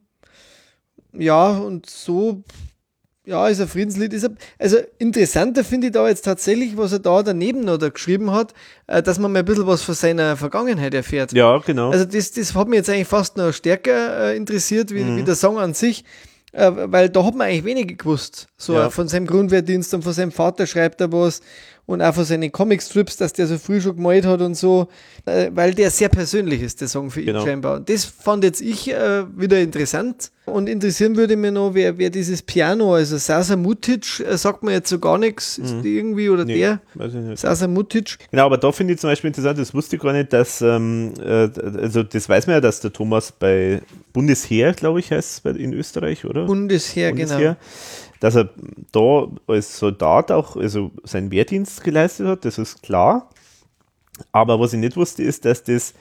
[1.12, 2.42] Ja, und so
[3.25, 4.12] ja, ist ein Friedenslied.
[4.12, 7.89] Ist ein, also interessanter finde ich da jetzt tatsächlich, was er da daneben noch da
[7.89, 8.52] geschrieben hat,
[8.89, 11.33] äh, dass man mal ein bisschen was von seiner Vergangenheit erfährt.
[11.33, 11.91] Ja, genau.
[11.91, 15.18] Also das, das hat mich jetzt eigentlich fast noch stärker äh, interessiert, wie, mhm.
[15.18, 16.05] wie der Song an sich.
[16.52, 18.49] Äh, weil da hat man eigentlich wenig gewusst.
[18.57, 18.91] So ja.
[18.91, 21.41] von seinem Grundwehrdienst und von seinem Vater schreibt er was
[21.86, 24.89] und auch von seinen Comicstrips, dass der so früh schon gemalt hat und so,
[25.27, 27.41] äh, weil der sehr persönlich ist, der Song für genau.
[27.41, 27.77] ihn scheinbar.
[27.77, 32.11] Und das fand jetzt ich äh, wieder interessant und interessieren würde mir noch, wer, wer
[32.11, 35.85] dieses Piano, also Sasa Mutic, äh, sagt man jetzt so gar nichts, ist mhm.
[35.85, 36.81] irgendwie oder nee, der?
[36.94, 37.41] Weiß ich nicht.
[37.41, 38.19] Sasa Mutic.
[38.31, 41.15] Genau, aber da finde ich zum Beispiel interessant, das wusste ich gar nicht, dass, ähm,
[41.20, 41.49] äh,
[41.81, 45.73] also das weiß man ja, dass der Thomas bei Bundesheer, glaube ich, heißt es in
[45.73, 46.47] Österreich, oder?
[46.47, 47.57] Bundesheer, Bundesheer genau
[48.23, 48.51] dass er
[48.92, 53.28] da als Soldat auch also seinen Wehrdienst geleistet hat, das ist klar.
[54.31, 55.92] Aber was ich nicht wusste, ist, dass das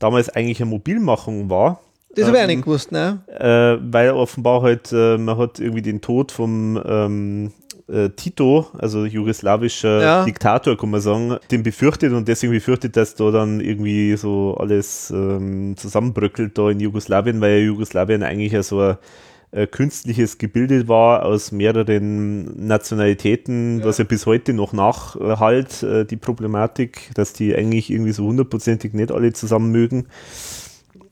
[0.00, 1.80] damals eigentlich eine Mobilmachung war.
[2.16, 3.20] Das habe ich auch nicht gewusst, ne?
[3.28, 7.52] Äh, weil offenbar halt, äh, man hat irgendwie den Tod vom ähm,
[7.86, 10.24] äh, Tito, also jugoslawischer ja.
[10.24, 15.12] Diktator, kann man sagen, den befürchtet und deswegen befürchtet, dass da dann irgendwie so alles
[15.12, 18.96] ähm, zusammenbröckelt da in Jugoslawien, weil Jugoslawien eigentlich ja so ein
[19.50, 23.84] äh, künstliches gebildet war aus mehreren Nationalitäten, ja.
[23.86, 28.92] was ja bis heute noch nachhalt, äh, die Problematik, dass die eigentlich irgendwie so hundertprozentig
[28.92, 30.06] nicht alle zusammen mögen.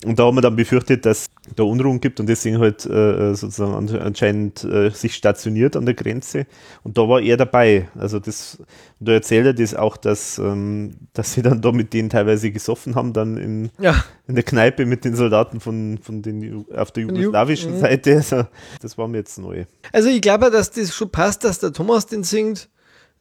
[0.04, 3.74] Und da haben wir dann befürchtet, dass da Unruhen gibt und deswegen halt äh, sozusagen
[3.98, 6.46] anscheinend äh, sich stationiert an der Grenze.
[6.82, 7.88] Und da war er dabei.
[7.96, 8.58] Also das,
[9.00, 12.94] da erzählt er das auch, dass, ähm, dass sie dann da mit denen teilweise gesoffen
[12.94, 14.04] haben, dann in, ja.
[14.26, 18.16] in der Kneipe mit den Soldaten von, von den auf der jugoslawischen Ju Seite.
[18.16, 18.44] Also,
[18.82, 19.64] das war mir jetzt neu.
[19.92, 22.68] Also ich glaube, dass das schon passt, dass der Thomas den singt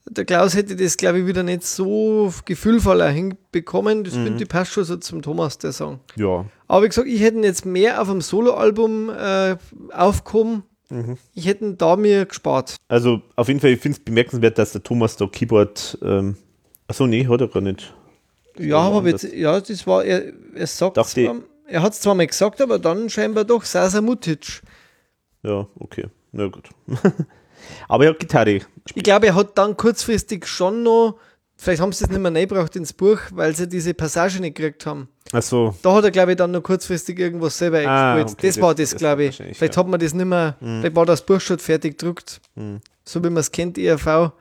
[0.08, 4.04] der Klaus hätte das, glaube ich, wieder nicht so gefühlvoller hinbekommen.
[4.04, 4.26] Das mhm.
[4.26, 6.00] finde ich passt schon so zum Thomas, der Song.
[6.16, 6.46] Ja.
[6.68, 9.58] Aber wie gesagt, ich hätte jetzt mehr auf dem Soloalbum äh,
[9.92, 10.64] aufgehoben.
[10.90, 11.18] Mhm.
[11.34, 12.76] Ich hätte da mir gespart.
[12.88, 15.98] Also auf jeden Fall, ich finde es bemerkenswert, dass der Thomas da Keyboard.
[16.04, 16.38] Ähm,
[16.88, 17.94] achso, nee, hat er gar nicht.
[18.58, 21.36] Ja, aber jetzt, ja, das war, er, er sagt zwar,
[21.68, 24.62] er hat es zwar mal gesagt, aber dann scheinbar doch Sasa Mutic.
[25.44, 26.06] Ja, okay.
[26.32, 26.70] Na gut.
[27.88, 28.98] Aber er hat Gitarre gespielt.
[28.98, 31.18] Ich glaube, er hat dann kurzfristig schon noch,
[31.58, 34.86] vielleicht haben sie das nicht mehr reingebracht ins Buch, weil sie diese Passage nicht gekriegt
[34.86, 35.10] haben.
[35.34, 35.76] Ach so.
[35.82, 38.38] Da hat er, glaube ich, dann noch kurzfristig irgendwas selber ah, eingespielt.
[38.38, 39.36] Okay, das, das, war das, das glaube ich.
[39.38, 39.78] Vielleicht ja.
[39.78, 40.82] hat man das nicht mehr, mhm.
[40.82, 42.42] vielleicht war das Buch schon fertig gedruckt.
[42.56, 42.80] Mhm.
[43.04, 44.32] So wie man es kennt, ERV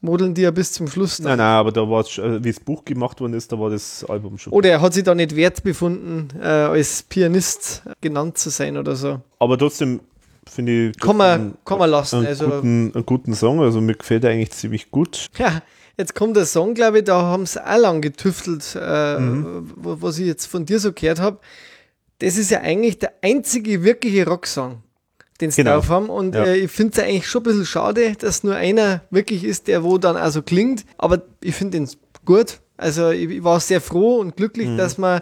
[0.00, 1.18] modeln die ja bis zum Schluss.
[1.18, 1.26] Dann.
[1.26, 3.70] Nein, nein, aber da war es, äh, wie das Buch gemacht worden ist, da war
[3.70, 4.52] das Album schon.
[4.52, 8.96] Oder er hat sich da nicht wert befunden, äh, als Pianist genannt zu sein oder
[8.96, 9.20] so.
[9.38, 10.00] Aber trotzdem
[10.48, 10.98] finde ich.
[10.98, 12.18] Kann man, kann man lassen.
[12.18, 15.28] Einen, also, guten, einen guten Song, also mir gefällt er eigentlich ziemlich gut.
[15.38, 15.62] Ja,
[15.96, 19.72] jetzt kommt der Song, glaube ich, da haben sie auch lang getüftelt, äh, mhm.
[19.76, 21.38] was ich jetzt von dir so gehört habe.
[22.18, 24.82] Das ist ja eigentlich der einzige wirkliche Rocksong,
[25.40, 25.76] den sie genau.
[25.76, 26.10] drauf haben.
[26.10, 26.44] Und ja.
[26.44, 29.82] äh, ich finde es eigentlich schon ein bisschen schade, dass nur einer wirklich ist, der
[29.82, 30.84] wo dann also klingt.
[30.98, 31.88] Aber ich finde ihn
[32.24, 32.60] gut.
[32.76, 34.78] Also ich, ich, war sehr froh und glücklich, mhm.
[34.78, 35.20] dass man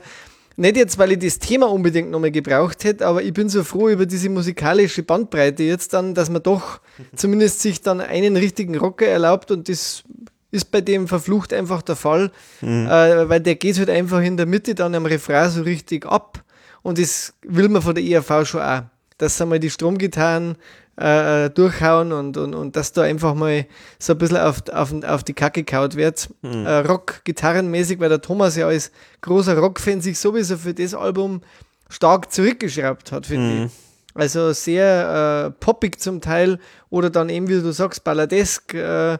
[0.58, 3.88] nicht jetzt, weil ich das Thema unbedingt nochmal gebraucht hätte, aber ich bin so froh
[3.88, 6.80] über diese musikalische Bandbreite jetzt dann, dass man doch
[7.16, 10.02] zumindest sich dann einen richtigen Rocker erlaubt und das
[10.50, 12.86] ist bei dem verflucht einfach der Fall, mhm.
[12.86, 16.42] äh, weil der geht halt einfach in der Mitte dann am Refrain so richtig ab
[16.82, 18.82] und das will man von der ERV schon auch,
[19.18, 20.56] dass einmal die Stromgitarren
[20.98, 23.66] äh, äh, durchhauen und, und, und dass da einfach mal
[24.00, 26.28] so ein bisschen auf, auf, auf die Kacke kaut wird.
[26.42, 26.66] Mhm.
[26.66, 31.42] Äh, Rock, gitarrenmäßig, weil der Thomas ja als großer Rockfan sich sowieso für das Album
[31.88, 33.64] stark zurückgeschraubt hat, finde mhm.
[33.66, 33.72] ich.
[34.14, 36.58] Also sehr äh, poppig zum Teil
[36.90, 38.74] oder dann eben, wie du sagst, balladesk.
[38.74, 39.18] Äh,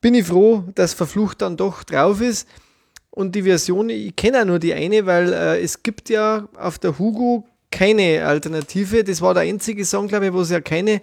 [0.00, 2.48] bin ich froh, dass Verflucht dann doch drauf ist.
[3.10, 6.78] Und die Version, ich kenne auch nur die eine, weil äh, es gibt ja auf
[6.78, 9.02] der Hugo keine Alternative.
[9.04, 11.00] Das war der einzige Song, glaube ich, wo sie ja keine mhm.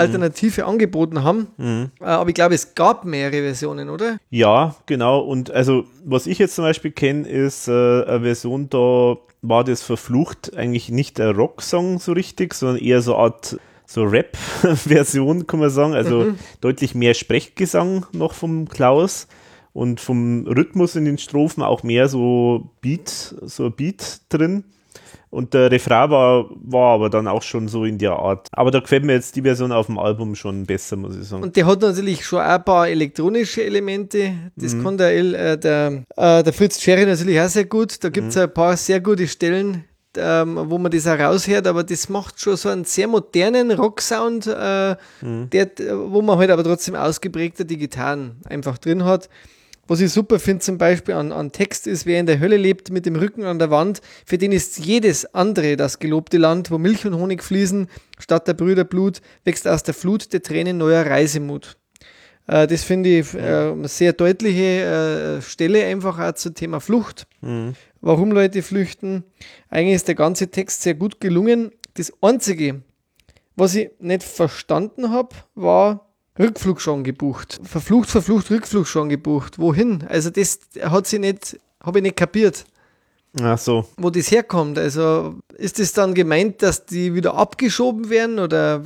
[0.00, 0.68] Alternative mhm.
[0.68, 1.48] angeboten haben.
[1.56, 1.90] Mhm.
[2.00, 4.18] Äh, aber ich glaube, es gab mehrere Versionen, oder?
[4.30, 5.20] Ja, genau.
[5.20, 9.82] Und also, was ich jetzt zum Beispiel kenne, ist äh, eine Version, da war das
[9.82, 15.60] verflucht eigentlich nicht ein Rocksong so richtig, sondern eher so eine Art so Rap-Version, kann
[15.60, 15.94] man sagen.
[15.94, 16.38] Also mhm.
[16.60, 19.26] deutlich mehr Sprechgesang noch vom Klaus
[19.72, 24.64] und vom Rhythmus in den Strophen auch mehr so Beat, so Beat drin.
[25.34, 28.46] Und der Refrain war, war aber dann auch schon so in der Art.
[28.52, 31.42] Aber da gefällt mir jetzt die Version auf dem Album schon besser, muss ich sagen.
[31.42, 34.32] Und der hat natürlich schon ein paar elektronische Elemente.
[34.54, 34.84] Das mhm.
[34.84, 38.04] kann der, äh, der, äh, der Fritz Cherry natürlich auch sehr gut.
[38.04, 38.42] Da gibt es mhm.
[38.42, 39.82] ein paar sehr gute Stellen,
[40.16, 44.46] ähm, wo man das auch raushört, aber das macht schon so einen sehr modernen Rocksound,
[44.46, 45.50] äh, mhm.
[45.50, 49.28] der, wo man halt aber trotzdem ausgeprägter die Gitarren einfach drin hat.
[49.86, 52.90] Was ich super finde zum Beispiel an, an Text ist, wer in der Hölle lebt
[52.90, 56.78] mit dem Rücken an der Wand, für den ist jedes andere das gelobte Land, wo
[56.78, 57.88] Milch und Honig fließen,
[58.18, 61.76] statt der Brüder Blut wächst aus der Flut der Tränen neuer Reisemut.
[62.46, 67.26] Äh, das finde ich äh, eine sehr deutliche äh, Stelle einfach auch zum Thema Flucht.
[67.40, 67.74] Mhm.
[68.00, 69.24] Warum Leute flüchten.
[69.70, 71.72] Eigentlich ist der ganze Text sehr gut gelungen.
[71.94, 72.82] Das Einzige,
[73.56, 77.60] was ich nicht verstanden habe, war, Rückflug schon gebucht.
[77.62, 79.58] Verflucht, verflucht, Rückflug schon gebucht.
[79.58, 80.04] Wohin?
[80.08, 82.64] Also das hat sie nicht, habe ich nicht kapiert.
[83.40, 83.86] Ach so.
[83.96, 84.78] Wo das herkommt.
[84.78, 88.82] Also ist es dann gemeint, dass die wieder abgeschoben werden oder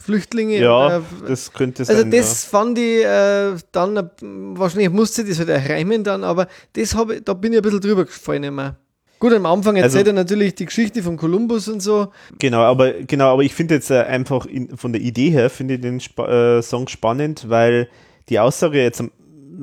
[0.00, 0.58] Flüchtlinge?
[0.58, 2.04] Ja, oder, das könnte also sein.
[2.04, 2.48] Also das ja.
[2.50, 4.10] fand ich äh, dann,
[4.56, 8.04] wahrscheinlich musste das halt reimen dann, aber das habe da bin ich ein bisschen drüber
[8.04, 8.76] gefallen immer.
[9.18, 12.08] Gut, am Anfang erzählt also, er natürlich die Geschichte von Kolumbus und so.
[12.38, 15.74] Genau, aber genau, aber ich finde jetzt äh, einfach in, von der Idee her finde
[15.74, 17.88] ich den Sp äh, Song spannend, weil
[18.28, 19.10] die Aussage jetzt zum,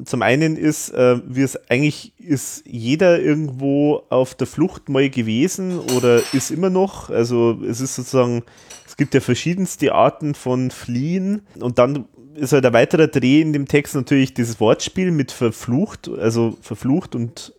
[0.05, 5.79] zum einen ist, äh, wie es eigentlich ist jeder irgendwo auf der Flucht mal gewesen
[5.95, 7.09] oder ist immer noch.
[7.09, 8.43] Also es ist sozusagen,
[8.87, 12.05] es gibt ja verschiedenste Arten von Fliehen und dann
[12.35, 17.15] ist halt ein weiterer Dreh in dem Text natürlich dieses Wortspiel mit verflucht, also verflucht
[17.15, 17.53] und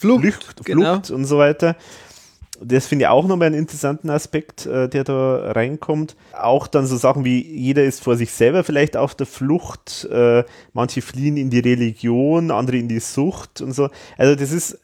[0.00, 0.94] Flucht, Flucht, genau.
[0.94, 1.76] Flucht und so weiter.
[2.62, 6.16] Das finde ich auch nochmal einen interessanten Aspekt, äh, der da reinkommt.
[6.32, 10.44] Auch dann so Sachen wie, jeder ist vor sich selber vielleicht auf der Flucht, äh,
[10.72, 13.88] manche fliehen in die Religion, andere in die Sucht und so.
[14.18, 14.78] Also das ist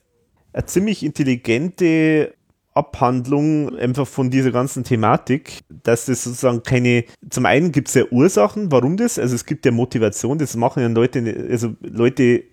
[0.53, 2.33] eine ziemlich intelligente
[2.73, 8.05] Abhandlung einfach von dieser ganzen Thematik, dass das sozusagen keine, zum einen gibt es ja
[8.11, 12.45] Ursachen, warum das, also es gibt ja Motivation, das machen ja Leute, also Leute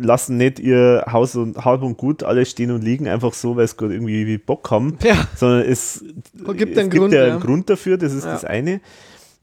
[0.00, 3.66] lassen nicht ihr Haus und Hab und Gut alles stehen und liegen, einfach so, weil
[3.68, 5.26] sie gerade irgendwie Bock haben, Ja.
[5.36, 6.04] sondern es,
[6.56, 7.32] gibt es einen gibt Grund, ja ja.
[7.32, 8.32] einen Grund dafür, das ist Ja.
[8.32, 8.80] das eine.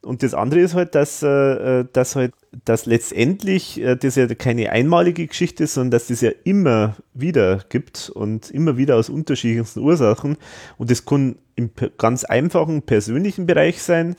[0.02, 4.72] Und das andere ist halt, dass, äh, dass halt, dass letztendlich äh, das ja keine
[4.72, 9.80] einmalige Geschichte ist, sondern dass das ja immer wieder gibt und immer wieder aus unterschiedlichsten
[9.82, 10.38] Ursachen.
[10.78, 14.16] Und das kann im ganz einfachen persönlichen Bereich sein.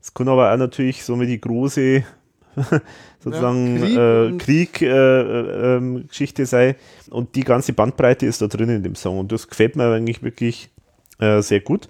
[0.00, 2.04] Es kann aber auch natürlich so mit die große
[3.24, 4.86] sozusagen Ja, Krieg äh, Krieg, äh,
[5.20, 6.76] äh, ähm, Geschichte sei.
[7.10, 9.18] Und die ganze Bandbreite ist da drin in dem Song.
[9.18, 10.70] Und das gefällt mir eigentlich wirklich
[11.18, 11.88] äh, sehr gut.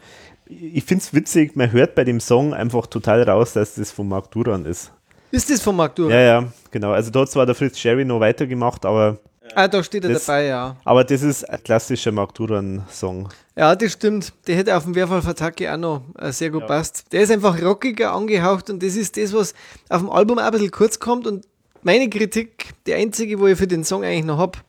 [0.48, 4.08] Ich finde es witzig, man hört bei dem Song einfach total raus, dass das von
[4.08, 4.90] Mark Duran ist.
[5.30, 6.12] Ist das von Mark Duran?
[6.12, 6.92] Ja, ja, genau.
[6.92, 9.18] Also da hat zwar der Fritz Sherry noch weitergemacht, aber,
[9.54, 10.76] Ah, da steht er Das- dabei, ja.
[10.84, 13.28] aber das ist ein klassischer Mark Duran-Song.
[13.58, 14.32] Ja, das stimmt.
[14.46, 17.12] Der hätte auf dem Werwolf-Attacke auch noch äh, sehr gut passt.
[17.12, 19.52] Der ist einfach rockiger angehaucht und das ist das, was
[19.88, 21.26] auf dem Album auch ein bisschen kurz kommt.
[21.26, 21.44] Und
[21.82, 24.60] meine Kritik, die einzige, wo ich für den Song eigentlich noch habe,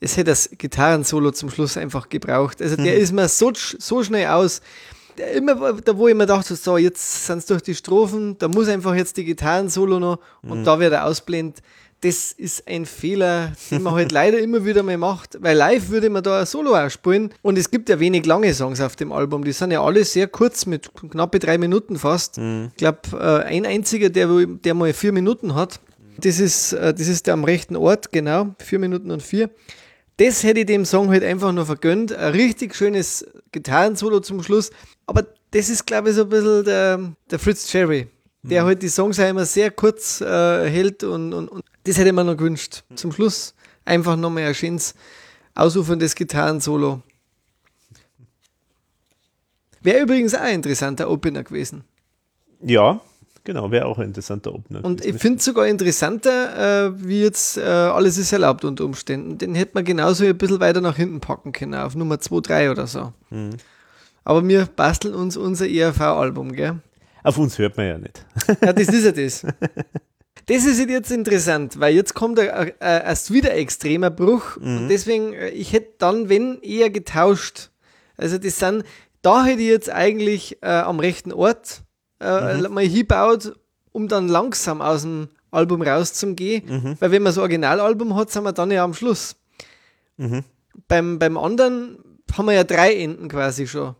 [0.00, 2.60] es hätte das Gitarrensolo zum Schluss einfach gebraucht.
[2.60, 4.60] Also der ist mir so, so schnell aus.
[5.16, 8.48] Der Immer da, wo ich mir dachte, so, jetzt sind es durch die Strophen, da
[8.48, 11.62] muss einfach jetzt die Gitarrensolo noch und da wird er ausblendet.
[12.00, 16.10] Das ist ein Fehler, den man halt leider immer wieder mal macht, weil live würde
[16.10, 19.10] man da ein Solo auch spielen und es gibt ja wenig lange Songs auf dem
[19.10, 22.38] Album, die sind ja alle sehr kurz, mit knappe drei Minuten fast.
[22.38, 25.80] Ich glaube, äh, ein einziger, der, der mal vier Minuten hat,
[26.18, 29.50] das ist, äh, das ist der am rechten Ort, genau, vier Minuten und vier.
[30.18, 32.12] Das hätte ich dem Song halt einfach nur vergönnt.
[32.12, 34.70] Ein richtig schönes Gitarrensolo zum Schluss.
[35.06, 38.08] Aber das ist, glaube ich, so ein bisschen der, der Fritz Cherry,
[38.42, 42.08] der halt die Songs auch immer sehr kurz äh, hält und, und, und das hätte
[42.08, 42.84] ich mir noch gewünscht.
[42.94, 44.94] Zum Schluss einfach nochmal ein schönes,
[45.54, 47.02] ausuferndes Gitarrensolo.
[49.80, 51.84] Wäre übrigens auch ein interessanter Opener gewesen.
[52.60, 53.00] Ja,
[53.44, 54.84] genau, wäre auch ein interessanter Opener.
[54.84, 55.18] Und ich gewesen.
[55.20, 59.38] finde es sogar interessanter, äh, wie jetzt äh, Alles ist erlaubt unter Umständen.
[59.38, 62.70] Den hätte man genauso ein bisschen weiter nach hinten packen können, auf Nummer 2, 3
[62.70, 63.12] oder so.
[63.30, 63.56] Mhm.
[64.24, 66.80] Aber wir basteln uns unser ERV-Album, gell?
[67.22, 68.26] Auf uns hört man ja nicht.
[68.60, 69.46] Ja, das ist ja das.
[70.48, 74.56] Das ist jetzt interessant, weil jetzt kommt ein, ein, ein, erst wieder ein extremer Bruch.
[74.56, 77.70] Und deswegen, äh, ich hätte dann, wenn, eher getauscht.
[78.16, 78.82] Also das sind,
[79.22, 81.82] da hätte ich jetzt eigentlich äh, am rechten Ort
[82.20, 83.52] äh, mal hinbaut,
[83.92, 86.96] um dann langsam aus dem Album rauszugehen.
[86.98, 89.36] Weil wenn man ein Originalalbum hat, sind wir dann ja am Schluss.
[90.88, 91.98] Beim, beim anderen
[92.32, 93.94] haben wir ja drei Enden quasi schon.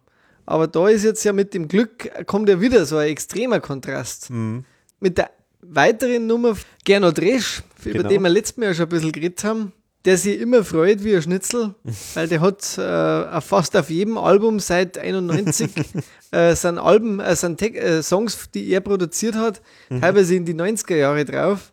[0.46, 4.30] Aber da ist jetzt ja mit dem Glück, kommt ja wieder so ein extremer Kontrast.
[4.98, 5.30] Mit der
[5.60, 8.08] weiteren Nummer, Gernot Resch, über Genau.
[8.08, 9.72] den wir letztes Mal schon ein bisschen geredet haben,
[10.04, 11.74] der sich immer freut wie ein Schnitzel,
[12.14, 15.70] weil der hat äh, fast auf jedem Album seit 91
[16.30, 20.96] äh, sind Alben, äh, Te äh, Songs, die er produziert hat, teilweise in die 90er
[20.96, 21.72] Jahre drauf.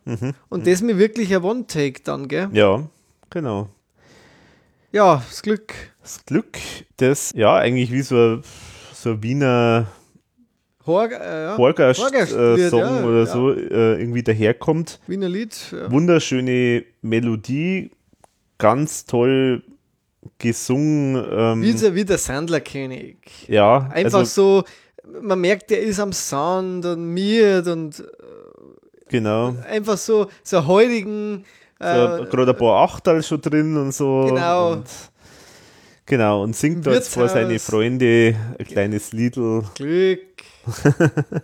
[0.50, 2.50] Und das mir wirklich ein One-Take dann, gell?
[2.54, 2.88] Ja,
[3.30, 3.70] genau.
[4.92, 5.74] Ja, das Glück.
[6.02, 6.58] Das Glück,
[6.98, 8.44] das ja eigentlich wie so ein,
[8.94, 9.88] so ein Wiener
[10.86, 11.58] Horg, äh, ja.
[11.58, 13.26] Äh, ja, oder ja.
[13.26, 15.00] so äh, irgendwie daherkommt.
[15.08, 15.56] Wiener Lied.
[15.90, 17.92] Wunderschöne Melodie,
[18.58, 19.64] ganz toll
[20.38, 21.24] gesungen.
[21.32, 23.18] Ähm, Wie, der- wie der Sandlerkönig.
[23.48, 24.64] ja, Einfach also,
[25.04, 28.04] so, man merkt, der ist am Sound und miert und
[29.10, 29.56] genau.
[29.70, 31.46] einfach so, so heutigen.
[31.80, 34.26] So, Äh, Gerade ein paar Achtel schon drin und so.
[34.30, 34.72] Genau.
[34.74, 34.86] Und,
[36.06, 37.60] genau, und singt dort vor seine.
[37.60, 39.64] Freunde ein kleines Liedl.
[39.76, 40.22] Glück.
[40.66, 41.42] 呵呵呵呵。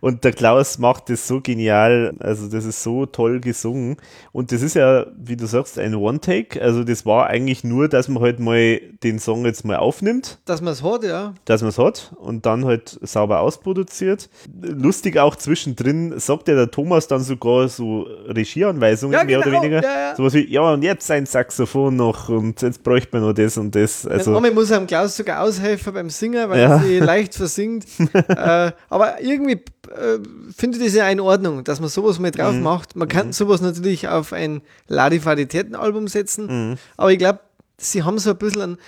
[0.00, 3.96] Und der Klaus macht das so genial, also das ist so toll gesungen.
[4.32, 6.60] Und das ist ja, wie du sagst, ein One-Take.
[6.62, 10.60] Also das war eigentlich nur, dass man halt mal den Song jetzt mal aufnimmt, Dass
[10.60, 11.34] man es hat, ja.
[11.44, 14.28] dass man es hat und dann halt sauber ausproduziert.
[14.60, 19.62] Lustig auch zwischendrin sagt ja der Thomas dann sogar so Regieanweisungen, Ja, mehr genau, oder
[19.62, 19.82] weniger.
[19.82, 20.16] ja, ja.
[20.16, 23.74] Sowas wie, ja, und jetzt ein Saxophon noch und jetzt bräuchte man noch das und
[23.74, 24.06] das.
[24.06, 26.76] Also, Mama muss einem Klaus sogar aushelfen beim Singen, weil Ja.
[26.76, 27.84] er sie leicht versingt.
[28.28, 29.60] äh, aber irgendwie
[29.90, 30.18] äh,
[30.56, 32.36] finde das ja in Ordnung, dass man sowas mal Mhm.
[32.36, 32.96] drauf macht.
[32.96, 36.76] Man kann sowas natürlich auf ein Ladifaditäten-Album setzen, Mhm.
[36.96, 37.40] aber ich glaube,
[37.78, 38.78] sie haben so ein bisschen ein,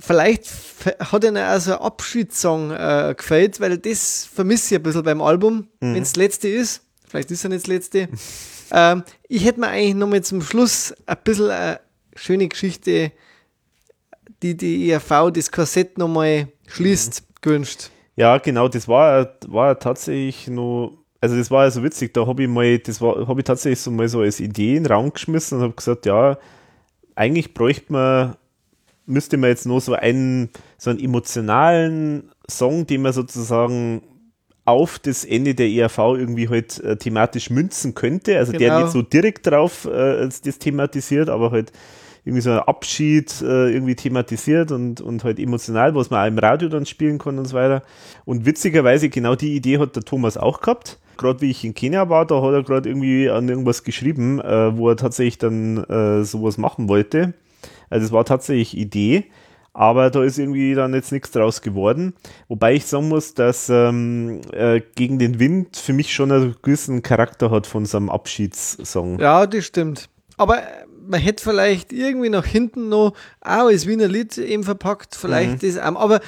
[0.00, 0.50] Vielleicht
[0.98, 5.22] hat ihnen auch so ein Abschiedssong äh, gefällt, weil das vermisse ich ein bisschen beim
[5.22, 5.94] Album, Mhm.
[5.94, 6.82] wenn es das letzte ist.
[7.08, 8.08] Vielleicht ist ja nicht das letzte.
[8.72, 11.80] ähm, ich hätte mir eigentlich nochmal zum Schluss ein bisschen eine
[12.16, 13.12] schöne Geschichte
[14.42, 17.34] die die ERV das Korsett nochmal schließt, mhm.
[17.40, 17.90] gewünscht.
[18.16, 22.44] Ja, genau, das war, war tatsächlich nur, also das war ja so witzig, da habe
[22.44, 25.12] ich mal, das war, habe ich tatsächlich so mal so als Idee in den Raum
[25.12, 26.38] geschmissen und habe gesagt, ja,
[27.16, 28.36] eigentlich bräuchte man,
[29.06, 34.02] müsste man jetzt nur so einen, so einen emotionalen Song, den man sozusagen
[34.64, 38.38] auf das Ende der ERV irgendwie halt äh, thematisch münzen könnte.
[38.38, 38.64] Also genau.
[38.64, 41.72] der nicht so direkt drauf äh, das thematisiert, aber halt
[42.24, 46.38] irgendwie so ein Abschied äh, irgendwie thematisiert und, und halt emotional, was man auch im
[46.38, 47.82] Radio dann spielen kann und so weiter.
[48.24, 50.98] Und witzigerweise, genau die Idee hat der Thomas auch gehabt.
[51.18, 54.76] Gerade wie ich in Kenia war, da hat er gerade irgendwie an irgendwas geschrieben, äh,
[54.76, 57.34] wo er tatsächlich dann äh, sowas machen wollte.
[57.90, 59.26] Also es war tatsächlich Idee.
[59.76, 62.14] Aber da ist irgendwie dann jetzt nichts draus geworden.
[62.46, 67.02] Wobei ich sagen muss, dass ähm, äh, gegen den Wind für mich schon einen gewissen
[67.02, 69.18] Charakter hat von so einem Abschiedssong.
[69.18, 70.08] Ja, das stimmt.
[70.36, 70.62] Aber
[71.06, 75.66] man hätte vielleicht irgendwie nach hinten noch auch als Wiener Lied eben verpackt, vielleicht mhm.
[75.66, 75.96] das auch.
[75.96, 76.20] Aber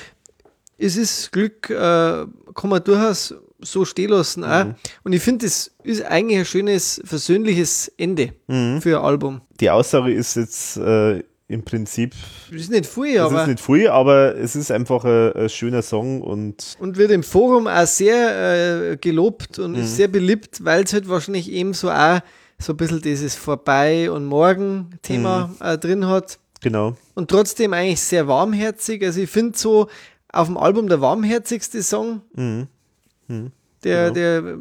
[0.79, 4.43] es ist Glück, äh, kann man durchaus so stehen lassen.
[4.43, 4.75] Mhm.
[5.05, 8.81] Und ich finde, das ist eigentlich ein schönes, versöhnliches Ende mhm.
[8.81, 9.41] für ein Album.
[9.61, 12.13] Die Aussage ist jetzt äh, im Prinzip.
[12.51, 13.37] Das ist nicht viel, aber.
[13.37, 16.77] Es ist nicht viel, aber es ist einfach ein, ein schöner Song und.
[16.79, 19.97] Und wird im Forum auch sehr äh, gelobt und ist mhm.
[19.97, 22.21] sehr beliebt, weil es halt wahrscheinlich eben so auch
[22.59, 25.67] so ein bisschen dieses Vorbei- und Morgen-Thema mhm.
[25.67, 26.39] äh, drin hat.
[26.60, 26.97] Genau.
[27.15, 29.05] Und trotzdem eigentlich sehr warmherzig.
[29.05, 29.89] Also ich finde so
[30.33, 32.23] auf dem Album der warmherzigste Song.
[32.35, 32.68] Mhm.
[33.28, 33.52] Mhm.
[33.85, 34.15] Der, genau.
[34.15, 34.59] der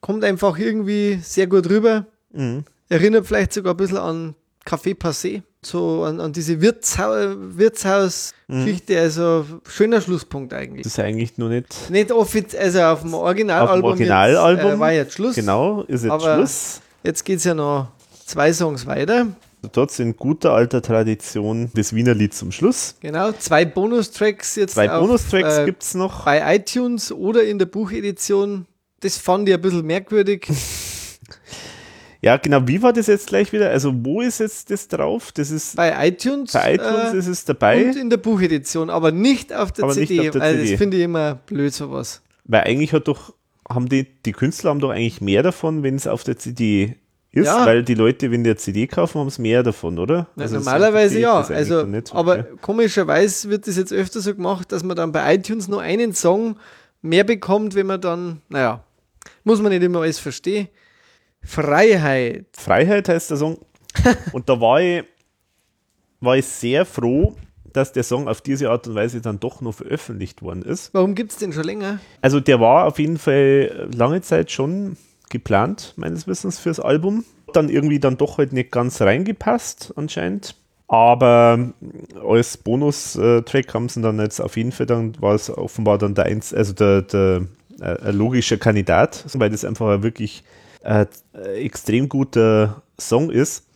[0.00, 2.06] kommt einfach irgendwie sehr gut rüber.
[2.32, 2.64] Mhm.
[2.88, 7.10] Erinnert vielleicht sogar ein bisschen an Café Passé, so an, an diese Wirtshau
[7.56, 8.98] Wirtshaus-Geschichte, mhm.
[8.98, 10.82] also schöner Schlusspunkt eigentlich.
[10.82, 11.90] Das ist eigentlich nur nicht.
[11.90, 13.74] Nicht offiziell, also auf dem Originalalbum.
[13.74, 15.34] Auf dem Originalalbum äh, war jetzt Schluss.
[15.36, 16.80] Genau, ist jetzt Schluss.
[17.02, 17.88] Jetzt geht es ja noch
[18.26, 19.28] zwei Songs weiter.
[19.72, 22.94] Dort in guter alter Tradition das Wiener Lied zum Schluss.
[23.00, 24.74] Genau, zwei Bonustracks jetzt.
[24.74, 26.24] Zwei Bonustracks äh, gibt es noch.
[26.24, 28.66] Bei iTunes oder in der Buchedition.
[29.00, 30.46] Das fand ich ein bisschen merkwürdig.
[32.22, 32.66] ja, genau.
[32.66, 33.70] Wie war das jetzt gleich wieder?
[33.70, 35.32] Also, wo ist jetzt das drauf?
[35.32, 36.52] Das ist bei iTunes.
[36.52, 37.86] Bei iTunes äh, ist es dabei.
[37.86, 40.20] Und in der Buchedition, aber nicht auf der aber CD.
[40.20, 40.70] Auf der also, CD.
[40.70, 42.22] das finde ich immer blöd, sowas.
[42.44, 43.34] Weil eigentlich hat doch
[43.68, 46.96] haben die, die Künstler haben doch eigentlich mehr davon, wenn es auf der CD
[47.30, 47.66] ist, ja.
[47.66, 50.28] weil die Leute, wenn die eine CD kaufen, haben es mehr davon, oder?
[50.34, 51.40] Na, also normalerweise ja.
[51.40, 55.68] Also, nicht, aber komischerweise wird das jetzt öfter so gemacht, dass man dann bei iTunes
[55.68, 56.56] nur einen Song
[57.02, 58.82] mehr bekommt, wenn man dann, naja,
[59.44, 60.68] muss man nicht immer alles verstehen.
[61.42, 62.46] Freiheit.
[62.52, 63.58] Freiheit heißt der Song.
[64.32, 65.04] Und da war ich,
[66.20, 67.36] war ich sehr froh,
[67.72, 70.92] dass der Song auf diese Art und Weise dann doch noch veröffentlicht worden ist.
[70.94, 72.00] Warum gibt es den schon länger?
[72.20, 74.96] Also der war auf jeden Fall lange Zeit schon
[75.30, 77.24] geplant, meines Wissens, fürs Album.
[77.52, 80.54] Dann irgendwie dann doch halt nicht ganz reingepasst, anscheinend.
[80.86, 81.72] Aber
[82.26, 86.24] als Bonustrack haben sie dann jetzt auf jeden Fall, dann war es offenbar dann der
[86.24, 87.42] eins, also der, der
[87.80, 90.44] äh, logische Kandidat, weil das einfach ein wirklich
[90.82, 91.06] äh,
[91.56, 93.67] extrem guter Song ist.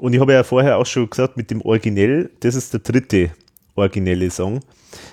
[0.00, 3.30] Und ich habe ja vorher auch schon gesagt, mit dem Originell, das ist der dritte
[3.74, 4.60] originelle Song.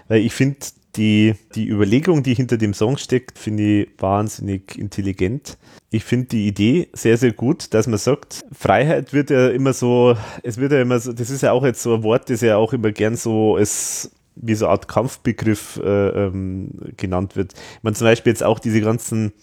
[0.08, 0.60] Weil ich finde,
[0.96, 5.58] die, die Überlegung, die hinter dem Song steckt, finde ich wahnsinnig intelligent.
[5.92, 10.16] Ich finde die Idee sehr, sehr gut, dass man sagt, Freiheit wird ja immer so,
[10.42, 12.58] es wird ja immer so, das ist ja auch jetzt so ein Wort, das ja
[12.58, 17.54] auch immer gern so als wie so eine Art Kampfbegriff äh, ähm, genannt wird.
[17.82, 19.34] Man zum Beispiel jetzt auch diese ganzen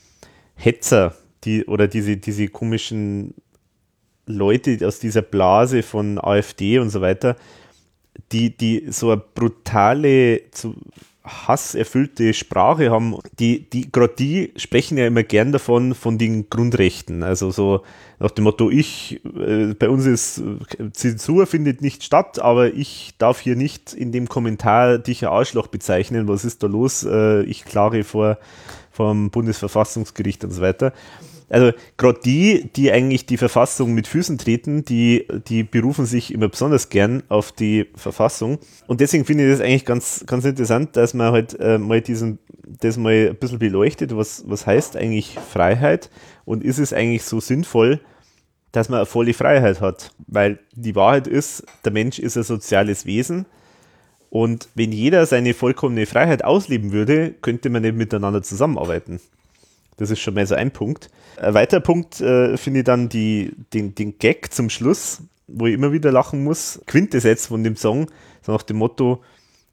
[0.55, 1.15] Hetzer,
[1.45, 3.35] die oder diese, diese komischen
[4.27, 7.37] Leute aus dieser Blase von AfD und so weiter,
[8.33, 10.75] die, die so eine brutale, zu
[11.25, 17.23] hasserfüllte Sprache haben, die, die, gerade die sprechen ja immer gern davon, von den Grundrechten.
[17.23, 17.83] Also so
[18.19, 20.43] nach dem Motto, ich, äh, bei uns ist
[20.93, 25.69] Zensur findet nicht statt, aber ich darf hier nicht in dem Kommentar dich ein Arschloch
[25.69, 27.05] bezeichnen, was ist da los?
[27.05, 28.39] Äh, ich klage vor
[28.91, 30.93] vom Bundesverfassungsgericht und so weiter
[31.55, 36.49] also gerade die, die eigentlich die Verfassung mit Füßen treten, die, die berufen sich immer
[36.49, 38.59] besonders gern auf die Verfassung.
[38.89, 42.41] Und deswegen finde ich das eigentlich ganz, ganz interessant, dass man halt äh, mal diesen,
[42.67, 46.11] das mal ein bisschen beleuchtet, was, was heißt eigentlich Freiheit
[46.45, 48.01] und ist es eigentlich so sinnvoll,
[48.73, 50.11] dass man eine volle Freiheit hat.
[50.27, 53.47] Weil die Wahrheit ist, der Mensch ist ein soziales Wesen.
[54.29, 59.21] Und wenn jeder seine vollkommene Freiheit ausleben würde, könnte man nicht miteinander zusammenarbeiten.
[59.97, 61.09] Das ist schon mal so ein Punkt.
[61.37, 65.75] Ein weiterer Punkt äh, finde ich dann die, den, den Gag zum Schluss, wo ich
[65.75, 66.81] immer wieder lachen muss.
[66.87, 68.11] Quintessenz von dem Song,
[68.43, 69.23] so nach dem Motto,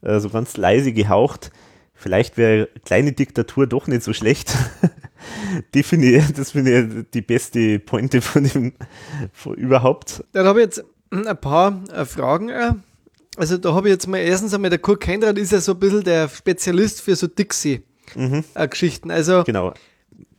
[0.01, 1.51] äh, so ganz leise gehaucht.
[1.93, 4.56] Vielleicht wäre kleine Diktatur doch nicht so schlecht.
[5.74, 8.74] die finde ich, das finde ich die beste Pointe von dem
[9.33, 10.24] von überhaupt.
[10.33, 12.50] Dann habe ich jetzt ein paar äh, Fragen.
[12.50, 12.74] Äh,
[13.38, 15.80] also da habe ich jetzt mal erstens einmal, der Kurt Keinrad ist ja so ein
[15.80, 19.08] bisschen der Spezialist für so Dixie-Geschichten.
[19.08, 19.14] Mhm.
[19.14, 19.74] Also Genau.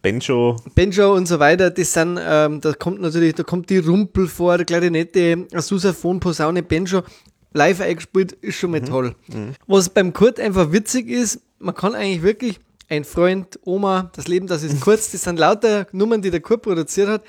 [0.03, 4.27] Benjo, Banjo und so weiter, das sind, ähm, da kommt natürlich, da kommt die Rumpel
[4.27, 7.03] vor, Klarinette, ein Sousaphon, Posaune, Banjo,
[7.53, 9.15] live eingespielt, ist schon mal toll.
[9.67, 12.59] Was beim Kurt einfach witzig ist, man kann eigentlich wirklich
[12.89, 16.63] ein Freund, Oma, das Leben, das ist kurz, das sind lauter Nummern, die der Kurt
[16.63, 17.23] produziert hat,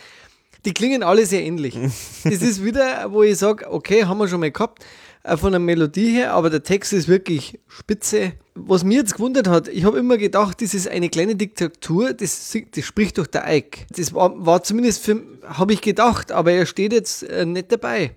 [0.66, 1.78] die klingen alle sehr ähnlich.
[2.24, 4.84] das ist wieder, wo ich sage, okay, haben wir schon mal gehabt,
[5.26, 8.34] von der Melodie her, aber der Text ist wirklich spitze.
[8.56, 12.56] Was mir jetzt gewundert hat, ich habe immer gedacht, das ist eine kleine Diktatur, das,
[12.72, 13.86] das spricht durch der Ike.
[13.96, 18.16] Das war, war zumindest für, habe ich gedacht, aber er steht jetzt äh, nicht dabei.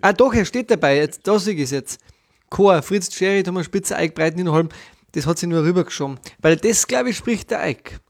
[0.00, 2.00] Ah doch, er steht dabei, jetzt, da sehe ich es jetzt.
[2.50, 4.68] Chor, Fritz Cherry, Thomas Spitzer, Ike Breitenhinholm,
[5.12, 6.18] das hat sich nur rübergeschoben.
[6.40, 8.00] Weil das, glaube ich, spricht der Ike.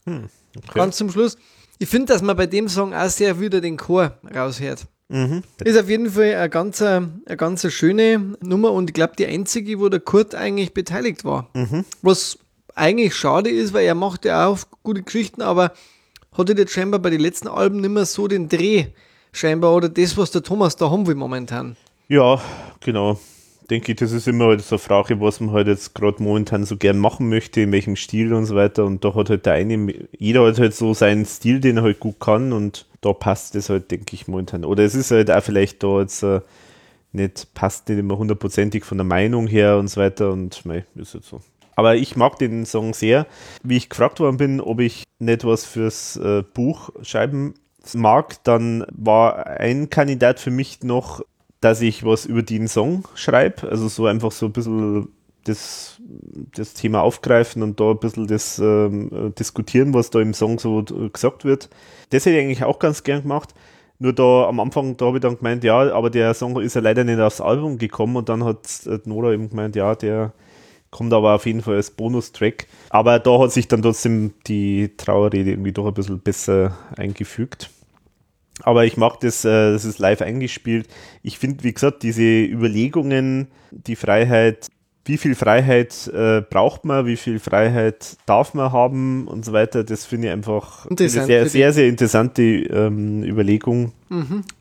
[0.75, 1.37] Ganz zum Schluss.
[1.79, 4.87] Ich finde, dass man bei dem Song auch sehr wieder den Chor raushört.
[5.09, 9.81] Ist auf jeden Fall eine ganz, eine ganz schöne Nummer und ich glaube, die einzige,
[9.81, 11.51] wo der Kurt eigentlich beteiligt war.
[12.03, 12.39] Was
[12.75, 15.73] eigentlich schade ist, weil er macht ja auch gute Geschichten, aber
[16.37, 18.87] hat jetzt scheinbar bei den letzten Alben nicht mehr so den Dreh
[19.33, 21.77] scheinbar oder das, was der Thomas da haben will momentan.
[22.09, 22.41] Ja,
[22.81, 23.19] genau.
[23.71, 26.65] Denke ich, das ist immer halt so eine Frage, was man halt jetzt gerade momentan
[26.65, 28.87] so gern machen möchte, in welchem Stil und so weiter.
[28.87, 32.01] Und da hat halt der eine, jeder hat halt so seinen Stil, den er halt
[32.01, 34.65] gut kann und da passt das halt, denke ich, momentan.
[34.65, 36.41] Oder es ist halt auch vielleicht da jetzt äh,
[37.13, 41.15] nicht, passt nicht immer hundertprozentig von der Meinung her und so weiter und mei, ist
[41.15, 41.41] halt so.
[41.77, 43.27] Aber ich mag den Song sehr.
[43.63, 47.55] Wie ich gefragt worden bin, ob ich nicht was fürs äh, Buch schreiben
[47.95, 51.23] mag, dann war ein Kandidat für mich noch,
[51.61, 53.69] dass ich was über den Song schreibe.
[53.69, 55.09] Also so einfach so ein bisschen
[55.49, 56.01] das,
[56.55, 60.59] das Thema aufgreifen und da ein bisschen das ähm, äh, diskutieren, was da im Song
[60.59, 61.69] so gesagt wird.
[62.11, 63.55] Das hätte ich eigentlich auch ganz gern gemacht.
[63.99, 66.81] Nur da am Anfang, da habe ich dann gemeint, ja, aber der Song ist ja
[66.81, 70.33] leider nicht aufs Album gekommen und dann hat Nora eben gemeint, ja, der
[70.91, 72.67] kommt aber auf jeden Fall als Bonustrack.
[72.91, 77.71] Aber da hat sich dann trotzdem die Trauerrede irgendwie doch ein bisschen besser eingefügt.
[78.63, 80.89] Aber ich mag das, äh, das ist live eingespielt.
[81.23, 84.69] Ich finde, wie gesagt, diese Überlegungen, die Freiheit,
[85.09, 89.83] wie viel Freiheit äh, braucht man, wie viel Freiheit darf man haben und so weiter,
[89.83, 93.93] das finde ich einfach eine sehr, sehr, sehr interessante ähm, Überlegung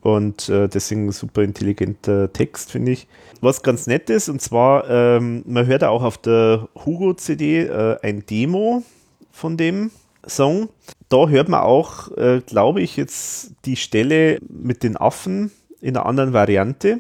[0.02, 3.08] und äh, deswegen super intelligenter Text, finde ich.
[3.42, 8.26] Was ganz nett ist, und zwar, ähm, man hört auch auf der Hugo-CD äh, ein
[8.26, 8.84] Demo
[9.32, 9.92] von dem
[10.26, 10.70] Song.
[11.10, 15.52] Da hört man auch, äh, glaube ich, jetzt die Stelle mit den Affen
[15.82, 17.00] in einer anderen Variante.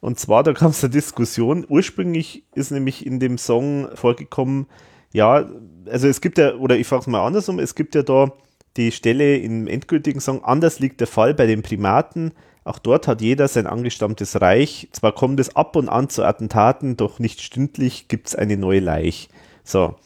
[0.00, 1.66] Und zwar, da kam es eine Diskussion.
[1.68, 4.66] Ursprünglich ist nämlich in dem Song vorgekommen,
[5.12, 5.48] ja,
[5.86, 8.32] also es gibt ja, oder ich frage es mal andersrum, es gibt ja da
[8.76, 12.32] die Stelle im endgültigen Song, anders liegt der Fall bei den Primaten.
[12.62, 14.88] Auch dort hat jeder sein angestammtes Reich.
[14.92, 18.80] Zwar kommt es ab und an zu Attentaten, doch nicht stündlich gibt es eine neue
[18.80, 19.28] Leich.
[19.64, 19.96] So.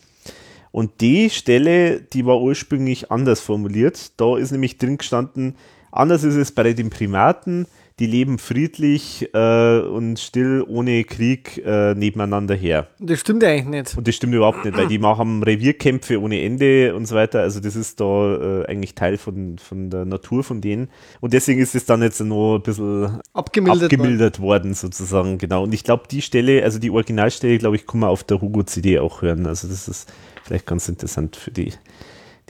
[0.70, 4.18] Und die Stelle, die war ursprünglich anders formuliert.
[4.20, 5.56] Da ist nämlich drin gestanden,
[5.92, 7.66] anders ist es bei den Primaten,
[8.00, 12.88] die leben friedlich äh, und still ohne Krieg äh, nebeneinander her.
[12.98, 13.96] Das stimmt ja eigentlich nicht.
[13.96, 17.40] Und das stimmt überhaupt nicht, weil die machen Revierkämpfe ohne Ende und so weiter.
[17.40, 20.88] Also das ist da äh, eigentlich Teil von, von der Natur von denen.
[21.20, 23.84] Und deswegen ist es dann jetzt noch ein bisschen Abgemildert.
[23.84, 25.62] abgemildert worden sozusagen, genau.
[25.62, 28.98] Und ich glaube, die Stelle, also die Originalstelle, glaube ich, kann man auf der Hugo-CD
[28.98, 29.46] auch hören.
[29.46, 31.72] Also das ist vielleicht ganz interessant für die,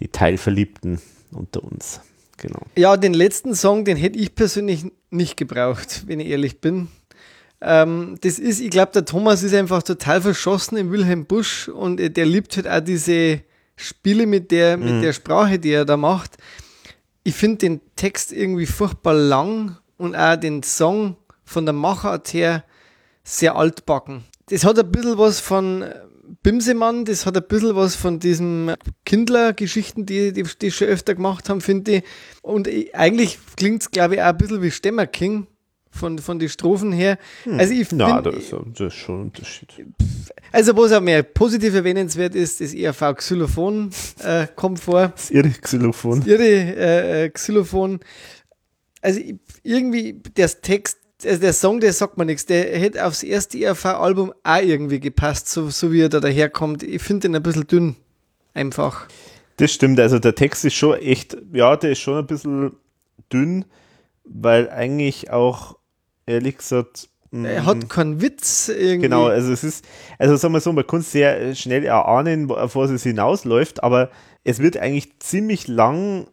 [0.01, 1.01] die Teilverliebten
[1.33, 2.01] unter uns.
[2.37, 2.61] Genau.
[2.77, 6.89] Ja, den letzten Song, den hätte ich persönlich nicht gebraucht, wenn ich ehrlich bin.
[7.61, 12.01] Ähm, das ist, ich glaube, der Thomas ist einfach total verschossen in Wilhelm Busch und
[12.01, 13.41] äh, der liebt halt auch diese
[13.77, 16.37] Spiele mit der, mit der Sprache, die er da macht.
[17.23, 22.65] Ich finde den Text irgendwie furchtbar lang und auch den Song von der Machart her
[23.23, 24.25] sehr altbacken.
[24.51, 25.95] Das hat ein bisschen was von äh,
[26.43, 31.49] Bimsemann, das hat ein bisschen was von diesen Kindler-Geschichten, die, die die schon öfter gemacht
[31.49, 32.05] haben, finde ich.
[32.43, 35.47] Und ich, eigentlich klingt es, glaube ich, auch ein bisschen wie Stemmer King
[35.95, 37.19] von, von den Strophen her.
[37.47, 39.69] Also, ich Na, find, da ist, das ist schon ein Unterschied.
[40.53, 43.91] also was auch mehr positiv erwähnenswert ist, das ERV Xylophon
[44.23, 45.09] äh, kommt vor.
[45.09, 46.25] Das irre Xylophon.
[46.27, 48.01] Ihre äh, äh, Xylophon.
[49.01, 49.21] Also
[49.63, 52.47] irgendwie, der Text, also der Song, der sagt mir nichts.
[52.47, 56.83] Der hätte aufs erste ERV-Album auch irgendwie gepasst, so, so wie er da daherkommt.
[56.83, 57.97] Ich finde den ein bisschen dünn.
[58.53, 59.09] Einfach.
[59.57, 62.73] Das stimmt, also der Text ist schon echt, ja, der ist schon ein bisschen
[63.33, 63.65] dünn,
[64.25, 65.77] weil eigentlich auch,
[66.27, 69.03] ehrlich gesagt, Er mm, hat keinen Witz irgendwie.
[69.03, 69.85] Genau, also es ist,
[70.19, 74.11] also sagen wir so, man kann sehr schnell erahnen, auf was es hinausläuft, aber
[74.43, 76.27] es wird eigentlich ziemlich lang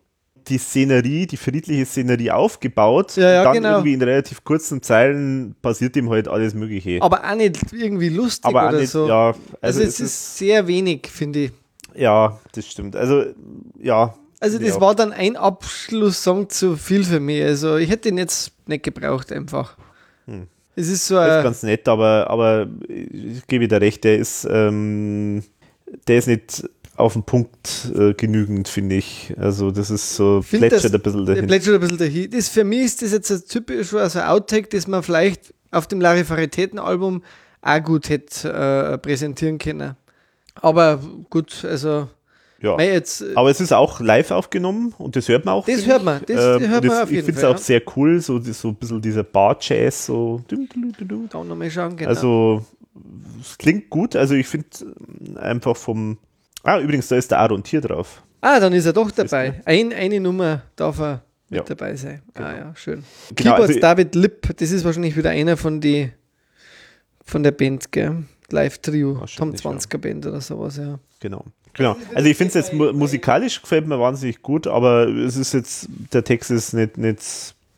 [0.48, 3.16] die Szenerie, die friedliche Szenerie aufgebaut.
[3.16, 3.70] Ja, ja, dann genau.
[3.70, 7.02] irgendwie in relativ kurzen Zeilen passiert ihm halt alles Mögliche.
[7.02, 9.08] Aber auch nicht irgendwie lustig Aber oder nicht, so.
[9.08, 11.52] ja, also, also, es ist sehr wenig, finde ich.
[11.96, 12.96] ja, das stimmt.
[12.96, 13.26] Also,
[13.80, 14.14] ja.
[14.40, 14.82] Also das ja.
[14.82, 17.44] war dann ein Abschlusssong zu viel für mich.
[17.44, 19.78] Also ich hätte ihn jetzt nicht gebraucht einfach.
[20.26, 20.48] Hm.
[20.76, 24.48] Es ist so Das ist ganz nett, aber, aber ich gebe dir recht, der ist,
[24.50, 25.44] ähm,
[26.08, 26.64] der ist nicht
[26.96, 29.34] auf den Punkt äh, genügend, finde ich.
[29.38, 31.48] Also das ist so, Find plätschert das- ein bisschen der dahin.
[31.48, 32.32] plätschert ein bisschen dahin.
[32.32, 35.88] Das, für mich ist das jetzt ein typisch so ein Outtake, das man vielleicht auf
[35.88, 37.24] dem Larifaritäten-Album
[37.62, 39.96] auch gut hätte äh, präsentieren können.
[40.56, 42.08] Aber gut, also
[42.62, 42.80] ja.
[42.80, 45.66] jetzt, äh, Aber es ist auch live aufgenommen und das hört man auch.
[45.66, 46.06] Das hört ich.
[46.06, 47.58] man, das Ähm, hört man auf Ich jeden finde es auch ja.
[47.58, 50.44] sehr cool, so, so ein bisschen dieser Bar-Jazz, so.
[50.50, 52.10] da nochmal schauen, genau.
[52.10, 52.66] Also,
[53.42, 54.16] es klingt gut.
[54.16, 56.18] Also, ich finde ähm, einfach vom.
[56.64, 58.22] Ah, übrigens, da ist der Aaron Tier drauf.
[58.42, 59.62] ah, dann ist er doch dabei.
[59.66, 61.64] Ein, eine Nummer darf er mit Ja.
[61.64, 62.22] dabei sein.
[62.36, 63.04] Ah ja, schön.
[63.36, 66.12] Genau, Keyboards also- David Lipp, das ist wahrscheinlich wieder einer von die
[67.26, 68.24] von der Band, gell?
[68.50, 71.00] Live-Trio, Tom Wahrscheinlich, 20er Band oder sowas, ja.
[71.22, 71.46] Genau.
[71.74, 71.96] Genau.
[72.14, 75.88] Also, ich finde es jetzt mu musikalisch gefällt mir wahnsinnig gut, aber es ist jetzt,
[76.12, 77.22] der Text ist nicht, nicht,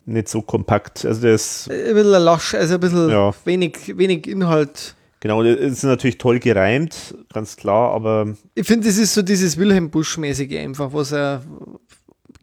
[0.06, 1.04] nicht so kompakt.
[1.04, 3.32] Also, der ist, Ein bisschen lasch, also ein bisschen Ja.
[3.44, 4.96] wenig, wenig Inhalt.
[5.24, 9.56] Genau, es ist natürlich toll gereimt, ganz klar, aber Ich finde, das ist so dieses
[9.56, 11.42] Wilhelm Busch-mäßige einfach, was er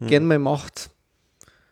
[0.00, 0.08] Hm.
[0.08, 0.90] gern mal macht.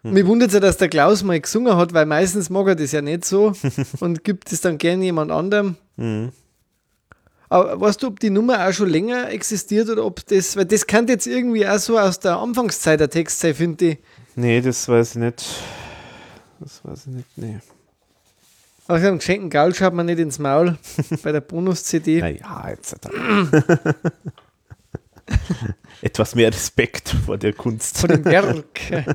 [0.03, 2.93] Mir wundert es ja, dass der Klaus mal gesungen hat, weil meistens mag er das
[2.93, 3.53] ja nicht so
[4.01, 5.77] und gibt es dann gern jemand anderem.
[5.97, 6.31] mhm.
[7.53, 10.87] Aber weißt du, ob die Nummer auch schon länger existiert oder ob das, weil das
[10.87, 13.99] kann jetzt irgendwie auch so aus der Anfangszeit der Text sein, finde ich.
[14.37, 15.45] nee, das weiß ich nicht.
[16.61, 17.59] Das weiß ich nicht, nee.
[18.91, 20.77] Aber am geschenkten Gaul schaut man nicht ins Maul
[21.23, 22.19] bei der Bonus-CD.
[22.19, 22.97] Naja, jetzt.
[26.03, 27.99] Etwas mehr Respekt vor der Kunst.
[27.99, 28.81] Von dem Werk.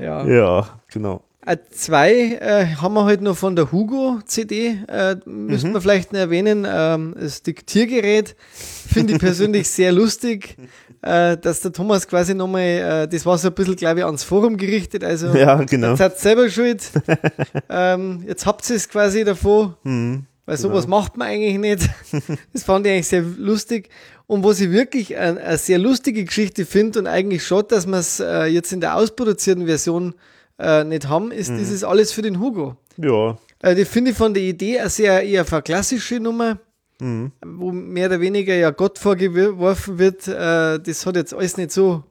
[0.00, 0.24] ja.
[0.24, 1.24] Ja, genau.
[1.46, 5.74] Äh, Zwei äh, haben wir halt noch von der Hugo-CD, äh, müssten Mhm.
[5.74, 6.66] wir vielleicht noch erwähnen.
[6.68, 10.56] Ähm, das Diktiergerät finde ich persönlich sehr lustig,
[11.02, 14.24] äh, dass der Thomas quasi nochmal, äh, das war so ein bisschen, glaube ich, ans
[14.24, 15.04] Forum gerichtet.
[15.04, 15.90] Also, Ja, genau.
[15.90, 16.82] jetzt hat selber schuld.
[17.68, 20.24] ähm, jetzt habt ihr es quasi davon, Mhm.
[20.46, 21.90] weil sowas macht man eigentlich nicht.
[22.54, 23.90] das fand ich eigentlich sehr lustig.
[24.26, 27.98] Und was ich wirklich ein- eine sehr lustige Geschichte finde und eigentlich schon, dass wir
[27.98, 30.14] es äh, jetzt in der ausproduzierten Version
[30.58, 31.58] äh, nicht haben, ist Mhm.
[31.58, 32.76] dieses alles für den Hugo.
[32.96, 33.38] Ja.
[33.62, 36.58] Äh, die finde ich von der Idee eine sehr eher eine klassische Nummer,
[37.00, 37.32] Mhm.
[37.44, 40.28] wo mehr oder weniger ja Gott vorgeworfen wird.
[40.28, 42.04] Äh, das hat jetzt alles nicht so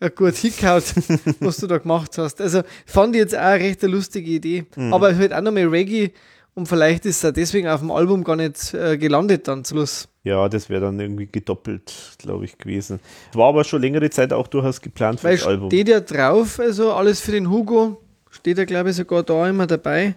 [0.00, 0.84] äh, gut hingehaut,
[1.40, 2.40] was du da gemacht hast.
[2.40, 4.66] Also fand ich jetzt auch eine recht eine lustige Idee.
[4.76, 4.92] Mhm.
[4.94, 6.10] Aber halt auch nochmal Reggae
[6.54, 10.08] und vielleicht ist er deswegen auf dem Album gar nicht äh, gelandet dann zum Schluss.
[10.24, 12.98] Ja, das wäre dann irgendwie gedoppelt, glaube ich, gewesen.
[13.34, 15.68] War aber schon längere Zeit auch durchaus geplant für Weil das Album.
[15.68, 19.66] steht ja drauf, also alles für den Hugo, steht ja glaube ich sogar da immer
[19.66, 20.14] dabei.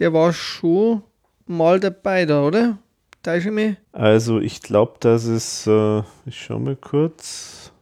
[0.00, 1.02] Der war schon
[1.46, 2.78] mal dabei da, oder?
[3.22, 3.76] Täusche ich mich?
[3.92, 7.72] Also ich glaube, dass es, äh, ich schau mal kurz.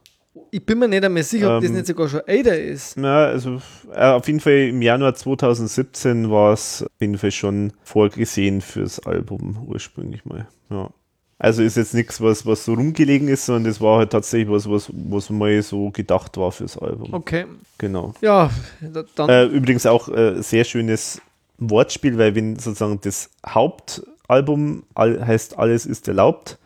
[0.51, 2.97] Ich bin mir nicht einmal sicher, ob das Ähm, nicht sogar schon Ada ist.
[2.97, 3.61] Na, also
[3.93, 8.99] äh, auf jeden Fall im Januar 2017 war es auf jeden Fall schon vorgesehen fürs
[9.05, 10.47] Album ursprünglich mal.
[10.69, 10.91] Ja.
[11.37, 14.69] Also ist jetzt nichts, was, was so rumgelegen ist, sondern das war halt tatsächlich was,
[14.69, 17.13] was, was mal so gedacht war fürs Album.
[17.13, 17.45] Okay.
[17.77, 18.13] Genau.
[18.21, 18.49] Ja,
[18.79, 19.29] da- dann.
[19.29, 21.21] Äh, übrigens auch äh, sehr schönes
[21.57, 26.57] Wortspiel, weil wenn sozusagen das Hauptalbum all, heißt Alles ist erlaubt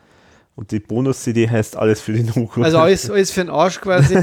[0.54, 2.62] und die Bonus-CD heißt Alles für den Hugo.
[2.62, 4.18] also alles, alles für den Arsch quasi.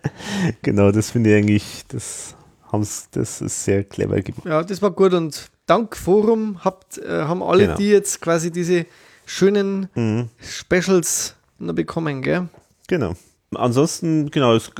[0.62, 2.34] genau, das finde ich eigentlich, das,
[2.70, 4.46] haben's, das ist sehr clever gemacht.
[4.46, 7.76] ja, das war gut und dank Forum habt, äh, haben alle Genau.
[7.76, 8.86] die jetzt quasi diese
[9.32, 10.28] schönen Mhm.
[10.40, 12.48] Specials bekommen, gell?
[12.88, 13.14] Genau.
[13.54, 14.70] Ansonsten, genau, es,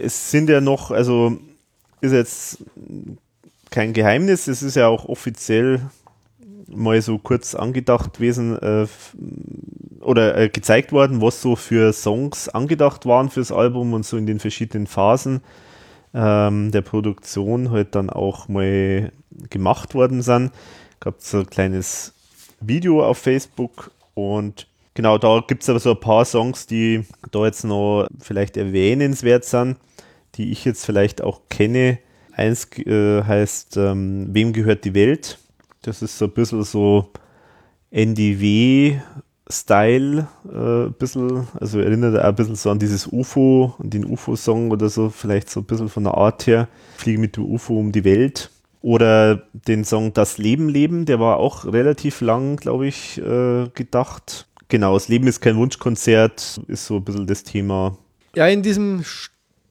[0.00, 1.38] es sind ja noch, also
[2.00, 2.58] ist jetzt
[3.70, 5.80] kein Geheimnis, es ist ja auch offiziell
[6.68, 8.86] mal so kurz angedacht gewesen äh,
[10.00, 14.26] oder äh, gezeigt worden, was so für Songs angedacht waren fürs Album und so in
[14.26, 15.42] den verschiedenen Phasen
[16.14, 19.12] ähm, der Produktion halt dann auch mal
[19.50, 20.52] gemacht worden sind.
[21.00, 22.12] Gab so ein kleines
[22.60, 27.44] Video auf Facebook und genau da gibt es aber so ein paar Songs, die da
[27.44, 29.76] jetzt noch vielleicht erwähnenswert sind,
[30.36, 31.98] die ich jetzt vielleicht auch kenne.
[32.32, 35.38] Eins äh, heißt ähm, Wem gehört die Welt?
[35.82, 37.10] Das ist so ein bisschen so
[37.90, 38.98] NDW-Style,
[40.50, 40.90] äh,
[41.60, 45.50] also erinnert auch ein bisschen so an dieses UFO, an den UFO-Song oder so, vielleicht
[45.50, 46.68] so ein bisschen von der Art her.
[46.96, 48.50] Fliege mit dem UFO um die Welt.
[48.82, 54.46] Oder den Song Das Leben leben, der war auch relativ lang, glaube ich, äh, gedacht.
[54.68, 57.96] Genau, das Leben ist kein Wunschkonzert, ist so ein bisschen das Thema.
[58.34, 59.04] Ja, in diesem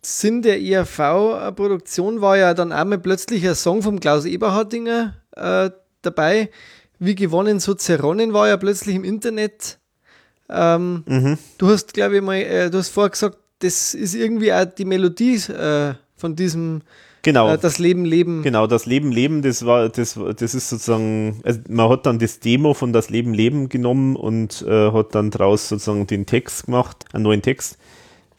[0.01, 5.69] Sinn der ERV-Produktion war ja dann einmal plötzlich ein Song vom Klaus Eberhardinger äh,
[6.01, 6.49] dabei.
[6.99, 9.79] Wie gewonnen, so zerronnen war ja plötzlich im Internet.
[10.49, 11.37] Ähm, Mhm.
[11.57, 14.85] Du hast, glaube ich, mal, äh, du hast vorher gesagt, das ist irgendwie auch die
[14.85, 16.81] Melodie äh, von diesem
[17.25, 17.51] Genau.
[17.51, 18.43] äh, Das Leben leben.
[18.43, 22.39] Genau, das Leben leben, das war, das, das ist sozusagen, also man hat dann das
[22.39, 27.05] Demo von das Leben leben genommen und äh, hat dann draus sozusagen den Text gemacht,
[27.13, 27.79] einen neuen Text.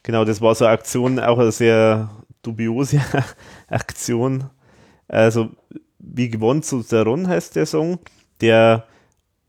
[0.04, 2.10] Genau, das war so eine Aktion, auch eine sehr
[2.42, 3.00] dubiose
[3.68, 4.44] Aktion.
[5.08, 5.50] Also,
[5.98, 7.98] wie gewonnen zu Daron heißt der Song,
[8.40, 8.86] der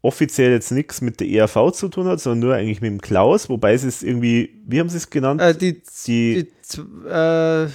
[0.01, 3.49] offiziell jetzt nichts mit der ERV zu tun hat, sondern nur eigentlich mit dem Klaus,
[3.49, 5.41] wobei es ist irgendwie, wie haben sie es genannt?
[5.41, 7.67] Äh, die, die die, äh,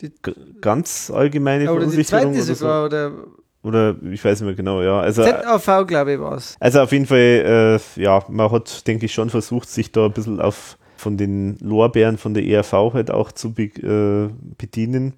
[0.00, 0.12] die,
[0.60, 2.54] ganz allgemeine oder die Verunsicherung zweite oder so.
[2.54, 3.12] sogar, oder
[3.62, 5.00] Oder ich weiß nicht mehr genau, ja.
[5.00, 6.56] Also, ZAV, glaube ich, war es.
[6.60, 10.12] also auf jeden Fall, äh, ja, man hat, denke ich, schon versucht, sich da ein
[10.12, 15.14] bisschen auf von den Lorbeeren von der ERV halt auch zu be äh, bedienen.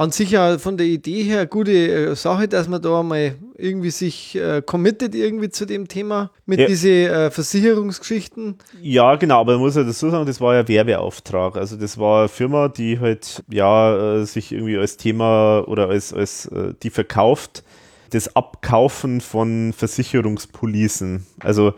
[0.00, 3.90] An sich ja von der Idee her gute äh, Sache, dass man da mal irgendwie
[3.90, 6.66] sich äh, committet irgendwie zu dem Thema mit Ja.
[6.66, 8.56] diesen äh, Versicherungsgeschichten.
[8.80, 11.58] Ja, genau, aber man muss ja dazu sagen, das war ja Werbeauftrag.
[11.58, 16.14] Also das war eine Firma, die halt ja äh, sich irgendwie als Thema oder als,
[16.14, 17.62] als äh, die verkauft,
[18.08, 21.26] das Abkaufen von Versicherungspolicen.
[21.40, 21.74] Also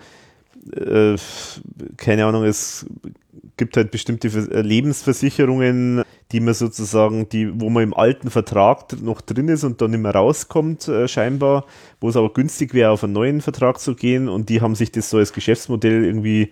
[0.76, 1.17] äh,
[1.97, 2.86] keine Ahnung, es
[3.62, 9.20] gibt halt bestimmte äh, Lebensversicherungen, die man sozusagen, die, wo man im alten Vertrag noch
[9.20, 11.65] drin ist und dann nicht mehr rauskommt, äh, scheinbar,
[12.00, 14.91] wo es aber günstig wäre, auf einen neuen Vertrag zu gehen und die haben sich
[14.91, 16.50] das so als Geschäftsmodell irgendwie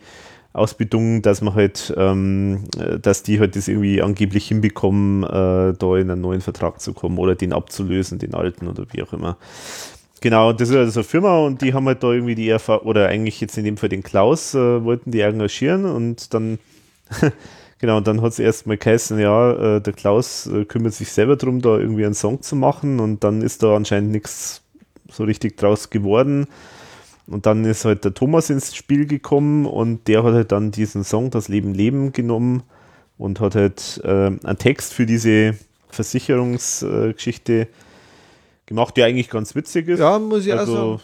[0.52, 5.96] ausbedungen, dass man halt, ähm, äh, dass die halt das irgendwie angeblich hinbekommen, äh, da
[5.96, 9.36] in einen neuen Vertrag zu kommen oder den abzulösen, den alten oder wie auch immer.
[10.20, 13.08] Genau, das ist also eine Firma und die haben halt da irgendwie die Erfahrung, oder
[13.08, 16.58] eigentlich jetzt in dem Fall den Klaus, äh, wollten die engagieren und dann,
[17.78, 21.36] genau, und dann hat es erstmal geheißen, ja, äh, der Klaus äh, kümmert sich selber
[21.36, 24.62] darum, da irgendwie einen Song zu machen und dann ist da anscheinend nichts
[25.10, 26.46] so richtig draus geworden.
[27.26, 31.04] Und dann ist halt der Thomas ins Spiel gekommen und der hat halt dann diesen
[31.04, 32.64] Song Das Leben Leben genommen
[33.18, 35.54] und hat halt äh, einen Text für diese
[35.90, 37.68] Versicherungsgeschichte
[38.66, 40.00] gemacht, der eigentlich ganz witzig ist.
[40.00, 41.00] Ja, muss ich auch also sagen.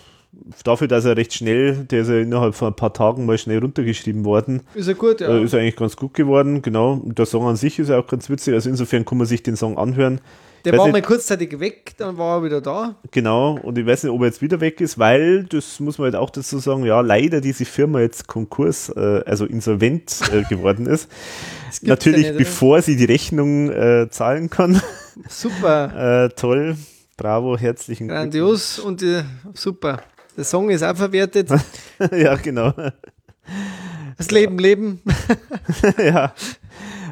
[0.65, 3.59] Dafür, dass er recht schnell, der ist ja innerhalb von ein paar Tagen mal schnell
[3.59, 5.29] runtergeschrieben worden, Ist ja gut, ja.
[5.29, 6.93] äh, ist eigentlich ganz gut geworden, genau.
[6.95, 9.43] Und der Song an sich ist ja auch ganz witzig, also insofern kann man sich
[9.43, 10.21] den Song anhören.
[10.65, 12.97] Der war nicht- mal kurzzeitig weg, dann war er wieder da.
[13.13, 16.07] Genau, und ich weiß nicht, ob er jetzt wieder weg ist, weil, das muss man
[16.07, 20.87] halt auch dazu sagen, ja, leider diese Firma jetzt Konkurs, äh, also insolvent äh, geworden
[20.87, 21.09] ist.
[21.83, 24.81] Natürlich, ja nicht, bevor sie die Rechnung äh, zahlen kann.
[25.29, 26.77] Super, äh, toll,
[27.17, 29.23] bravo, herzlichen grandios und äh,
[29.55, 30.03] super.
[30.37, 31.49] Der Song ist auch verwertet.
[32.13, 32.75] Ja, genau.
[34.19, 35.01] Das Leben, Leben.
[35.99, 36.35] ja.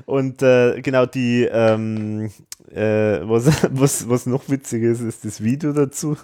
[0.04, 2.30] Und äh, genau die, ähm,
[2.70, 6.18] äh, was, was, was noch witzig ist, ist das Video dazu.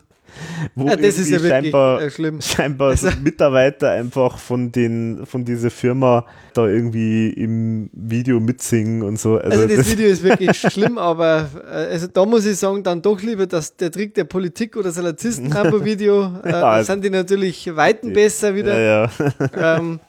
[0.75, 2.41] Wo Ja, das ist ja scheinbar, äh, schlimm.
[2.43, 9.03] scheinbar so Also- Mitarbeiter einfach von den von dieser Firma da irgendwie im Video mitsingen
[9.03, 9.37] und so.
[9.39, 12.83] Also, Also das, das, Video ist wirklich schlimm, aber äh, also da muss ich sagen,
[12.83, 16.33] dann doch lieber dass der Trick der Politik oder Salazisten-Video.
[16.45, 19.11] Äh, Ja, da sind die natürlich weiten besser wieder, ja,
[19.55, 19.77] ja.
[19.79, 20.01] ähm,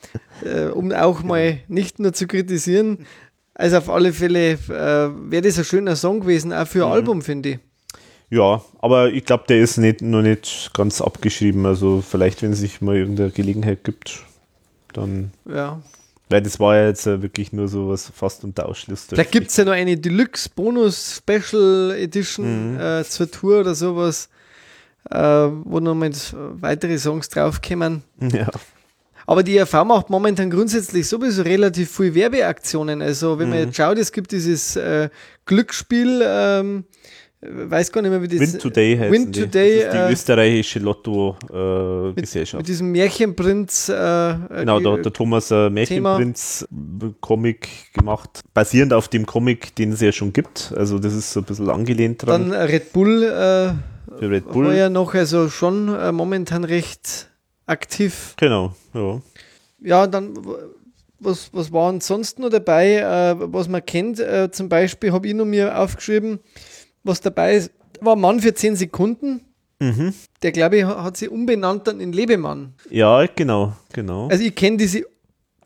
[0.43, 2.99] äh, um auch mal nicht nur zu kritisieren.
[3.53, 4.57] Also auf alle Fälle äh,
[5.29, 6.93] wäre das ein schöner Song gewesen, auch für ein Mhm.
[6.93, 7.59] Album, finde ich.
[8.31, 11.65] Ja, aber ich glaube, der ist nicht, noch nicht ganz abgeschrieben.
[11.67, 14.23] Also vielleicht, wenn es sich mal irgendeine Gelegenheit gibt,
[14.93, 15.31] dann.
[15.47, 15.79] Ja.
[16.29, 19.05] Weil das war ja jetzt äh, wirklich nur so was fast unter Ausschluss.
[19.09, 22.79] Vielleicht gibt es ja noch eine Deluxe Bonus Special Edition Mhm.
[22.79, 24.29] äh, zur Tour oder sowas,
[25.09, 26.11] äh, wo nochmal
[26.61, 28.03] weitere Songs draufkommen.
[28.33, 28.47] Ja.
[29.27, 33.01] Aber die ERV macht momentan grundsätzlich sowieso relativ viel Werbeaktionen.
[33.01, 33.65] Also, wenn man Mhm.
[33.65, 35.09] jetzt schaut, es gibt dieses äh,
[35.45, 36.85] Glücksspiel, ähm,
[37.41, 39.41] weiß gar nicht mehr, wie das Win Today heißt Win die.
[39.41, 42.59] Today, Das ist die äh, österreichische mit, Lotto-Gesellschaft.
[42.59, 43.89] mit diesem Märchenprinz.
[43.89, 49.93] Äh, genau, da äh, hat der Thomas äh, Märchenprinz-Comic gemacht, basierend auf dem Comic, den
[49.93, 50.73] es ja schon gibt.
[50.75, 52.51] Also das ist so ein bisschen angelehnt dran.
[52.51, 53.73] dann Red Bull, äh,
[54.19, 54.73] für Red war Bull.
[54.75, 57.29] ja noch, also schon äh, momentan recht
[57.65, 58.35] aktiv.
[58.37, 59.21] Genau, ja.
[59.83, 60.35] Ja, dann,
[61.19, 64.19] was, was war ansonsten noch dabei, äh, was man kennt?
[64.19, 66.39] Äh, zum Beispiel habe ich noch mir aufgeschrieben,
[67.03, 69.41] was dabei ist, war Mann für 10 Sekunden.
[69.79, 70.13] Mhm.
[70.43, 72.73] Der, glaube ich, ha- hat sie umbenannt dann in Lebemann.
[72.89, 74.27] Ja, genau, genau.
[74.29, 75.03] Also ich kenne diese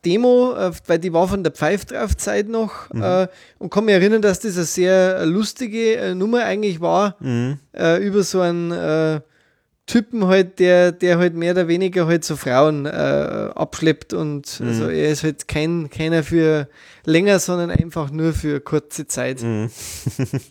[0.05, 3.95] Demo, äh, weil die war von der Pfeif drauf Zeit noch äh, und kann mich
[3.95, 7.59] erinnern, dass das eine sehr äh, lustige äh, Nummer eigentlich war, Mhm.
[7.75, 9.21] äh, über so einen äh,
[9.87, 14.67] Typen halt, der, der halt mehr oder weniger halt so Frauen abschleppt und Mhm.
[14.67, 16.67] also er ist halt kein, keiner für
[17.05, 19.41] länger, sondern einfach nur für kurze Zeit.
[19.43, 19.69] Mhm.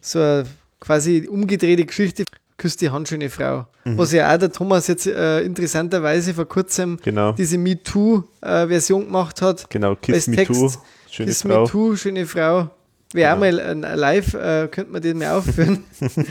[0.01, 0.45] So eine
[0.85, 2.25] quasi umgedrehte Geschichte.
[2.57, 3.67] Küsst die handschöne Frau.
[3.85, 3.99] Mhm.
[3.99, 9.69] Was ja auch der Thomas jetzt äh, interessanterweise vor kurzem Genau, diese MeToo-Version gemacht hat.
[9.71, 9.97] genau.
[9.97, 10.71] Kiss als Me Text Too.
[11.11, 11.63] Schöne Kiss Frau.
[11.63, 12.71] Me Too, schöne Frau.
[13.13, 13.57] Wäre auch Genau.
[13.57, 15.83] mal ein ein live, äh, könnte man den mal aufführen.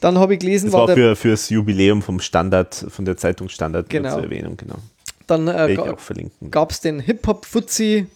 [0.00, 3.16] Dann habe ich gelesen, Das war war der, für, fürs Jubiläum vom Standard, von der
[3.16, 4.14] Zeitung Standard Genau.
[4.14, 4.76] zur Erwähnung, genau.
[5.28, 6.50] dann äh, ich ga- auch verlinken.
[6.50, 8.06] gab es den Hip-Hop-Fuzzi.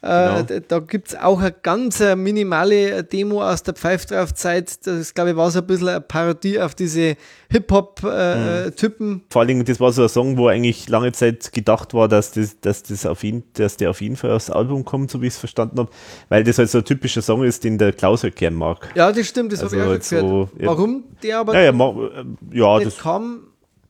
[0.00, 0.42] Äh, Genau.
[0.42, 4.86] d- Da gibt es auch eine ganz äh, minimale Demo aus der Pfeif drauf Zeit.
[4.86, 7.16] Das, glaube ich, war so ein bisschen eine Parodie auf diese Mhm.
[7.50, 9.22] Hip-Hop-Typen.
[9.30, 12.32] Vor allen Dingen, das war so ein Song, wo eigentlich lange Zeit gedacht war, dass,
[12.32, 15.26] das, dass, das auf ihn, dass der auf jeden Fall aufs Album kommt, so wie
[15.26, 15.90] ich es verstanden habe,
[16.28, 18.88] weil das halt so ein typischer Song ist, den der Klaus halt gern mag.
[18.94, 20.50] Ja, das stimmt, das Also habe ich auch halt gehört.
[20.52, 20.66] so, ja.
[20.68, 23.40] Warum der aber Ja, ja, äh, ja nicht das, kam,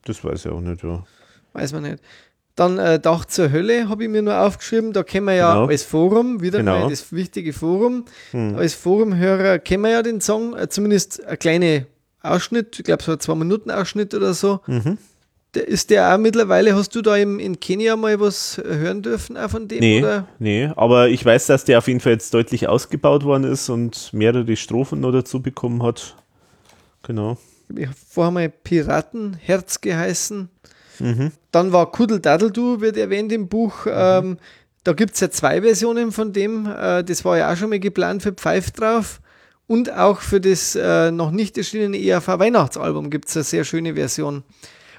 [0.04, 0.82] das weiß ich auch nicht.
[0.82, 1.04] Ja.
[1.52, 2.02] weiß man nicht.
[2.58, 4.92] Dann äh, Dach zur Hölle habe ich mir nur aufgeschrieben.
[4.92, 5.66] Da kennen wir ja Genau.
[5.68, 6.80] als Forum, wieder Genau.
[6.80, 8.04] mal das wichtige Forum.
[8.32, 8.56] Hm.
[8.56, 11.82] Als Forumhörer kennen wir ja den Song, äh, zumindest ein kleiner
[12.20, 14.58] Ausschnitt, ich glaube so ein Zwei-Minuten-Ausschnitt oder so.
[14.66, 14.98] Mhm.
[15.54, 19.36] Der, ist der auch mittlerweile, hast du da im, in Kenia mal was hören dürfen
[19.36, 19.78] auch von dem?
[19.78, 20.26] Nee, Oder?
[20.40, 24.12] nee, aber ich weiß, dass der auf jeden Fall jetzt deutlich ausgebaut worden ist und
[24.12, 26.16] mehrere Strophen noch dazu bekommen hat.
[27.04, 27.38] Genau.
[27.74, 30.48] Ich hab vorher mal Piratenherz geheißen.
[31.01, 31.33] Mhm.
[31.51, 33.86] Dann war Kuddel Daddeldu, wird erwähnt im Buch.
[33.91, 34.39] Ähm,
[34.85, 36.67] da gibt es ja zwei Versionen von dem.
[36.67, 39.20] Äh, das war ja auch schon mal geplant für Pfeif drauf.
[39.67, 44.43] Und auch für das äh, noch nicht erschienene ERV-Weihnachtsalbum gibt es eine sehr schöne Version.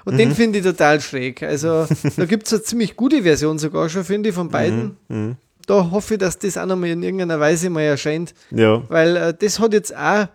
[0.04, 1.42] Und den finde ich total schräg.
[1.42, 4.96] Also da gibt es eine ziemlich gute Version sogar schon, finde ich, von beiden.
[5.08, 5.36] Mhm.
[5.66, 8.34] Da hoffe ich, dass das auch nochmal in irgendeiner Weise mal erscheint.
[8.50, 10.28] Ja, Weil äh, das hat jetzt auch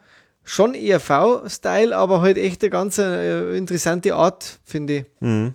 [0.46, 5.06] schon ERV-Style, aber halt echt eine ganz äh, interessante Art, finde ich.
[5.20, 5.54] mhm.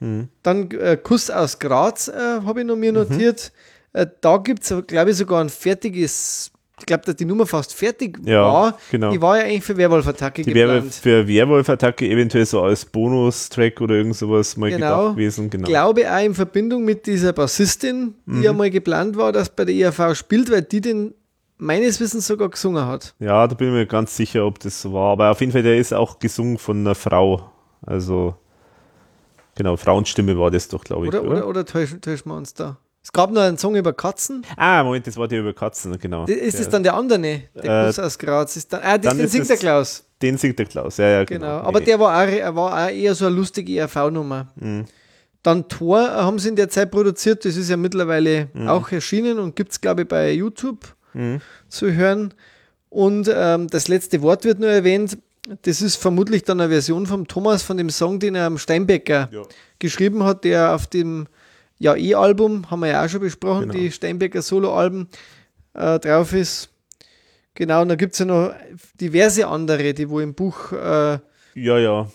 [0.00, 0.28] Mhm.
[0.42, 2.12] Dann äh, Kuss aus Graz äh,
[2.44, 3.52] habe ich noch mir notiert.
[3.92, 7.72] Äh, da gibt es, glaube ich, sogar ein fertiges, ich glaube, dass die Nummer fast
[7.72, 8.78] fertig Ja, war.
[8.90, 9.12] genau.
[9.12, 10.94] Die war ja eigentlich für Werwolf-Attacke Die wäre geplant.
[10.94, 14.98] für Werwolf-Attacke eventuell so als Bonus-Track oder irgend sowas mal Genau.
[14.98, 15.48] gedacht gewesen.
[15.48, 15.68] Genau.
[15.68, 18.42] Glaube auch in Verbindung mit dieser Bassistin, die Mhm.
[18.42, 21.14] ja mal geplant war, dass bei der IAV spielt, weil die den
[21.64, 23.14] meines Wissens sogar gesungen hat.
[23.18, 25.12] Ja, da bin ich mir ganz sicher, ob das so war.
[25.12, 27.50] Aber auf jeden Fall, der ist auch gesungen von einer Frau.
[27.86, 28.34] Also,
[29.54, 31.08] genau, Frauenstimme war das doch, glaube ich.
[31.14, 32.76] Oder, oder, oder täuschen, täuschen wir uns da?
[33.02, 34.46] Es gab noch einen Song über Katzen.
[34.56, 36.24] Ah, Moment, das war der über Katzen, genau.
[36.24, 37.20] Ist das dann der andere?
[37.20, 38.56] Der Äh, Kuss aus Graz.
[38.56, 40.04] Ist dann, ah, das dann den ist singt der Klaus.
[40.22, 41.46] Den singt der Klaus, ja, ja, Genau.
[41.58, 41.68] genau.
[41.68, 41.84] Aber Nee.
[41.86, 44.48] der war auch, war auch eher so eine lustige ERV-Nummer.
[44.56, 44.86] Mhm.
[45.42, 47.44] Dann Tor äh, haben sie in der Zeit produziert.
[47.44, 48.68] Das ist ja mittlerweile Mhm.
[48.68, 50.78] auch erschienen und gibt es, glaube ich, bei YouTube
[51.14, 51.40] Mhm.
[51.68, 52.34] zu hören.
[52.90, 55.18] Und ähm, das letzte Wort wird nur erwähnt.
[55.62, 59.28] Das ist vermutlich dann eine Version vom Thomas von dem Song, den er am Steinbecker
[59.32, 59.42] Ja.
[59.78, 61.26] geschrieben hat, der auf dem
[61.78, 63.74] ja E-Album, haben wir ja auch schon besprochen, Genau.
[63.74, 65.08] die Steinbecker Solo-Alben
[65.74, 66.70] äh, drauf ist.
[67.54, 68.54] Genau, und da gibt es ja noch
[69.00, 71.18] diverse andere, die wo im Buch, äh,
[71.54, 72.08] Ja, ja.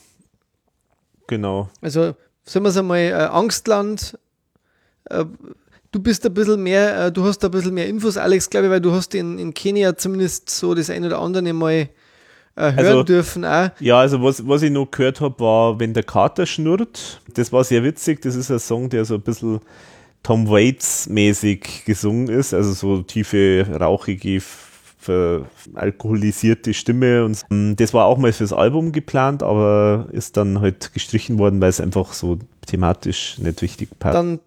[1.28, 1.70] Genau.
[1.82, 4.18] also sagen wir es einmal, äh, Angstland,
[5.10, 5.26] äh,
[5.92, 8.72] du bist ein bisschen mehr, äh, du hast ein bisschen mehr Infos, Alex, glaube ich,
[8.72, 11.90] weil du hast in, in Kenia zumindest so das ein oder andere mal äh,
[12.56, 13.70] hören Also- dürfen auch.
[13.80, 17.22] Ja, also was, was ich noch gehört habe, war, wenn der Kater schnurrt.
[17.34, 18.22] Das war sehr witzig.
[18.22, 19.60] Das ist ein Song, der so ein bisschen
[20.24, 22.54] Tom Waits mäßig gesungen ist.
[22.54, 24.42] Also so tiefe, rauchige,
[25.76, 27.24] alkoholisierte Stimme.
[27.26, 31.62] Und ähm, das war auch mal fürs Album geplant, aber ist dann halt gestrichen worden,
[31.62, 34.16] weil es einfach so thematisch nicht wichtig passt.
[34.16, 34.40] Dann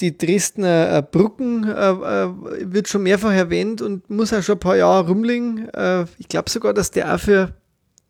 [0.00, 2.28] die Dresdner äh, Brücken äh, äh,
[2.72, 5.68] wird schon mehrfach erwähnt und muss auch schon ein paar Jahre rumliegen.
[5.70, 7.54] Äh, ich glaube sogar, dass der auch für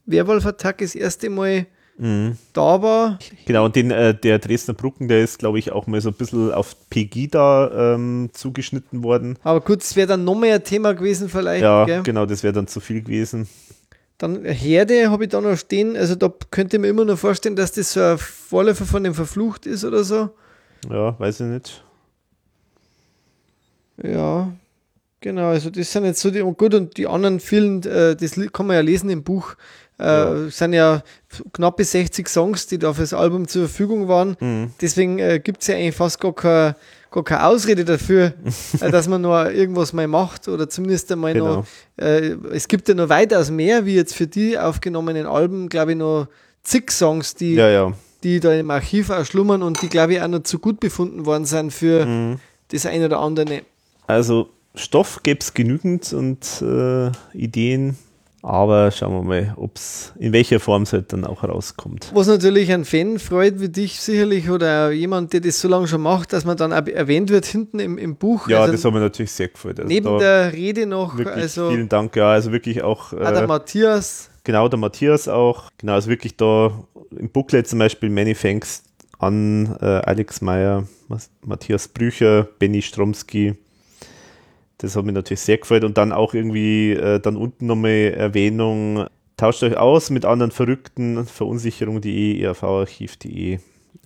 [0.07, 1.67] Werwolf-Attack das erste Mal
[2.01, 2.37] Mhm.
[2.53, 3.19] da war.
[3.45, 6.15] Genau, und den, äh, der Dresdner Brücken, der ist, glaube ich, auch mal so ein
[6.15, 9.37] bisschen auf Pegida ähm, zugeschnitten worden.
[9.43, 11.63] Aber gut, es wäre dann noch mehr ein Thema gewesen vielleicht.
[11.63, 12.03] Ja, gell?
[12.05, 13.49] genau, das wäre dann zu viel gewesen.
[14.17, 15.97] Dann Herde habe ich da noch stehen.
[15.97, 19.15] Also da könnte ich mir immer noch vorstellen, dass das so ein Vorläufer von dem
[19.15, 20.31] Verflucht ist oder so.
[20.91, 21.85] Ja, weiß ich nicht.
[24.03, 24.53] Ja,
[25.21, 25.49] genau.
[25.49, 28.67] Also das sind jetzt so die, und gut, und die anderen vielen, äh, das kann
[28.67, 29.55] man ja lesen im Buch,
[29.99, 30.49] äh, Ja.
[30.51, 31.03] sind ja
[31.53, 34.37] knappe 60 Songs, die da fürs Album zur Verfügung waren.
[34.39, 34.71] Mhm.
[34.81, 36.77] Deswegen äh, gibt es ja eigentlich fast gar keine,
[37.11, 38.35] gar keine Ausrede dafür,
[38.81, 41.57] äh, dass man noch irgendwas mal macht oder zumindest einmal Genau.
[41.57, 41.67] noch.
[41.97, 45.99] Äh, es gibt ja noch weitaus mehr, wie jetzt für die aufgenommenen Alben, glaube ich,
[45.99, 46.29] noch
[46.63, 47.93] zig Songs, die, Ja, ja.
[48.25, 51.27] Die da im Archiv auch schlummern und die, glaube ich, auch noch zu gut befunden
[51.27, 52.41] worden sind für Mhm.
[52.69, 53.63] das eine oder andere.
[54.07, 57.97] Also Stoff gäbe es genügend und äh, Ideen.
[58.41, 62.13] Aber schauen wir mal, ob's, in welcher Form es halt dann auch rauskommt.
[62.15, 66.01] Was natürlich ein Fan freut, wie dich sicherlich oder jemand, der das so lange schon
[66.03, 68.49] macht, dass man dann erwähnt wird hinten im, im Buch.
[68.49, 69.81] Ja, also das hat mir natürlich sehr gefreut.
[69.81, 71.19] Also neben der Rede noch.
[71.27, 73.13] Also vielen Dank, ja, also wirklich auch.
[73.13, 74.31] Äh, der Matthias.
[74.45, 75.69] Genau, der Matthias auch.
[75.79, 76.71] Genau, also wirklich da
[77.17, 78.83] im Booklet zum Beispiel Many Thanks
[79.19, 80.87] an äh, Alex Meyer,
[81.43, 83.57] Matthias Brücher, Benny Stromski
[84.79, 85.85] das hat mich natürlich sehr gefreut.
[85.85, 89.07] Und dann auch irgendwie äh, dann unten nochmal Erwähnung,
[89.37, 93.59] tauscht euch aus mit anderen Verrückten, Verunsicherung.de, ERV-Archiv.de.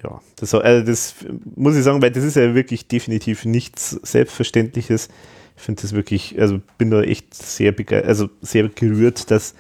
[0.03, 1.15] Ja, das, äh, das
[1.55, 5.09] muss ich sagen, weil das ist ja wirklich definitiv nichts Selbstverständliches.
[5.57, 7.75] Ich finde das wirklich, also bin da echt sehr
[8.05, 9.55] also sehr gerührt, dass,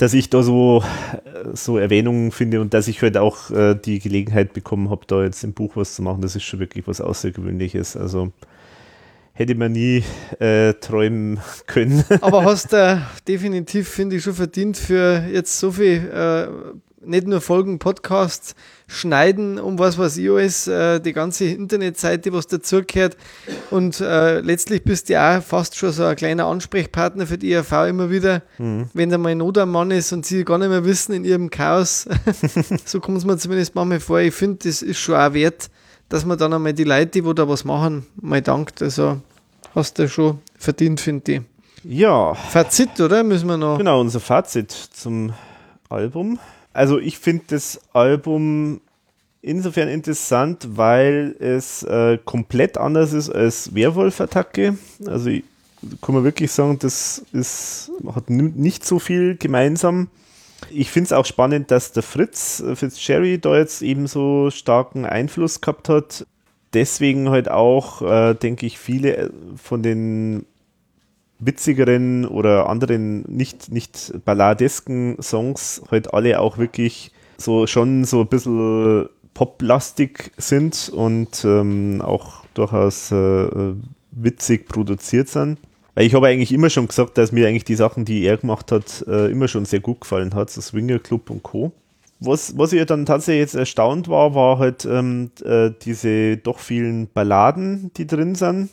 [0.00, 0.82] dass ich da so,
[1.52, 5.44] so Erwähnungen finde und dass ich halt auch äh, die Gelegenheit bekommen habe, da jetzt
[5.44, 6.22] im Buch was zu machen.
[6.22, 7.98] Das ist schon wirklich was Außergewöhnliches.
[7.98, 8.32] Also
[9.34, 10.02] hätte man nie
[10.38, 12.02] äh, träumen können.
[12.22, 16.48] Aber hast du definitiv, finde ich, schon verdient für jetzt so viel, äh,
[17.06, 18.54] nicht nur Folgen, Podcasts,
[18.90, 23.16] Schneiden, um was was ich alles, äh, die ganze Internetseite, was dazugehört.
[23.70, 27.52] Und äh, letztlich bist du ja auch fast schon so ein kleiner Ansprechpartner für die
[27.52, 28.90] IRV immer wieder, mhm.
[28.92, 31.50] wenn da mal Not am Mann ist und sie gar nicht mehr wissen in ihrem
[31.50, 32.08] Chaos.
[32.84, 34.18] so kommt es mir zumindest manchmal vor.
[34.18, 35.70] Ich finde, das ist schon auch wert,
[36.08, 38.82] dass man dann einmal die Leute, die da was machen, mal dankt.
[38.82, 39.20] Also
[39.72, 41.40] hast du schon verdient, finde ich.
[41.84, 42.34] Ja.
[42.34, 43.22] Fazit, oder?
[43.22, 43.78] Müssen wir noch.
[43.78, 45.32] Genau, unser Fazit zum
[45.88, 46.40] Album.
[46.72, 48.80] Also ich finde das Album
[49.42, 54.76] insofern interessant, weil es äh, komplett anders ist als Werwolf-Attacke.
[55.06, 55.44] Also ich,
[56.02, 60.08] kann man wirklich sagen, das ist, hat nicht so viel gemeinsam.
[60.70, 64.50] Ich finde es auch spannend, dass der Fritz, äh, Fritz Cherry, da jetzt eben so
[64.50, 66.26] starken Einfluss gehabt hat
[66.72, 70.46] deswegen halt auch, äh, denke ich, viele äh, von den
[71.40, 78.26] witzigeren oder anderen nicht, nicht balladesken Songs halt alle auch wirklich so schon so ein
[78.26, 83.74] bisschen poplastig sind und ähm, auch durchaus äh,
[84.10, 85.58] witzig produziert sind.
[85.94, 88.70] Weil ich habe eigentlich immer schon gesagt, dass mir eigentlich die Sachen, die er gemacht
[88.70, 91.72] hat, äh, immer schon sehr gut gefallen hat, so Swinger Club und Co
[92.20, 97.08] was, was ich dann tatsächlich jetzt erstaunt war, war halt ähm, äh, diese doch vielen
[97.08, 98.68] Balladen, die drin sind,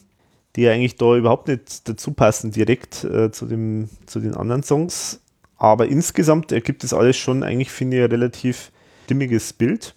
[0.57, 5.21] die eigentlich da überhaupt nicht dazu passen, direkt äh, zu, dem, zu den anderen Songs.
[5.55, 8.71] Aber insgesamt ergibt es alles schon eigentlich, finde ich, ein relativ
[9.05, 9.95] stimmiges Bild.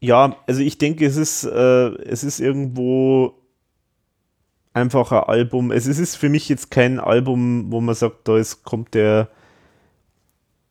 [0.00, 3.34] Ja, also ich denke, es ist, äh, es ist irgendwo
[4.72, 5.70] einfach ein Album.
[5.70, 9.28] Es ist für mich jetzt kein Album, wo man sagt, da ist, kommt der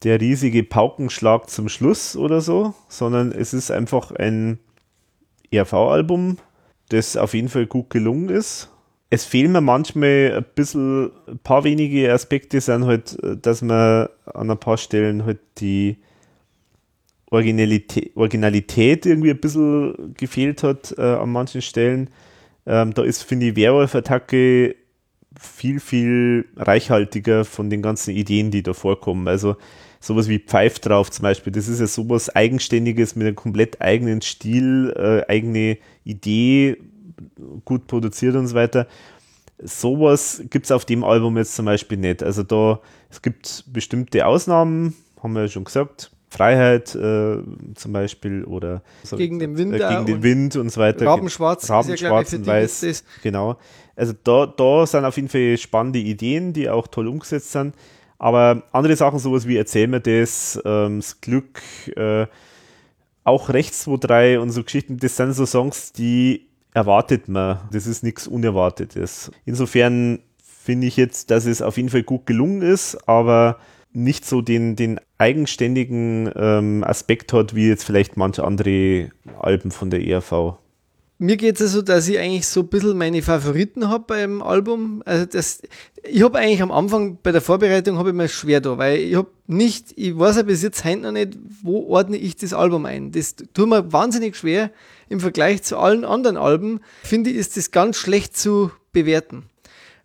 [0.03, 4.59] der riesige Paukenschlag zum Schluss oder so, sondern es ist einfach ein
[5.51, 6.38] ERV-Album,
[6.90, 8.69] das auf jeden Fall gut gelungen ist.
[9.14, 14.49] Es fehlen mir manchmal ein bisschen, ein paar wenige Aspekte sind halt, dass man an
[14.49, 15.98] ein paar Stellen halt die
[17.30, 22.09] Originalität, Originalität irgendwie ein bisschen gefehlt hat äh, an manchen Stellen.
[22.65, 24.75] Ähm, da ist, finde ich, Werwolf-Attacke
[25.38, 29.27] viel, viel reichhaltiger von den ganzen Ideen, die da vorkommen.
[29.27, 29.57] Also
[29.99, 34.22] sowas wie Pfeif drauf zum Beispiel, das ist ja sowas Eigenständiges mit einem komplett eigenen
[34.22, 36.77] Stil, äh, eigene Idee,
[37.66, 38.88] gut produziert und so weiter.
[39.64, 42.24] Sowas gibt es auf dem Album jetzt zum Beispiel nicht.
[42.24, 46.11] Also da, es gibt bestimmte Ausnahmen, haben wir ja schon gesagt.
[46.32, 47.38] Freiheit äh,
[47.75, 51.06] zum Beispiel oder gegen den Wind, äh, gegen den Wind und so weiter.
[51.06, 53.03] Rabenschwarz, Rabenschwarz ja, und Weiß.
[53.22, 53.58] Genau.
[53.98, 57.75] Also da, da sind auf jeden Fall spannende Ideen, die auch toll umgesetzt sind.
[58.17, 61.59] Aber andere Sachen, sowas wie Erzähl mir das, ähm, das Glück,
[61.98, 62.27] äh,
[63.24, 67.59] auch Rechts 2, 3 und so Geschichten, das sind so Songs, die erwartet man.
[67.72, 69.32] Das ist nichts Unerwartetes.
[69.45, 73.58] Insofern finde ich jetzt, dass es auf jeden Fall gut gelungen ist, aber
[73.93, 79.90] nicht so den, den eigenständigen ähm, Aspekt hat, wie jetzt vielleicht manche andere Alben von
[79.90, 80.58] der ERV.
[81.17, 85.03] Mir geht es so, dass ich eigentlich so ein bisschen meine Favoriten habe beim Album.
[85.06, 85.61] Also das,
[86.03, 89.16] ich habe eigentlich am Anfang bei der Vorbereitung habe ich mir schwer da, weil ich
[89.16, 92.88] habe nicht, ich weiß ja bis jetzt heute noch nicht, wo ordne ich das Album
[92.88, 93.11] ein.
[93.11, 94.72] Das tut mir wahnsinnig schwer
[95.11, 96.80] im Vergleich zu allen anderen Alben.
[97.03, 99.43] Finde ich, ist das ganz schlecht zu bewerten.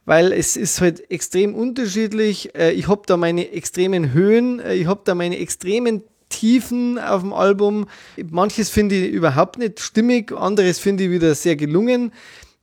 [0.05, 2.55] Weil es ist halt extrem unterschiedlich.
[2.55, 7.23] Äh, ich habe da meine extremen Höhen, äh, ich habe da meine extremen Tiefen auf
[7.23, 7.87] dem Album.
[8.31, 12.13] Manches finde ich überhaupt nicht stimmig, anderes finde ich wieder sehr gelungen.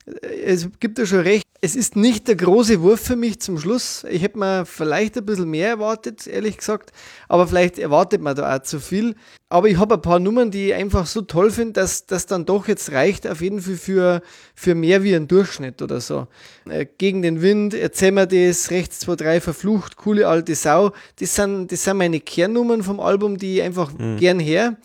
[0.05, 4.05] Es gibt ja schon recht, es ist nicht der große Wurf für mich zum Schluss.
[4.09, 6.91] Ich hätte mir vielleicht ein bisschen mehr erwartet, ehrlich gesagt,
[7.29, 9.15] aber vielleicht erwartet man da auch zu viel.
[9.47, 12.45] Aber ich habe ein paar Nummern, die ich einfach so toll finde, dass das dann
[12.45, 14.21] doch jetzt reicht, auf jeden Fall für,
[14.55, 16.27] für mehr wie ein Durchschnitt oder so.
[16.67, 20.91] Äh, gegen den Wind, erzähl mir das, rechts 2, 3, verflucht, coole alte Sau.
[21.19, 24.17] Das sind, das sind meine Kernnummern vom Album, die ich einfach mhm.
[24.17, 24.75] gern her.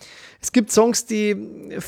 [0.41, 1.81] Es gibt Songs, die äh,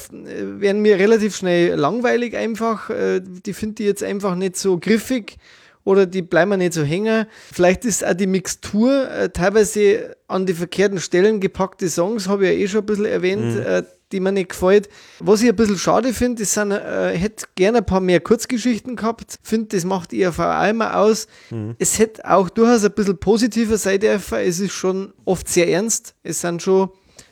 [0.61, 2.91] werden mir relativ schnell langweilig einfach.
[2.91, 5.37] Äh, die finde ich jetzt einfach nicht so griffig
[5.85, 7.27] oder die bleiben mir nicht so hängen.
[7.53, 12.53] Vielleicht ist auch die Mixtur äh, teilweise an die verkehrten Stellen gepackte Songs, habe ich
[12.53, 13.87] ja eh schon ein bisschen erwähnt, mhm.
[14.13, 14.89] die mir nicht gefällt.
[15.21, 19.39] Was ich ein bisschen schade finde, ist, äh, hätte gerne ein paar mehr Kurzgeschichten gehabt.
[19.43, 21.29] Finde, das macht ERV auch immer aus.
[21.51, 21.77] Mhm.
[21.79, 24.39] Es hätte auch durchaus ein bisschen positiver sein dürfen.
[24.39, 26.15] Es ist schon oft sehr ernst.
[26.23, 26.91] Es sind schon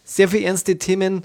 [0.08, 1.22] sehr viele ernste Themen.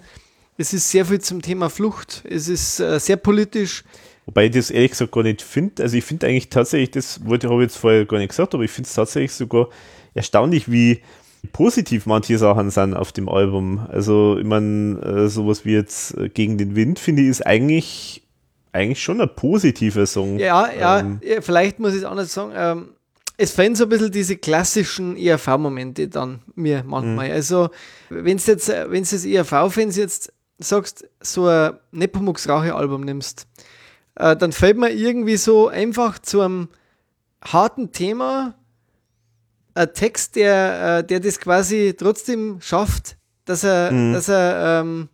[0.58, 2.24] Es ist sehr viel zum Thema Flucht.
[2.30, 3.84] Es ist äh, sehr politisch.
[4.26, 5.84] Wobei ich das ehrlich gesagt gar nicht finde.
[5.84, 8.64] Also ich finde eigentlich tatsächlich, das wollte habe ich jetzt vorher gar nicht gesagt, aber
[8.64, 9.70] ich finde es tatsächlich sogar
[10.14, 11.02] erstaunlich, wie
[11.52, 13.86] positiv manche Sachen sind auf dem Album.
[13.90, 18.24] Also ich meine, äh, sowas wie jetzt äh, Gegen den Wind, finde ich, ist eigentlich,
[18.72, 20.40] eigentlich schon ein positiver Song.
[20.40, 22.52] Ja, ja, ähm, vielleicht muss ich es anders sagen.
[22.56, 22.90] Ähm,
[23.38, 27.30] es fehlen so ein bisschen diese klassischen ERV-Momente dann mir manchmal.
[27.30, 27.34] Mhm.
[27.34, 27.70] Also,
[28.10, 33.48] wenn du jetzt, wenn du das ERV-Fans jetzt sagst, so ein Nepomuk's Rache-Album nimmst,
[34.16, 36.70] äh, dann fällt mir irgendwie so einfach zu einem
[37.44, 38.56] harten Thema
[39.74, 44.14] ein Text, der, äh, der das quasi trotzdem schafft, dass er, mhm.
[44.14, 45.10] dass er ähm,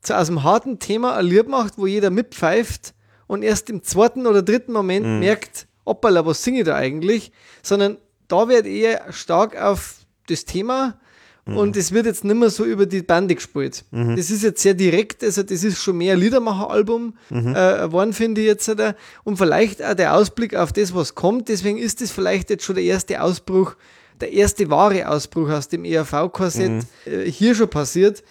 [0.00, 2.94] zu, aus dem harten Thema ein Lied macht, wo jeder mitpfeift
[3.26, 5.18] und erst im zweiten oder dritten Moment mhm.
[5.20, 7.32] merkt, hoppala, was singe ich da eigentlich?
[7.62, 7.98] Sondern
[8.28, 9.96] da wird eher stark auf
[10.26, 10.98] das Thema
[11.46, 11.56] mhm.
[11.56, 13.84] und es wird jetzt nicht mehr so über die Bande gespielt.
[13.90, 14.16] Mhm.
[14.16, 17.48] Das ist jetzt sehr direkt, also das ist schon mehr Liedermacher-Album mhm.
[17.48, 18.68] äh, geworden, finde ich jetzt.
[18.68, 18.96] Oder?
[19.24, 21.48] Und vielleicht auch der Ausblick auf das, was kommt.
[21.48, 23.76] Deswegen ist das vielleicht jetzt schon der erste Ausbruch,
[24.20, 26.82] der erste wahre Ausbruch aus dem ERV-Korsett mhm.
[27.04, 28.22] äh, hier schon passiert,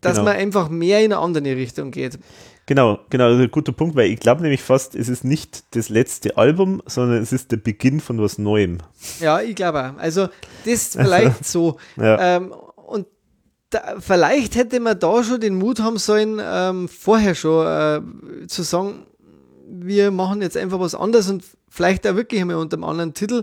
[0.00, 0.30] dass genau.
[0.30, 2.18] man einfach mehr in eine andere Richtung geht.
[2.66, 5.64] Genau, genau, das ist ein guter Punkt, weil ich glaube nämlich fast, es ist nicht
[5.76, 8.78] das letzte Album, sondern es ist der Beginn von was Neuem.
[9.20, 9.98] Ja, ich glaube auch.
[10.00, 10.28] Also,
[10.64, 11.76] das vielleicht so.
[11.96, 12.36] Ja.
[12.36, 12.52] Ähm,
[12.86, 13.06] und
[13.68, 18.62] da, vielleicht hätte man da schon den Mut haben sollen, ähm, vorher schon äh, zu
[18.62, 19.06] sagen,
[19.68, 23.42] wir machen jetzt einfach was anderes und vielleicht auch wirklich einmal unter einem anderen Titel.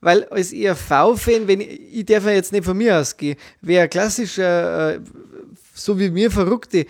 [0.00, 4.94] Weil als ERV-Fan, wenn ich, ich darf ja jetzt nicht von mir ausgehen, wer klassischer,
[4.94, 5.00] äh,
[5.74, 6.86] so wie mir Verrückte,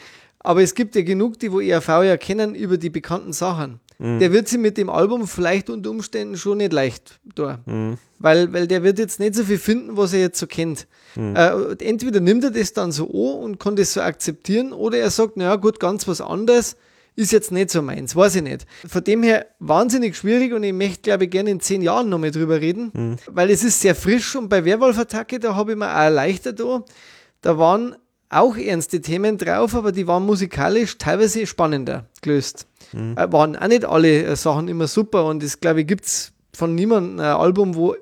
[0.48, 3.80] aber es gibt ja genug, die wo ERV ja kennen über die bekannten Sachen.
[3.98, 4.18] Mhm.
[4.18, 7.60] Der wird sie mit dem Album vielleicht unter Umständen schon nicht leicht da.
[7.66, 7.98] Mhm.
[8.18, 10.86] Weil, weil der wird jetzt nicht so viel finden, was er jetzt so kennt.
[11.16, 11.36] Mhm.
[11.36, 11.50] Äh,
[11.84, 15.36] entweder nimmt er das dann so an und kann das so akzeptieren, oder er sagt,
[15.36, 16.76] naja gut, ganz was anderes
[17.14, 18.64] ist jetzt nicht so meins, weiß ich nicht.
[18.86, 22.30] Von dem her wahnsinnig schwierig und ich möchte, glaube ich, gerne in zehn Jahren nochmal
[22.30, 23.16] drüber reden, mhm.
[23.26, 26.84] weil es ist sehr frisch und bei Werwolf-Attacke, da habe ich mir auch erleichtert da.
[27.42, 27.96] Da waren
[28.30, 32.66] auch ernste Themen drauf, aber die waren musikalisch teilweise spannender gelöst.
[32.92, 33.16] Mhm.
[33.16, 36.32] Äh, waren auch nicht alle äh, Sachen immer super und es glaube ich gibt es
[36.54, 37.94] von niemandem ein Album, wo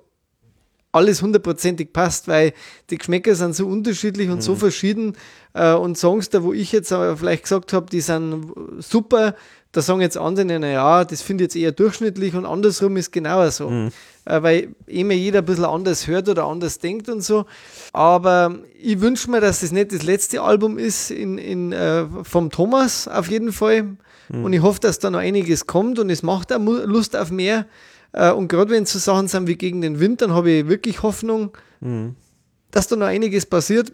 [0.96, 2.54] alles hundertprozentig passt, weil
[2.90, 4.42] die Geschmäcker sind so unterschiedlich und mhm.
[4.42, 5.16] so verschieden.
[5.52, 9.34] Äh, und Songs, da wo ich jetzt aber vielleicht gesagt habe, die sind super,
[9.72, 13.50] da sagen jetzt andere, naja, das finde ich jetzt eher durchschnittlich und andersrum ist genauer
[13.50, 13.68] so.
[13.68, 13.92] Mhm.
[14.26, 17.46] Äh, weil immer jeder ein bisschen anders hört oder anders denkt und so.
[17.92, 22.50] Aber ich wünsche mir, dass das nicht das letzte Album ist in, in, äh, vom
[22.50, 23.96] Thomas auf jeden Fall.
[24.28, 24.44] Mhm.
[24.44, 27.66] Und ich hoffe, dass da noch einiges kommt und es macht auch Lust auf mehr.
[28.12, 30.68] Äh, und gerade wenn es so Sachen sind wie gegen den Wind, dann habe ich
[30.68, 32.16] wirklich Hoffnung, mhm.
[32.72, 33.92] dass da noch einiges passiert.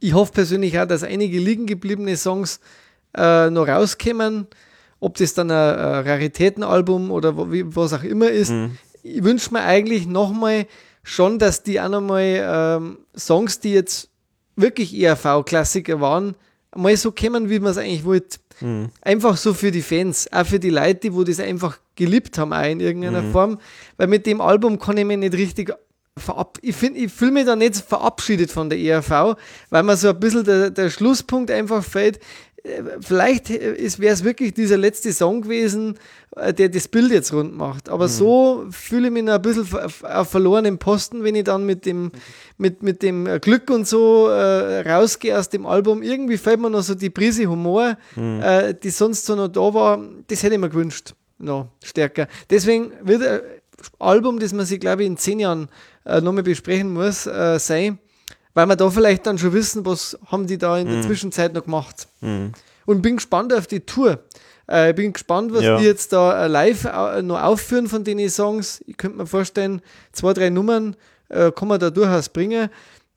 [0.00, 2.60] Ich hoffe persönlich auch, dass einige liegen gebliebene Songs
[3.16, 4.48] äh, noch rauskommen
[5.00, 8.50] ob das dann ein, ein Raritätenalbum oder was auch immer ist.
[8.50, 8.76] Mhm.
[9.02, 10.66] Ich wünsche mir eigentlich nochmal
[11.02, 14.10] schon, dass die auch nochmal ähm, Songs, die jetzt
[14.56, 16.34] wirklich ERV-Klassiker waren,
[16.74, 18.38] mal so kommen, wie man es eigentlich wollte.
[18.60, 18.90] Mhm.
[19.00, 22.52] Einfach so für die Fans, auch für die Leute, die wo das einfach geliebt haben,
[22.52, 23.32] auch in irgendeiner mhm.
[23.32, 23.58] Form.
[23.96, 25.72] Weil mit dem Album kann ich mich nicht richtig
[26.16, 29.36] verab ich, ich fühle mich da nicht verabschiedet von der ERV,
[29.70, 32.20] weil mir so ein bisschen der, der Schlusspunkt einfach fällt
[33.00, 35.98] vielleicht wäre es wirklich dieser letzte Song gewesen,
[36.36, 37.88] äh, der das Bild jetzt rund macht.
[37.88, 38.10] Aber mhm.
[38.10, 39.66] so fühle ich mich noch ein bisschen
[40.02, 42.12] auf verlorenem Posten, wenn ich dann mit dem,
[42.58, 46.02] mit, mit dem Glück und so äh, rausgehe aus dem Album.
[46.02, 48.40] Irgendwie fällt mir noch so die Prise Humor, mhm.
[48.42, 50.04] äh, die sonst so noch da war.
[50.28, 52.28] Das hätte ich mir gewünscht, noch stärker.
[52.50, 53.40] Deswegen wird ein
[53.98, 55.68] Album, das man sich, glaube ich, in zehn Jahren
[56.04, 57.98] äh, nochmal besprechen muss, äh, sein
[58.54, 61.02] weil wir da vielleicht dann schon wissen, was haben die da in der mhm.
[61.02, 62.08] Zwischenzeit noch gemacht.
[62.20, 62.52] Mhm.
[62.86, 64.18] Und bin gespannt auf die Tour.
[64.68, 65.78] Äh, ich bin gespannt, was Ja.
[65.78, 68.82] die jetzt da äh, live au- noch aufführen von den Songs.
[68.86, 69.80] Ich könnte mir vorstellen,
[70.12, 70.96] zwei, drei Nummern
[71.28, 72.68] äh, kann man da durchaus bringen.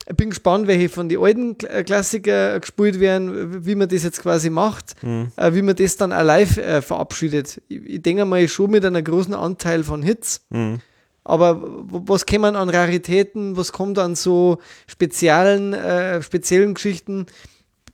[0.08, 4.04] Ich bin gespannt, welche von den alten Kl- äh, Klassiker gespielt werden, wie man das
[4.04, 7.62] jetzt quasi macht, äh, wie man das dann auch live äh, verabschiedet.
[7.70, 10.42] Ich, ich denke mal schon mit einem großen Anteil von Hits.
[10.50, 10.80] Mhm.
[11.24, 17.28] Aber was kommen an Raritäten, was kommt an so speziellen, äh, speziellen Geschichten?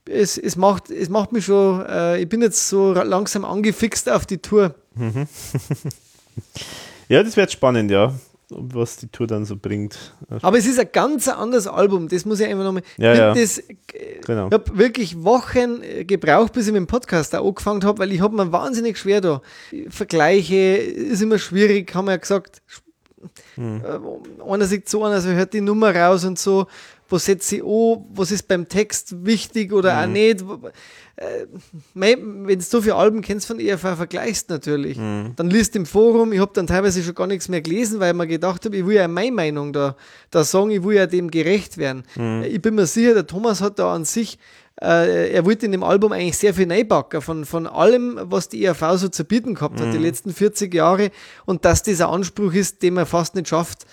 [0.05, 4.25] Es, es, macht, es macht mich schon, äh, ich bin jetzt so langsam angefixt auf
[4.25, 4.75] die Tour.
[7.09, 8.13] Ja, das wird spannend, ja.
[8.51, 10.15] Was die Tour dann so bringt.
[10.41, 12.83] Aber es ist ein ganz anderes Album, das muss ich einfach nochmal.
[12.97, 13.33] Ja, ich ja.
[13.33, 13.63] das,
[14.25, 14.47] Genau.
[14.47, 18.11] Ich habe wirklich Wochen äh, gebraucht, bis ich mit dem Podcast auch angefangen habe, weil
[18.11, 19.41] ich habe mir wahnsinnig schwer da.
[19.89, 22.61] Vergleiche ist immer schwierig, haben wir ja gesagt.
[23.55, 23.81] Hm.
[23.83, 26.67] Äh, Einer sieht so an, also hört die Nummer raus und so.
[27.11, 28.05] Was setze ich an?
[28.13, 30.03] Was ist beim Text wichtig oder Hm.
[30.09, 30.41] auch nicht?
[31.15, 31.47] Äh,
[31.93, 34.97] Wenn du so viele Alben kennst von EFA, vergleichst natürlich.
[34.97, 35.33] Hm.
[35.35, 38.17] Dann liest im Forum, ich habe dann teilweise schon gar nichts mehr gelesen, weil ich
[38.17, 39.95] mir gedacht habe, ich will ja meine Meinung da,
[40.31, 42.03] da sagen, ich will ja dem gerecht werden.
[42.13, 42.43] Hm.
[42.43, 44.37] Ich bin mir sicher, der Thomas hat da an sich,
[44.81, 48.63] äh, er wollte in dem Album eigentlich sehr viel neibacken von, von allem, was die
[48.63, 51.11] ERV so zu bieten gehabt hat, die letzten 40 Jahre.
[51.45, 53.85] Und dass dieser Anspruch ist, den man fast nicht schafft,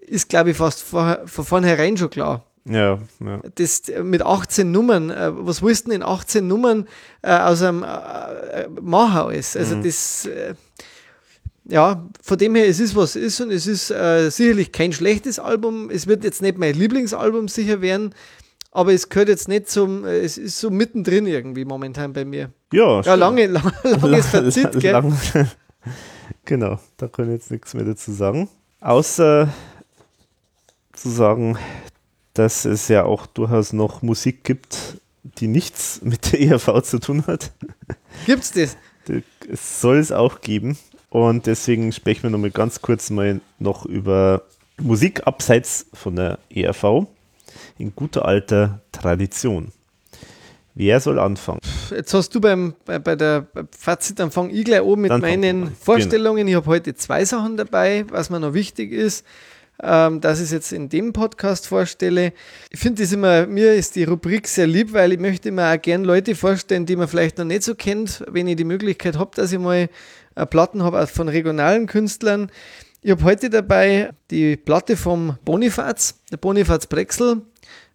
[0.00, 3.40] ist, glaube ich, fast vor, von vornherein schon klar Ja, ja.
[3.54, 6.86] das mit 18 Nummern, äh, was willst du denn in 18 Nummern
[7.22, 9.56] äh, aus einem äh, machen alles?
[9.56, 10.54] Also das, äh,
[11.64, 14.92] ja, von dem her, es ist was es ist und es ist äh, sicherlich kein
[14.92, 15.90] schlechtes Album.
[15.90, 18.14] Es wird jetzt nicht mein Lieblingsalbum sicher werden,
[18.72, 22.50] aber es gehört jetzt nicht zum, äh, es ist so mittendrin irgendwie momentan bei mir.
[22.72, 23.18] Ja, Ja, stimmt.
[23.18, 24.92] lange, lang, langes Fazit, gell?
[24.92, 25.16] Lang-
[26.44, 28.48] genau, da kann ich jetzt nichts mehr dazu sagen.
[28.80, 29.52] Außer
[30.92, 31.56] zu sagen,
[32.34, 35.00] dass es ja auch durchaus noch Musik gibt,
[35.38, 37.52] die nichts mit der ERV zu tun hat.
[38.26, 38.76] Gibt's das?
[39.48, 40.76] Es soll es auch geben.
[41.10, 44.42] Und deswegen sprechen wir nochmal ganz kurz mal noch über
[44.80, 47.06] Musik abseits von der ERV
[47.82, 49.72] in guter alter Tradition.
[50.74, 51.60] Wer soll anfangen?
[51.90, 53.46] Jetzt hast du beim, bei, bei der
[53.78, 55.76] Fazit, dann fange ich gleich an mit Dann meinen an.
[55.78, 56.48] Vorstellungen.
[56.48, 59.26] Ich habe heute zwei Sachen dabei, was mir noch wichtig ist,
[59.82, 62.32] ähm, dass ich es jetzt in dem Podcast vorstelle.
[62.70, 65.82] Ich finde das immer, mir ist die Rubrik sehr lieb, weil ich möchte mir auch
[65.82, 69.32] gern Leute vorstellen, die man vielleicht noch nicht so kennt, wenn ich die Möglichkeit habe,
[69.34, 69.90] dass ich mal
[70.36, 72.50] äh, Platten habe von regionalen Künstlern.
[73.02, 77.42] Ich habe heute dabei die Platte vom Bonifaz, der Bonifaz Brexel.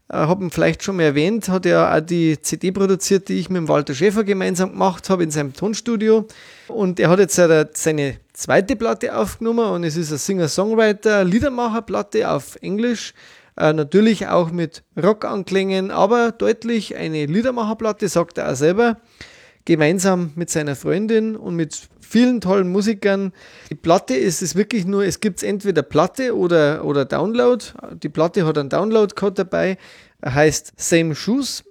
[0.10, 3.50] Äh, habe ihn vielleicht schon mal erwähnt, hat er auch die CD produziert, die ich
[3.50, 6.26] mit Walter Schäfer gemeinsam gemacht habe in seinem Tonstudio.
[6.68, 12.58] Und er hat jetzt seine zweite Platte aufgenommen und es ist eine Singer-Songwriter, Liedermacher-Platte auf
[12.62, 13.14] Englisch.
[13.58, 18.98] Äh, natürlich auch mit Rockanklängen, aber deutlich eine Liedermacherplatte, sagt er auch selber
[19.68, 23.34] gemeinsam mit seiner Freundin und mit vielen tollen Musikern.
[23.70, 27.64] Die Platte ist es wirklich nur, es gibt entweder Platte oder, oder Download.
[28.02, 29.78] Die Platte hat einen Download-Code dabei,
[30.26, 31.66] heißt Same Shoes,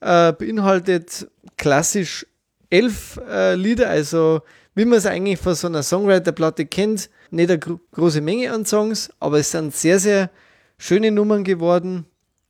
[0.00, 2.26] äh, beinhaltet klassisch
[2.70, 4.40] elf äh, Lieder, also
[4.74, 8.64] wie man es eigentlich von so einer Songwriter-Platte kennt, nicht eine gro große Menge an
[8.64, 10.30] Songs, aber es sind sehr, sehr
[10.78, 12.06] schöne Nummern geworden.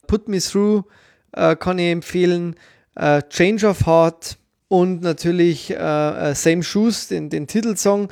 [0.07, 0.85] Put Me Through
[1.33, 2.55] äh, kann ich empfehlen,
[2.95, 4.37] äh, Change of Heart
[4.71, 8.09] und natürlich äh, äh, Same Shoes, den, den Titelsong.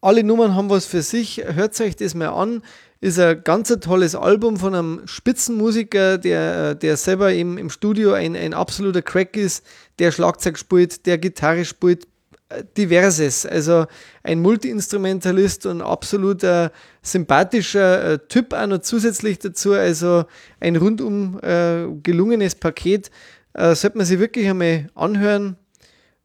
[0.00, 1.40] Alle Nummern haben was für sich.
[1.46, 2.62] Hört euch das mal an.
[3.00, 8.12] Ist ein ganz tolles Album von einem Spitzenmusiker, der, äh, der selber im, im Studio
[8.12, 9.64] ein, ein absoluter Crack ist,
[10.00, 12.08] der Schlagzeug spielt, der Gitarre spielt,
[12.48, 13.46] äh, diverses.
[13.46, 13.86] Also
[14.24, 19.74] ein Multi-Instrumentalist und absoluter sympathischer Typ auch noch zusätzlich dazu.
[19.74, 20.24] Also
[20.58, 23.12] ein rundum äh, gelungenes Paket.
[23.54, 25.56] Äh, sollte man sich wirklich einmal anhören.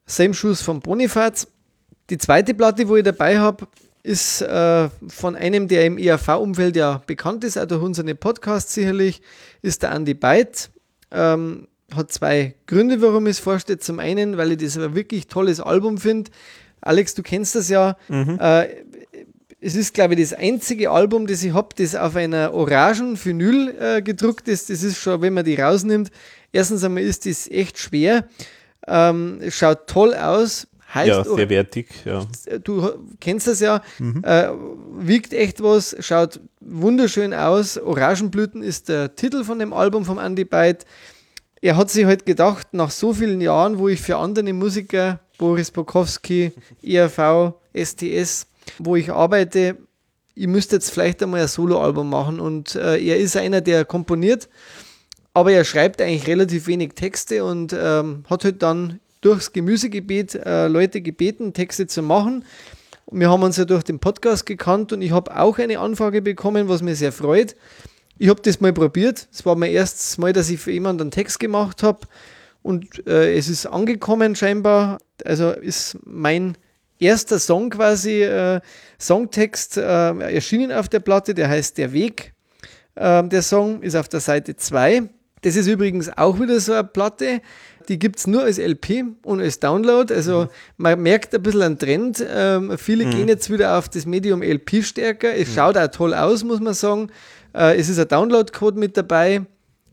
[0.05, 1.47] Same Shoes von Bonifaz.
[2.09, 3.67] Die zweite Platte, wo ich dabei habe,
[4.03, 9.21] ist äh, von einem, der im ERV-Umfeld ja bekannt ist, auch durch unsere Podcasts sicherlich,
[9.61, 10.69] ist der Andy Byte.
[11.11, 13.79] Ähm, hat zwei Gründe, warum ich es vorstelle.
[13.79, 16.31] Zum einen, weil ich das ein wirklich tolles Album finde.
[16.81, 17.97] Alex, du kennst das ja.
[18.37, 18.67] Äh,
[19.59, 23.75] es ist, glaube ich, das einzige Album, das ich habe, das auf einer orangen Vinyl
[23.79, 24.69] äh, gedruckt ist.
[24.69, 26.11] Das ist schon, wenn man die rausnimmt,
[26.51, 28.27] erstens einmal ist das echt schwer.
[28.87, 30.67] Ähm, schaut toll aus.
[30.93, 32.25] Heißt, Ja, sehr wertig, ja.
[32.63, 33.81] du kennst das ja,
[34.23, 34.47] äh,
[34.97, 37.77] wiegt echt was, schaut wunderschön aus.
[37.77, 40.85] Orangenblüten ist der Titel von dem Album vom Andy Byte.
[41.61, 45.71] Er hat sich halt gedacht, nach so vielen Jahren, wo ich für andere Musiker, Boris
[45.71, 48.47] Bokowski, ERV, STS,
[48.79, 49.77] wo ich arbeite,
[50.35, 54.49] ich müsste jetzt vielleicht einmal ein Soloalbum machen und äh, er ist einer, der komponiert,
[55.33, 60.67] aber er schreibt eigentlich relativ wenig Texte und ähm, hat halt dann durchs Gemüsegebet äh,
[60.67, 62.45] Leute gebeten, Texte zu machen.
[63.09, 66.69] Wir haben uns ja durch den Podcast gekannt und ich habe auch eine Anfrage bekommen,
[66.69, 67.55] was mir sehr freut.
[68.17, 69.27] Ich habe das mal probiert.
[69.31, 72.01] Es war mein erstes Mal, dass ich für jemanden einen Text gemacht habe
[72.63, 74.99] und äh, es ist angekommen scheinbar.
[75.23, 76.57] Also ist mein
[76.99, 78.59] erster Song quasi, äh,
[78.99, 82.33] Songtext äh, erschienen auf der Platte, der heißt Der Weg.
[82.95, 85.09] Ähm, der Song ist auf der Seite 2.
[85.41, 87.41] Das ist übrigens auch wieder so eine Platte,
[87.89, 90.13] die gibt es nur als LP und als Download.
[90.13, 90.49] Also mhm.
[90.77, 92.25] man merkt ein bisschen einen Trend.
[92.27, 93.11] Ähm, viele mhm.
[93.11, 95.33] gehen jetzt wieder auf das Medium LP stärker.
[95.35, 95.53] Es mhm.
[95.53, 97.09] schaut auch toll aus, muss man sagen.
[97.53, 99.45] Äh, es ist ein Download-Code mit dabei.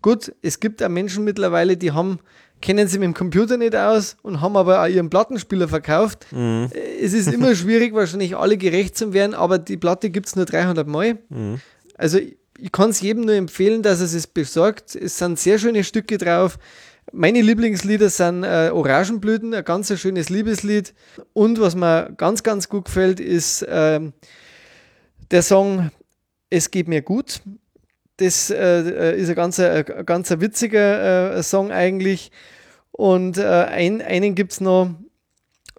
[0.03, 2.19] Gut, es gibt auch Menschen mittlerweile, die haben
[2.65, 6.27] kennen sie mit dem Computer nicht aus und haben aber auch ihren Plattenspieler verkauft.
[6.33, 6.71] Mhm.
[7.01, 10.47] Es ist immer schwierig, wahrscheinlich alle gerecht zu werden, aber die Platte gibt es nur
[10.47, 11.19] 300 Mal.
[11.29, 11.61] Mhm.
[11.99, 14.97] Also ich kann es jedem nur empfehlen, dass er es besorgt.
[14.97, 16.59] Es sind sehr schöne Stücke drauf.
[17.13, 20.95] Meine Lieblingslieder sind äh, Orangenblüten, ein ganz schönes Liebeslied.
[21.35, 24.01] Und was mir ganz, ganz gut gefällt, ist äh,
[25.31, 25.91] der Song
[26.49, 27.43] Es geht mir gut.
[28.17, 32.31] Das äh, ist ein ganz, ein ganz witziger äh, Song eigentlich.
[32.97, 34.89] Und äh, ein, einen gibt es noch,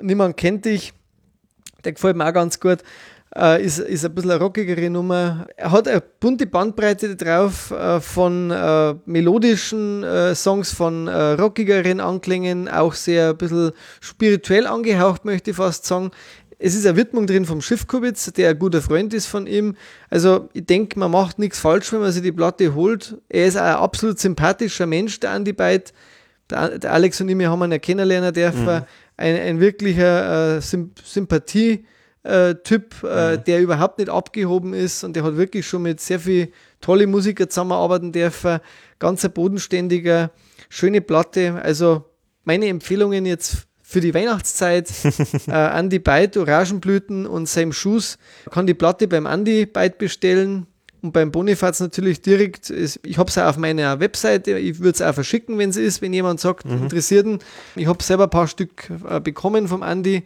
[0.02, 0.92] niemand kennt dich,
[1.85, 2.80] der gefällt mir auch ganz gut.
[3.34, 5.48] Äh, ist, ist ein bisschen eine rockigere Nummer.
[5.56, 12.02] Er hat eine bunte Bandbreite drauf äh, von äh, melodischen äh, Songs, von äh, rockigeren
[12.02, 13.72] Anklängen, auch sehr ein bisschen
[14.02, 16.11] spirituell angehaucht, möchte ich fast sagen.
[16.60, 19.77] Es ist eine Widmung drin vom Schiffkubitz, der ein guter Freund ist von ihm.
[20.10, 23.18] Also ich denke, man macht nichts falsch, wenn man sich die Platte holt.
[23.30, 25.94] Er ist ein absolut sympathischer Mensch, der Andi Beit
[26.50, 28.66] der, der Alex und ich, wir haben ihn ja kennenlernen dürfen.
[28.66, 28.82] Mhm.
[29.18, 31.86] Ein, ein wirklicher äh, Sympathie-
[32.26, 33.44] äh, Typ, äh, mhm.
[33.44, 36.52] der überhaupt nicht abgehoben ist und der hat wirklich schon mit sehr viel
[36.82, 38.60] tolle Musiker zusammenarbeiten dürfen.
[39.00, 40.32] Ganz ein bodenständiger,
[40.70, 41.62] schöne Platte.
[41.62, 42.06] Also
[42.44, 44.92] meine Empfehlungen jetzt für die Weihnachtszeit.
[45.48, 48.18] äh, Andy Byte, Orangenblüten und Sam Schuss.
[48.50, 50.66] Kann die Platte beim Andy Byte bestellen.
[51.06, 55.03] Und beim Bonifaz natürlich direkt, ich habe es auch auf meiner Webseite, ich würde es
[55.03, 56.82] auch verschicken, wenn es ist, wenn jemand sagt, mhm.
[56.82, 57.38] Interessierten.
[57.75, 60.24] Ich habe selber ein paar Stück äh, bekommen vom Andi,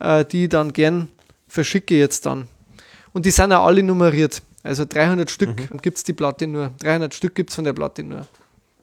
[0.00, 1.08] äh, die dann gern
[1.46, 2.46] verschicke jetzt dann.
[3.14, 4.42] Und die sind auch alle nummeriert.
[4.62, 5.78] Also 300 Stück mhm.
[5.80, 6.72] gibt es die Platte nur.
[6.80, 8.26] 300 Stück gibt es von der Platte nur.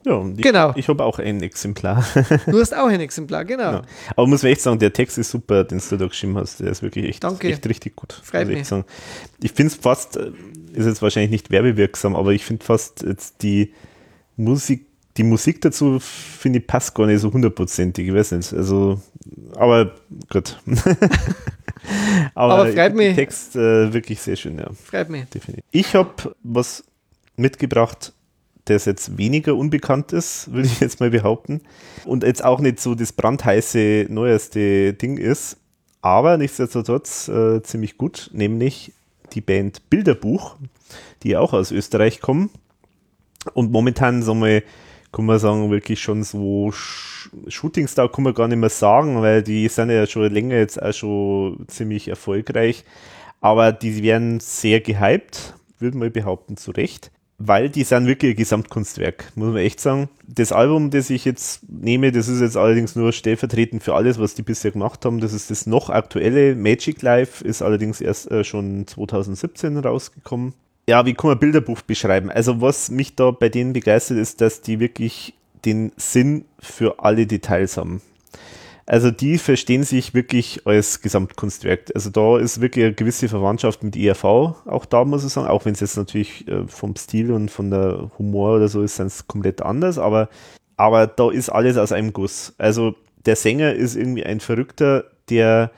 [0.06, 0.74] Ja, ich, genau.
[0.76, 2.06] ich habe auch ein Exemplar.
[2.48, 3.72] Du hast auch ein Exemplar, genau.
[3.72, 3.82] Ja.
[4.16, 6.60] Aber muss man echt sagen, der Text ist super, den du da geschrieben hast.
[6.60, 8.14] Der ist wirklich echt, echt richtig gut.
[8.24, 8.68] Freut mich.
[8.68, 8.86] Sagen.
[9.42, 10.32] Ich finde es fast, äh,
[10.76, 13.74] ist jetzt wahrscheinlich nicht werbewirksam, aber ich finde fast jetzt die
[14.38, 14.86] Musik,
[15.18, 18.08] die Musik dazu, finde ich, passt gar nicht so hundertprozentig.
[18.08, 18.54] Ich weiß nicht.
[18.54, 19.02] Also,
[19.56, 19.96] aber
[20.30, 20.60] gut.
[22.36, 23.16] aber, aber freut mich.
[23.16, 24.70] Text äh, wirklich sehr schön, ja.
[24.74, 25.26] Freut mich.
[25.26, 25.64] Definitiv.
[25.72, 26.84] Ich habe was
[27.38, 28.14] mitgebracht,
[28.66, 31.62] das jetzt weniger unbekannt ist, würde ich jetzt mal behaupten.
[32.04, 35.58] Und jetzt auch nicht so das brandheiße, neueste Ding ist,
[36.02, 38.94] aber nichtsdestotrotz äh, ziemlich gut, nämlich
[39.36, 40.56] die Band Bilderbuch,
[41.24, 42.50] die auch aus Österreich kommen.
[43.54, 44.64] Und momentan, so mal,
[45.12, 46.72] kann man sagen, wirklich schon so
[47.48, 50.94] Shootingstar kann man gar nicht mehr sagen, weil die sind ja schon länger jetzt auch
[50.94, 52.84] schon ziemlich erfolgreich.
[53.42, 58.38] Aber die werden sehr gehypt, würde man behaupten, zu Recht weil die sind wirklich ein
[58.38, 60.10] Gesamtkunstwerk, muss man echt sagen.
[60.28, 64.36] Das Album, das ich jetzt nehme, das ist jetzt allerdings nur stellvertretend für alles, was
[64.36, 65.20] die bisher gemacht haben.
[65.20, 66.56] Das ist das noch aktuelle.
[66.56, 70.54] Magic Life ist allerdings erst äh, schon 2017 rausgekommen.
[70.88, 72.30] Ja, wie kann man Bilderbuch beschreiben?
[72.30, 75.34] Also was mich da bei denen begeistert ist, dass die wirklich
[75.66, 78.02] den Sinn für alle Details haben.
[78.88, 81.92] Also die verstehen sich wirklich als Gesamtkunstwerk.
[81.96, 85.66] Also da ist wirklich eine gewisse Verwandtschaft mit ERV auch da, muss ich sagen, auch
[85.66, 89.08] wenn es jetzt natürlich äh, vom Stil und von der Humor oder so ist, sind
[89.08, 90.30] es komplett anders, aber,
[90.78, 92.54] aber da ist alles aus einem Guss.
[92.58, 95.72] Also der Sänger ist irgendwie ein Verrückter, der,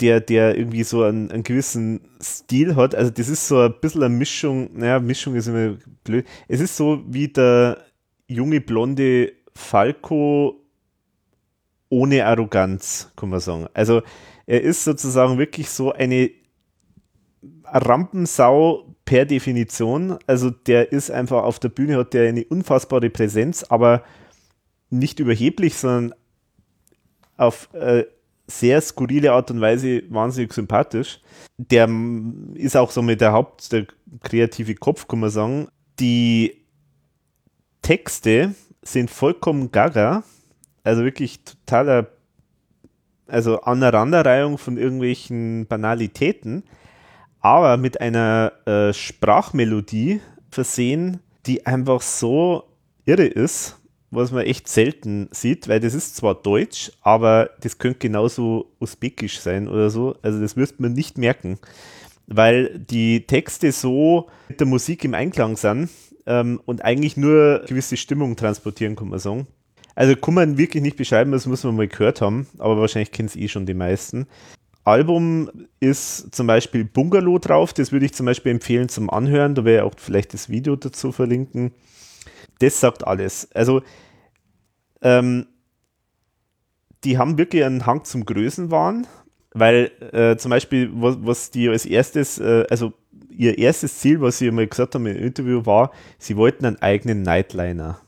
[0.00, 2.94] der, der irgendwie so einen, einen gewissen Stil hat.
[2.94, 6.24] Also das ist so ein bisschen eine Mischung, naja, Mischung ist immer blöd.
[6.48, 7.78] Es ist so wie der
[8.26, 10.63] junge blonde Falco
[11.94, 13.68] ohne Arroganz, kann man sagen.
[13.72, 14.02] Also
[14.46, 16.30] er ist sozusagen wirklich so eine
[17.64, 20.18] Rampensau per Definition.
[20.26, 24.02] Also der ist einfach auf der Bühne, hat der eine unfassbare Präsenz, aber
[24.90, 26.18] nicht überheblich, sondern
[27.36, 28.04] auf äh,
[28.48, 31.20] sehr skurrile Art und Weise wahnsinnig sympathisch.
[31.58, 31.88] Der
[32.54, 33.86] ist auch so mit der Haupt, der
[34.22, 35.68] kreative Kopf, kann man sagen.
[36.00, 36.64] Die
[37.82, 40.24] Texte sind vollkommen gaga
[40.84, 42.06] also wirklich totaler,
[43.26, 46.62] also Aneinanderreihung von irgendwelchen Banalitäten,
[47.40, 52.64] aber mit einer äh, Sprachmelodie versehen, die einfach so
[53.06, 53.80] irre ist,
[54.10, 59.40] was man echt selten sieht, weil das ist zwar Deutsch, aber das könnte genauso usbekisch
[59.40, 60.16] sein oder so.
[60.22, 61.58] Also das wirst man nicht merken,
[62.26, 65.90] weil die Texte so mit der Musik im Einklang sind
[66.26, 69.46] ähm, und eigentlich nur gewisse Stimmung transportieren, kann man sagen.
[69.94, 73.28] Also kann man wirklich nicht beschreiben, das muss man mal gehört haben, aber wahrscheinlich kennen
[73.28, 74.26] es eh schon die meisten.
[74.84, 75.50] Album
[75.80, 79.80] ist zum Beispiel Bungalow drauf, das würde ich zum Beispiel empfehlen zum Anhören, da ich
[79.80, 81.72] auch vielleicht das Video dazu verlinken.
[82.58, 83.48] Das sagt alles.
[83.54, 83.82] Also,
[85.00, 85.46] ähm,
[87.04, 89.06] die haben wirklich einen Hang zum Größenwahn,
[89.52, 92.92] weil äh, zum Beispiel, was, was die als erstes, äh, also
[93.30, 97.22] ihr erstes Ziel, was sie mal gesagt haben im Interview, war, sie wollten einen eigenen
[97.22, 98.00] Nightliner.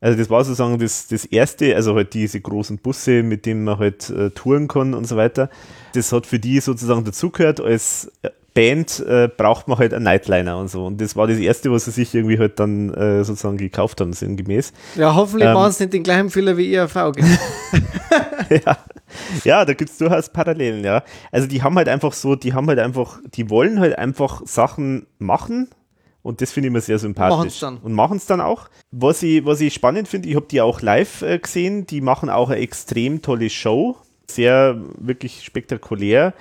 [0.00, 3.78] Also das war sozusagen das, das erste, also halt diese großen Busse, mit denen man
[3.78, 5.50] halt äh, touren kann und so weiter.
[5.94, 7.60] Das hat für die sozusagen dazugehört.
[7.60, 8.10] Als
[8.58, 10.86] Band äh, braucht man halt einen Nightliner und so.
[10.86, 14.12] Und das war das erste, was sie sich irgendwie halt dann äh, sozusagen gekauft haben,
[14.12, 14.72] sinngemäß.
[14.96, 16.94] Ja, hoffentlich ähm, machen sie nicht den gleichen Fehler wie IRV.
[18.50, 18.78] ja.
[19.44, 21.04] ja, da gibt es durchaus Parallelen, ja.
[21.30, 25.06] Also die haben halt einfach so, die haben halt einfach, die wollen halt einfach Sachen
[25.18, 25.68] machen,
[26.22, 27.36] und das finde ich immer sehr sympathisch.
[27.36, 27.78] Machen's dann.
[27.78, 28.68] Und machen es dann auch.
[28.90, 31.86] Was ich, was ich spannend finde, ich habe die auch live äh, gesehen.
[31.86, 33.96] Die machen auch eine extrem tolle Show.
[34.30, 36.34] Sehr, wirklich spektakulär.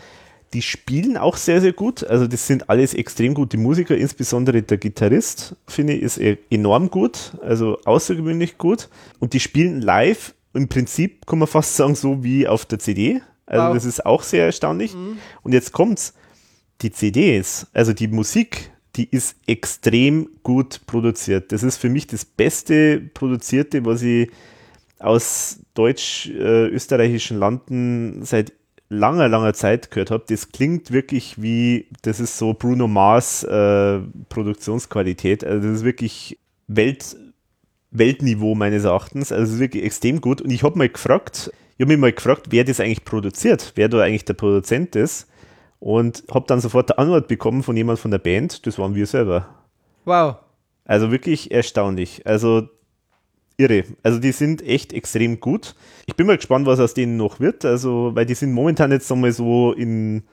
[0.54, 2.04] Die spielen auch sehr, sehr gut.
[2.04, 3.96] Also, das sind alles extrem gute Musiker.
[3.96, 7.34] Insbesondere der Gitarrist, finde ich, ist e-, enorm gut.
[7.42, 8.90] Also, außergewöhnlich gut.
[9.20, 13.22] Und die spielen live im Prinzip, kann man fast sagen, so wie auf der CD.
[13.46, 13.74] Also, wow.
[13.74, 14.96] das ist auch sehr erstaunlich.
[14.96, 15.18] Mhm.
[15.44, 16.14] Und jetzt kommt's.
[16.82, 21.52] Die CDs, also die Musik, die ist extrem gut produziert.
[21.52, 24.30] Das ist für mich das beste produzierte, was ich
[25.00, 28.54] aus deutsch-österreichischen Landen seit
[28.90, 30.24] langer, langer Zeit gehört habe.
[30.28, 35.44] Das klingt wirklich wie, das ist so Bruno Mars äh, Produktionsqualität.
[35.44, 37.16] Also das ist wirklich Welt,
[37.92, 39.32] Weltniveau meines Erachtens.
[39.32, 40.42] Also das ist wirklich extrem gut.
[40.42, 43.90] Und ich habe mal gefragt, ich habe mich mal gefragt, wer das eigentlich produziert, wer
[43.90, 45.28] da eigentlich der Produzent ist
[45.80, 49.06] und habe dann sofort eine Antwort bekommen von jemand von der Band, das waren wir
[49.06, 49.48] selber.
[50.06, 50.38] Wow.
[50.86, 52.26] Also wirklich erstaunlich.
[52.26, 52.70] Also
[53.58, 53.84] irre.
[54.04, 55.76] Also die sind echt extrem gut.
[56.06, 57.66] Ich bin mal gespannt, was aus denen noch wird.
[57.66, 60.24] Also, weil die sind momentan jetzt nochmal so in,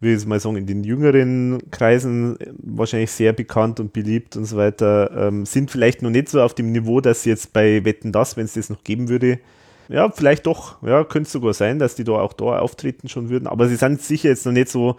[0.00, 4.56] wie ich mal sagen, in den jüngeren Kreisen wahrscheinlich sehr bekannt und beliebt und so
[4.56, 5.10] weiter.
[5.28, 8.36] Ähm, sind vielleicht noch nicht so auf dem Niveau, dass sie jetzt bei Wetten das,
[8.36, 9.38] wenn es das noch geben würde,
[9.88, 10.82] ja, vielleicht doch.
[10.82, 13.46] Ja, könnte sogar sein, dass die da auch da auftreten schon würden.
[13.46, 14.96] Aber sie sind sicher jetzt noch nicht so,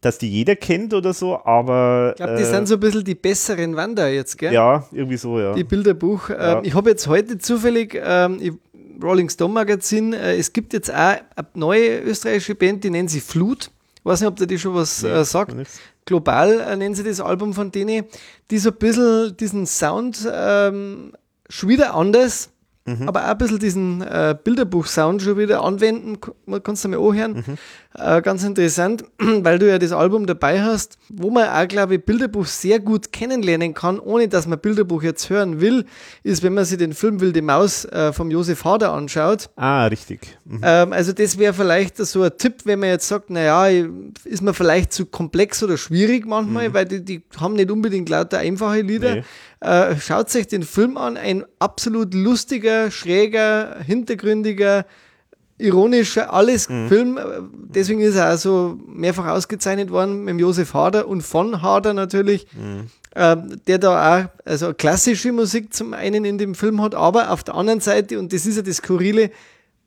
[0.00, 2.10] dass die jeder kennt oder so, aber.
[2.10, 4.52] Ich glaube, die äh, sind so ein bisschen die besseren Wander jetzt, gell?
[4.52, 5.54] Ja, irgendwie so, ja.
[5.54, 6.28] Die Bilderbuch.
[6.28, 6.58] Ja.
[6.58, 8.58] Ähm, ich habe jetzt heute zufällig ähm,
[9.00, 13.20] Rolling Stone Magazin, äh, es gibt jetzt auch eine neue österreichische Band, die nennen sie
[13.20, 13.70] Flut.
[13.96, 15.54] Ich weiß nicht, ob der die schon was äh, sagt.
[16.04, 18.04] Global äh, nennen sie das Album von denen,
[18.50, 21.12] die so ein bisschen diesen Sound ähm,
[21.48, 22.50] schon wieder anders
[23.00, 23.08] Mhm.
[23.08, 26.18] Aber auch ein bisschen diesen äh, Bilderbuch-Sound schon wieder anwenden,
[26.62, 27.44] kannst du mir auch hören.
[27.46, 27.58] Mhm.
[27.94, 32.04] Äh, ganz interessant, weil du ja das Album dabei hast, wo man auch, glaube ich,
[32.04, 35.84] Bilderbuch sehr gut kennenlernen kann, ohne dass man Bilderbuch jetzt hören will,
[36.22, 39.50] ist, wenn man sich den Film Wilde Maus äh, vom Josef Hader anschaut.
[39.56, 40.38] Ah, richtig.
[40.44, 40.60] Mhm.
[40.62, 43.84] Ähm, also das wäre vielleicht so ein Tipp, wenn man jetzt sagt, naja,
[44.24, 46.74] ist mir vielleicht zu komplex oder schwierig manchmal, mhm.
[46.74, 49.16] weil die, die haben nicht unbedingt lauter einfache Lieder.
[49.16, 49.24] Nee.
[49.60, 54.86] Äh, schaut sich den Film an, ein absolut lustiger, schräger, hintergründiger,
[55.62, 56.88] ironischer, alles mhm.
[56.88, 57.18] Film.
[57.52, 62.88] Deswegen ist er also mehrfach ausgezeichnet worden mit Josef Hader und von Hader natürlich, mhm.
[63.14, 67.44] äh, der da auch also klassische Musik zum einen in dem Film hat, aber auf
[67.44, 69.30] der anderen Seite, und das ist ja das skurrile,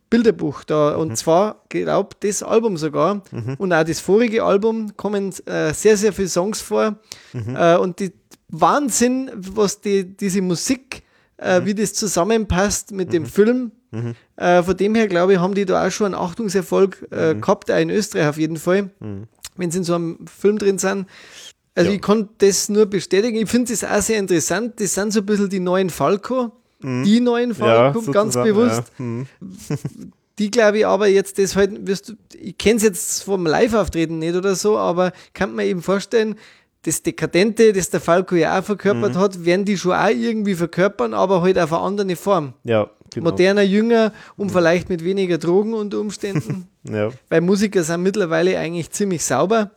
[0.09, 0.95] Bilderbuch da.
[0.95, 1.15] Und mhm.
[1.15, 3.55] zwar, glaube das Album sogar mhm.
[3.57, 6.97] und auch das vorige Album kommen äh, sehr, sehr viele Songs vor.
[7.33, 7.55] Mhm.
[7.55, 8.13] Äh, und die
[8.49, 11.03] Wahnsinn, was die, diese Musik,
[11.37, 11.65] äh, mhm.
[11.65, 13.27] wie das zusammenpasst mit dem mhm.
[13.27, 13.71] Film.
[13.91, 14.15] Mhm.
[14.35, 17.71] Äh, von dem her, glaube ich, haben die da auch schon einen Achtungserfolg äh, gehabt,
[17.71, 18.91] auch in Österreich auf jeden Fall,
[19.55, 21.07] wenn sie in so einem Film drin sind.
[21.75, 21.95] Also ja.
[21.95, 23.37] ich kann das nur bestätigen.
[23.37, 24.79] Ich finde das auch sehr interessant.
[24.79, 26.51] Das sind so ein bisschen die neuen Falco
[26.85, 28.83] die neuen Falco, ja, ganz bewusst.
[28.99, 29.05] Ja.
[29.05, 29.27] Mhm.
[30.37, 34.19] Die glaube ich aber jetzt, das halt, wirst du, ich kenne es jetzt vom Live-Auftreten
[34.19, 36.35] nicht oder so, aber kann man eben vorstellen,
[36.85, 39.19] das Dekadente, das der Falco ja auch verkörpert mhm.
[39.19, 42.53] hat, werden die schon auch irgendwie verkörpern, aber halt auf eine andere Form.
[42.63, 43.31] Ja, genau.
[43.31, 44.51] Moderner, jünger und mhm.
[44.51, 46.67] vielleicht mit weniger Drogen unter Umständen.
[46.83, 47.09] ja.
[47.29, 49.71] Weil Musiker sind mittlerweile eigentlich ziemlich sauber.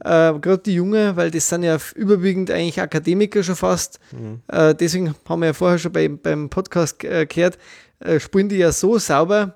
[0.00, 3.98] Äh, Gerade die Jungen, weil das sind ja überwiegend eigentlich Akademiker schon fast.
[4.12, 4.40] Mhm.
[4.48, 7.58] Äh, deswegen haben wir ja vorher schon bei, beim Podcast äh, gehört,
[7.98, 9.54] äh, spielen die ja so sauber,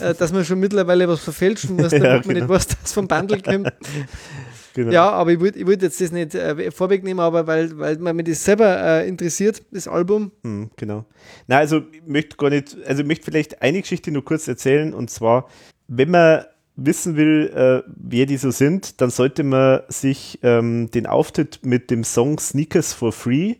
[0.00, 2.26] äh, dass man schon mittlerweile was verfälschen muss, damit ja, genau.
[2.26, 3.70] man nicht weiß, dass vom Bundle kommt.
[4.74, 4.90] Genau.
[4.90, 8.26] Ja, aber ich ich wollt jetzt das nicht äh, vorwegnehmen, aber weil, weil man mich
[8.26, 10.32] das selber äh, interessiert, das Album.
[10.42, 11.04] Hm, genau.
[11.46, 14.94] Na, also ich möchte gar nicht, also ich möchte vielleicht eine Geschichte nur kurz erzählen
[14.94, 15.48] und zwar,
[15.88, 16.44] wenn man
[16.76, 21.90] wissen will, äh, wer die so sind, dann sollte man sich ähm, den Auftritt mit
[21.90, 23.56] dem Song Sneakers for Free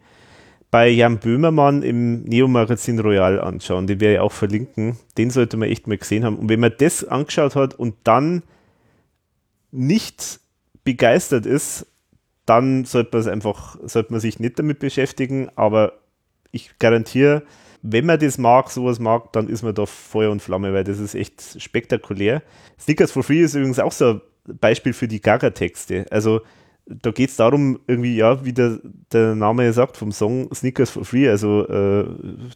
[0.70, 3.86] bei Jan Böhmermann im Neo-Magazin Royal anschauen.
[3.86, 4.96] Den werde ich auch verlinken.
[5.18, 6.36] Den sollte man echt mal gesehen haben.
[6.36, 8.42] Und wenn man das angeschaut hat und dann
[9.70, 10.40] nicht
[10.84, 11.86] begeistert ist,
[12.46, 15.48] dann sollte man es einfach, sollte man sich nicht damit beschäftigen.
[15.54, 15.92] Aber
[16.50, 17.42] ich garantiere,
[17.82, 20.98] wenn man das mag, sowas mag, dann ist man da Feuer und Flamme, weil das
[20.98, 22.42] ist echt spektakulär.
[22.78, 26.06] Snickers for Free ist übrigens auch so ein Beispiel für die Gaga-Texte.
[26.10, 26.40] Also
[26.86, 28.80] da geht es darum, irgendwie, ja, wie der,
[29.12, 32.04] der Name sagt, vom Song Sneakers for Free, also äh,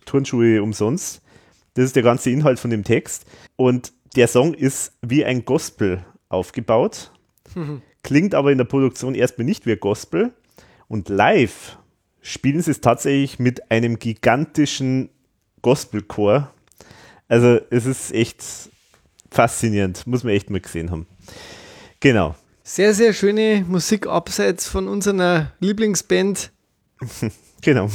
[0.04, 1.22] Turnschuhe umsonst.
[1.74, 3.26] Das ist der ganze Inhalt von dem Text.
[3.56, 7.12] Und der Song ist wie ein Gospel aufgebaut.
[8.06, 10.32] klingt aber in der Produktion erstmal nicht wie Gospel.
[10.88, 11.76] Und live
[12.22, 15.10] spielen sie es tatsächlich mit einem gigantischen
[15.60, 16.52] Gospelchor.
[17.26, 18.44] Also es ist echt
[19.30, 21.08] faszinierend, muss man echt mal gesehen haben.
[21.98, 22.36] Genau.
[22.62, 26.52] Sehr, sehr schöne Musik abseits von unserer Lieblingsband.
[27.60, 27.90] genau.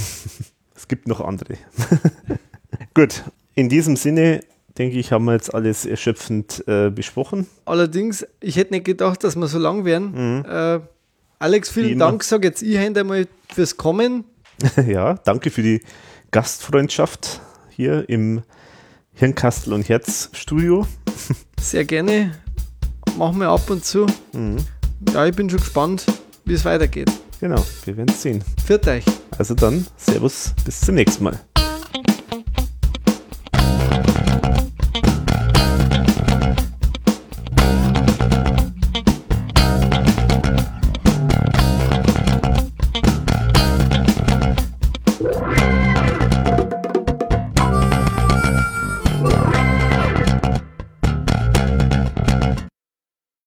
[0.75, 1.56] Es gibt noch andere.
[2.93, 3.23] Gut,
[3.56, 4.41] in diesem Sinne
[4.77, 7.48] denke ich, haben wir jetzt alles erschöpfend äh, besprochen.
[7.66, 10.40] Allerdings, ich hätte nicht gedacht, dass wir so lang werden.
[10.40, 10.45] Mhm.
[10.45, 10.80] Äh,
[11.40, 14.25] Alex, vielen Dank, sage jetzt ich einmal fürs Kommen.
[14.88, 15.82] ja, danke für die
[16.30, 18.43] Gastfreundschaft hier im
[19.14, 20.85] Hirnkastel und Herz Studio.
[21.59, 22.33] Sehr gerne.
[23.17, 24.06] Machen wir ab und zu.
[24.33, 24.58] Mhm.
[25.14, 26.06] Ja, ich bin schon gespannt,
[26.45, 27.11] wie es weitergeht.
[27.40, 28.43] Genau, wir werden es sehen.
[28.66, 29.03] Viert euch.
[29.38, 31.40] Also dann, Servus, bis zum nächsten Mal.